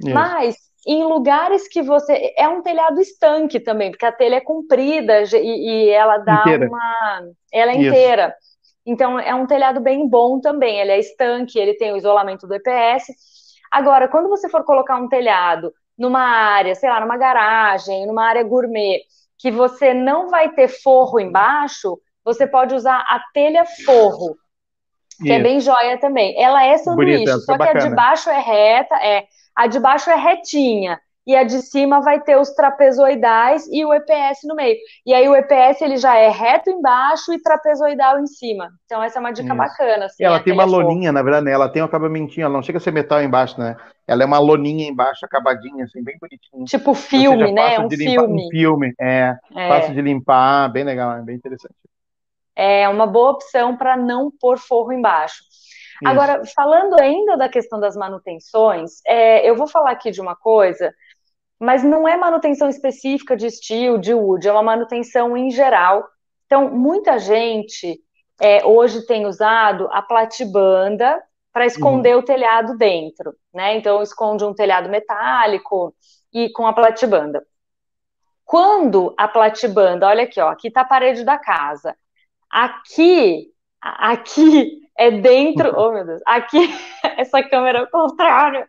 Isso. 0.00 0.12
Mas 0.12 0.56
em 0.86 1.04
lugares 1.04 1.68
que 1.68 1.82
você. 1.82 2.32
É 2.36 2.48
um 2.48 2.62
telhado 2.62 3.00
estanque 3.00 3.60
também, 3.60 3.90
porque 3.90 4.06
a 4.06 4.12
telha 4.12 4.36
é 4.36 4.40
comprida 4.40 5.22
e, 5.22 5.36
e 5.36 5.88
ela 5.90 6.18
dá 6.18 6.40
inteira. 6.40 6.68
uma. 6.68 7.22
Ela 7.52 7.72
é 7.72 7.76
inteira. 7.76 8.34
Então, 8.84 9.18
é 9.18 9.34
um 9.34 9.46
telhado 9.46 9.80
bem 9.80 10.08
bom 10.08 10.40
também. 10.40 10.80
Ele 10.80 10.92
é 10.92 10.98
estanque, 10.98 11.58
ele 11.58 11.74
tem 11.74 11.92
o 11.92 11.96
isolamento 11.96 12.46
do 12.46 12.54
EPS. 12.54 13.06
Agora, 13.70 14.08
quando 14.08 14.28
você 14.28 14.48
for 14.48 14.64
colocar 14.64 14.96
um 14.96 15.08
telhado 15.08 15.72
numa 15.96 16.20
área, 16.20 16.74
sei 16.74 16.90
lá, 16.90 17.00
numa 17.00 17.16
garagem, 17.16 18.06
numa 18.06 18.26
área 18.26 18.42
gourmet, 18.42 19.02
que 19.38 19.50
você 19.50 19.94
não 19.94 20.28
vai 20.28 20.50
ter 20.52 20.68
forro 20.68 21.20
embaixo, 21.20 21.98
você 22.24 22.46
pode 22.46 22.74
usar 22.74 22.98
a 22.98 23.20
telha 23.32 23.64
forro, 23.84 24.36
que 25.22 25.32
é 25.32 25.36
Isso. 25.36 25.40
é 25.40 25.42
bem 25.42 25.60
joia 25.60 25.98
também. 25.98 26.40
Ela 26.40 26.64
é 26.64 26.76
sanduíche, 26.78 27.24
Bonita, 27.24 27.38
só 27.38 27.56
que 27.56 27.68
a 27.68 27.74
de 27.74 27.90
baixo 27.90 28.30
é 28.30 28.40
reta, 28.40 28.94
é, 28.96 29.26
a 29.54 29.66
de 29.66 29.78
baixo 29.78 30.10
é 30.10 30.16
retinha 30.16 31.00
e 31.26 31.36
a 31.36 31.44
de 31.44 31.62
cima 31.62 32.00
vai 32.00 32.20
ter 32.20 32.36
os 32.36 32.50
trapezoidais 32.50 33.66
e 33.70 33.84
o 33.84 33.94
EPS 33.94 34.40
no 34.44 34.54
meio. 34.54 34.76
E 35.06 35.14
aí 35.14 35.28
o 35.28 35.36
EPS 35.36 35.80
ele 35.80 35.96
já 35.96 36.16
é 36.16 36.28
reto 36.28 36.68
embaixo 36.68 37.32
e 37.32 37.40
trapezoidal 37.40 38.18
em 38.18 38.26
cima. 38.26 38.70
Então 38.84 39.02
essa 39.02 39.18
é 39.18 39.20
uma 39.20 39.32
dica 39.32 39.48
Isso. 39.48 39.56
bacana. 39.56 40.06
Assim, 40.06 40.24
ela 40.24 40.40
tem 40.40 40.52
uma 40.52 40.64
loninha, 40.64 41.12
na 41.12 41.22
verdade, 41.22 41.46
né? 41.46 41.52
ela 41.52 41.68
tem 41.68 41.80
um 41.80 41.86
acabamentinho, 41.86 42.44
ela 42.44 42.54
não 42.54 42.62
chega 42.62 42.78
a 42.78 42.80
ser 42.80 42.92
metal 42.92 43.22
embaixo, 43.22 43.58
né? 43.58 43.76
Ela 44.06 44.24
é 44.24 44.26
uma 44.26 44.38
loninha 44.40 44.88
embaixo, 44.88 45.24
acabadinha, 45.24 45.84
assim, 45.84 46.02
bem 46.02 46.16
bonitinha. 46.20 46.64
Tipo 46.64 46.92
filme, 46.92 47.42
seja, 47.42 47.52
né? 47.52 47.78
Um 47.78 47.88
filme. 47.88 48.46
Um 48.46 48.48
filme, 48.50 48.94
é, 49.00 49.36
é. 49.54 49.68
Fácil 49.68 49.94
de 49.94 50.02
limpar, 50.02 50.72
bem 50.72 50.82
legal, 50.82 51.18
é 51.18 51.22
bem 51.22 51.36
interessante. 51.36 51.74
É 52.54 52.88
uma 52.88 53.06
boa 53.06 53.30
opção 53.30 53.76
para 53.76 53.96
não 53.96 54.30
pôr 54.40 54.58
forro 54.58 54.92
embaixo. 54.92 55.42
Isso. 56.02 56.10
Agora, 56.10 56.42
falando 56.54 57.00
ainda 57.00 57.36
da 57.36 57.48
questão 57.48 57.78
das 57.78 57.96
manutenções, 57.96 59.00
é, 59.06 59.48
eu 59.48 59.54
vou 59.54 59.68
falar 59.68 59.92
aqui 59.92 60.10
de 60.10 60.20
uma 60.20 60.34
coisa 60.34 60.92
mas 61.62 61.84
não 61.84 62.08
é 62.08 62.16
manutenção 62.16 62.68
específica 62.68 63.36
de 63.36 63.46
estilo, 63.46 63.96
de 63.96 64.12
wood, 64.12 64.48
é 64.48 64.52
uma 64.52 64.64
manutenção 64.64 65.36
em 65.36 65.48
geral. 65.48 66.04
Então, 66.44 66.68
muita 66.68 67.20
gente 67.20 68.00
é, 68.40 68.66
hoje 68.66 69.06
tem 69.06 69.26
usado 69.26 69.88
a 69.92 70.02
platibanda 70.02 71.22
para 71.52 71.64
esconder 71.64 72.16
uhum. 72.16 72.20
o 72.20 72.24
telhado 72.24 72.76
dentro, 72.76 73.32
né? 73.54 73.76
Então, 73.76 74.02
esconde 74.02 74.44
um 74.44 74.52
telhado 74.52 74.88
metálico 74.88 75.94
e 76.34 76.50
com 76.50 76.66
a 76.66 76.72
platibanda. 76.72 77.46
Quando 78.44 79.14
a 79.16 79.28
platibanda, 79.28 80.08
olha 80.08 80.24
aqui, 80.24 80.40
ó, 80.40 80.48
aqui 80.48 80.66
está 80.66 80.80
a 80.80 80.84
parede 80.84 81.22
da 81.22 81.38
casa. 81.38 81.94
Aqui, 82.50 83.52
aqui 83.80 84.80
é 84.98 85.12
dentro, 85.12 85.72
oh 85.78 85.92
meu 85.92 86.04
Deus, 86.04 86.22
aqui, 86.26 86.58
essa 87.16 87.40
câmera 87.40 87.78
é 87.78 87.82
o 87.82 87.90
contrário. 87.90 88.66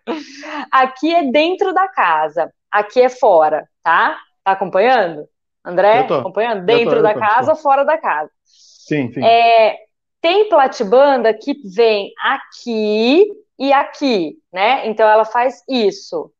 Aqui 0.72 1.12
é 1.12 1.24
dentro 1.24 1.74
da 1.74 1.88
casa 1.88 2.54
aqui 2.74 3.02
é 3.02 3.10
fora, 3.10 3.70
tá? 3.84 4.18
Tá 4.44 4.52
acompanhando? 4.52 5.28
André, 5.64 6.00
acompanhando? 6.00 6.66
Dentro 6.66 6.98
tô, 6.98 7.02
da 7.02 7.14
tô, 7.14 7.20
casa 7.20 7.52
ou 7.52 7.58
fora 7.58 7.86
da 7.86 7.98
casa? 7.98 8.30
Sim, 8.44 9.14
sim. 9.14 9.24
É, 9.24 9.78
tem 10.20 10.50
platibanda 10.50 11.34
que 11.34 11.54
vem 11.70 12.12
aqui 12.20 13.26
e 13.58 13.72
aqui, 13.72 14.38
né? 14.52 14.88
Então 14.88 15.08
ela 15.08 15.24
faz 15.24 15.64
isso, 15.70 16.34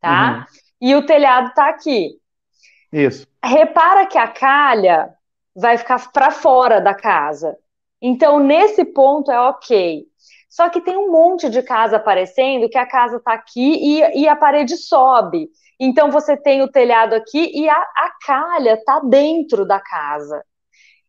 tá? 0.00 0.46
Uhum. 0.48 0.60
E 0.80 0.94
o 0.94 1.04
telhado 1.04 1.52
tá 1.54 1.68
aqui. 1.68 2.12
Isso. 2.92 3.26
Repara 3.44 4.06
que 4.06 4.16
a 4.16 4.28
calha 4.28 5.12
vai 5.54 5.76
ficar 5.76 6.10
para 6.12 6.30
fora 6.30 6.80
da 6.80 6.94
casa. 6.94 7.56
Então, 8.00 8.38
nesse 8.38 8.84
ponto 8.84 9.30
é 9.30 9.38
ok. 9.38 10.06
Só 10.48 10.68
que 10.68 10.80
tem 10.80 10.96
um 10.96 11.12
monte 11.12 11.48
de 11.48 11.62
casa 11.62 11.96
aparecendo 11.96 12.68
que 12.68 12.78
a 12.78 12.86
casa 12.86 13.18
está 13.18 13.32
aqui 13.34 13.60
e, 13.60 14.22
e, 14.22 14.28
a 14.28 14.34
parede 14.34 14.76
sobe. 14.76 15.48
Então 15.80 16.10
você 16.10 16.36
tem 16.36 16.60
o 16.62 16.70
telhado 16.70 17.14
aqui 17.14 17.50
e 17.54 17.66
a, 17.68 17.74
a 17.74 18.10
calha 18.24 18.74
está 18.74 19.00
dentro 19.00 19.64
da 19.64 19.80
casa. 19.80 20.44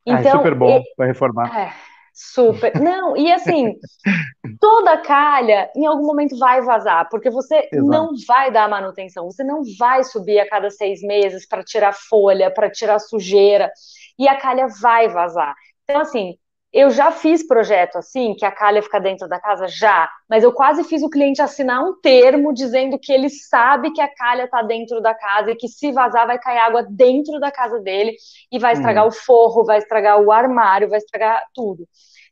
Então, 0.05 0.15
ah, 0.15 0.17
é 0.17 0.21
então, 0.21 0.37
super 0.37 0.55
bom 0.55 0.81
para 0.95 1.05
reformar. 1.05 1.59
É, 1.59 1.73
super. 2.13 2.79
Não, 2.79 3.17
e 3.17 3.31
assim, 3.31 3.75
toda 4.59 4.97
calha 5.01 5.69
em 5.75 5.85
algum 5.85 6.05
momento 6.05 6.37
vai 6.39 6.61
vazar, 6.61 7.07
porque 7.09 7.29
você 7.29 7.67
Exato. 7.71 7.85
não 7.85 8.11
vai 8.25 8.49
dar 8.49 8.69
manutenção, 8.69 9.25
você 9.29 9.43
não 9.43 9.61
vai 9.77 10.03
subir 10.05 10.39
a 10.39 10.49
cada 10.49 10.69
seis 10.69 11.01
meses 11.01 11.45
para 11.45 11.63
tirar 11.63 11.93
folha, 11.93 12.49
para 12.49 12.69
tirar 12.69 12.97
sujeira, 12.99 13.69
e 14.17 14.27
a 14.27 14.37
calha 14.37 14.67
vai 14.81 15.09
vazar. 15.09 15.53
Então, 15.83 16.01
assim, 16.01 16.37
eu 16.73 16.89
já 16.89 17.11
fiz 17.11 17.45
projeto 17.45 17.97
assim, 17.97 18.33
que 18.33 18.45
a 18.45 18.51
calha 18.51 18.81
fica 18.81 18.99
dentro 18.99 19.27
da 19.27 19.39
casa, 19.39 19.67
já, 19.67 20.09
mas 20.29 20.43
eu 20.43 20.53
quase 20.53 20.83
fiz 20.85 21.03
o 21.03 21.09
cliente 21.09 21.41
assinar 21.41 21.83
um 21.83 21.99
termo 21.99 22.53
dizendo 22.53 22.97
que 22.97 23.11
ele 23.11 23.29
sabe 23.29 23.91
que 23.91 23.99
a 23.99 24.13
calha 24.13 24.45
está 24.45 24.61
dentro 24.61 25.01
da 25.01 25.13
casa 25.13 25.51
e 25.51 25.55
que 25.55 25.67
se 25.67 25.91
vazar 25.91 26.25
vai 26.25 26.39
cair 26.39 26.59
água 26.59 26.83
dentro 26.89 27.39
da 27.39 27.51
casa 27.51 27.79
dele 27.79 28.15
e 28.49 28.57
vai 28.57 28.73
estragar 28.73 29.03
hum. 29.03 29.09
o 29.09 29.11
forro, 29.11 29.65
vai 29.65 29.79
estragar 29.79 30.21
o 30.21 30.31
armário, 30.31 30.89
vai 30.89 30.99
estragar 30.99 31.43
tudo. 31.53 31.85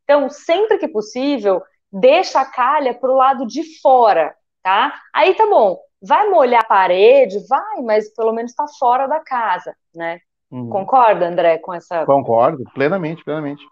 Então, 0.03 0.29
sempre 0.29 0.77
que 0.77 0.87
possível, 0.87 1.61
deixa 1.91 2.39
a 2.39 2.45
calha 2.45 2.93
para 2.93 3.11
o 3.11 3.15
lado 3.15 3.45
de 3.45 3.79
fora, 3.81 4.33
tá? 4.63 4.93
Aí 5.13 5.35
tá 5.35 5.45
bom, 5.47 5.77
vai 6.01 6.29
molhar 6.29 6.61
a 6.61 6.67
parede, 6.67 7.45
vai, 7.47 7.81
mas 7.81 8.13
pelo 8.13 8.31
menos 8.31 8.51
está 8.51 8.65
fora 8.79 9.05
da 9.05 9.19
casa, 9.19 9.75
né? 9.93 10.19
Uhum. 10.49 10.69
Concorda, 10.69 11.27
André, 11.27 11.57
com 11.59 11.73
essa? 11.73 12.05
Concordo, 12.05 12.63
plenamente, 12.73 13.23
plenamente. 13.23 13.63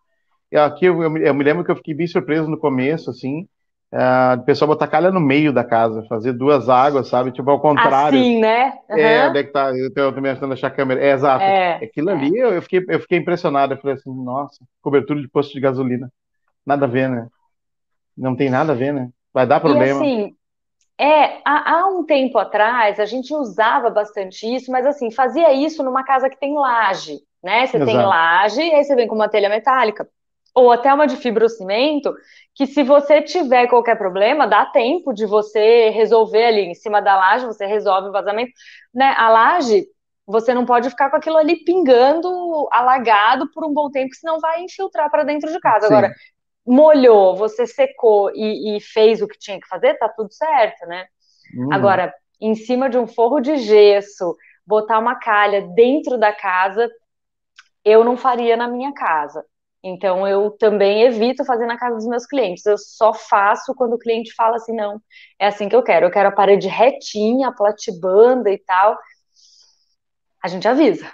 Aqui 0.56 0.86
eu, 0.86 1.02
eu, 1.04 1.18
eu, 1.18 1.34
me 1.34 1.44
lembro 1.44 1.64
que 1.64 1.72
eu 1.72 1.76
fiquei 1.76 1.94
bem 1.94 2.08
surpreso 2.08 2.50
no 2.50 2.58
começo, 2.58 3.10
assim, 3.10 3.48
uh, 3.94 4.40
o 4.40 4.46
pessoal 4.46 4.68
botar 4.68 4.88
calha 4.88 5.12
no 5.12 5.20
meio 5.20 5.52
da 5.52 5.64
casa, 5.64 6.06
fazer 6.08 6.34
duas 6.34 6.70
águas, 6.70 7.08
sabe? 7.08 7.32
Tipo, 7.32 7.50
ao 7.52 7.60
contrário. 7.60 8.20
Assim, 8.20 8.40
né? 8.40 8.74
Uhum. 8.90 8.98
É, 8.98 9.30
onde 9.30 9.40
é 9.40 9.44
que 9.44 9.52
tá? 9.52 9.76
Eu 9.76 9.94
tô, 9.94 10.14
tô 10.14 10.22
me 10.22 10.30
achando 10.30 10.54
achar 10.54 10.68
a 10.68 10.72
câmera. 10.72 11.04
É, 11.04 11.12
exato. 11.12 11.44
É, 11.44 11.84
Aquilo 11.84 12.10
é. 12.10 12.14
ali, 12.14 12.38
eu, 12.38 12.54
eu, 12.54 12.62
fiquei, 12.62 12.86
eu 12.88 13.00
fiquei 13.02 13.18
impressionado. 13.18 13.74
Eu 13.74 13.78
falei 13.78 13.96
assim, 13.96 14.10
nossa, 14.24 14.64
cobertura 14.82 15.20
de 15.20 15.28
posto 15.28 15.54
de 15.54 15.60
gasolina. 15.60 16.12
Nada 16.66 16.86
a 16.86 16.90
ver, 16.90 17.10
né? 17.10 17.28
Não 18.18 18.36
tem 18.36 18.50
nada 18.50 18.72
a 18.72 18.76
ver, 18.76 18.94
né? 18.94 19.10
Vai 19.34 19.46
dar 19.46 19.60
problema. 19.60 20.06
E 20.06 20.08
assim, 20.08 20.36
É, 20.98 21.42
há, 21.46 21.74
há, 21.74 21.88
um 21.88 22.04
tempo 22.06 22.38
atrás 22.40 23.00
a 23.00 23.06
gente 23.06 23.34
usava 23.34 23.90
bastante 23.90 24.48
isso, 24.48 24.72
mas 24.72 24.86
assim, 24.86 25.12
fazia 25.12 25.54
isso 25.54 25.84
numa 25.84 26.04
casa 26.04 26.30
que 26.30 26.40
tem 26.40 26.56
laje, 26.56 27.20
né? 27.44 27.68
Você 27.68 27.78
Exato. 27.78 27.92
tem 27.92 27.98
laje, 27.98 28.62
aí 28.62 28.84
você 28.84 28.96
vem 28.96 29.08
com 29.08 29.16
uma 29.16 29.30
telha 29.30 29.50
metálica, 29.50 30.10
ou 30.58 30.72
até 30.72 30.92
uma 30.92 31.06
de 31.06 31.16
fibrocimento, 31.18 32.16
que 32.56 32.66
se 32.66 32.82
você 32.82 33.22
tiver 33.22 33.68
qualquer 33.68 33.96
problema, 33.96 34.48
dá 34.48 34.66
tempo 34.66 35.14
de 35.14 35.24
você 35.24 35.92
resolver 35.92 36.46
ali 36.46 36.62
em 36.62 36.74
cima 36.74 37.00
da 37.00 37.16
laje, 37.16 37.46
você 37.46 37.68
resolve 37.68 38.10
o 38.10 38.12
vazamento, 38.12 38.54
né? 38.92 39.14
A 39.20 39.30
laje, 39.30 39.86
você 40.26 40.56
não 40.56 40.66
pode 40.66 40.90
ficar 40.90 41.12
com 41.12 41.16
aquilo 41.16 41.38
ali 41.38 41.64
pingando, 41.64 42.68
alagado 42.72 43.48
por 43.52 43.64
um 43.64 43.72
bom 43.72 43.92
tempo, 43.92 44.16
senão 44.16 44.40
vai 44.40 44.64
infiltrar 44.64 45.12
para 45.12 45.24
dentro 45.24 45.52
de 45.52 45.60
casa. 45.60 45.88
Sim. 45.88 45.94
Agora, 45.94 46.12
molhou, 46.66 47.36
você 47.36 47.68
secou 47.68 48.32
e, 48.34 48.78
e, 48.78 48.82
fez 48.82 49.22
o 49.22 49.28
que 49.28 49.38
tinha 49.38 49.60
que 49.62 49.68
fazer, 49.68 49.94
tá 50.00 50.10
tudo 50.10 50.34
certo, 50.34 50.88
né? 50.88 51.06
Hum. 51.56 51.72
Agora, 51.72 52.12
em 52.42 52.56
cima 52.56 52.90
de 52.90 52.98
um 52.98 53.06
forro 53.06 53.40
de 53.40 53.58
gesso, 53.58 54.36
botar 54.66 54.98
uma 54.98 55.20
calha 55.20 55.62
dentro 55.76 56.18
da 56.18 56.34
casa, 56.34 56.90
eu 57.86 58.04
não 58.04 58.18
faria 58.18 58.58
na 58.58 58.68
minha 58.68 58.92
casa. 58.92 59.46
Então, 59.84 60.28
eu 60.28 60.52
também 60.52 61.04
evito 61.04 61.46
fazer 61.46 61.66
na 61.66 61.78
casa 61.78 61.96
dos 61.96 62.08
meus 62.08 62.26
clientes. 62.26 62.66
Eu 62.66 62.78
só 62.78 63.14
faço 63.14 63.74
quando 63.76 63.94
o 63.94 64.00
cliente 64.00 64.34
fala 64.34 64.56
assim: 64.56 64.76
não, 64.76 65.02
é 65.40 65.48
assim 65.48 65.70
que 65.70 65.76
eu 65.76 65.84
quero. 65.84 66.06
Eu 66.06 66.12
quero 66.12 66.30
a 66.30 66.32
parede 66.32 66.68
retinha, 66.68 67.52
platibanda 67.52 68.50
e 68.50 68.58
tal. 68.58 68.98
A 70.44 70.48
gente 70.48 70.68
avisa, 70.68 71.10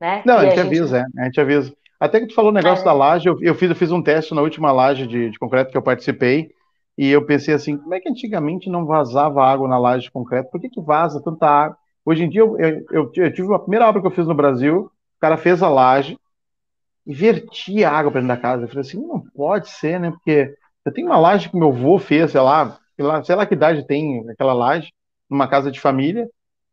né? 0.00 0.22
Não, 0.24 0.36
a 0.36 0.44
gente, 0.44 0.52
a 0.52 0.64
gente 0.64 0.66
avisa, 0.66 0.98
é. 0.98 1.22
A 1.22 1.24
gente 1.24 1.40
avisa. 1.40 1.72
Até 2.00 2.20
que 2.20 2.28
tu 2.28 2.34
falou 2.34 2.50
o 2.50 2.54
negócio 2.54 2.82
é. 2.82 2.84
da 2.84 2.92
laje, 2.92 3.28
eu, 3.28 3.36
eu, 3.42 3.54
fiz, 3.54 3.68
eu 3.68 3.76
fiz 3.76 3.90
um 3.90 4.02
teste 4.02 4.34
na 4.34 4.42
última 4.42 4.70
laje 4.70 5.06
de, 5.06 5.30
de, 5.30 5.38
concreto 5.38 5.70
que 5.70 5.76
eu 5.76 5.82
participei, 5.82 6.50
e 6.96 7.08
eu 7.08 7.26
pensei 7.26 7.54
assim, 7.54 7.76
como 7.76 7.94
é 7.94 8.00
que 8.00 8.08
antigamente 8.08 8.70
não 8.70 8.86
vazava 8.86 9.44
água 9.44 9.68
na 9.68 9.78
laje 9.78 10.04
de 10.04 10.10
concreto? 10.10 10.50
Por 10.50 10.60
que, 10.60 10.68
que 10.68 10.80
vaza 10.80 11.20
tanta 11.22 11.48
água? 11.48 11.76
Hoje 12.04 12.24
em 12.24 12.28
dia, 12.28 12.40
eu, 12.40 12.58
eu, 12.58 12.86
eu, 12.90 13.12
eu 13.16 13.32
tive 13.32 13.48
uma 13.48 13.58
primeira 13.58 13.88
obra 13.88 14.00
que 14.00 14.06
eu 14.06 14.12
fiz 14.12 14.26
no 14.26 14.34
Brasil, 14.34 14.90
o 15.16 15.20
cara 15.20 15.36
fez 15.36 15.62
a 15.62 15.68
laje, 15.68 16.16
e 17.08 17.14
vertia 17.14 17.90
água 17.90 18.12
para 18.12 18.20
dentro 18.20 18.36
da 18.36 18.40
casa. 18.40 18.64
Eu 18.64 18.68
falei 18.68 18.82
assim, 18.82 19.00
não 19.00 19.20
pode 19.34 19.70
ser, 19.70 19.98
né? 19.98 20.10
Porque 20.10 20.54
eu 20.84 20.92
tenho 20.92 21.06
uma 21.06 21.18
laje 21.18 21.48
que 21.48 21.56
meu 21.56 21.68
avô 21.68 21.98
fez, 21.98 22.30
sei 22.30 22.40
lá, 22.40 22.78
sei 23.24 23.34
lá 23.34 23.46
que 23.46 23.54
idade 23.54 23.86
tem 23.86 24.28
aquela 24.28 24.52
laje, 24.52 24.92
numa 25.28 25.48
casa 25.48 25.70
de 25.70 25.80
família, 25.80 26.28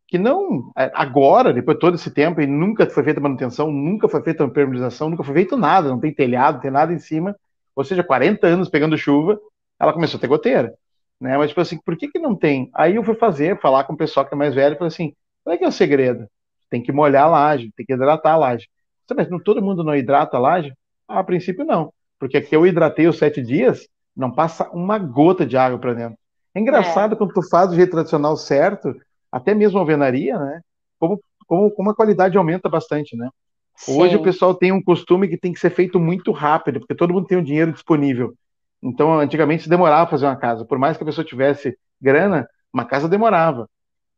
que 0.06 0.18
não, 0.18 0.70
é, 0.76 0.90
agora, 0.94 1.52
depois 1.52 1.76
de 1.76 1.80
todo 1.80 1.94
esse 1.94 2.10
tempo, 2.10 2.40
e 2.40 2.46
nunca 2.46 2.88
foi 2.88 3.02
feita 3.02 3.20
manutenção, 3.20 3.72
nunca 3.72 4.08
foi 4.08 4.22
feita 4.22 4.46
permeabilização, 4.48 5.10
nunca 5.10 5.24
foi 5.24 5.34
feito 5.34 5.56
nada, 5.56 5.88
não 5.88 5.98
tem 5.98 6.12
telhado, 6.14 6.56
não 6.56 6.62
tem 6.62 6.70
nada 6.70 6.92
em 6.92 6.98
cima, 6.98 7.34
ou 7.74 7.82
seja, 7.82 8.04
40 8.04 8.46
anos 8.46 8.68
pegando 8.68 8.96
chuva, 8.96 9.38
ela 9.80 9.92
começou 9.92 10.18
a 10.18 10.20
ter 10.20 10.28
goteira, 10.28 10.72
né, 11.20 11.36
mas 11.36 11.48
tipo 11.48 11.60
assim, 11.60 11.78
por 11.84 11.96
que 11.96 12.08
que 12.08 12.18
não 12.18 12.36
tem? 12.36 12.70
Aí 12.74 12.94
eu 12.96 13.04
fui 13.04 13.14
fazer, 13.14 13.60
falar 13.60 13.84
com 13.84 13.94
o 13.94 13.96
pessoal 13.96 14.24
que 14.24 14.34
é 14.34 14.38
mais 14.38 14.54
velho, 14.54 14.74
e 14.74 14.78
falei 14.78 14.88
assim, 14.88 15.12
qual 15.42 15.54
é 15.54 15.58
que 15.58 15.64
é 15.64 15.68
o 15.68 15.72
segredo? 15.72 16.28
Tem 16.70 16.82
que 16.82 16.92
molhar 16.92 17.24
a 17.24 17.28
laje, 17.28 17.72
tem 17.76 17.84
que 17.84 17.92
hidratar 17.92 18.32
a 18.32 18.36
laje. 18.36 18.68
Mas 19.14 19.30
não, 19.30 19.38
todo 19.38 19.62
mundo 19.62 19.84
não 19.84 19.94
hidrata 19.94 20.36
a 20.36 20.40
laje? 20.40 20.72
Ah, 21.08 21.20
a 21.20 21.24
princípio 21.24 21.64
não, 21.64 21.92
porque 22.18 22.36
aqui 22.36 22.56
eu 22.56 22.66
hidratei 22.66 23.06
os 23.06 23.18
sete 23.18 23.42
dias, 23.42 23.86
não 24.16 24.30
passa 24.32 24.68
uma 24.70 24.98
gota 24.98 25.46
de 25.46 25.56
água 25.56 25.78
para 25.78 25.94
dentro. 25.94 26.18
É 26.54 26.60
engraçado 26.60 27.14
é. 27.14 27.16
quando 27.16 27.32
tu 27.32 27.42
faz 27.48 27.68
do 27.68 27.76
jeito 27.76 27.90
tradicional 27.90 28.36
certo, 28.36 28.94
até 29.30 29.54
mesmo 29.54 29.78
a 29.78 29.82
alvenaria, 29.82 30.38
né? 30.38 30.60
Como, 30.98 31.20
como, 31.46 31.70
como 31.70 31.90
a 31.90 31.94
qualidade 31.94 32.36
aumenta 32.36 32.68
bastante, 32.68 33.16
né? 33.16 33.28
Sim. 33.76 34.00
Hoje 34.00 34.16
o 34.16 34.22
pessoal 34.22 34.54
tem 34.54 34.72
um 34.72 34.82
costume 34.82 35.28
que 35.28 35.36
tem 35.36 35.52
que 35.52 35.60
ser 35.60 35.70
feito 35.70 36.00
muito 36.00 36.32
rápido, 36.32 36.80
porque 36.80 36.94
todo 36.94 37.12
mundo 37.12 37.26
tem 37.26 37.36
o 37.36 37.44
dinheiro 37.44 37.72
disponível. 37.72 38.34
Então, 38.82 39.18
antigamente 39.18 39.64
se 39.64 39.68
demorava 39.68 40.10
fazer 40.10 40.26
uma 40.26 40.36
casa. 40.36 40.64
Por 40.64 40.78
mais 40.78 40.96
que 40.96 41.02
a 41.02 41.06
pessoa 41.06 41.24
tivesse 41.24 41.76
grana, 42.00 42.48
uma 42.72 42.84
casa 42.84 43.08
demorava. 43.08 43.68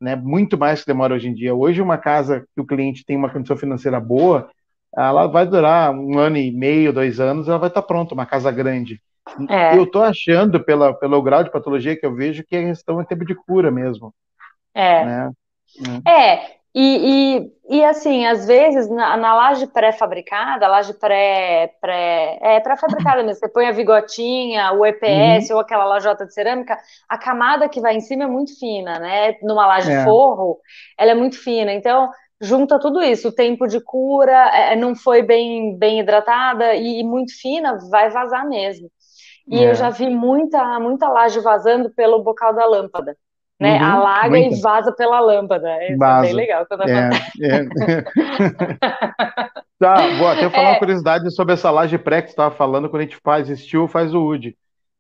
Né? 0.01 0.15
Muito 0.15 0.57
mais 0.57 0.81
que 0.81 0.87
demora 0.87 1.15
hoje 1.15 1.29
em 1.29 1.35
dia. 1.35 1.55
Hoje, 1.55 1.83
uma 1.83 1.99
casa 1.99 2.47
que 2.55 2.61
o 2.61 2.67
cliente 2.67 3.05
tem 3.05 3.17
uma 3.17 3.31
condição 3.31 3.57
financeira 3.57 3.99
boa, 3.99 4.49
ela 4.97 5.27
vai 5.27 5.47
durar 5.47 5.93
um 5.93 6.19
ano 6.19 6.37
e 6.37 6.51
meio, 6.51 6.93
dois 6.93 7.21
anos, 7.21 7.49
ela 7.49 7.59
vai 7.59 7.69
estar 7.69 7.83
pronta, 7.83 8.15
uma 8.15 8.27
casa 8.27 8.51
grande. 8.51 9.01
É. 9.49 9.77
Eu 9.77 9.85
estou 9.85 10.03
achando, 10.03 10.63
pela, 10.63 10.95
pelo 10.95 11.23
grau 11.23 11.45
de 11.45 11.51
patologia 11.51 11.97
que 11.99 12.07
eu 12.07 12.15
vejo, 12.15 12.45
que 12.45 12.57
a 12.57 12.63
questão 12.63 13.01
é 13.01 13.05
tempo 13.05 13.25
de 13.25 13.35
cura 13.35 13.71
mesmo. 13.71 14.15
É. 14.75 15.05
Né? 15.05 15.31
É, 16.07 16.59
e, 16.75 17.43
e, 17.69 17.79
e, 17.79 17.85
assim, 17.85 18.27
às 18.27 18.47
vezes, 18.47 18.89
na, 18.89 19.17
na 19.17 19.35
laje 19.35 19.67
pré-fabricada, 19.67 20.69
laje 20.69 20.95
pré, 20.95 21.75
pré, 21.81 22.39
é 22.41 22.61
pré-fabricada 22.61 23.23
mesmo, 23.23 23.41
você 23.41 23.49
põe 23.49 23.67
a 23.67 23.73
vigotinha, 23.73 24.73
o 24.73 24.87
EPS 24.87 25.51
uhum. 25.51 25.57
ou 25.57 25.61
aquela 25.61 25.85
lajota 25.85 26.25
de 26.25 26.33
cerâmica, 26.33 26.79
a 27.09 27.19
camada 27.19 27.69
que 27.69 27.81
vai 27.81 27.97
em 27.97 28.01
cima 28.01 28.25
é 28.25 28.27
muito 28.27 28.59
fina, 28.59 28.99
né? 28.99 29.37
Numa 29.43 29.67
laje 29.67 29.91
é. 29.91 30.05
forro, 30.05 30.59
ela 30.97 31.11
é 31.11 31.15
muito 31.15 31.43
fina. 31.43 31.73
Então, 31.73 32.11
junta 32.41 32.79
tudo 32.79 33.03
isso, 33.03 33.29
o 33.29 33.35
tempo 33.35 33.67
de 33.67 33.81
cura 33.81 34.51
é, 34.55 34.77
não 34.77 34.95
foi 34.95 35.23
bem, 35.23 35.77
bem 35.77 36.01
hidratada 36.01 36.75
e, 36.75 37.01
e 37.01 37.05
muito 37.05 37.33
fina, 37.39 37.79
vai 37.91 38.11
vazar 38.11 38.49
mesmo. 38.49 38.91
E 39.47 39.59
é. 39.59 39.71
eu 39.71 39.75
já 39.75 39.91
vi 39.91 40.09
muita, 40.09 40.79
muita 40.79 41.09
laje 41.09 41.41
vazando 41.41 41.91
pelo 41.91 42.23
bocal 42.23 42.55
da 42.55 42.67
lâmpada 42.67 43.17
né? 43.61 43.79
Uhum, 43.79 43.85
Alaga 43.85 44.31
muita. 44.31 44.55
e 44.55 44.61
vaza 44.61 44.93
pela 44.93 45.21
lâmpada. 45.21 45.85
Isso 45.87 45.99
vaza. 45.99 46.27
é 46.27 46.29
bem 46.29 46.35
legal. 46.35 46.67
Quando 46.67 46.89
é, 46.89 47.11
é. 47.43 48.03
tá, 49.79 49.97
vou 50.17 50.29
até 50.29 50.49
falar 50.49 50.69
é. 50.69 50.71
uma 50.73 50.79
curiosidade 50.79 51.35
sobre 51.35 51.55
essa 51.55 51.71
laje 51.71 51.99
pré 51.99 52.23
que 52.23 52.29
você 52.29 52.33
estava 52.33 52.55
falando, 52.55 52.89
quando 52.89 53.01
a 53.01 53.05
gente 53.05 53.19
faz 53.23 53.49
steel, 53.49 53.89
faz 53.89 54.15
o 54.15 54.23
wood. 54.23 54.57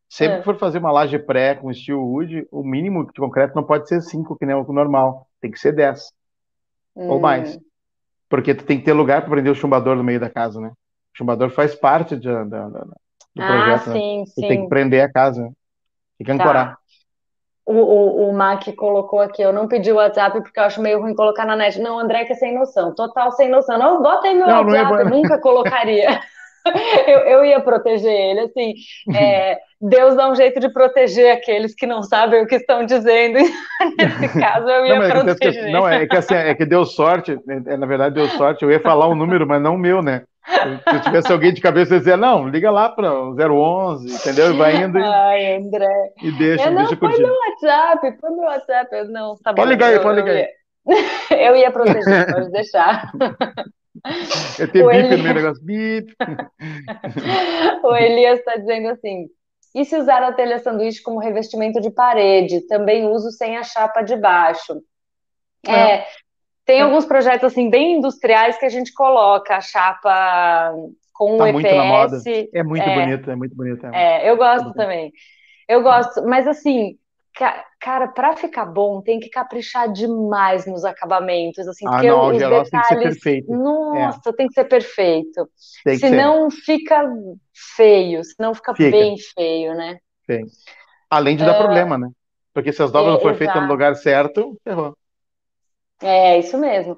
Sempre 0.08 0.36
é. 0.36 0.38
que 0.38 0.44
for 0.44 0.58
fazer 0.58 0.78
uma 0.78 0.90
laje 0.90 1.18
pré 1.18 1.54
com 1.54 1.72
steel 1.72 2.00
wood, 2.00 2.48
o 2.50 2.64
mínimo 2.64 3.06
de 3.06 3.20
concreto 3.20 3.54
não 3.54 3.62
pode 3.62 3.86
ser 3.88 4.00
5, 4.00 4.36
que 4.36 4.46
nem 4.46 4.56
o 4.56 4.72
normal, 4.72 5.26
tem 5.40 5.50
que 5.50 5.58
ser 5.58 5.72
10 5.72 6.17
hum. 6.98 7.08
ou 7.08 7.20
mais. 7.20 7.58
Porque 8.28 8.54
tu 8.54 8.64
tem 8.64 8.78
que 8.78 8.84
ter 8.84 8.92
lugar 8.92 9.22
para 9.22 9.30
prender 9.30 9.52
o 9.52 9.54
chumbador 9.54 9.96
no 9.96 10.04
meio 10.04 10.20
da 10.20 10.28
casa, 10.28 10.60
né? 10.60 10.68
O 10.68 11.18
chumbador 11.18 11.50
faz 11.50 11.74
parte 11.74 12.16
de, 12.16 12.28
do 12.28 12.56
ah, 12.56 13.46
projeto. 13.46 13.90
Ah, 13.90 13.92
sim, 13.92 14.18
né? 14.18 14.24
sim. 14.26 14.48
tem 14.48 14.62
que 14.62 14.68
prender 14.68 15.02
a 15.02 15.10
casa, 15.10 15.42
né? 15.42 15.50
tem 16.18 16.26
que 16.26 16.32
ancorar. 16.32 16.72
Tá 16.72 16.78
o, 17.64 17.74
o, 17.74 18.30
o 18.30 18.32
Mac 18.32 18.64
colocou 18.74 19.20
aqui, 19.20 19.42
eu 19.42 19.52
não 19.52 19.68
pedi 19.68 19.92
o 19.92 19.96
WhatsApp 19.96 20.40
porque 20.40 20.58
eu 20.58 20.64
acho 20.64 20.80
meio 20.80 21.02
ruim 21.02 21.14
colocar 21.14 21.44
na 21.44 21.54
net. 21.54 21.78
Não, 21.78 21.98
André 21.98 22.24
que 22.24 22.32
é 22.32 22.34
sem 22.34 22.54
noção, 22.54 22.94
total 22.94 23.30
sem 23.32 23.50
noção. 23.50 23.78
Não, 23.78 24.02
bota 24.02 24.26
aí 24.26 24.34
meu 24.34 24.46
não, 24.46 24.64
WhatsApp, 24.64 24.90
não 24.90 24.98
é... 24.98 25.02
eu 25.02 25.10
nunca 25.10 25.38
colocaria. 25.38 26.20
eu, 27.06 27.18
eu 27.20 27.44
ia 27.44 27.60
proteger 27.60 28.12
ele, 28.12 28.40
assim, 28.40 28.74
é, 29.14 29.58
Deus 29.80 30.16
dá 30.16 30.28
um 30.30 30.34
jeito 30.34 30.58
de 30.60 30.68
proteger 30.72 31.32
aqueles 31.32 31.74
que 31.74 31.86
não 31.86 32.02
sabem 32.02 32.42
o 32.42 32.46
que 32.46 32.56
estão 32.56 32.84
dizendo, 32.84 33.38
nesse 33.98 34.28
caso 34.40 34.68
eu 34.68 34.86
ia 34.86 34.96
não, 34.96 35.02
é 35.02 35.10
proteger. 35.10 35.64
Que, 35.64 35.70
não, 35.70 35.88
é 35.88 36.06
que 36.06 36.16
assim, 36.16 36.34
é 36.34 36.54
que 36.54 36.66
deu 36.66 36.84
sorte, 36.84 37.38
é, 37.66 37.76
na 37.76 37.86
verdade 37.86 38.14
deu 38.14 38.28
sorte, 38.28 38.64
eu 38.64 38.70
ia 38.70 38.80
falar 38.80 39.08
um 39.08 39.14
número, 39.14 39.46
mas 39.46 39.62
não 39.62 39.74
o 39.74 39.78
meu, 39.78 40.02
né? 40.02 40.22
Se 40.90 41.00
tivesse 41.00 41.30
alguém 41.30 41.52
de 41.52 41.60
cabeça 41.60 41.98
dizer, 41.98 42.16
não, 42.16 42.48
liga 42.48 42.70
lá 42.70 42.88
para 42.88 43.12
o 43.12 43.36
011, 43.36 44.14
entendeu? 44.14 44.54
E 44.54 44.56
vai 44.56 44.76
indo. 44.76 44.98
Ai, 44.98 45.56
André. 45.56 46.12
E 46.22 46.32
deixa, 46.32 46.64
eu 46.64 46.70
não, 46.70 46.78
deixa 46.78 46.96
põe 46.96 47.18
meu 47.18 47.34
WhatsApp, 47.34 48.18
põe 48.18 48.30
meu 48.30 48.44
WhatsApp. 48.44 48.96
Eu, 48.96 49.04
não, 49.10 49.36
tá 49.36 49.52
pode 49.52 49.66
bom, 49.66 49.72
ligar 49.72 49.90
aí, 49.90 50.00
pode 50.00 50.20
ligar 50.22 50.34
aí. 50.34 50.48
Eu 51.38 51.54
ia 51.54 51.70
proteger, 51.70 52.32
pode 52.32 52.50
deixar. 52.50 53.12
Eu 54.58 54.70
tenho 54.70 54.88
bip 54.88 55.16
no 55.16 55.22
meu 55.22 55.34
negócio, 55.34 55.64
bip. 55.64 56.14
o 57.84 57.96
Elias 57.96 58.38
está 58.38 58.56
dizendo 58.56 58.88
assim: 58.88 59.28
e 59.74 59.84
se 59.84 59.96
usar 59.96 60.22
a 60.22 60.32
telha 60.32 60.58
sanduíche 60.58 61.02
como 61.02 61.20
revestimento 61.20 61.80
de 61.80 61.90
parede? 61.90 62.66
Também 62.66 63.06
uso 63.06 63.30
sem 63.30 63.56
a 63.56 63.62
chapa 63.62 64.02
de 64.02 64.16
baixo. 64.16 64.82
É, 65.66 65.72
é 65.72 66.06
tem 66.64 66.82
alguns 66.82 67.06
projetos 67.06 67.44
assim 67.44 67.70
bem 67.70 67.96
industriais 67.96 68.58
que 68.58 68.66
a 68.66 68.68
gente 68.68 68.92
coloca 68.92 69.56
a 69.56 69.60
chapa 69.60 70.74
com 71.14 71.38
tá 71.38 71.44
o 71.44 71.46
EPS. 71.46 71.52
Muito 71.52 71.74
na 71.74 71.84
moda. 71.84 72.18
É 72.52 72.62
muito 72.62 72.82
é, 72.82 72.94
bonito, 72.94 73.30
é 73.30 73.36
muito 73.36 73.56
bonito. 73.56 73.86
É, 73.86 74.26
é 74.26 74.30
eu 74.30 74.36
gosto 74.36 74.72
também. 74.74 75.10
Eu 75.66 75.82
gosto, 75.82 76.22
mas 76.26 76.46
assim, 76.46 76.98
cara, 77.80 78.08
para 78.08 78.36
ficar 78.36 78.66
bom 78.66 79.00
tem 79.00 79.20
que 79.20 79.28
caprichar 79.30 79.90
demais 79.92 80.66
nos 80.66 80.84
acabamentos, 80.84 81.66
assim, 81.68 81.86
ah, 81.86 81.90
porque 81.90 82.08
não, 82.08 82.28
os 82.28 82.38
detalhes, 82.38 82.70
tem 82.70 82.80
que 82.80 82.86
ser 82.86 83.00
perfeito. 83.00 83.52
Nossa, 83.52 84.30
é. 84.30 84.32
tem 84.32 84.46
que 84.48 84.54
ser 84.54 84.64
perfeito. 84.64 85.50
Tem 85.84 85.98
senão 85.98 86.50
ser. 86.50 86.60
fica 86.62 87.08
feio, 87.76 88.24
senão 88.24 88.54
fica, 88.54 88.74
fica, 88.74 88.90
bem 88.90 89.16
feio, 89.34 89.74
né? 89.74 89.98
Além 91.08 91.36
de 91.36 91.44
dar 91.44 91.54
uh, 91.54 91.62
problema, 91.62 91.96
né? 91.96 92.10
Porque 92.52 92.72
se 92.72 92.82
as 92.82 92.90
dobras 92.90 93.14
não 93.14 93.20
forem 93.20 93.36
feitas 93.36 93.62
no 93.62 93.68
lugar 93.68 93.94
certo, 93.94 94.58
ferrou. 94.64 94.96
É, 96.02 96.38
isso 96.38 96.58
mesmo. 96.58 96.96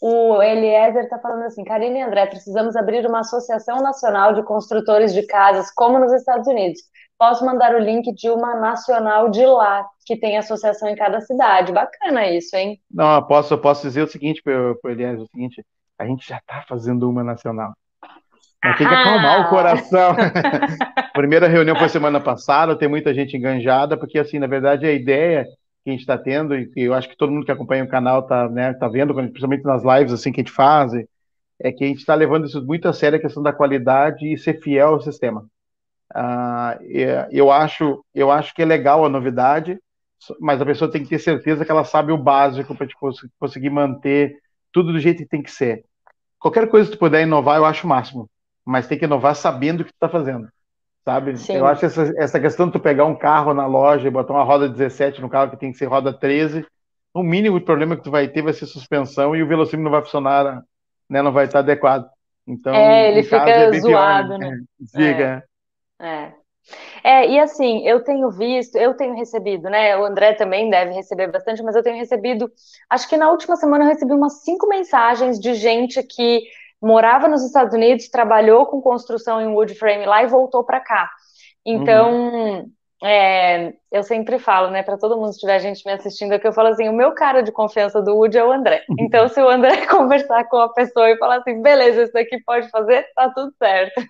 O 0.00 0.42
Eliezer 0.42 1.04
está 1.04 1.18
falando 1.18 1.44
assim, 1.44 1.62
Karine 1.62 1.98
e 1.98 2.02
André, 2.02 2.26
precisamos 2.26 2.74
abrir 2.74 3.06
uma 3.06 3.20
associação 3.20 3.82
nacional 3.82 4.34
de 4.34 4.42
construtores 4.42 5.12
de 5.12 5.26
casas, 5.26 5.70
como 5.74 5.98
nos 5.98 6.12
Estados 6.12 6.46
Unidos. 6.46 6.80
Posso 7.20 7.44
mandar 7.44 7.74
o 7.74 7.78
link 7.78 8.14
de 8.14 8.30
uma 8.30 8.58
nacional 8.58 9.28
de 9.28 9.44
lá, 9.44 9.86
que 10.06 10.16
tem 10.16 10.38
associação 10.38 10.88
em 10.88 10.96
cada 10.96 11.20
cidade. 11.20 11.70
Bacana 11.70 12.26
isso, 12.26 12.56
hein? 12.56 12.80
Não, 12.90 13.16
eu 13.16 13.22
posso, 13.26 13.58
posso 13.58 13.82
dizer 13.82 14.04
o 14.04 14.06
seguinte 14.06 14.40
para 14.42 14.72
o 14.72 14.88
Eliezer, 14.88 15.20
o 15.20 15.26
seguinte, 15.26 15.62
a 15.98 16.06
gente 16.06 16.26
já 16.26 16.38
está 16.38 16.64
fazendo 16.66 17.10
uma 17.10 17.22
nacional. 17.22 17.74
Mas 18.64 18.78
tem 18.78 18.88
que 18.88 18.94
acalmar 18.94 19.42
o 19.42 19.50
coração. 19.50 20.16
Primeira 21.12 21.46
reunião 21.46 21.76
foi 21.76 21.90
semana 21.90 22.18
passada, 22.18 22.74
tem 22.74 22.88
muita 22.88 23.12
gente 23.12 23.36
enganjada, 23.36 23.98
porque 23.98 24.18
assim, 24.18 24.38
na 24.38 24.46
verdade, 24.46 24.86
a 24.86 24.92
ideia 24.92 25.44
que 25.84 25.90
a 25.90 25.92
gente 25.92 26.00
está 26.00 26.16
tendo, 26.16 26.56
e 26.56 26.70
eu 26.74 26.94
acho 26.94 27.06
que 27.06 27.18
todo 27.18 27.30
mundo 27.30 27.44
que 27.44 27.52
acompanha 27.52 27.84
o 27.84 27.88
canal 27.88 28.20
está 28.20 28.48
né, 28.48 28.72
tá 28.72 28.88
vendo, 28.88 29.12
principalmente 29.12 29.64
nas 29.64 29.82
lives 29.84 30.14
assim 30.14 30.32
que 30.32 30.40
a 30.40 30.42
gente 30.42 30.54
faz, 30.54 30.94
é 31.62 31.70
que 31.70 31.84
a 31.84 31.86
gente 31.86 31.98
está 31.98 32.14
levando 32.14 32.46
isso 32.46 32.64
muito 32.64 32.88
a 32.88 32.94
sério, 32.94 33.18
a 33.18 33.20
questão 33.20 33.42
da 33.42 33.52
qualidade 33.52 34.26
e 34.26 34.38
ser 34.38 34.58
fiel 34.62 34.94
ao 34.94 35.00
sistema. 35.02 35.44
Uh, 36.14 37.28
eu, 37.30 37.50
acho, 37.50 38.04
eu 38.14 38.30
acho 38.30 38.54
que 38.54 38.62
é 38.62 38.64
legal 38.64 39.04
a 39.04 39.08
novidade, 39.08 39.78
mas 40.40 40.60
a 40.60 40.66
pessoa 40.66 40.90
tem 40.90 41.02
que 41.02 41.08
ter 41.08 41.18
certeza 41.18 41.64
que 41.64 41.70
ela 41.70 41.84
sabe 41.84 42.12
o 42.12 42.18
básico 42.18 42.74
para 42.74 42.86
conseguir 43.38 43.70
manter 43.70 44.36
tudo 44.72 44.92
do 44.92 45.00
jeito 45.00 45.18
que 45.18 45.28
tem 45.28 45.42
que 45.42 45.50
ser. 45.50 45.84
Qualquer 46.38 46.68
coisa 46.68 46.90
que 46.90 46.96
tu 46.96 47.00
puder 47.00 47.22
inovar, 47.22 47.58
eu 47.58 47.64
acho 47.64 47.86
o 47.86 47.88
máximo, 47.88 48.28
mas 48.64 48.86
tem 48.86 48.98
que 48.98 49.04
inovar 49.04 49.34
sabendo 49.34 49.80
o 49.80 49.84
que 49.84 49.92
tu 49.92 49.96
está 49.96 50.08
fazendo 50.08 50.48
sabe? 51.04 51.36
Sim. 51.36 51.56
Eu 51.56 51.66
acho 51.66 51.84
essa, 51.84 52.12
essa 52.16 52.40
questão 52.40 52.66
de 52.66 52.72
tu 52.72 52.80
pegar 52.80 53.04
um 53.04 53.16
carro 53.16 53.54
na 53.54 53.66
loja 53.66 54.06
e 54.06 54.10
botar 54.10 54.32
uma 54.32 54.44
roda 54.44 54.68
17 54.68 55.20
no 55.20 55.28
carro 55.28 55.50
que 55.50 55.56
tem 55.56 55.72
que 55.72 55.78
ser 55.78 55.86
roda 55.86 56.12
13, 56.12 56.64
o 57.12 57.22
mínimo 57.22 57.60
problema 57.60 57.96
que 57.96 58.02
tu 58.02 58.10
vai 58.10 58.28
ter 58.28 58.42
vai 58.42 58.52
ser 58.52 58.66
suspensão 58.66 59.34
e 59.34 59.42
o 59.42 59.46
velocímetro 59.46 59.84
não 59.84 59.90
vai 59.90 60.02
funcionar, 60.02 60.62
né? 61.08 61.22
Não 61.22 61.32
vai 61.32 61.46
estar 61.46 61.60
adequado. 61.60 62.08
Então, 62.46 62.74
é, 62.74 63.10
ele 63.10 63.22
fica 63.22 63.48
é 63.48 63.72
zoado, 63.80 64.28
pior, 64.28 64.38
né? 64.38 64.60
Fica. 64.90 65.22
É. 65.22 65.42
é. 66.00 66.34
É, 67.02 67.28
e 67.28 67.38
assim, 67.38 67.86
eu 67.86 68.04
tenho 68.04 68.30
visto, 68.30 68.76
eu 68.76 68.94
tenho 68.94 69.14
recebido, 69.16 69.68
né? 69.68 69.96
O 69.96 70.04
André 70.04 70.34
também 70.34 70.70
deve 70.70 70.92
receber 70.92 71.28
bastante, 71.30 71.62
mas 71.62 71.74
eu 71.74 71.82
tenho 71.82 71.96
recebido, 71.96 72.50
acho 72.88 73.08
que 73.08 73.16
na 73.16 73.30
última 73.30 73.56
semana 73.56 73.84
eu 73.84 73.88
recebi 73.88 74.12
umas 74.12 74.42
cinco 74.42 74.68
mensagens 74.68 75.40
de 75.40 75.54
gente 75.54 76.02
que 76.02 76.42
morava 76.80 77.28
nos 77.28 77.42
Estados 77.44 77.74
Unidos, 77.74 78.08
trabalhou 78.08 78.66
com 78.66 78.80
construção 78.80 79.40
em 79.40 79.48
wood 79.48 79.74
frame 79.74 80.06
lá 80.06 80.22
e 80.22 80.26
voltou 80.28 80.64
para 80.64 80.80
cá. 80.80 81.10
Então, 81.64 82.12
uhum. 82.12 82.72
É, 83.02 83.72
eu 83.90 84.02
sempre 84.02 84.38
falo, 84.38 84.70
né, 84.70 84.82
para 84.82 84.98
todo 84.98 85.16
mundo 85.16 85.32
que 85.32 85.38
tiver 85.38 85.58
gente 85.58 85.84
me 85.86 85.92
assistindo 85.92 86.32
aqui, 86.32 86.46
eu 86.46 86.52
falo 86.52 86.68
assim: 86.68 86.88
o 86.88 86.92
meu 86.92 87.12
cara 87.12 87.42
de 87.42 87.50
confiança 87.50 88.02
do 88.02 88.14
Wood 88.14 88.36
é 88.36 88.44
o 88.44 88.52
André. 88.52 88.84
Então, 89.00 89.26
se 89.28 89.40
o 89.40 89.48
André 89.48 89.86
conversar 89.88 90.44
com 90.44 90.58
a 90.58 90.68
pessoa 90.68 91.10
e 91.10 91.16
falar 91.16 91.38
assim, 91.38 91.62
beleza, 91.62 92.02
isso 92.02 92.12
daqui 92.12 92.38
pode 92.44 92.68
fazer, 92.70 93.06
tá 93.14 93.30
tudo 93.30 93.52
certo. 93.58 94.02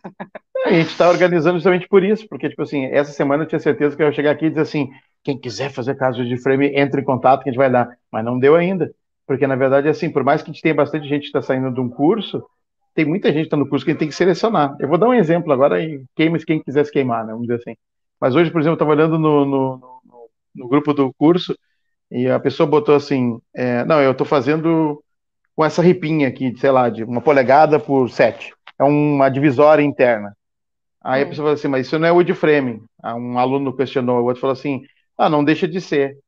A 0.67 0.73
gente 0.73 0.89
está 0.89 1.09
organizando 1.09 1.57
justamente 1.57 1.89
por 1.89 2.03
isso, 2.03 2.27
porque, 2.29 2.49
tipo 2.49 2.63
assim, 2.63 2.87
essa 2.87 3.13
semana 3.13 3.45
eu 3.45 3.49
tinha 3.49 3.61
certeza 3.61 3.97
que 3.97 4.03
eu 4.03 4.07
ia 4.09 4.13
chegar 4.13 4.33
aqui 4.33 4.47
e 4.47 4.51
dizer 4.51 4.63
assim: 4.63 4.91
quem 5.23 5.39
quiser 5.39 5.71
fazer 5.71 5.95
caso 5.95 6.25
de 6.25 6.37
frame, 6.37 6.73
entre 6.75 7.01
em 7.01 7.05
contato 7.05 7.43
que 7.43 7.49
a 7.49 7.53
gente 7.53 7.59
vai 7.59 7.71
dar. 7.71 7.89
Mas 8.11 8.25
não 8.25 8.39
deu 8.39 8.57
ainda. 8.57 8.93
Porque, 9.27 9.47
na 9.47 9.55
verdade, 9.55 9.89
assim, 9.89 10.11
por 10.11 10.25
mais 10.25 10.43
que 10.43 10.51
a 10.51 10.53
gente 10.53 10.63
tenha 10.63 10.75
bastante 10.75 11.07
gente 11.07 11.21
que 11.21 11.27
está 11.27 11.41
saindo 11.41 11.73
de 11.73 11.81
um 11.81 11.89
curso, 11.89 12.45
tem 12.95 13.05
muita 13.05 13.29
gente 13.29 13.43
que 13.43 13.47
está 13.47 13.57
no 13.57 13.69
curso 13.69 13.85
que 13.85 13.93
a 13.93 13.95
gente 13.95 14.01
tem 14.01 14.09
que 14.09 14.15
selecionar. 14.15 14.75
Eu 14.81 14.89
vou 14.89 14.99
dar 14.99 15.09
um 15.09 15.15
exemplo 15.15 15.53
agora 15.53 15.81
e 15.81 16.03
queime 16.17 16.45
quem 16.45 16.61
quiser 16.61 16.85
se 16.85 16.91
queimar, 16.91 17.25
né? 17.25 17.33
Vamos 17.33 17.47
dizer 17.47 17.61
assim. 17.61 17.77
Mas 18.21 18.35
hoje, 18.35 18.51
por 18.51 18.61
exemplo, 18.61 18.73
eu 18.73 18.75
estava 18.75 18.91
olhando 18.91 19.19
no, 19.19 19.45
no, 19.45 19.77
no, 19.77 20.31
no, 20.55 20.69
grupo 20.69 20.93
do 20.93 21.13
curso 21.15 21.57
e 22.11 22.29
a 22.29 22.39
pessoa 22.39 22.67
botou 22.67 22.95
assim: 22.95 23.41
é, 23.55 23.85
não, 23.85 24.01
eu 24.01 24.13
estou 24.13 24.27
fazendo 24.27 25.03
com 25.57 25.65
essa 25.65 25.83
ripinha 25.83 26.29
aqui, 26.29 26.55
sei 26.59 26.71
lá, 26.71 26.89
de 26.89 27.05
uma 27.05 27.21
polegada 27.21 27.79
por 27.79 28.11
sete. 28.11 28.53
É 28.79 28.85
uma 28.85 29.29
divisória 29.29 29.83
interna. 29.83 30.35
Aí 31.03 31.23
hum. 31.23 31.27
a 31.27 31.29
pessoa 31.29 31.45
falou 31.47 31.55
assim, 31.55 31.69
mas 31.69 31.87
isso 31.87 31.99
não 31.99 32.09
é 32.09 32.13
wood 32.13 32.33
frame. 32.35 32.83
Um 33.03 33.39
aluno 33.39 33.75
questionou, 33.75 34.21
o 34.21 34.25
outro 34.25 34.41
falou 34.41 34.53
assim, 34.53 34.83
ah, 35.17 35.29
não 35.29 35.45
deixa 35.45 35.67
de 35.67 35.81
ser. 35.81 36.19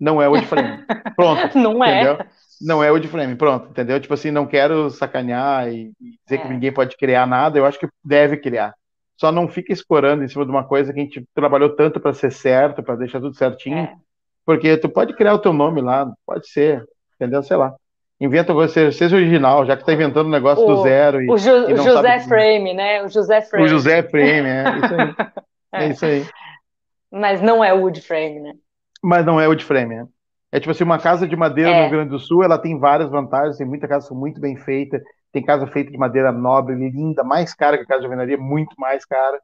Não 0.00 0.20
é 0.20 0.28
wood 0.28 0.46
frame. 0.46 0.84
Pronto. 1.16 1.58
não 1.58 1.84
é. 1.84 2.02
entendeu? 2.02 2.14
é 2.14 2.28
não 2.60 2.82
é 2.82 2.90
o 2.90 2.98
de 2.98 3.08
frame, 3.08 3.36
pronto, 3.36 3.70
entendeu? 3.70 4.00
Tipo 4.00 4.14
assim, 4.14 4.30
não 4.30 4.46
quero 4.46 4.90
sacanear 4.90 5.68
e, 5.68 5.92
dizer 6.24 6.36
é. 6.36 6.38
que 6.38 6.48
ninguém 6.48 6.72
pode 6.72 6.96
criar 6.96 7.26
nada, 7.26 7.58
eu 7.58 7.66
acho 7.66 7.78
que 7.78 7.88
deve 8.02 8.36
criar. 8.36 8.74
Só 9.16 9.30
não 9.30 9.48
fica 9.48 9.72
escorando 9.72 10.24
em 10.24 10.28
cima 10.28 10.44
de 10.44 10.50
uma 10.50 10.64
coisa 10.64 10.92
que 10.92 11.00
a 11.00 11.02
gente 11.02 11.24
trabalhou 11.34 11.70
tanto 11.76 12.00
para 12.00 12.12
ser 12.12 12.32
certo, 12.32 12.82
para 12.82 12.96
deixar 12.96 13.20
tudo 13.20 13.36
certinho, 13.36 13.78
é. 13.78 13.94
porque 14.44 14.76
tu 14.76 14.88
pode 14.88 15.14
criar 15.14 15.34
o 15.34 15.38
teu 15.38 15.52
nome 15.52 15.80
lá, 15.80 16.12
pode 16.26 16.48
ser, 16.48 16.84
entendeu? 17.14 17.42
Sei 17.42 17.56
lá. 17.56 17.74
Inventa 18.20 18.54
você, 18.54 18.90
seja 18.92 19.16
original, 19.16 19.66
já 19.66 19.76
que 19.76 19.84
tá 19.84 19.92
inventando 19.92 20.28
um 20.28 20.30
negócio 20.30 20.64
o, 20.64 20.66
do 20.66 20.82
zero. 20.82 21.20
E, 21.20 21.30
o, 21.30 21.36
Ju, 21.36 21.50
e 21.68 21.74
o 21.74 21.76
José 21.76 22.20
Frame, 22.20 22.72
né? 22.72 23.02
O 23.02 23.08
José 23.08 23.40
Frame. 23.42 23.64
O 23.64 23.68
José 23.68 24.02
Frame, 24.02 24.48
é 24.48 24.64
isso 24.78 24.94
aí. 24.94 25.14
é. 25.72 25.84
é 25.84 25.88
isso 25.88 26.06
aí. 26.06 26.26
Mas 27.10 27.40
não 27.40 27.62
é 27.62 27.72
wood 27.72 28.00
frame, 28.00 28.40
né? 28.40 28.54
Mas 29.02 29.24
não 29.24 29.40
é 29.40 29.46
wood 29.46 29.64
frame, 29.64 29.96
né? 29.96 30.06
É 30.50 30.60
tipo 30.60 30.70
assim, 30.70 30.84
uma 30.84 30.98
casa 30.98 31.26
de 31.26 31.34
madeira 31.34 31.70
é. 31.70 31.74
no 31.74 31.80
Rio 31.82 31.90
Grande 31.90 32.10
do 32.10 32.18
Sul, 32.18 32.44
ela 32.44 32.58
tem 32.58 32.78
várias 32.78 33.10
vantagens, 33.10 33.56
tem 33.56 33.66
muita 33.66 33.88
casa 33.88 34.14
muito 34.14 34.40
bem 34.40 34.56
feita, 34.56 35.02
tem 35.34 35.42
casa 35.42 35.66
feita 35.66 35.90
de 35.90 35.98
madeira 35.98 36.30
nobre, 36.30 36.76
linda, 36.76 37.24
mais 37.24 37.52
cara 37.52 37.76
que 37.76 37.82
a 37.82 37.86
casa 37.86 38.00
de 38.00 38.06
alvenaria, 38.06 38.38
muito 38.38 38.72
mais 38.78 39.04
cara, 39.04 39.40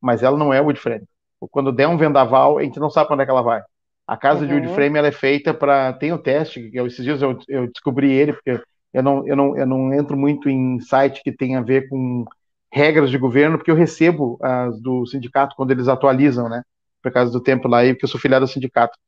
mas 0.00 0.22
ela 0.22 0.38
não 0.38 0.54
é 0.54 0.60
wood 0.60 0.80
frame. 0.80 1.04
Quando 1.50 1.70
der 1.70 1.86
um 1.86 1.98
vendaval, 1.98 2.56
a 2.56 2.62
gente 2.62 2.80
não 2.80 2.88
sabe 2.88 3.08
para 3.08 3.14
onde 3.14 3.22
é 3.24 3.26
que 3.26 3.30
ela 3.30 3.42
vai. 3.42 3.62
A 4.06 4.16
casa 4.16 4.40
uhum. 4.40 4.46
de 4.46 4.54
wood 4.54 4.74
frame 4.74 4.98
ela 4.98 5.08
é 5.08 5.12
feita 5.12 5.52
para 5.52 5.92
tem 5.92 6.14
o 6.14 6.18
teste, 6.18 6.70
que 6.70 6.78
eu, 6.78 6.86
esses 6.86 7.04
dias 7.04 7.20
eu, 7.20 7.38
eu 7.46 7.66
descobri 7.70 8.10
ele 8.10 8.32
porque 8.32 8.58
eu 8.90 9.02
não, 9.02 9.26
eu 9.26 9.36
não 9.36 9.56
eu 9.56 9.66
não 9.66 9.92
entro 9.92 10.16
muito 10.16 10.48
em 10.48 10.80
site 10.80 11.22
que 11.22 11.30
tem 11.30 11.56
a 11.56 11.60
ver 11.60 11.90
com 11.90 12.24
regras 12.72 13.10
de 13.10 13.18
governo, 13.18 13.58
porque 13.58 13.70
eu 13.70 13.76
recebo 13.76 14.38
as 14.40 14.80
do 14.80 15.04
sindicato 15.04 15.54
quando 15.56 15.72
eles 15.72 15.88
atualizam, 15.88 16.48
né? 16.48 16.62
Por 17.02 17.12
causa 17.12 17.30
do 17.30 17.40
tempo 17.40 17.68
lá, 17.68 17.82
porque 17.82 18.06
eu 18.06 18.08
sou 18.08 18.18
filiado 18.18 18.44
ao 18.44 18.48
sindicato. 18.48 18.98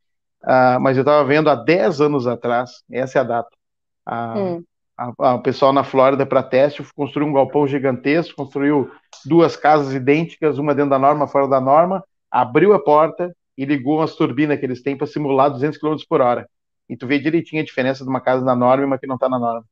Uh, 0.45 0.79
mas 0.81 0.99
eu 0.99 1.01
estava 1.01 1.25
vendo 1.25 1.49
há 1.49 1.55
10 1.55 2.03
anos 2.03 2.27
atrás, 2.27 2.83
essa 2.91 3.19
é 3.19 3.21
a 3.23 3.25
data, 3.25 3.49
a, 4.05 4.39
hum. 4.39 4.65
A, 4.97 5.13
a 5.19 5.35
o 5.35 5.43
pessoal 5.43 5.73
na 5.73 5.85
Flórida 5.85 6.25
para 6.25 6.43
teste 6.43 6.83
construiu 6.95 7.29
um 7.29 7.33
galpão 7.33 7.67
gigantesco, 7.67 8.37
construiu 8.37 8.91
duas 9.25 9.57
casas 9.57 9.93
idênticas, 9.95 10.59
uma 10.59 10.75
dentro 10.75 10.91
da 10.91 10.99
norma, 10.99 11.29
fora 11.29 11.49
da 11.49 11.61
norma, 11.61 12.03
abriu 12.31 12.73
a 12.73 12.83
porta 12.83 13.35
e 13.57 13.65
ligou 13.65 13.99
umas 13.99 14.15
turbinas 14.15 14.59
que 14.59 14.65
eles 14.65 14.83
têm 14.83 14.97
para 14.97 15.07
simular 15.07 15.51
200 15.51 15.79
km 15.79 15.97
por 16.09 16.21
hora. 16.21 16.49
E 16.89 16.97
tu 16.97 17.07
vê 17.07 17.19
direitinho 17.19 17.63
a 17.63 17.65
diferença 17.65 18.05
de 18.05 18.11
uma 18.11 18.21
casa 18.21 18.45
na 18.45 18.55
norma 18.55 18.85
e 18.85 18.87
uma 18.87 18.99
que 18.99 19.07
não 19.07 19.17
está 19.17 19.29
na 19.29 19.39
norma. 19.39 19.65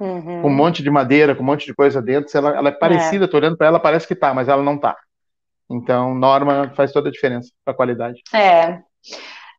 Uhum. 0.00 0.42
Com 0.42 0.48
um 0.48 0.54
monte 0.54 0.82
de 0.82 0.90
madeira, 0.90 1.34
com 1.34 1.42
um 1.42 1.46
monte 1.46 1.66
de 1.66 1.74
coisa 1.74 2.00
dentro, 2.00 2.36
ela, 2.36 2.56
ela 2.56 2.68
é 2.70 2.72
parecida, 2.72 3.26
é. 3.26 3.28
tô 3.28 3.36
olhando 3.36 3.56
para 3.56 3.66
ela, 3.66 3.78
parece 3.78 4.08
que 4.08 4.14
tá, 4.14 4.32
mas 4.32 4.48
ela 4.48 4.62
não 4.62 4.78
tá. 4.78 4.96
Então, 5.70 6.14
norma 6.14 6.72
faz 6.74 6.92
toda 6.92 7.08
a 7.08 7.12
diferença 7.12 7.50
para 7.64 7.72
a 7.72 7.76
qualidade. 7.76 8.22
É. 8.34 8.80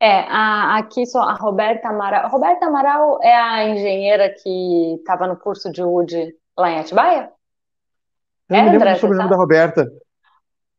É, 0.04 0.26
a, 0.28 0.80
aqui 0.80 1.06
só 1.06 1.22
a 1.22 1.34
Roberta 1.34 1.88
Amaral. 1.88 2.30
Roberta 2.30 2.66
Amaral 2.66 3.20
é 3.24 3.34
a 3.34 3.70
engenheira 3.70 4.30
que 4.30 4.96
estava 4.96 5.26
no 5.28 5.38
curso 5.38 5.72
de 5.72 5.82
UD 5.82 6.36
lá 6.58 6.72
em 6.72 6.80
Atibaia? 6.80 7.32
Eu 8.50 8.56
é, 8.58 8.64
me 8.64 8.72
lembro 8.72 9.00
sobre 9.00 9.16
o 9.16 9.18
nome 9.18 9.30
da 9.30 9.38
Roberta. 9.38 9.90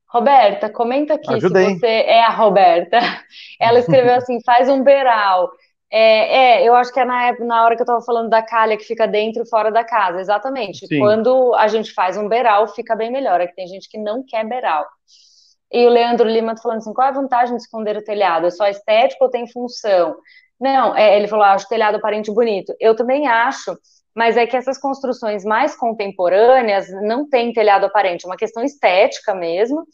Roberta, 0.07 0.68
comenta 0.68 1.14
aqui 1.14 1.33
Ajudei. 1.33 1.70
se 1.70 1.79
você 1.79 1.87
é 1.87 2.22
a 2.22 2.29
Roberta. 2.29 2.99
Ela 3.59 3.79
escreveu 3.79 4.14
assim: 4.14 4.43
faz 4.45 4.68
um 4.68 4.83
beiral. 4.83 5.51
É, 5.91 6.61
é, 6.61 6.68
eu 6.68 6.75
acho 6.75 6.93
que 6.93 7.01
é 7.01 7.05
na, 7.07 7.33
na 7.39 7.64
hora 7.64 7.77
que 7.77 7.81
eu 7.81 7.85
estava 7.85 8.03
falando 8.03 8.29
da 8.29 8.43
calha 8.43 8.77
que 8.77 8.85
fica 8.85 9.09
dentro 9.09 9.43
e 9.43 9.49
fora 9.49 9.72
da 9.72 9.85
casa, 9.85 10.20
exatamente. 10.20 10.87
Sim. 10.87 10.99
Quando 10.99 11.55
a 11.55 11.66
gente 11.66 11.95
faz 11.95 12.18
um 12.18 12.29
beiral, 12.29 12.68
fica 12.68 12.95
bem 12.95 13.11
melhor. 13.11 13.41
É 13.41 13.47
que 13.47 13.55
tem 13.55 13.66
gente 13.68 13.89
que 13.89 13.97
não 13.97 14.22
quer 14.22 14.47
beiral. 14.47 14.85
E 15.73 15.87
o 15.87 15.91
Leandro 15.91 16.29
Lima 16.29 16.55
tá 16.55 16.62
falando 16.62 16.79
assim: 16.79 16.93
qual 16.93 17.07
é 17.07 17.11
a 17.11 17.15
vantagem 17.15 17.57
de 17.57 17.62
esconder 17.62 17.97
o 17.97 18.05
telhado? 18.05 18.47
É 18.47 18.51
só 18.51 18.67
estético 18.67 19.25
ou 19.25 19.31
tem 19.31 19.51
função? 19.51 20.17
Não, 20.61 20.97
é, 20.97 21.17
ele 21.17 21.29
falou: 21.29 21.45
ah, 21.45 21.53
acho 21.53 21.67
o 21.67 21.69
telhado 21.69 21.97
aparente 21.97 22.33
bonito. 22.33 22.75
Eu 22.79 22.95
também 22.95 23.27
acho, 23.27 23.77
mas 24.15 24.37
é 24.37 24.47
que 24.47 24.57
essas 24.57 24.79
construções 24.79 25.45
mais 25.45 25.77
contemporâneas 25.77 26.87
não 27.03 27.29
têm 27.29 27.53
telhado 27.53 27.87
aparente, 27.87 28.25
é 28.25 28.29
uma 28.29 28.37
questão 28.37 28.62
estética 28.62 29.35
mesmo. 29.35 29.85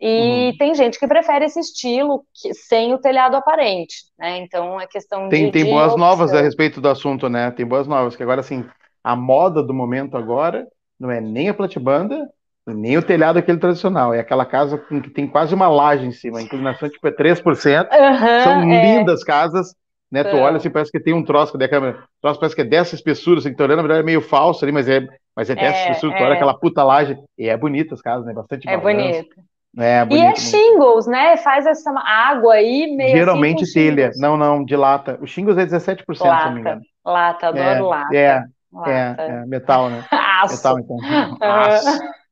E 0.00 0.50
uhum. 0.50 0.56
tem 0.58 0.74
gente 0.74 0.98
que 0.98 1.06
prefere 1.06 1.44
esse 1.44 1.60
estilo 1.60 2.24
que, 2.34 2.52
sem 2.52 2.92
o 2.92 2.98
telhado 2.98 3.36
aparente, 3.36 3.94
né? 4.18 4.38
Então 4.38 4.80
é 4.80 4.86
questão 4.86 5.28
tem, 5.28 5.46
de. 5.46 5.52
Tem 5.52 5.64
de 5.64 5.70
boas 5.70 5.92
opção. 5.92 5.98
novas 5.98 6.34
a 6.34 6.40
respeito 6.40 6.80
do 6.80 6.88
assunto, 6.88 7.28
né? 7.28 7.50
Tem 7.52 7.64
boas 7.64 7.86
novas, 7.86 8.16
que 8.16 8.22
agora, 8.22 8.40
assim, 8.40 8.64
a 9.02 9.14
moda 9.14 9.62
do 9.62 9.72
momento 9.72 10.16
agora 10.16 10.66
não 10.98 11.10
é 11.10 11.20
nem 11.20 11.48
a 11.48 11.54
platibanda, 11.54 12.28
nem 12.66 12.96
o 12.96 13.02
telhado 13.02 13.38
aquele 13.38 13.58
tradicional, 13.58 14.14
é 14.14 14.20
aquela 14.20 14.46
casa 14.46 14.78
que 14.78 15.10
tem 15.10 15.26
quase 15.26 15.54
uma 15.54 15.68
laje 15.68 16.06
em 16.06 16.12
cima, 16.12 16.38
a 16.38 16.42
inclinação 16.42 16.88
tipo 16.88 17.06
é 17.06 17.10
3%. 17.10 17.42
Uhum, 17.44 18.42
São 18.42 18.62
é. 18.62 18.96
lindas 18.96 19.22
casas, 19.22 19.74
né? 20.10 20.24
Tu 20.24 20.36
olha 20.36 20.56
assim, 20.56 20.70
parece 20.70 20.90
que 20.90 21.00
tem 21.00 21.12
um 21.12 21.24
troço, 21.24 21.52
cadê 21.52 21.66
a 21.66 21.68
câmera? 21.68 21.98
O 21.98 22.22
troço 22.22 22.40
parece 22.40 22.54
que 22.54 22.62
é 22.62 22.64
dessa 22.64 22.94
espessura, 22.94 23.40
assim, 23.40 23.52
tu 23.52 23.62
olhando, 23.62 23.76
na 23.76 23.82
verdade 23.82 24.00
é 24.00 24.04
meio 24.04 24.20
falso 24.20 24.64
ali, 24.64 24.72
mas 24.72 24.88
é, 24.88 25.06
mas 25.36 25.50
é 25.50 25.54
dessa 25.54 25.76
é, 25.76 25.82
espessura, 25.82 26.16
tu 26.16 26.22
olha 26.22 26.32
é. 26.32 26.36
aquela 26.36 26.54
puta 26.58 26.82
laje, 26.82 27.18
e 27.36 27.48
é 27.48 27.56
bonita 27.56 27.94
as 27.94 28.00
casas, 28.00 28.24
né? 28.24 28.32
Bastante 28.32 28.68
É 28.68 28.76
bonito. 28.76 29.36
É, 29.76 30.04
bonito, 30.04 30.22
e 30.22 30.26
é 30.26 30.36
shingles, 30.36 31.06
né? 31.06 31.36
Faz 31.38 31.66
essa 31.66 31.90
água 31.98 32.54
aí 32.54 32.94
meio 32.96 33.16
Geralmente 33.16 33.64
assim 33.64 33.90
telha. 33.90 34.10
Não, 34.16 34.36
não, 34.36 34.64
de 34.64 34.76
lata. 34.76 35.18
O 35.20 35.26
shingles 35.26 35.58
é 35.58 35.66
17%, 35.66 36.04
lata, 36.20 36.38
se 36.38 36.44
não 36.46 36.52
me 36.52 36.60
engano. 36.60 36.80
Lata, 37.04 37.48
adoro 37.48 37.68
é, 37.68 37.80
lata. 37.80 38.16
É, 38.16 38.44
lata. 38.72 38.90
é, 38.90 39.16
é, 39.18 39.46
metal, 39.46 39.90
né? 39.90 40.04
Aço. 40.42 40.56
Metal, 40.56 40.78
então. 40.78 40.96
Aço. 41.42 42.23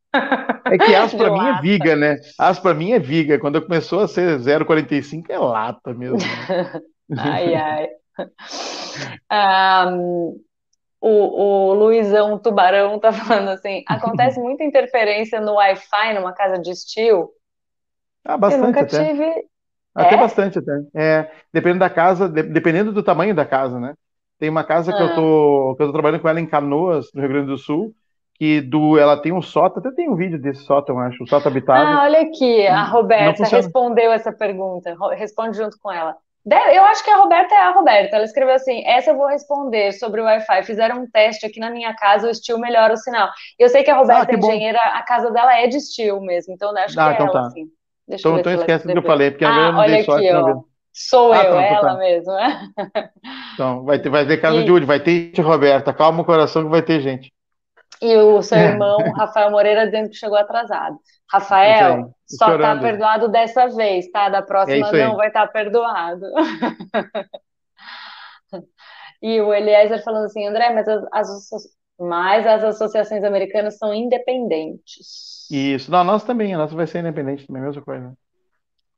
É 0.66 0.78
que 0.78 0.94
aço 0.94 1.16
para 1.16 1.30
mim 1.30 1.46
é 1.46 1.60
viga, 1.60 1.96
né? 1.96 2.16
Aço 2.38 2.62
para 2.62 2.74
mim 2.74 2.92
é 2.92 2.98
viga. 2.98 3.38
Quando 3.38 3.62
começou 3.62 4.00
a 4.00 4.08
ser 4.08 4.38
0,45 4.38 5.24
é 5.28 5.38
lata 5.38 5.94
mesmo. 5.94 6.18
Né? 6.18 6.80
ai, 7.18 7.54
ai. 7.54 7.88
Um, 9.90 10.40
o, 11.00 11.70
o 11.70 11.74
Luizão 11.74 12.38
Tubarão 12.38 12.98
tá 12.98 13.12
falando 13.12 13.48
assim: 13.48 13.82
acontece 13.88 14.38
muita 14.40 14.64
interferência 14.64 15.40
no 15.40 15.54
Wi-Fi 15.54 16.14
numa 16.14 16.32
casa 16.32 16.60
de 16.60 16.70
estilo. 16.70 17.30
Ah, 18.24 18.36
bastante. 18.36 18.60
Eu 18.60 18.66
nunca 18.68 18.80
até. 18.82 19.04
tive. 19.04 19.46
Até 19.94 20.14
é? 20.14 20.18
bastante, 20.18 20.58
até. 20.58 20.72
É, 20.94 21.30
dependendo 21.52 21.80
da 21.80 21.90
casa, 21.90 22.28
dependendo 22.28 22.92
do 22.92 23.02
tamanho 23.02 23.34
da 23.34 23.44
casa, 23.44 23.78
né? 23.80 23.94
Tem 24.38 24.48
uma 24.48 24.64
casa 24.64 24.92
que, 24.92 25.00
eu 25.00 25.06
ah. 25.06 25.14
tô, 25.14 25.74
que 25.76 25.82
eu 25.82 25.86
tô 25.86 25.92
trabalhando 25.92 26.20
com 26.20 26.28
ela 26.28 26.40
em 26.40 26.46
Canoas, 26.46 27.06
no 27.14 27.20
Rio 27.20 27.30
Grande 27.30 27.46
do 27.46 27.58
Sul, 27.58 27.94
que 28.43 28.61
do, 28.61 28.99
ela 28.99 29.16
tem 29.16 29.30
um 29.30 29.40
sótão, 29.40 29.78
até 29.78 29.95
tem 29.95 30.11
um 30.11 30.16
vídeo 30.16 30.36
desse 30.36 30.64
sótão, 30.64 30.99
acho, 30.99 31.22
o 31.22 31.28
sótão 31.28 31.49
habitado. 31.49 31.86
Ah, 31.86 32.03
olha 32.03 32.22
aqui, 32.22 32.66
a 32.66 32.82
Roberta 32.82 33.45
respondeu 33.45 34.11
essa 34.11 34.32
pergunta, 34.32 34.97
responde 35.14 35.57
junto 35.57 35.78
com 35.80 35.93
ela. 35.93 36.16
Eu 36.45 36.82
acho 36.86 37.05
que 37.05 37.11
a 37.11 37.18
Roberta 37.18 37.55
é 37.55 37.59
a 37.59 37.70
Roberta. 37.70 38.16
Ela 38.16 38.24
escreveu 38.24 38.57
assim: 38.57 38.82
essa 38.84 39.12
eu 39.12 39.16
vou 39.16 39.28
responder 39.28 39.93
sobre 39.93 40.20
o 40.20 40.24
Wi-Fi. 40.24 40.64
Fizeram 40.64 41.03
um 41.03 41.07
teste 41.09 41.47
aqui 41.47 41.61
na 41.61 41.70
minha 41.70 41.95
casa, 41.95 42.28
o 42.28 42.34
Steel 42.34 42.59
melhora 42.59 42.95
o 42.95 42.97
sinal. 42.97 43.28
Eu 43.57 43.68
sei 43.68 43.84
que 43.84 43.90
a 43.93 43.97
Roberta 43.97 44.32
ah, 44.32 44.34
é 44.34 44.36
engenheira, 44.36 44.80
a 44.80 45.03
casa 45.05 45.30
dela 45.30 45.57
é 45.57 45.68
de 45.68 45.78
Steel 45.78 46.20
mesmo, 46.20 46.53
então 46.53 46.76
acho 46.76 46.99
ah, 46.99 47.05
que 47.05 47.11
é 47.11 47.14
então 47.14 47.26
ela, 47.26 47.43
tá. 47.43 47.47
assim. 47.47 47.66
Deixa 48.09 48.28
então, 48.28 48.40
então 48.40 48.55
esquece 48.55 48.88
do 48.88 48.93
que 48.93 48.99
eu 48.99 49.03
falei, 49.05 49.30
porque 49.30 49.45
ah, 49.45 49.51
eu 49.51 49.72
não 49.72 49.78
olha 49.78 49.95
dei 49.95 50.03
sorte. 50.03 50.26
Aqui, 50.26 50.36
ó. 50.36 50.61
Sou 50.93 51.32
ah, 51.32 51.45
eu, 51.45 51.53
tá, 51.53 51.62
ela 51.62 51.80
tá. 51.80 51.97
mesmo, 51.97 52.32
né? 52.32 52.68
Então, 53.55 53.84
vai 53.84 54.01
ter, 54.01 54.09
vai 54.09 54.26
ter 54.26 54.40
casa 54.40 54.57
e... 54.57 54.64
de 54.64 54.72
Uri, 54.72 54.84
vai 54.84 54.99
ter 54.99 55.32
Roberta. 55.38 55.93
Calma 55.93 56.22
o 56.22 56.24
coração 56.24 56.64
que 56.64 56.70
vai 56.70 56.82
ter 56.82 57.01
gente. 57.01 57.30
E 58.03 58.16
o 58.16 58.42
seu 58.42 58.59
irmão, 58.59 58.98
Rafael 59.16 59.53
Moreira, 59.53 59.86
dizendo 59.86 60.11
que 60.11 60.16
chegou 60.16 60.36
atrasado. 60.36 60.98
Rafael, 61.30 62.12
só 62.26 62.46
tá 62.46 62.53
chorando. 62.53 62.80
tá 62.80 62.82
perdoado 62.82 63.28
dessa 63.28 63.68
vez, 63.68 64.11
tá? 64.11 64.28
Da 64.28 64.42
próxima 64.42 64.88
é 64.88 65.07
não 65.07 65.16
vai 65.16 65.28
estar 65.28 65.46
tá 65.46 65.53
perdoado. 65.53 66.26
e 69.22 69.40
o 69.40 69.55
Eliezer 69.55 70.03
falando 70.03 70.24
assim, 70.24 70.44
André, 70.46 70.74
mas 70.74 70.88
as, 70.88 71.05
as, 71.12 71.28
mas 71.98 72.44
as 72.44 72.64
associações 72.64 73.22
americanas 73.22 73.78
são 73.78 73.94
independentes. 73.94 75.46
Isso, 75.48 75.88
não, 75.88 76.00
a 76.00 76.05
nossa 76.05 76.26
também, 76.26 76.53
a 76.53 76.59
nossa 76.59 76.74
vai 76.74 76.88
ser 76.88 76.98
independente 76.98 77.46
também, 77.46 77.62
a 77.62 77.66
mesma 77.66 77.82
coisa. 77.82 78.12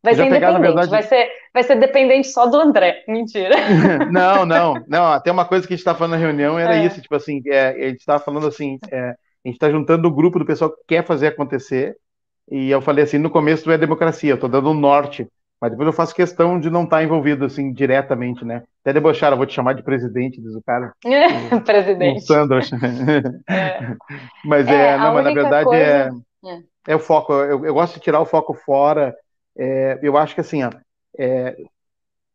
Vai 0.05 0.15
ser 0.15 0.27
independente, 0.27 0.61
verdade... 0.61 0.91
vai, 0.91 1.03
ser, 1.03 1.29
vai 1.55 1.63
ser 1.63 1.77
dependente 1.77 2.29
só 2.29 2.45
do 2.45 2.61
André. 2.61 3.03
Mentira. 3.09 3.55
não, 4.13 4.45
não, 4.45 4.75
não. 4.87 5.07
Até 5.07 5.33
uma 5.33 5.47
coisa 5.47 5.67
que 5.67 5.73
a 5.73 5.77
gente 5.77 5.81
estava 5.81 5.97
falando 5.97 6.13
na 6.13 6.19
reunião 6.19 6.59
era 6.59 6.77
é. 6.77 6.85
isso, 6.85 7.01
tipo 7.01 7.15
assim, 7.15 7.41
é, 7.47 7.69
a 7.69 7.89
gente 7.89 8.01
estava 8.01 8.23
falando 8.23 8.47
assim, 8.47 8.79
é, 8.93 8.99
a 9.09 9.15
gente 9.47 9.55
está 9.55 9.71
juntando 9.71 10.07
o 10.07 10.15
grupo 10.15 10.39
do 10.39 10.45
pessoal 10.45 10.71
que 10.71 10.83
quer 10.87 11.07
fazer 11.07 11.29
acontecer, 11.29 11.97
e 12.51 12.71
eu 12.71 12.83
falei 12.83 13.05
assim, 13.05 13.17
no 13.17 13.31
começo 13.31 13.71
é 13.71 13.79
democracia, 13.79 14.33
eu 14.33 14.35
estou 14.35 14.51
dando 14.51 14.69
um 14.69 14.75
norte, 14.75 15.27
mas 15.59 15.71
depois 15.71 15.87
eu 15.87 15.93
faço 15.95 16.15
questão 16.15 16.61
de 16.61 16.69
não 16.69 16.85
estar 16.85 16.99
tá 16.99 17.03
envolvido 17.03 17.47
assim 17.47 17.73
diretamente, 17.73 18.45
né? 18.45 18.63
Até 18.83 18.93
debocharam, 18.93 19.39
vou 19.39 19.47
te 19.47 19.55
chamar 19.55 19.73
de 19.73 19.83
presidente, 19.83 20.39
diz 20.39 20.55
o 20.55 20.63
cara. 20.63 20.93
presidente. 21.65 22.19
O 22.19 22.21
Sandro. 22.21 22.59
É. 23.49 23.97
Mas 24.45 24.69
é, 24.69 24.89
é 24.89 24.99
não, 24.99 25.15
mas 25.15 25.25
na 25.25 25.33
verdade 25.33 25.65
coisa... 25.65 25.83
é, 25.83 26.11
é, 26.45 26.63
é 26.89 26.95
o 26.95 26.99
foco. 26.99 27.33
Eu, 27.33 27.65
eu 27.65 27.73
gosto 27.73 27.95
de 27.95 28.01
tirar 28.01 28.21
o 28.21 28.27
foco 28.27 28.53
fora 28.53 29.15
é, 29.57 29.99
eu 30.03 30.17
acho 30.17 30.35
que 30.35 30.41
assim, 30.41 30.63
ó, 30.63 30.71
é, 31.19 31.57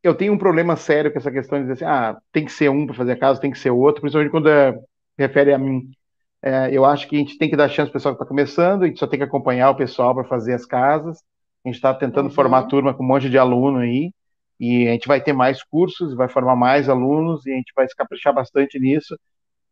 eu 0.03 0.15
tenho 0.15 0.33
um 0.33 0.37
problema 0.37 0.75
sério 0.75 1.11
com 1.11 1.19
essa 1.19 1.31
questão 1.31 1.59
de 1.59 1.67
dizer 1.67 1.85
assim, 1.85 1.85
ah, 1.85 2.17
tem 2.31 2.45
que 2.45 2.51
ser 2.51 2.69
um 2.69 2.85
para 2.85 2.95
fazer 2.95 3.13
a 3.13 3.19
casa, 3.19 3.41
tem 3.41 3.51
que 3.51 3.59
ser 3.59 3.71
outro, 3.71 4.01
principalmente 4.01 4.31
quando 4.31 4.49
é, 4.49 4.77
refere 5.17 5.53
a 5.53 5.57
mim. 5.57 5.91
É, 6.41 6.69
eu 6.71 6.85
acho 6.85 7.07
que 7.07 7.17
a 7.17 7.19
gente 7.19 7.37
tem 7.37 7.49
que 7.49 7.57
dar 7.57 7.67
chance 7.67 7.89
ao 7.89 7.93
pessoal 7.93 8.15
que 8.15 8.21
está 8.21 8.27
começando, 8.27 8.83
a 8.83 8.87
gente 8.87 8.99
só 8.99 9.07
tem 9.07 9.19
que 9.19 9.25
acompanhar 9.25 9.69
o 9.71 9.75
pessoal 9.75 10.15
para 10.15 10.23
fazer 10.23 10.53
as 10.53 10.65
casas. 10.65 11.21
A 11.65 11.67
gente 11.69 11.75
está 11.75 11.93
tentando 11.93 12.29
uhum. 12.29 12.35
formar 12.35 12.63
turma 12.63 12.93
com 12.93 13.03
um 13.03 13.07
monte 13.07 13.29
de 13.29 13.37
aluno 13.37 13.79
aí, 13.79 14.11
e 14.59 14.87
a 14.87 14.91
gente 14.91 15.07
vai 15.07 15.21
ter 15.21 15.33
mais 15.33 15.63
cursos, 15.63 16.13
vai 16.15 16.29
formar 16.29 16.55
mais 16.55 16.87
alunos, 16.89 17.45
e 17.45 17.51
a 17.51 17.55
gente 17.55 17.73
vai 17.75 17.87
se 17.87 17.95
caprichar 17.95 18.33
bastante 18.33 18.79
nisso, 18.79 19.17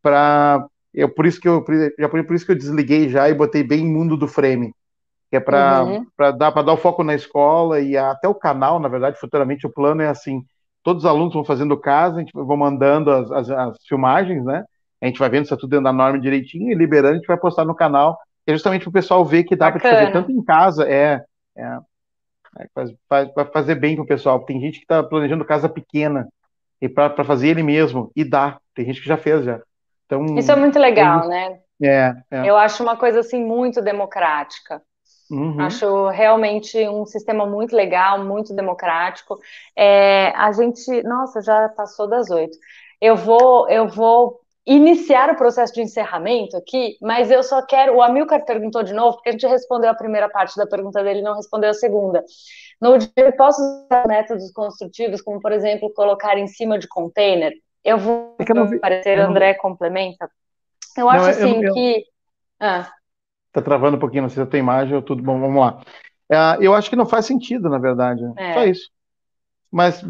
para 0.02 0.66
eu 0.94 1.10
por 1.14 1.26
isso 1.26 1.40
que 1.40 1.48
eu 1.48 1.64
já 2.00 2.10
por 2.10 2.36
isso 2.36 2.46
que 2.46 2.52
eu 2.52 2.58
desliguei 2.58 3.10
já 3.10 3.30
e 3.30 3.34
botei 3.34 3.64
bem 3.64 3.86
mundo 3.86 4.18
do 4.18 4.28
frame 4.28 4.74
que 5.30 5.36
é 5.36 5.40
para 5.40 5.84
uhum. 5.84 6.06
dar 6.38 6.52
para 6.52 6.62
dar 6.62 6.74
o 6.74 6.78
foco 6.78 7.04
na 7.04 7.14
escola 7.14 7.80
e 7.80 7.98
até 7.98 8.28
o 8.28 8.36
canal, 8.36 8.80
na 8.80 8.88
verdade, 8.88 9.20
futuramente 9.20 9.68
o 9.68 9.70
plano 9.70 10.02
é 10.02 10.08
assim, 10.08 10.44
todos 10.84 11.04
os 11.04 11.10
alunos 11.10 11.34
vão 11.34 11.44
fazendo 11.44 11.78
casa, 11.78 12.16
a 12.16 12.20
gente 12.20 12.32
vai 12.34 12.58
mandando 12.58 13.12
as, 13.12 13.32
as, 13.32 13.50
as 13.50 13.78
filmagens, 13.88 14.44
né? 14.46 14.64
A 15.02 15.06
gente 15.06 15.20
vai 15.20 15.30
vendo 15.30 15.44
se 15.44 15.54
está 15.54 15.58
tudo 15.58 15.70
dentro 15.70 15.84
da 15.84 15.94
norma 15.94 16.20
direitinho 16.20 16.72
e 16.72 16.76
liberando, 16.76 17.14
a 17.14 17.18
gente 17.18 17.28
vai 17.28 17.38
postar 17.38 17.66
no 17.66 17.76
canal, 17.76 18.18
é 18.48 18.54
justamente 18.54 18.84
para 18.84 18.90
o 18.90 18.94
pessoal 18.94 19.26
ver 19.26 19.44
que 19.44 19.56
dá 19.56 19.70
para 19.70 19.82
fazer 19.82 20.12
tanto 20.12 20.32
em 20.32 20.42
casa, 20.42 20.88
é, 20.88 21.22
é, 21.56 21.78
é 22.60 22.68
faz, 22.74 22.94
faz, 23.10 23.34
vai 23.36 23.46
fazer 23.46 23.76
bem 23.76 23.96
para 23.96 24.04
o 24.04 24.08
pessoal. 24.08 24.40
Tem 24.46 24.60
gente 24.62 24.80
que 24.80 24.86
está 24.86 25.04
planejando 25.04 25.44
casa 25.44 25.68
pequena 25.68 26.28
e 26.82 26.88
para 26.88 27.24
fazer 27.26 27.50
ele 27.50 27.64
mesmo 27.64 28.12
e 28.16 28.24
dá. 28.24 28.58
Tem 28.74 28.86
gente 28.86 29.02
que 29.02 29.08
já 29.08 29.18
fez 29.18 29.44
já. 29.44 29.62
Então, 30.06 30.24
Isso 30.38 30.52
é 30.52 30.56
muito 30.56 30.80
legal, 30.80 31.26
é, 31.26 31.28
né? 31.28 31.60
É, 31.82 32.14
é. 32.32 32.50
Eu 32.50 32.56
acho 32.56 32.82
uma 32.82 32.96
coisa 32.96 33.20
assim 33.20 33.44
muito 33.44 33.82
democrática. 33.82 34.82
Uhum. 35.30 35.60
Acho 35.60 36.08
realmente 36.10 36.88
um 36.88 37.06
sistema 37.06 37.46
muito 37.46 37.76
legal, 37.76 38.24
muito 38.24 38.54
democrático. 38.54 39.40
É, 39.76 40.30
a 40.36 40.52
gente, 40.52 41.04
nossa, 41.04 41.42
já 41.42 41.70
passou 41.70 42.08
das 42.08 42.30
oito. 42.30 42.58
Eu 43.02 43.16
vou, 43.16 43.70
eu 43.70 43.88
vou 43.88 44.40
iniciar 44.66 45.30
o 45.30 45.36
processo 45.36 45.74
de 45.74 45.82
encerramento 45.82 46.58
aqui, 46.58 46.98
mas 47.02 47.30
eu 47.32 47.44
só 47.44 47.62
quero. 47.62 47.96
O 47.96 48.02
Amilcar 48.02 48.44
perguntou 48.46 48.84
de 48.84 48.94
novo, 48.94 49.16
porque 49.16 49.30
a 49.30 49.32
gente 49.32 49.48
respondeu 49.48 49.90
a 49.90 49.96
primeira 49.96 50.30
parte 50.30 50.58
da 50.58 50.68
pergunta 50.68 51.04
dele, 51.04 51.22
não 51.22 51.36
respondeu 51.36 51.70
a 51.70 51.74
segunda. 51.74 52.24
No 52.80 52.98
dia 52.98 53.10
eu 53.16 53.34
posso 53.34 53.62
usar 53.62 54.08
métodos 54.08 54.52
construtivos, 54.52 55.22
como 55.22 55.40
por 55.40 55.52
exemplo 55.52 55.94
colocar 55.94 56.38
em 56.38 56.48
cima 56.48 56.78
de 56.78 56.88
container. 56.88 57.54
Eu 57.84 57.98
vou 57.98 58.36
é 58.40 58.44
eu 58.44 58.80
parecer, 58.80 59.20
André 59.20 59.54
complementa. 59.54 60.30
Eu 60.98 61.10
acho 61.10 61.24
não, 61.24 61.30
assim 61.30 61.64
eu, 61.64 61.74
que. 61.74 62.06
Ah. 62.60 62.92
Tá 63.58 63.62
travando 63.64 63.98
um 63.98 64.00
pouquinho, 64.00 64.22
não 64.22 64.30
sei 64.30 64.44
se 64.44 64.50
tem 64.52 64.60
imagem 64.60 64.96
ou 64.96 65.02
tudo 65.02 65.24
bom, 65.24 65.40
vamos 65.40 65.60
lá. 65.60 65.82
É, 66.32 66.64
eu 66.64 66.76
acho 66.76 66.92
que 66.92 66.96
não 66.96 67.08
faz 67.08 67.26
sentido, 67.26 67.68
na 67.70 67.80
verdade. 67.80 68.22
É. 68.38 68.54
Só 68.54 68.64
isso. 68.66 68.92
Mas 69.72 70.06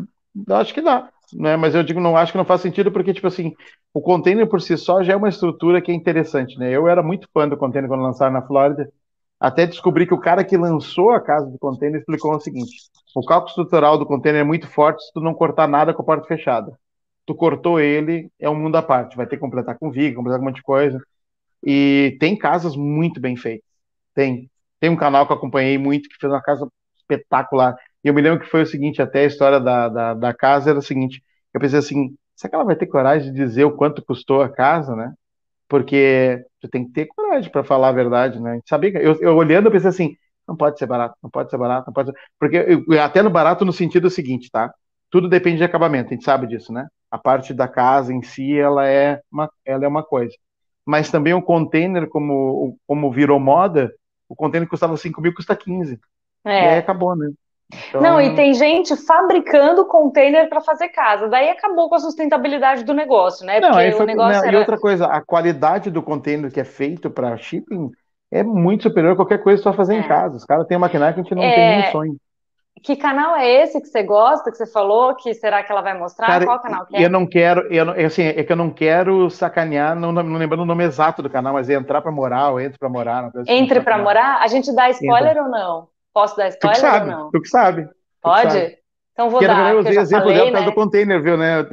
eu 0.45 0.55
acho 0.57 0.73
que 0.73 0.81
dá. 0.81 1.07
Né? 1.33 1.55
Mas 1.55 1.73
eu 1.73 1.81
digo, 1.81 2.01
não 2.01 2.17
acho 2.17 2.33
que 2.33 2.37
não 2.37 2.43
faz 2.43 2.59
sentido, 2.59 2.91
porque, 2.91 3.13
tipo 3.13 3.25
assim, 3.25 3.53
o 3.93 4.01
container 4.01 4.45
por 4.49 4.61
si 4.61 4.77
só 4.77 5.01
já 5.01 5.13
é 5.13 5.15
uma 5.15 5.29
estrutura 5.29 5.81
que 5.81 5.89
é 5.89 5.95
interessante, 5.95 6.59
né? 6.59 6.69
Eu 6.69 6.89
era 6.89 7.01
muito 7.01 7.29
fã 7.33 7.47
do 7.47 7.55
container 7.55 7.89
quando 7.89 8.03
lançaram 8.03 8.33
na 8.33 8.41
Flórida, 8.41 8.91
até 9.39 9.65
descobri 9.65 10.05
que 10.05 10.13
o 10.13 10.19
cara 10.19 10.43
que 10.43 10.57
lançou 10.57 11.11
a 11.11 11.21
casa 11.21 11.49
do 11.49 11.57
container 11.57 12.01
explicou 12.01 12.35
o 12.35 12.41
seguinte: 12.41 12.75
o 13.15 13.25
cálculo 13.25 13.51
estrutural 13.51 13.97
do 13.97 14.05
container 14.05 14.41
é 14.41 14.43
muito 14.43 14.67
forte 14.67 15.05
se 15.05 15.13
tu 15.13 15.21
não 15.21 15.33
cortar 15.33 15.69
nada 15.69 15.93
com 15.93 16.01
a 16.01 16.05
porta 16.05 16.27
fechada. 16.27 16.77
Tu 17.25 17.33
cortou 17.33 17.79
ele, 17.79 18.29
é 18.37 18.49
um 18.49 18.55
mundo 18.55 18.75
à 18.75 18.81
parte. 18.81 19.15
Vai 19.15 19.25
ter 19.25 19.37
que 19.37 19.41
completar 19.41 19.77
com 19.77 19.89
viga, 19.89 20.17
completar 20.17 20.37
com 20.37 20.45
um 20.45 20.49
monte 20.49 20.57
de 20.57 20.63
coisa. 20.63 21.01
E 21.69 22.15
tem 22.21 22.37
casas 22.37 22.77
muito 22.77 23.19
bem 23.19 23.35
feitas. 23.35 23.67
Tem. 24.15 24.49
Tem 24.79 24.89
um 24.89 24.95
canal 24.95 25.27
que 25.27 25.33
eu 25.33 25.37
acompanhei 25.37 25.77
muito 25.77 26.07
que 26.07 26.15
fez 26.17 26.31
uma 26.31 26.41
casa 26.41 26.65
espetacular. 26.97 27.75
E 28.03 28.07
eu 28.07 28.13
me 28.13 28.21
lembro 28.21 28.39
que 28.39 28.49
foi 28.49 28.61
o 28.61 28.65
seguinte: 28.65 29.01
até 29.01 29.23
a 29.23 29.25
história 29.27 29.59
da, 29.59 29.89
da, 29.89 30.13
da 30.13 30.33
casa 30.33 30.69
era 30.69 30.79
o 30.79 30.81
seguinte. 30.81 31.21
Eu 31.53 31.59
pensei 31.59 31.79
assim: 31.79 32.15
será 32.37 32.49
que 32.51 32.55
ela 32.55 32.63
vai 32.65 32.75
ter 32.77 32.87
coragem 32.87 33.33
de 33.33 33.37
dizer 33.37 33.65
o 33.65 33.75
quanto 33.75 34.01
custou 34.05 34.41
a 34.41 34.49
casa, 34.49 34.95
né? 34.95 35.13
Porque 35.69 36.45
tu 36.61 36.69
tem 36.69 36.85
que 36.87 36.93
ter 36.93 37.07
coragem 37.07 37.51
para 37.51 37.63
falar 37.65 37.89
a 37.89 37.91
verdade, 37.93 38.39
né? 38.41 38.61
Sabia 38.67 38.91
eu, 39.01 39.17
eu 39.21 39.35
olhando 39.35 39.67
eu 39.67 39.71
pensei 39.71 39.89
assim, 39.89 40.17
não 40.47 40.55
pode 40.55 40.79
ser 40.79 40.85
barato, 40.87 41.15
não 41.21 41.29
pode 41.29 41.49
ser 41.51 41.57
barato, 41.57 41.87
não 41.87 41.93
pode 41.93 42.11
ser... 42.11 42.17
porque 42.39 42.57
eu, 42.57 43.01
até 43.01 43.21
no 43.21 43.29
barato 43.29 43.65
no 43.65 43.73
sentido 43.73 44.09
seguinte, 44.09 44.49
tá? 44.51 44.73
Tudo 45.11 45.29
depende 45.29 45.57
de 45.57 45.63
acabamento, 45.65 46.09
a 46.09 46.13
gente 46.13 46.25
sabe 46.25 46.47
disso, 46.47 46.71
né? 46.73 46.87
A 47.11 47.17
parte 47.17 47.53
da 47.53 47.67
casa 47.67 48.13
em 48.13 48.21
si, 48.23 48.57
ela 48.57 48.87
é 48.87 49.21
uma, 49.31 49.49
ela 49.65 49.85
é 49.85 49.87
uma 49.87 50.03
coisa 50.03 50.33
mas 50.87 51.11
também 51.11 51.33
o 51.33 51.41
container, 51.41 52.07
como, 52.07 52.77
como 52.87 53.11
virou 53.11 53.37
moda, 53.37 53.91
o 54.29 54.33
container 54.33 54.69
custava 54.69 54.95
5 54.95 55.21
mil, 55.21 55.33
custa 55.33 55.53
15. 55.53 55.99
É. 56.45 56.49
E 56.49 56.67
aí 56.69 56.77
acabou, 56.77 57.13
né? 57.13 57.29
Então... 57.89 57.99
Não, 57.99 58.21
e 58.21 58.33
tem 58.33 58.53
gente 58.53 58.95
fabricando 58.95 59.85
container 59.85 60.47
para 60.47 60.61
fazer 60.61 60.87
casa. 60.87 61.27
Daí 61.27 61.49
acabou 61.49 61.89
com 61.89 61.95
a 61.95 61.99
sustentabilidade 61.99 62.85
do 62.85 62.93
negócio, 62.93 63.45
né? 63.45 63.59
Não, 63.59 63.71
Porque 63.71 63.91
foi, 63.91 64.05
o 64.05 64.07
negócio 64.07 64.39
não, 64.39 64.47
era... 64.47 64.55
E 64.55 64.59
outra 64.59 64.79
coisa, 64.79 65.07
a 65.07 65.21
qualidade 65.21 65.91
do 65.91 66.01
container 66.01 66.49
que 66.49 66.61
é 66.61 66.63
feito 66.63 67.09
para 67.09 67.35
shipping 67.35 67.91
é 68.31 68.41
muito 68.41 68.83
superior 68.83 69.11
a 69.11 69.15
qualquer 69.17 69.43
coisa 69.43 69.57
que 69.57 69.63
você 69.63 69.69
vai 69.69 69.77
fazer 69.77 69.95
é. 69.95 69.99
em 69.99 70.07
casa. 70.07 70.37
Os 70.37 70.45
caras 70.45 70.65
têm 70.67 70.77
uma 70.77 70.87
maquinário 70.87 71.15
que 71.15 71.19
a 71.19 71.23
gente 71.23 71.35
não 71.35 71.43
é... 71.43 71.53
tem 71.53 71.81
nem 71.81 71.91
sonho. 71.91 72.15
Que 72.87 72.95
canal 72.95 73.35
é 73.35 73.45
esse 73.63 73.81
que 73.81 73.87
você 73.87 74.01
gosta, 74.01 74.49
que 74.49 74.55
você 74.55 74.65
falou? 74.65 75.13
Que 75.13 75.33
será 75.33 75.61
que 75.61 75.69
ela 75.69 75.81
vai 75.81 75.99
mostrar? 75.99 76.25
Cara, 76.25 76.45
Qual 76.45 76.57
canal 76.61 76.85
que 76.85 76.95
é? 76.95 77.03
Eu 77.03 77.09
não 77.09 77.27
quero, 77.27 77.67
eu 77.69 77.83
não, 77.83 77.91
assim, 77.93 78.23
é 78.23 78.41
que 78.41 78.49
eu 78.49 78.55
não 78.55 78.69
quero 78.69 79.29
sacanear, 79.29 79.93
não, 79.93 80.13
não 80.13 80.37
lembrando 80.37 80.61
o 80.61 80.65
nome 80.65 80.85
exato 80.85 81.21
do 81.21 81.29
canal, 81.29 81.51
mas 81.51 81.69
é 81.69 81.73
entrar 81.73 82.01
para 82.01 82.13
morar 82.13 82.51
ou 82.51 82.61
entre 82.61 82.79
para 82.79 82.87
morar. 82.87 83.29
Assim, 83.35 83.51
entre 83.51 83.81
para 83.81 83.97
morar? 83.97 84.39
A 84.41 84.47
gente 84.47 84.73
dá 84.73 84.89
spoiler 84.91 85.31
Entra. 85.31 85.43
ou 85.43 85.49
não? 85.49 85.89
Posso 86.13 86.37
dar 86.37 86.47
spoiler 86.47 86.77
tu 86.77 86.81
que 86.81 86.89
sabe, 86.89 87.11
ou 87.11 87.17
não? 87.17 87.31
Tu 87.31 87.41
que 87.41 87.49
sabe. 87.49 87.89
Pode? 88.21 88.77
Que. 89.17 89.21
Então 89.21 89.29
vou 89.31 89.41
dar. 89.41 89.73
Eu 89.73 89.79
usei 89.79 89.97
exemplo 89.97 90.29
falei, 90.29 90.45
dela 90.45 90.59
né? 90.59 90.65
do 90.65 90.75
container, 90.75 91.21
viu, 91.21 91.35
né? 91.35 91.65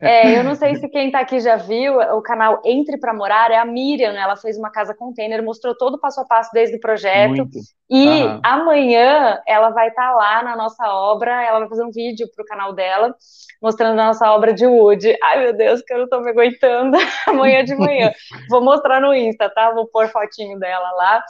É, 0.00 0.38
eu 0.38 0.42
não 0.42 0.54
sei 0.54 0.74
se 0.76 0.88
quem 0.88 1.06
está 1.06 1.20
aqui 1.20 1.38
já 1.38 1.56
viu, 1.56 1.98
o 1.98 2.22
canal 2.22 2.62
Entre 2.64 2.96
para 2.96 3.12
Morar 3.12 3.50
é 3.50 3.58
a 3.58 3.64
Miriam, 3.64 4.12
né? 4.12 4.20
ela 4.20 4.36
fez 4.36 4.56
uma 4.56 4.70
casa 4.70 4.94
container, 4.94 5.42
mostrou 5.42 5.76
todo 5.76 5.94
o 5.94 6.00
passo 6.00 6.20
a 6.20 6.24
passo 6.24 6.50
desde 6.52 6.76
o 6.76 6.80
projeto. 6.80 7.36
Muito. 7.36 7.58
E 7.90 8.08
Aham. 8.08 8.40
amanhã 8.42 9.40
ela 9.46 9.70
vai 9.70 9.88
estar 9.88 10.10
tá 10.10 10.16
lá 10.16 10.42
na 10.42 10.56
nossa 10.56 10.88
obra, 10.88 11.44
ela 11.44 11.60
vai 11.60 11.68
fazer 11.68 11.84
um 11.84 11.90
vídeo 11.90 12.26
para 12.34 12.42
o 12.42 12.46
canal 12.46 12.72
dela, 12.72 13.14
mostrando 13.62 14.00
a 14.00 14.06
nossa 14.06 14.30
obra 14.32 14.52
de 14.52 14.66
wood. 14.66 15.16
Ai, 15.22 15.42
meu 15.42 15.52
Deus, 15.52 15.82
que 15.82 15.92
eu 15.92 15.98
não 15.98 16.04
estou 16.04 16.22
me 16.22 16.30
aguentando 16.30 16.96
amanhã 17.28 17.62
de 17.64 17.76
manhã. 17.76 18.10
Vou 18.48 18.62
mostrar 18.62 19.00
no 19.00 19.14
Insta, 19.14 19.50
tá? 19.50 19.72
Vou 19.72 19.86
pôr 19.86 20.08
fotinho 20.08 20.58
dela 20.58 20.90
lá. 20.92 21.22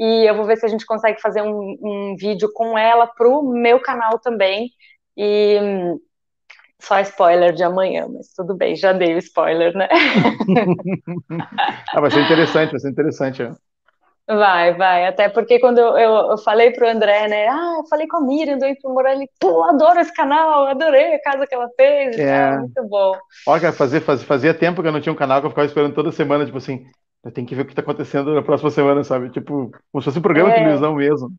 E 0.00 0.26
eu 0.26 0.34
vou 0.34 0.46
ver 0.46 0.56
se 0.56 0.64
a 0.64 0.68
gente 0.68 0.86
consegue 0.86 1.20
fazer 1.20 1.42
um, 1.42 1.76
um 1.82 2.16
vídeo 2.18 2.50
com 2.54 2.78
ela 2.78 3.06
pro 3.06 3.42
meu 3.42 3.78
canal 3.78 4.18
também. 4.18 4.70
E 5.14 5.58
só 6.80 6.98
spoiler 7.00 7.52
de 7.52 7.62
amanhã, 7.62 8.08
mas 8.10 8.32
tudo 8.34 8.56
bem, 8.56 8.74
já 8.74 8.94
dei 8.94 9.14
o 9.14 9.18
spoiler, 9.18 9.76
né? 9.76 9.88
ah, 11.92 12.00
vai 12.00 12.10
ser 12.10 12.22
interessante, 12.22 12.70
vai 12.70 12.80
ser 12.80 12.88
interessante. 12.88 13.42
Né? 13.42 13.54
Vai, 14.26 14.74
vai. 14.74 15.06
Até 15.06 15.28
porque 15.28 15.58
quando 15.58 15.76
eu, 15.76 15.98
eu, 15.98 16.30
eu 16.30 16.38
falei 16.38 16.70
pro 16.70 16.88
André, 16.88 17.28
né? 17.28 17.48
Ah, 17.48 17.74
eu 17.80 17.86
falei 17.86 18.08
com 18.08 18.16
a 18.16 18.20
Miriam 18.22 18.56
do 18.56 18.64
Ipro 18.64 18.94
Morar, 18.94 19.12
ele, 19.12 19.28
pô, 19.38 19.64
adoro 19.64 20.00
esse 20.00 20.14
canal, 20.14 20.66
adorei 20.66 21.16
a 21.16 21.22
casa 21.22 21.46
que 21.46 21.54
ela 21.54 21.68
fez. 21.76 22.18
É. 22.18 22.56
muito 22.56 22.88
bom. 22.88 23.12
Olha, 23.46 23.70
fazia, 23.70 24.00
fazia, 24.00 24.26
fazia 24.26 24.54
tempo 24.54 24.80
que 24.80 24.88
eu 24.88 24.92
não 24.92 25.00
tinha 25.02 25.12
um 25.12 25.16
canal 25.16 25.40
que 25.40 25.46
eu 25.46 25.50
ficava 25.50 25.66
esperando 25.66 25.94
toda 25.94 26.10
semana, 26.10 26.46
tipo 26.46 26.56
assim, 26.56 26.86
eu 27.24 27.30
tenho 27.30 27.46
que 27.46 27.54
ver 27.54 27.62
o 27.62 27.66
que 27.66 27.74
tá 27.74 27.82
acontecendo 27.82 28.34
na 28.34 28.42
próxima 28.42 28.70
semana, 28.70 29.04
sabe? 29.04 29.30
Tipo, 29.30 29.70
como 29.92 30.00
se 30.00 30.06
fosse 30.06 30.18
um 30.18 30.22
programa 30.22 30.50
é. 30.50 30.52
de 30.54 30.58
televisão 30.60 30.94
mesmo. 30.94 31.30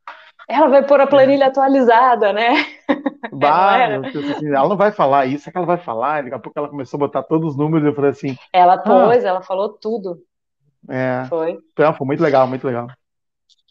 Ela 0.47 0.67
vai 0.67 0.85
pôr 0.85 0.99
a 0.99 1.07
planilha 1.07 1.45
é. 1.45 1.47
atualizada, 1.47 2.33
né? 2.33 2.65
Vai, 3.31 3.95
assim, 3.95 4.47
ela 4.47 4.67
não 4.67 4.75
vai 4.75 4.91
falar 4.91 5.25
isso, 5.25 5.47
é 5.47 5.51
que 5.51 5.57
ela 5.57 5.65
vai 5.65 5.77
falar. 5.77 6.23
Daqui 6.23 6.35
a 6.35 6.39
pouco 6.39 6.59
ela 6.59 6.67
começou 6.67 6.97
a 6.97 6.99
botar 6.99 7.23
todos 7.23 7.51
os 7.51 7.57
números 7.57 7.85
e 7.85 7.89
eu 7.89 7.95
falei 7.95 8.11
assim. 8.11 8.35
Ela 8.51 8.77
pôs, 8.77 9.23
ah, 9.23 9.27
ela 9.29 9.41
falou 9.41 9.69
tudo. 9.69 10.19
É. 10.89 11.25
Foi. 11.29 11.57
Então, 11.71 11.93
foi 11.93 12.07
muito 12.07 12.21
legal, 12.21 12.45
muito 12.45 12.67
legal. 12.67 12.87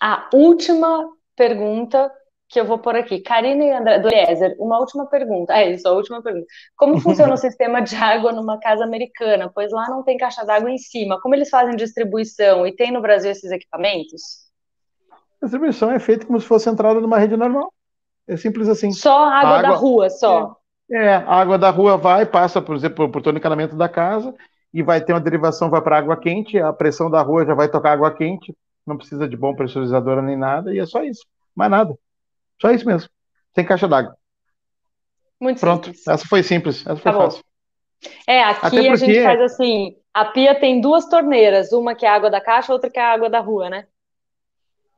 A 0.01 0.29
última 0.33 1.11
pergunta 1.37 2.11
que 2.51 2.59
eu 2.59 2.65
vou 2.65 2.79
por 2.79 2.97
aqui. 2.97 3.21
Karina 3.21 3.65
e 3.65 3.71
André, 3.71 4.01
do 4.01 4.09
Eliezer, 4.09 4.57
uma 4.59 4.81
última 4.81 5.07
pergunta. 5.07 5.53
É 5.53 5.71
isso, 5.71 5.87
a 5.87 5.93
última 5.93 6.21
pergunta. 6.21 6.47
Como 6.77 6.99
funciona 7.01 7.33
o 7.33 7.37
sistema 7.37 7.81
de 7.81 7.95
água 7.95 8.33
numa 8.33 8.59
casa 8.59 8.83
americana? 8.83 9.51
Pois 9.55 9.71
lá 9.71 9.89
não 9.89 10.03
tem 10.03 10.19
caixa 10.19 10.45
d'água 10.45 10.69
em 10.69 10.77
cima. 10.77 11.21
Como 11.21 11.35
eles 11.35 11.49
fazem 11.49 11.77
distribuição? 11.77 12.67
E 12.67 12.75
tem 12.75 12.91
no 12.91 13.01
Brasil 13.01 13.31
esses 13.31 13.53
equipamentos? 13.53 14.51
A 15.41 15.47
distribuição 15.47 15.93
é 15.93 16.01
feita 16.01 16.27
como 16.27 16.41
se 16.41 16.47
fosse 16.47 16.69
entrada 16.69 17.01
numa 17.01 17.19
rede 17.19 17.37
normal. 17.37 17.73
É 18.27 18.37
simples 18.37 18.69
assim. 18.69 18.91
Só 18.91 19.25
água, 19.25 19.59
água 19.59 19.63
da 19.63 19.71
rua, 19.77 20.11
só. 20.11 20.57
É, 20.91 21.05
é, 21.05 21.15
a 21.15 21.35
água 21.35 21.57
da 21.57 21.71
rua 21.71 21.97
vai, 21.97 22.27
passa, 22.27 22.61
por 22.61 22.75
exemplo, 22.75 23.09
por 23.09 23.23
todo 23.23 23.37
o 23.37 23.39
encanamento 23.39 23.77
da 23.77 23.89
casa 23.89 24.35
e 24.75 24.83
vai 24.83 25.01
ter 25.01 25.13
uma 25.13 25.21
derivação, 25.21 25.71
vai 25.71 25.81
para 25.81 25.99
água 25.99 26.17
quente, 26.17 26.59
a 26.59 26.73
pressão 26.73 27.09
da 27.09 27.23
rua 27.23 27.47
já 27.47 27.55
vai 27.55 27.69
tocar 27.69 27.93
água 27.93 28.13
quente, 28.13 28.55
não 28.85 28.97
precisa 28.97 29.29
de 29.29 29.37
bom 29.37 29.55
pressurizador 29.55 30.21
nem 30.21 30.37
nada, 30.37 30.75
e 30.75 30.79
é 30.79 30.87
só 30.87 31.03
isso, 31.03 31.25
mais 31.55 31.71
nada. 31.71 31.97
Só 32.61 32.71
isso 32.71 32.87
mesmo, 32.87 33.09
sem 33.55 33.65
caixa 33.65 33.89
d'água. 33.89 34.17
Muito 35.41 35.61
Pronto, 35.61 35.87
simples. 35.87 36.07
essa 36.07 36.27
foi 36.27 36.43
simples, 36.43 36.81
essa 36.81 36.97
foi 36.97 37.13
tá 37.13 37.19
fácil. 37.19 37.45
É, 38.27 38.43
aqui 38.43 38.61
porque... 38.61 38.89
a 38.89 38.97
gente 38.97 39.23
faz 39.23 39.41
assim, 39.41 39.97
a 40.13 40.25
pia 40.27 40.55
tem 40.55 40.81
duas 40.81 41.07
torneiras, 41.07 41.73
uma 41.73 41.95
que 41.95 42.05
é 42.05 42.09
a 42.09 42.15
água 42.15 42.31
da 42.31 42.41
caixa, 42.41 42.73
outra 42.73 42.91
que 42.91 42.99
é 42.99 43.03
a 43.03 43.13
água 43.13 43.31
da 43.31 43.41
rua, 43.41 43.71
né? 43.71 43.87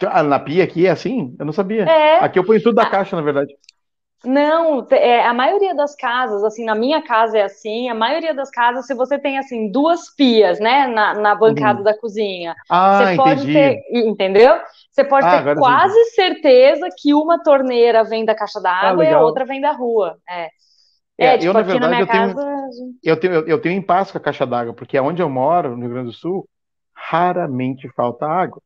Ah, 0.04 0.22
na 0.22 0.38
pia 0.38 0.64
aqui 0.64 0.86
é 0.86 0.90
assim? 0.90 1.36
Eu 1.38 1.46
não 1.46 1.52
sabia. 1.52 1.84
É. 1.84 2.24
Aqui 2.24 2.38
eu 2.38 2.44
ponho 2.44 2.60
tudo 2.60 2.74
da 2.74 2.86
caixa, 2.86 3.14
na 3.14 3.22
verdade. 3.22 3.54
Não, 4.24 4.86
é, 4.90 5.26
a 5.26 5.34
maioria 5.34 5.74
das 5.74 5.96
casas, 5.96 6.44
assim, 6.44 6.64
na 6.64 6.76
minha 6.76 7.02
casa 7.02 7.38
é 7.38 7.42
assim, 7.42 7.88
a 7.88 7.94
maioria 7.94 8.32
das 8.32 8.50
casas, 8.50 8.86
se 8.86 8.94
você 8.94 9.18
tem, 9.18 9.36
assim, 9.36 9.70
duas 9.70 10.14
pias, 10.14 10.60
né, 10.60 10.86
na, 10.86 11.14
na 11.14 11.34
bancada 11.34 11.78
uhum. 11.78 11.84
da 11.84 11.98
cozinha, 11.98 12.54
ah, 12.70 13.04
você 13.04 13.16
pode 13.16 13.50
entendi. 13.50 13.52
ter, 13.52 13.82
entendeu? 13.92 14.60
Você 14.92 15.04
pode 15.04 15.26
ah, 15.26 15.42
ter 15.42 15.56
quase 15.56 16.04
sim. 16.04 16.10
certeza 16.10 16.86
que 16.98 17.14
uma 17.14 17.42
torneira 17.42 18.04
vem 18.04 18.26
da 18.26 18.34
caixa 18.34 18.60
d'água 18.60 19.02
ah, 19.02 19.06
e 19.06 19.12
a 19.12 19.22
outra 19.22 19.44
vem 19.44 19.60
da 19.60 19.72
rua, 19.72 20.18
é. 20.28 20.48
É, 21.18 21.26
é 21.26 21.38
tipo, 21.38 21.50
eu, 21.50 21.54
na 21.54 21.62
verdade, 21.62 21.92
na 21.92 22.00
eu, 22.00 22.06
casa, 22.06 22.34
tenho, 22.34 22.94
eu, 23.02 23.20
tenho, 23.20 23.34
eu, 23.48 23.60
tenho 23.60 23.78
impasse 23.78 24.12
com 24.12 24.18
a 24.18 24.20
caixa 24.20 24.46
d'água, 24.46 24.74
porque 24.74 24.98
onde 24.98 25.22
eu 25.22 25.28
moro, 25.28 25.76
no 25.76 25.82
Rio 25.82 25.90
Grande 25.90 26.06
do 26.08 26.12
Sul, 26.12 26.48
raramente 26.94 27.88
falta 27.94 28.26
água. 28.26 28.60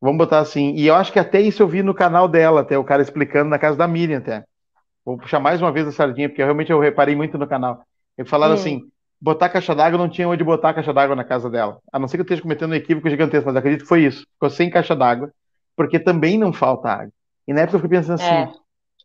Vamos 0.00 0.18
botar 0.18 0.38
assim, 0.38 0.74
e 0.74 0.86
eu 0.86 0.94
acho 0.94 1.12
que 1.12 1.18
até 1.18 1.40
isso 1.40 1.62
eu 1.62 1.68
vi 1.68 1.82
no 1.82 1.94
canal 1.94 2.28
dela, 2.28 2.60
até 2.60 2.78
o 2.78 2.84
cara 2.84 3.02
explicando 3.02 3.50
na 3.50 3.58
casa 3.58 3.76
da 3.76 3.88
Miriam 3.88 4.18
até. 4.18 4.44
Vou 5.04 5.18
puxar 5.18 5.40
mais 5.40 5.60
uma 5.60 5.72
vez 5.72 5.86
a 5.88 5.92
sardinha, 5.92 6.28
porque 6.28 6.42
realmente 6.42 6.70
eu 6.70 6.78
reparei 6.78 7.16
muito 7.16 7.36
no 7.36 7.48
canal. 7.48 7.82
Eles 8.16 8.30
falaram 8.30 8.52
hum. 8.52 8.56
assim: 8.56 8.82
botar 9.20 9.48
caixa 9.48 9.74
d'água 9.74 9.98
não 9.98 10.08
tinha 10.08 10.28
onde 10.28 10.44
botar 10.44 10.74
caixa 10.74 10.92
d'água 10.92 11.16
na 11.16 11.24
casa 11.24 11.50
dela. 11.50 11.78
A 11.92 11.98
não 11.98 12.06
ser 12.06 12.16
que 12.16 12.20
eu 12.20 12.24
esteja 12.24 12.42
cometendo 12.42 12.72
um 12.72 12.74
equívoco 12.74 13.10
gigantesco, 13.10 13.46
mas 13.46 13.56
acredito 13.56 13.82
que 13.82 13.88
foi 13.88 14.04
isso. 14.04 14.24
Ficou 14.34 14.50
sem 14.50 14.70
caixa 14.70 14.94
d'água, 14.94 15.32
porque 15.78 16.00
também 16.00 16.36
não 16.36 16.52
falta 16.52 16.90
água. 16.90 17.12
E 17.46 17.52
na 17.52 17.60
época 17.60 17.76
eu 17.76 17.80
fiquei 17.80 17.98
pensando 17.98 18.20
assim: 18.20 18.34
é. 18.34 18.52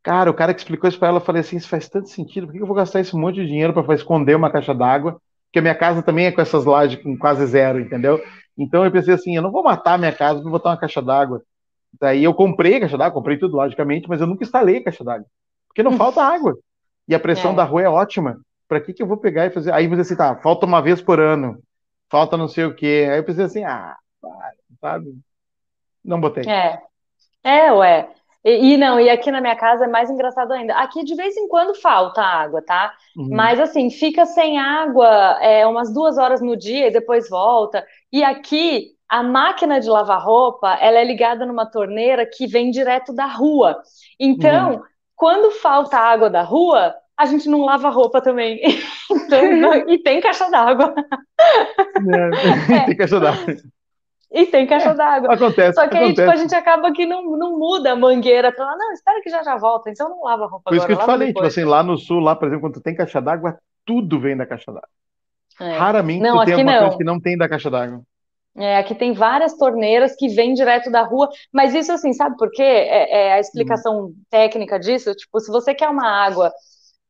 cara, 0.02 0.32
o 0.32 0.34
cara 0.34 0.56
que 0.56 0.60
explicou 0.60 0.90
isso 0.90 0.98
para 0.98 1.10
ela, 1.10 1.18
eu 1.18 1.24
falei 1.24 1.42
assim: 1.42 1.56
isso 1.56 1.70
faz 1.70 1.88
tanto 1.88 2.10
sentido, 2.10 2.48
por 2.48 2.54
que 2.54 2.60
eu 2.60 2.66
vou 2.66 2.76
gastar 2.76 3.00
esse 3.00 3.16
monte 3.16 3.36
de 3.36 3.46
dinheiro 3.46 3.72
para 3.72 3.94
esconder 3.94 4.36
uma 4.36 4.52
caixa 4.52 4.74
d'água? 4.74 5.22
Porque 5.46 5.60
a 5.60 5.62
minha 5.62 5.76
casa 5.76 6.02
também 6.02 6.26
é 6.26 6.32
com 6.32 6.42
essas 6.42 6.66
lajes 6.66 7.02
com 7.02 7.16
quase 7.16 7.46
zero, 7.46 7.80
entendeu? 7.80 8.20
Então 8.58 8.84
eu 8.84 8.92
pensei 8.92 9.14
assim: 9.14 9.36
eu 9.36 9.44
não 9.44 9.52
vou 9.52 9.62
matar 9.62 9.94
a 9.94 9.98
minha 10.00 10.12
casa 10.12 10.42
para 10.42 10.50
botar 10.50 10.70
uma 10.72 10.80
caixa 10.80 11.00
d'água. 11.00 11.44
Daí 12.02 12.24
eu 12.24 12.34
comprei 12.34 12.78
a 12.78 12.80
caixa 12.80 12.98
d'água, 12.98 13.14
comprei 13.14 13.38
tudo, 13.38 13.56
logicamente, 13.56 14.10
mas 14.10 14.20
eu 14.20 14.26
nunca 14.26 14.44
instalei 14.44 14.78
a 14.78 14.84
caixa 14.84 15.04
d'água. 15.04 15.28
Porque 15.68 15.84
não 15.84 15.96
falta 15.96 16.24
água. 16.24 16.58
E 17.08 17.14
a 17.14 17.20
pressão 17.20 17.52
é. 17.52 17.56
da 17.56 17.64
rua 17.64 17.84
é 17.84 17.90
ótima. 17.90 18.40
Para 18.68 18.82
que, 18.82 18.94
que 18.94 19.04
eu 19.04 19.08
vou 19.08 19.18
pegar 19.18 19.46
e 19.46 19.52
fazer? 19.52 19.72
Aí 19.72 19.88
você 19.88 20.02
assim, 20.02 20.16
tá, 20.16 20.36
falta 20.38 20.66
uma 20.66 20.82
vez 20.82 21.02
por 21.02 21.20
ano, 21.20 21.60
falta 22.10 22.36
não 22.36 22.48
sei 22.48 22.66
o 22.66 22.74
quê. 22.74 23.08
Aí 23.12 23.20
eu 23.20 23.24
pensei 23.24 23.44
assim, 23.44 23.64
ah, 23.64 23.96
sabe? 24.82 25.14
Não 26.04 26.20
botei. 26.20 26.44
É. 26.50 26.80
É, 27.44 27.72
ué. 27.72 28.10
E, 28.44 28.74
e, 28.74 28.78
não, 28.78 29.00
e 29.00 29.10
aqui 29.10 29.32
na 29.32 29.40
minha 29.40 29.56
casa 29.56 29.86
é 29.86 29.88
mais 29.88 30.10
engraçado 30.10 30.52
ainda. 30.52 30.76
Aqui 30.76 31.04
de 31.04 31.16
vez 31.16 31.36
em 31.38 31.48
quando 31.48 31.74
falta 31.76 32.22
água, 32.22 32.62
tá? 32.62 32.94
Uhum. 33.16 33.30
Mas 33.32 33.60
assim, 33.60 33.90
fica 33.90 34.26
sem 34.26 34.60
água 34.60 35.38
é, 35.42 35.66
umas 35.66 35.94
duas 35.94 36.18
horas 36.18 36.42
no 36.42 36.58
dia 36.58 36.88
e 36.88 36.92
depois 36.92 37.30
volta. 37.30 37.86
E 38.12 38.24
aqui 38.24 38.92
a 39.08 39.24
máquina 39.24 39.80
de 39.80 39.90
lavar 39.90 40.22
roupa 40.22 40.74
ela 40.82 40.98
é 40.98 41.04
ligada 41.04 41.46
numa 41.46 41.66
torneira 41.66 42.26
que 42.26 42.46
vem 42.46 42.70
direto 42.70 43.14
da 43.14 43.28
rua. 43.28 43.82
Então, 44.20 44.76
uhum 44.76 44.82
quando 45.24 45.52
falta 45.52 45.98
água 45.98 46.30
da 46.30 46.42
rua, 46.42 46.94
a 47.18 47.26
gente 47.26 47.48
não 47.48 47.62
lava 47.62 47.90
roupa 47.90 48.22
também. 48.22 48.60
Então, 49.12 49.56
não, 49.58 49.90
e 49.90 50.00
tem 50.00 50.20
caixa 50.20 50.50
d'água. 50.50 50.94
É, 52.70 52.74
é. 52.74 52.86
Tem 52.86 52.98
caixa 52.98 53.20
d'água. 53.20 53.56
E 54.34 54.48
tem 54.48 54.66
caixa 54.66 54.90
é, 54.90 54.94
d'água. 54.96 55.32
Acontece. 55.32 55.76
Só 55.76 55.88
que 55.88 55.96
aí, 55.96 56.06
acontece. 56.06 56.28
tipo, 56.28 56.32
a 56.32 56.42
gente 56.42 56.56
acaba 56.56 56.92
que 56.92 57.06
não, 57.06 57.38
não 57.38 57.60
muda 57.60 57.92
a 57.92 57.96
mangueira 57.96 58.52
pra 58.52 58.66
lá. 58.66 58.76
Não, 58.76 58.92
espera 58.92 59.22
que 59.22 59.30
já 59.30 59.44
já 59.44 59.56
volta, 59.58 59.92
então 59.92 60.10
não 60.10 60.24
lava 60.24 60.46
a 60.46 60.48
roupa 60.48 60.72
Por 60.72 60.76
isso 60.76 60.86
agora, 60.86 60.88
que 60.88 61.02
eu 61.02 61.06
te 61.06 61.06
falei, 61.06 61.28
tipo 61.28 61.46
assim, 61.46 61.64
lá 61.64 61.84
no 61.84 61.96
sul, 61.98 62.20
lá, 62.20 62.36
por 62.36 62.48
exemplo, 62.48 62.70
quando 62.70 62.82
tem 62.82 62.96
caixa 62.96 63.22
d'água, 63.22 63.60
tudo 63.86 64.20
vem 64.20 64.36
da 64.36 64.48
caixa 64.48 64.72
d'água. 64.72 64.90
É. 65.62 65.78
Raramente 65.78 66.22
não, 66.22 66.44
tem 66.44 66.56
alguma 66.56 66.72
não. 66.72 66.82
coisa 66.82 66.98
que 66.98 67.04
não 67.04 67.20
tem 67.20 67.38
da 67.38 67.48
caixa 67.48 67.70
d'água. 67.70 68.02
É, 68.56 68.78
aqui 68.78 68.96
tem 68.96 69.14
várias 69.14 69.56
torneiras 69.56 70.16
que 70.16 70.28
vêm 70.30 70.54
direto 70.54 70.92
da 70.92 71.02
rua, 71.02 71.30
mas 71.52 71.74
isso 71.76 71.92
assim, 71.92 72.12
sabe 72.14 72.36
por 72.38 72.52
quê? 72.52 72.62
É, 72.62 73.28
é 73.28 73.34
a 73.34 73.40
explicação 73.40 74.06
hum. 74.06 74.14
técnica 74.30 74.80
disso, 74.80 75.14
tipo, 75.14 75.40
se 75.40 75.52
você 75.52 75.76
quer 75.76 75.90
uma 75.90 76.08
água 76.08 76.52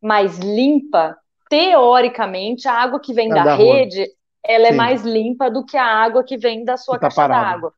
mais 0.02 0.38
limpa, 0.40 1.16
teoricamente, 1.50 2.68
a 2.68 2.74
água 2.74 3.00
que 3.00 3.14
vem 3.14 3.30
é 3.32 3.34
da, 3.34 3.44
da, 3.44 3.56
rede, 3.56 4.08
ela 4.46 4.66
é 4.66 4.70
Sim. 4.70 4.74
é 4.74 4.78
mais 4.78 5.04
limpa 5.04 5.50
do 5.50 5.66
que 5.66 5.78
a 5.78 5.86
água 5.86 6.24
que 6.24 6.38
vem 6.38 6.64
da 6.64 6.78
sua 6.78 6.96
tá 6.96 7.08
caixa 7.08 7.28
d'água. 7.28 7.74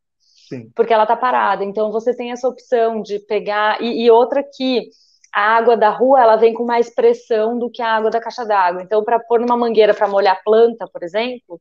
Porque 0.75 0.93
ela 0.93 1.05
tá 1.05 1.15
parada. 1.15 1.63
Então 1.63 1.91
você 1.91 2.15
tem 2.15 2.31
essa 2.31 2.47
opção 2.47 3.01
de 3.01 3.19
pegar. 3.19 3.81
E, 3.81 4.05
e 4.05 4.11
outra 4.11 4.43
que 4.43 4.89
a 5.33 5.57
água 5.57 5.75
da 5.75 5.89
rua 5.89 6.21
ela 6.21 6.35
vem 6.37 6.53
com 6.53 6.63
mais 6.63 6.93
pressão 6.93 7.59
do 7.59 7.69
que 7.69 7.81
a 7.81 7.95
água 7.95 8.09
da 8.09 8.21
caixa 8.21 8.45
d'água. 8.45 8.81
Então, 8.81 9.03
para 9.03 9.19
pôr 9.19 9.39
numa 9.39 9.57
mangueira 9.57 9.93
para 9.93 10.07
molhar 10.07 10.41
planta, 10.43 10.87
por 10.87 11.03
exemplo, 11.03 11.59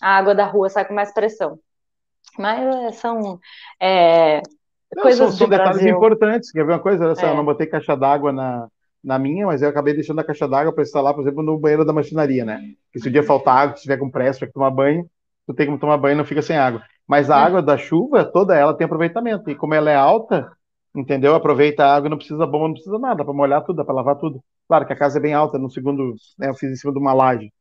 a 0.00 0.16
água 0.16 0.34
da 0.34 0.46
rua 0.46 0.68
sai 0.68 0.86
com 0.86 0.94
mais 0.94 1.12
pressão. 1.12 1.58
Mas 2.38 2.74
é, 2.74 2.92
são 2.92 3.38
é, 3.78 4.40
não, 4.94 5.02
coisas 5.02 5.28
são, 5.28 5.38
são 5.38 5.48
detalhes 5.48 5.76
Brasil. 5.76 5.96
importantes. 5.96 6.50
Quer 6.50 6.64
ver 6.64 6.72
uma 6.72 6.78
coisa? 6.78 7.12
É. 7.18 7.30
Eu 7.30 7.36
não 7.36 7.44
botei 7.44 7.66
caixa 7.66 7.94
d'água 7.94 8.32
na, 8.32 8.66
na 9.02 9.18
minha, 9.18 9.46
mas 9.46 9.62
eu 9.62 9.68
acabei 9.68 9.94
deixando 9.94 10.20
a 10.20 10.24
caixa 10.24 10.46
d'água 10.46 10.72
para 10.72 10.82
instalar, 10.82 11.14
por 11.14 11.22
exemplo, 11.22 11.42
no 11.42 11.58
banheiro 11.58 11.84
da 11.84 11.92
maquinaria, 11.92 12.44
né? 12.44 12.60
Que 12.92 13.00
se 13.00 13.08
o 13.08 13.10
dia 13.10 13.22
faltar 13.22 13.56
água, 13.56 13.76
se 13.76 13.82
tiver 13.82 13.96
com 13.96 14.10
pressa, 14.10 14.38
tiver 14.38 14.48
que 14.48 14.54
tomar 14.54 14.70
banho, 14.70 15.08
tu 15.46 15.54
tem 15.54 15.70
que 15.70 15.78
tomar 15.78 15.96
banho 15.96 16.14
e 16.14 16.18
não 16.18 16.24
fica 16.24 16.42
sem 16.42 16.56
água. 16.56 16.82
Mas 17.06 17.30
a 17.30 17.36
hum. 17.36 17.44
água 17.44 17.62
da 17.62 17.76
chuva, 17.76 18.24
toda 18.24 18.56
ela 18.56 18.74
tem 18.74 18.84
aproveitamento. 18.84 19.50
E 19.50 19.54
como 19.54 19.74
ela 19.74 19.90
é 19.90 19.96
alta, 19.96 20.52
entendeu? 20.94 21.34
Aproveita 21.34 21.84
a 21.84 21.96
água, 21.96 22.08
não 22.08 22.16
precisa 22.16 22.46
bomba, 22.46 22.68
não 22.68 22.74
precisa 22.74 22.98
nada, 22.98 23.24
para 23.24 23.34
molhar 23.34 23.64
tudo, 23.64 23.84
para 23.84 23.94
lavar 23.94 24.16
tudo. 24.16 24.40
Claro 24.68 24.86
que 24.86 24.92
a 24.92 24.96
casa 24.96 25.18
é 25.18 25.22
bem 25.22 25.34
alta, 25.34 25.58
no 25.58 25.70
segundo, 25.70 26.14
né, 26.38 26.48
eu 26.48 26.54
fiz 26.54 26.70
em 26.70 26.76
cima 26.76 26.92
de 26.92 26.98
uma 26.98 27.12
laje 27.12 27.52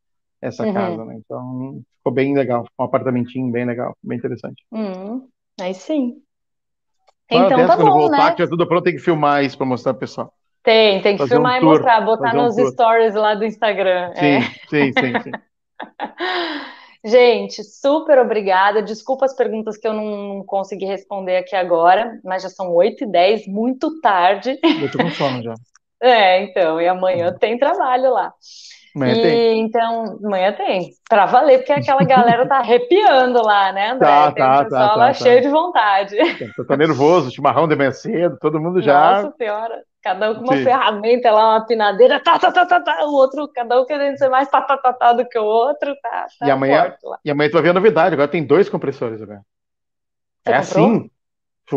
essa 0.41 0.65
uhum. 0.65 0.73
casa, 0.73 1.05
né? 1.05 1.19
Então 1.23 1.81
ficou 1.97 2.13
bem 2.13 2.35
legal, 2.35 2.65
um 2.79 2.83
apartamentinho 2.83 3.51
bem 3.51 3.65
legal, 3.65 3.95
bem 4.03 4.17
interessante. 4.17 4.63
Uhum. 4.71 5.27
Aí 5.59 5.73
sim. 5.73 6.21
Então 7.29 7.67
tá 7.67 7.77
quando 7.77 7.91
bom, 7.91 7.99
voltar, 7.99 8.29
né? 8.29 8.31
que 8.35 8.43
já 8.43 8.49
tudo 8.49 8.67
pronto, 8.67 8.83
tem 8.83 8.95
que 8.95 9.01
filmar 9.01 9.43
isso 9.43 9.57
para 9.57 9.65
mostrar 9.65 9.93
pro 9.93 10.01
pessoal. 10.01 10.33
Tem, 10.63 11.01
tem 11.01 11.17
que 11.17 11.27
filmar 11.27 11.55
um 11.55 11.61
e 11.61 11.65
mostrar, 11.65 12.01
botar 12.01 12.33
nos 12.33 12.55
stories 12.55 13.15
lá 13.15 13.33
do 13.33 13.45
Instagram. 13.45 14.13
Sim, 14.15 14.25
é. 14.25 14.41
sim, 14.69 14.93
sim, 14.93 15.21
sim. 15.23 15.31
Gente, 17.03 17.63
super 17.63 18.19
obrigada. 18.19 18.81
Desculpa 18.81 19.25
as 19.25 19.35
perguntas 19.35 19.75
que 19.75 19.87
eu 19.87 19.93
não 19.93 20.43
consegui 20.45 20.85
responder 20.85 21.37
aqui 21.37 21.55
agora, 21.55 22.19
mas 22.23 22.43
já 22.43 22.49
são 22.49 22.71
8 22.71 23.05
e 23.05 23.07
10, 23.07 23.47
muito 23.47 23.99
tarde. 24.01 24.59
Eu 24.61 24.91
tô 24.91 24.99
com 24.99 25.09
sono 25.11 25.41
já. 25.41 25.53
É, 26.03 26.41
então, 26.41 26.81
e 26.81 26.87
amanhã 26.87 27.27
uhum. 27.27 27.37
tem 27.37 27.59
trabalho 27.59 28.11
lá. 28.11 28.33
Amanhã 28.95 29.13
e, 29.13 29.21
tem. 29.21 29.59
Então, 29.59 30.17
amanhã 30.23 30.51
tem. 30.51 30.93
Pra 31.07 31.27
valer, 31.27 31.59
porque 31.59 31.73
aquela 31.73 32.03
galera 32.03 32.47
tá 32.47 32.57
arrepiando 32.57 33.39
lá, 33.39 33.71
né, 33.71 33.91
André? 33.91 34.07
Tá, 34.07 34.31
tem 34.31 34.43
tá, 34.43 34.63
pessoal 34.63 34.89
tá, 34.89 34.95
lá 34.95 35.07
tá, 35.09 35.13
cheio 35.13 35.41
de 35.43 35.49
vontade. 35.49 36.17
Tá, 36.57 36.63
tá 36.69 36.75
nervoso, 36.75 37.29
chimarrão 37.29 37.67
de 37.67 37.75
manhã 37.75 37.91
cedo, 37.91 38.35
todo 38.41 38.59
mundo 38.59 38.81
já. 38.81 39.21
Nossa 39.21 39.35
senhora. 39.37 39.83
Cada 40.03 40.31
um 40.31 40.35
com 40.35 40.41
uma 40.41 40.57
Sim. 40.57 40.63
ferramenta 40.63 41.31
lá, 41.31 41.55
uma 41.55 41.65
pinadeira, 41.65 42.19
tá, 42.19 42.39
tá, 42.39 42.51
tá, 42.51 42.65
tá, 42.65 42.81
tá, 42.81 43.05
o 43.05 43.13
outro, 43.13 43.47
cada 43.53 43.79
um 43.79 43.85
querendo 43.85 44.17
ser 44.17 44.29
mais 44.29 44.49
tá, 44.49 44.59
tá, 44.61 44.75
tá, 44.77 44.93
tá 44.93 45.13
do 45.13 45.27
que 45.27 45.37
o 45.37 45.43
outro, 45.43 45.95
tá, 46.01 46.25
tá 46.39 46.47
e 46.47 46.49
amanhã, 46.49 46.95
E 47.23 47.29
amanhã 47.29 47.49
tu 47.49 47.53
vai 47.53 47.61
ver 47.61 47.69
a 47.69 47.73
novidade, 47.73 48.13
agora 48.13 48.27
tem 48.27 48.43
dois 48.43 48.67
compressores 48.67 49.21
agora. 49.21 49.41
Você 50.43 50.51
é 50.51 50.57
comprou? 50.57 50.87
assim, 50.87 51.11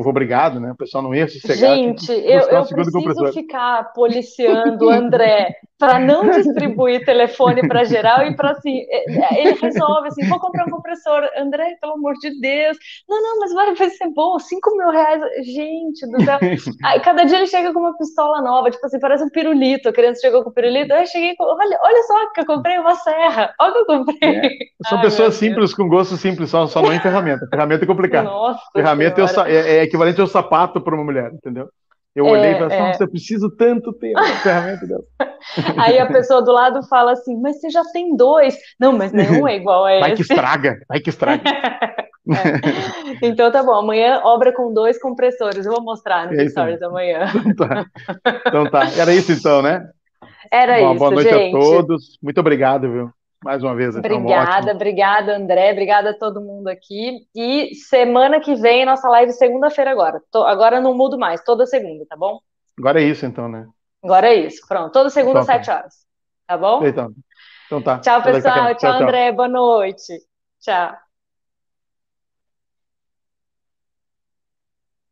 obrigado, 0.00 0.60
né? 0.60 0.72
O 0.72 0.76
pessoal 0.76 1.02
não 1.02 1.14
ia 1.14 1.28
sossegar. 1.28 1.76
Gente, 1.76 2.10
eu, 2.10 2.40
eu 2.40 2.64
preciso 2.66 3.32
ficar 3.32 3.92
policiando 3.92 4.86
o 4.86 4.90
André 4.90 5.56
para 5.78 5.98
não 5.98 6.28
distribuir 6.30 7.04
telefone 7.04 7.66
para 7.66 7.84
geral 7.84 8.22
e 8.22 8.34
para 8.34 8.52
assim, 8.52 8.86
é, 8.88 9.10
é, 9.10 9.40
ele 9.40 9.58
resolve 9.60 10.08
assim, 10.08 10.26
vou 10.28 10.38
comprar 10.40 10.66
um 10.66 10.70
compressor. 10.70 11.28
André, 11.36 11.76
pelo 11.80 11.94
amor 11.94 12.14
de 12.14 12.40
Deus. 12.40 12.76
Não, 13.08 13.20
não, 13.20 13.40
mas 13.40 13.52
vai, 13.52 13.74
vai 13.74 13.90
ser 13.90 14.08
bom, 14.10 14.38
5 14.38 14.76
mil 14.76 14.90
reais. 14.90 15.22
Gente 15.44 16.06
do 16.10 16.22
céu. 16.22 16.38
Aí, 16.84 17.00
cada 17.00 17.24
dia 17.24 17.38
ele 17.38 17.46
chega 17.46 17.72
com 17.72 17.80
uma 17.80 17.96
pistola 17.96 18.40
nova, 18.40 18.70
tipo 18.70 18.84
assim, 18.86 18.98
parece 18.98 19.24
um 19.24 19.30
pirulito. 19.30 19.88
A 19.88 19.92
criança 19.92 20.20
chegou 20.20 20.42
com 20.42 20.50
pirulito, 20.50 20.92
eu 20.92 21.06
cheguei 21.06 21.34
com, 21.36 21.44
olha, 21.44 21.78
olha 21.82 22.02
só 22.04 22.32
que 22.32 22.40
eu 22.40 22.46
comprei 22.46 22.78
uma 22.78 22.94
serra. 22.96 23.54
Olha 23.60 23.70
o 23.70 23.74
que 23.74 23.92
eu 23.92 24.04
comprei. 24.04 24.36
É. 24.36 24.48
São 24.88 24.98
Ai, 24.98 25.04
pessoas 25.04 25.34
simples, 25.34 25.74
com 25.74 25.88
gosto 25.88 26.16
simples, 26.16 26.50
só, 26.50 26.66
só 26.66 26.80
não 26.80 26.92
em 26.92 27.00
ferramenta. 27.00 27.46
Ferramenta 27.48 27.84
é 27.84 27.86
complicado. 27.86 28.24
Nossa 28.24 28.60
ferramenta 28.72 29.20
é, 29.20 29.54
é, 29.54 29.83
é 29.83 29.83
equivalente 29.84 30.20
ao 30.20 30.26
sapato 30.26 30.80
para 30.80 30.94
uma 30.94 31.04
mulher, 31.04 31.32
entendeu? 31.32 31.68
Eu 32.14 32.26
olhei 32.26 32.50
é, 32.50 32.52
e 32.52 32.58
falei, 32.58 32.78
nossa, 32.78 33.02
é. 33.02 33.06
eu 33.06 33.10
preciso 33.10 33.50
tanto 33.50 33.92
ter 33.92 34.12
uma 34.12 34.36
ferramenta 34.36 34.86
dessa. 34.86 35.04
Aí 35.76 35.98
a 35.98 36.06
pessoa 36.06 36.40
do 36.42 36.52
lado 36.52 36.80
fala 36.84 37.12
assim, 37.12 37.36
mas 37.40 37.60
você 37.60 37.70
já 37.70 37.82
tem 37.92 38.16
dois. 38.16 38.56
Não, 38.78 38.96
mas 38.96 39.12
nenhum 39.12 39.48
é 39.48 39.56
igual 39.56 39.84
a 39.84 39.98
vai 39.98 40.12
esse. 40.12 40.22
que 40.22 40.32
estraga, 40.32 40.78
vai 40.88 41.00
que 41.00 41.10
estraga. 41.10 41.42
é. 41.50 42.06
Então 43.20 43.50
tá 43.50 43.64
bom, 43.64 43.74
amanhã 43.74 44.20
obra 44.22 44.52
com 44.52 44.72
dois 44.72 45.00
compressores. 45.00 45.66
Eu 45.66 45.72
vou 45.72 45.82
mostrar 45.82 46.30
no 46.30 46.40
é 46.40 46.48
Stories 46.48 46.80
amanhã. 46.82 47.26
Então 47.46 47.68
tá. 47.68 47.86
então 48.46 48.70
tá. 48.70 48.88
Era 48.96 49.12
isso 49.12 49.32
então, 49.32 49.60
né? 49.60 49.84
Era 50.52 50.78
Bom, 50.78 50.90
isso, 50.90 50.98
Boa 51.00 51.10
noite 51.10 51.30
gente. 51.30 51.56
a 51.56 51.58
todos. 51.58 52.18
Muito 52.22 52.38
obrigado, 52.38 52.92
viu? 52.92 53.10
Mais 53.44 53.62
uma 53.62 53.74
vez. 53.74 53.94
Então, 53.94 54.16
obrigada, 54.16 54.72
um 54.72 54.74
obrigada, 54.74 55.36
André, 55.36 55.70
obrigada 55.70 56.10
a 56.10 56.18
todo 56.18 56.40
mundo 56.40 56.68
aqui. 56.68 57.26
E 57.34 57.74
semana 57.74 58.40
que 58.40 58.54
vem, 58.54 58.86
nossa 58.86 59.06
live 59.08 59.32
segunda-feira 59.32 59.90
agora. 59.90 60.20
Tô, 60.32 60.42
agora 60.44 60.80
não 60.80 60.96
mudo 60.96 61.18
mais, 61.18 61.44
toda 61.44 61.66
segunda, 61.66 62.06
tá 62.08 62.16
bom? 62.16 62.40
Agora 62.78 63.02
é 63.02 63.04
isso, 63.04 63.26
então, 63.26 63.46
né? 63.46 63.66
Agora 64.02 64.28
é 64.28 64.34
isso, 64.34 64.66
pronto. 64.66 64.92
Toda 64.92 65.10
segunda, 65.10 65.40
então, 65.42 65.46
tá. 65.46 65.52
sete 65.52 65.70
horas. 65.70 65.94
Tá 66.46 66.56
bom? 66.56 66.84
Então, 66.86 67.12
então 67.66 67.82
tá. 67.82 67.98
Tchau, 67.98 68.22
pessoal. 68.22 68.54
Tchau, 68.54 68.74
tchau, 68.76 69.02
André. 69.02 69.30
Boa 69.30 69.48
noite. 69.48 70.12
Tchau. 70.60 71.03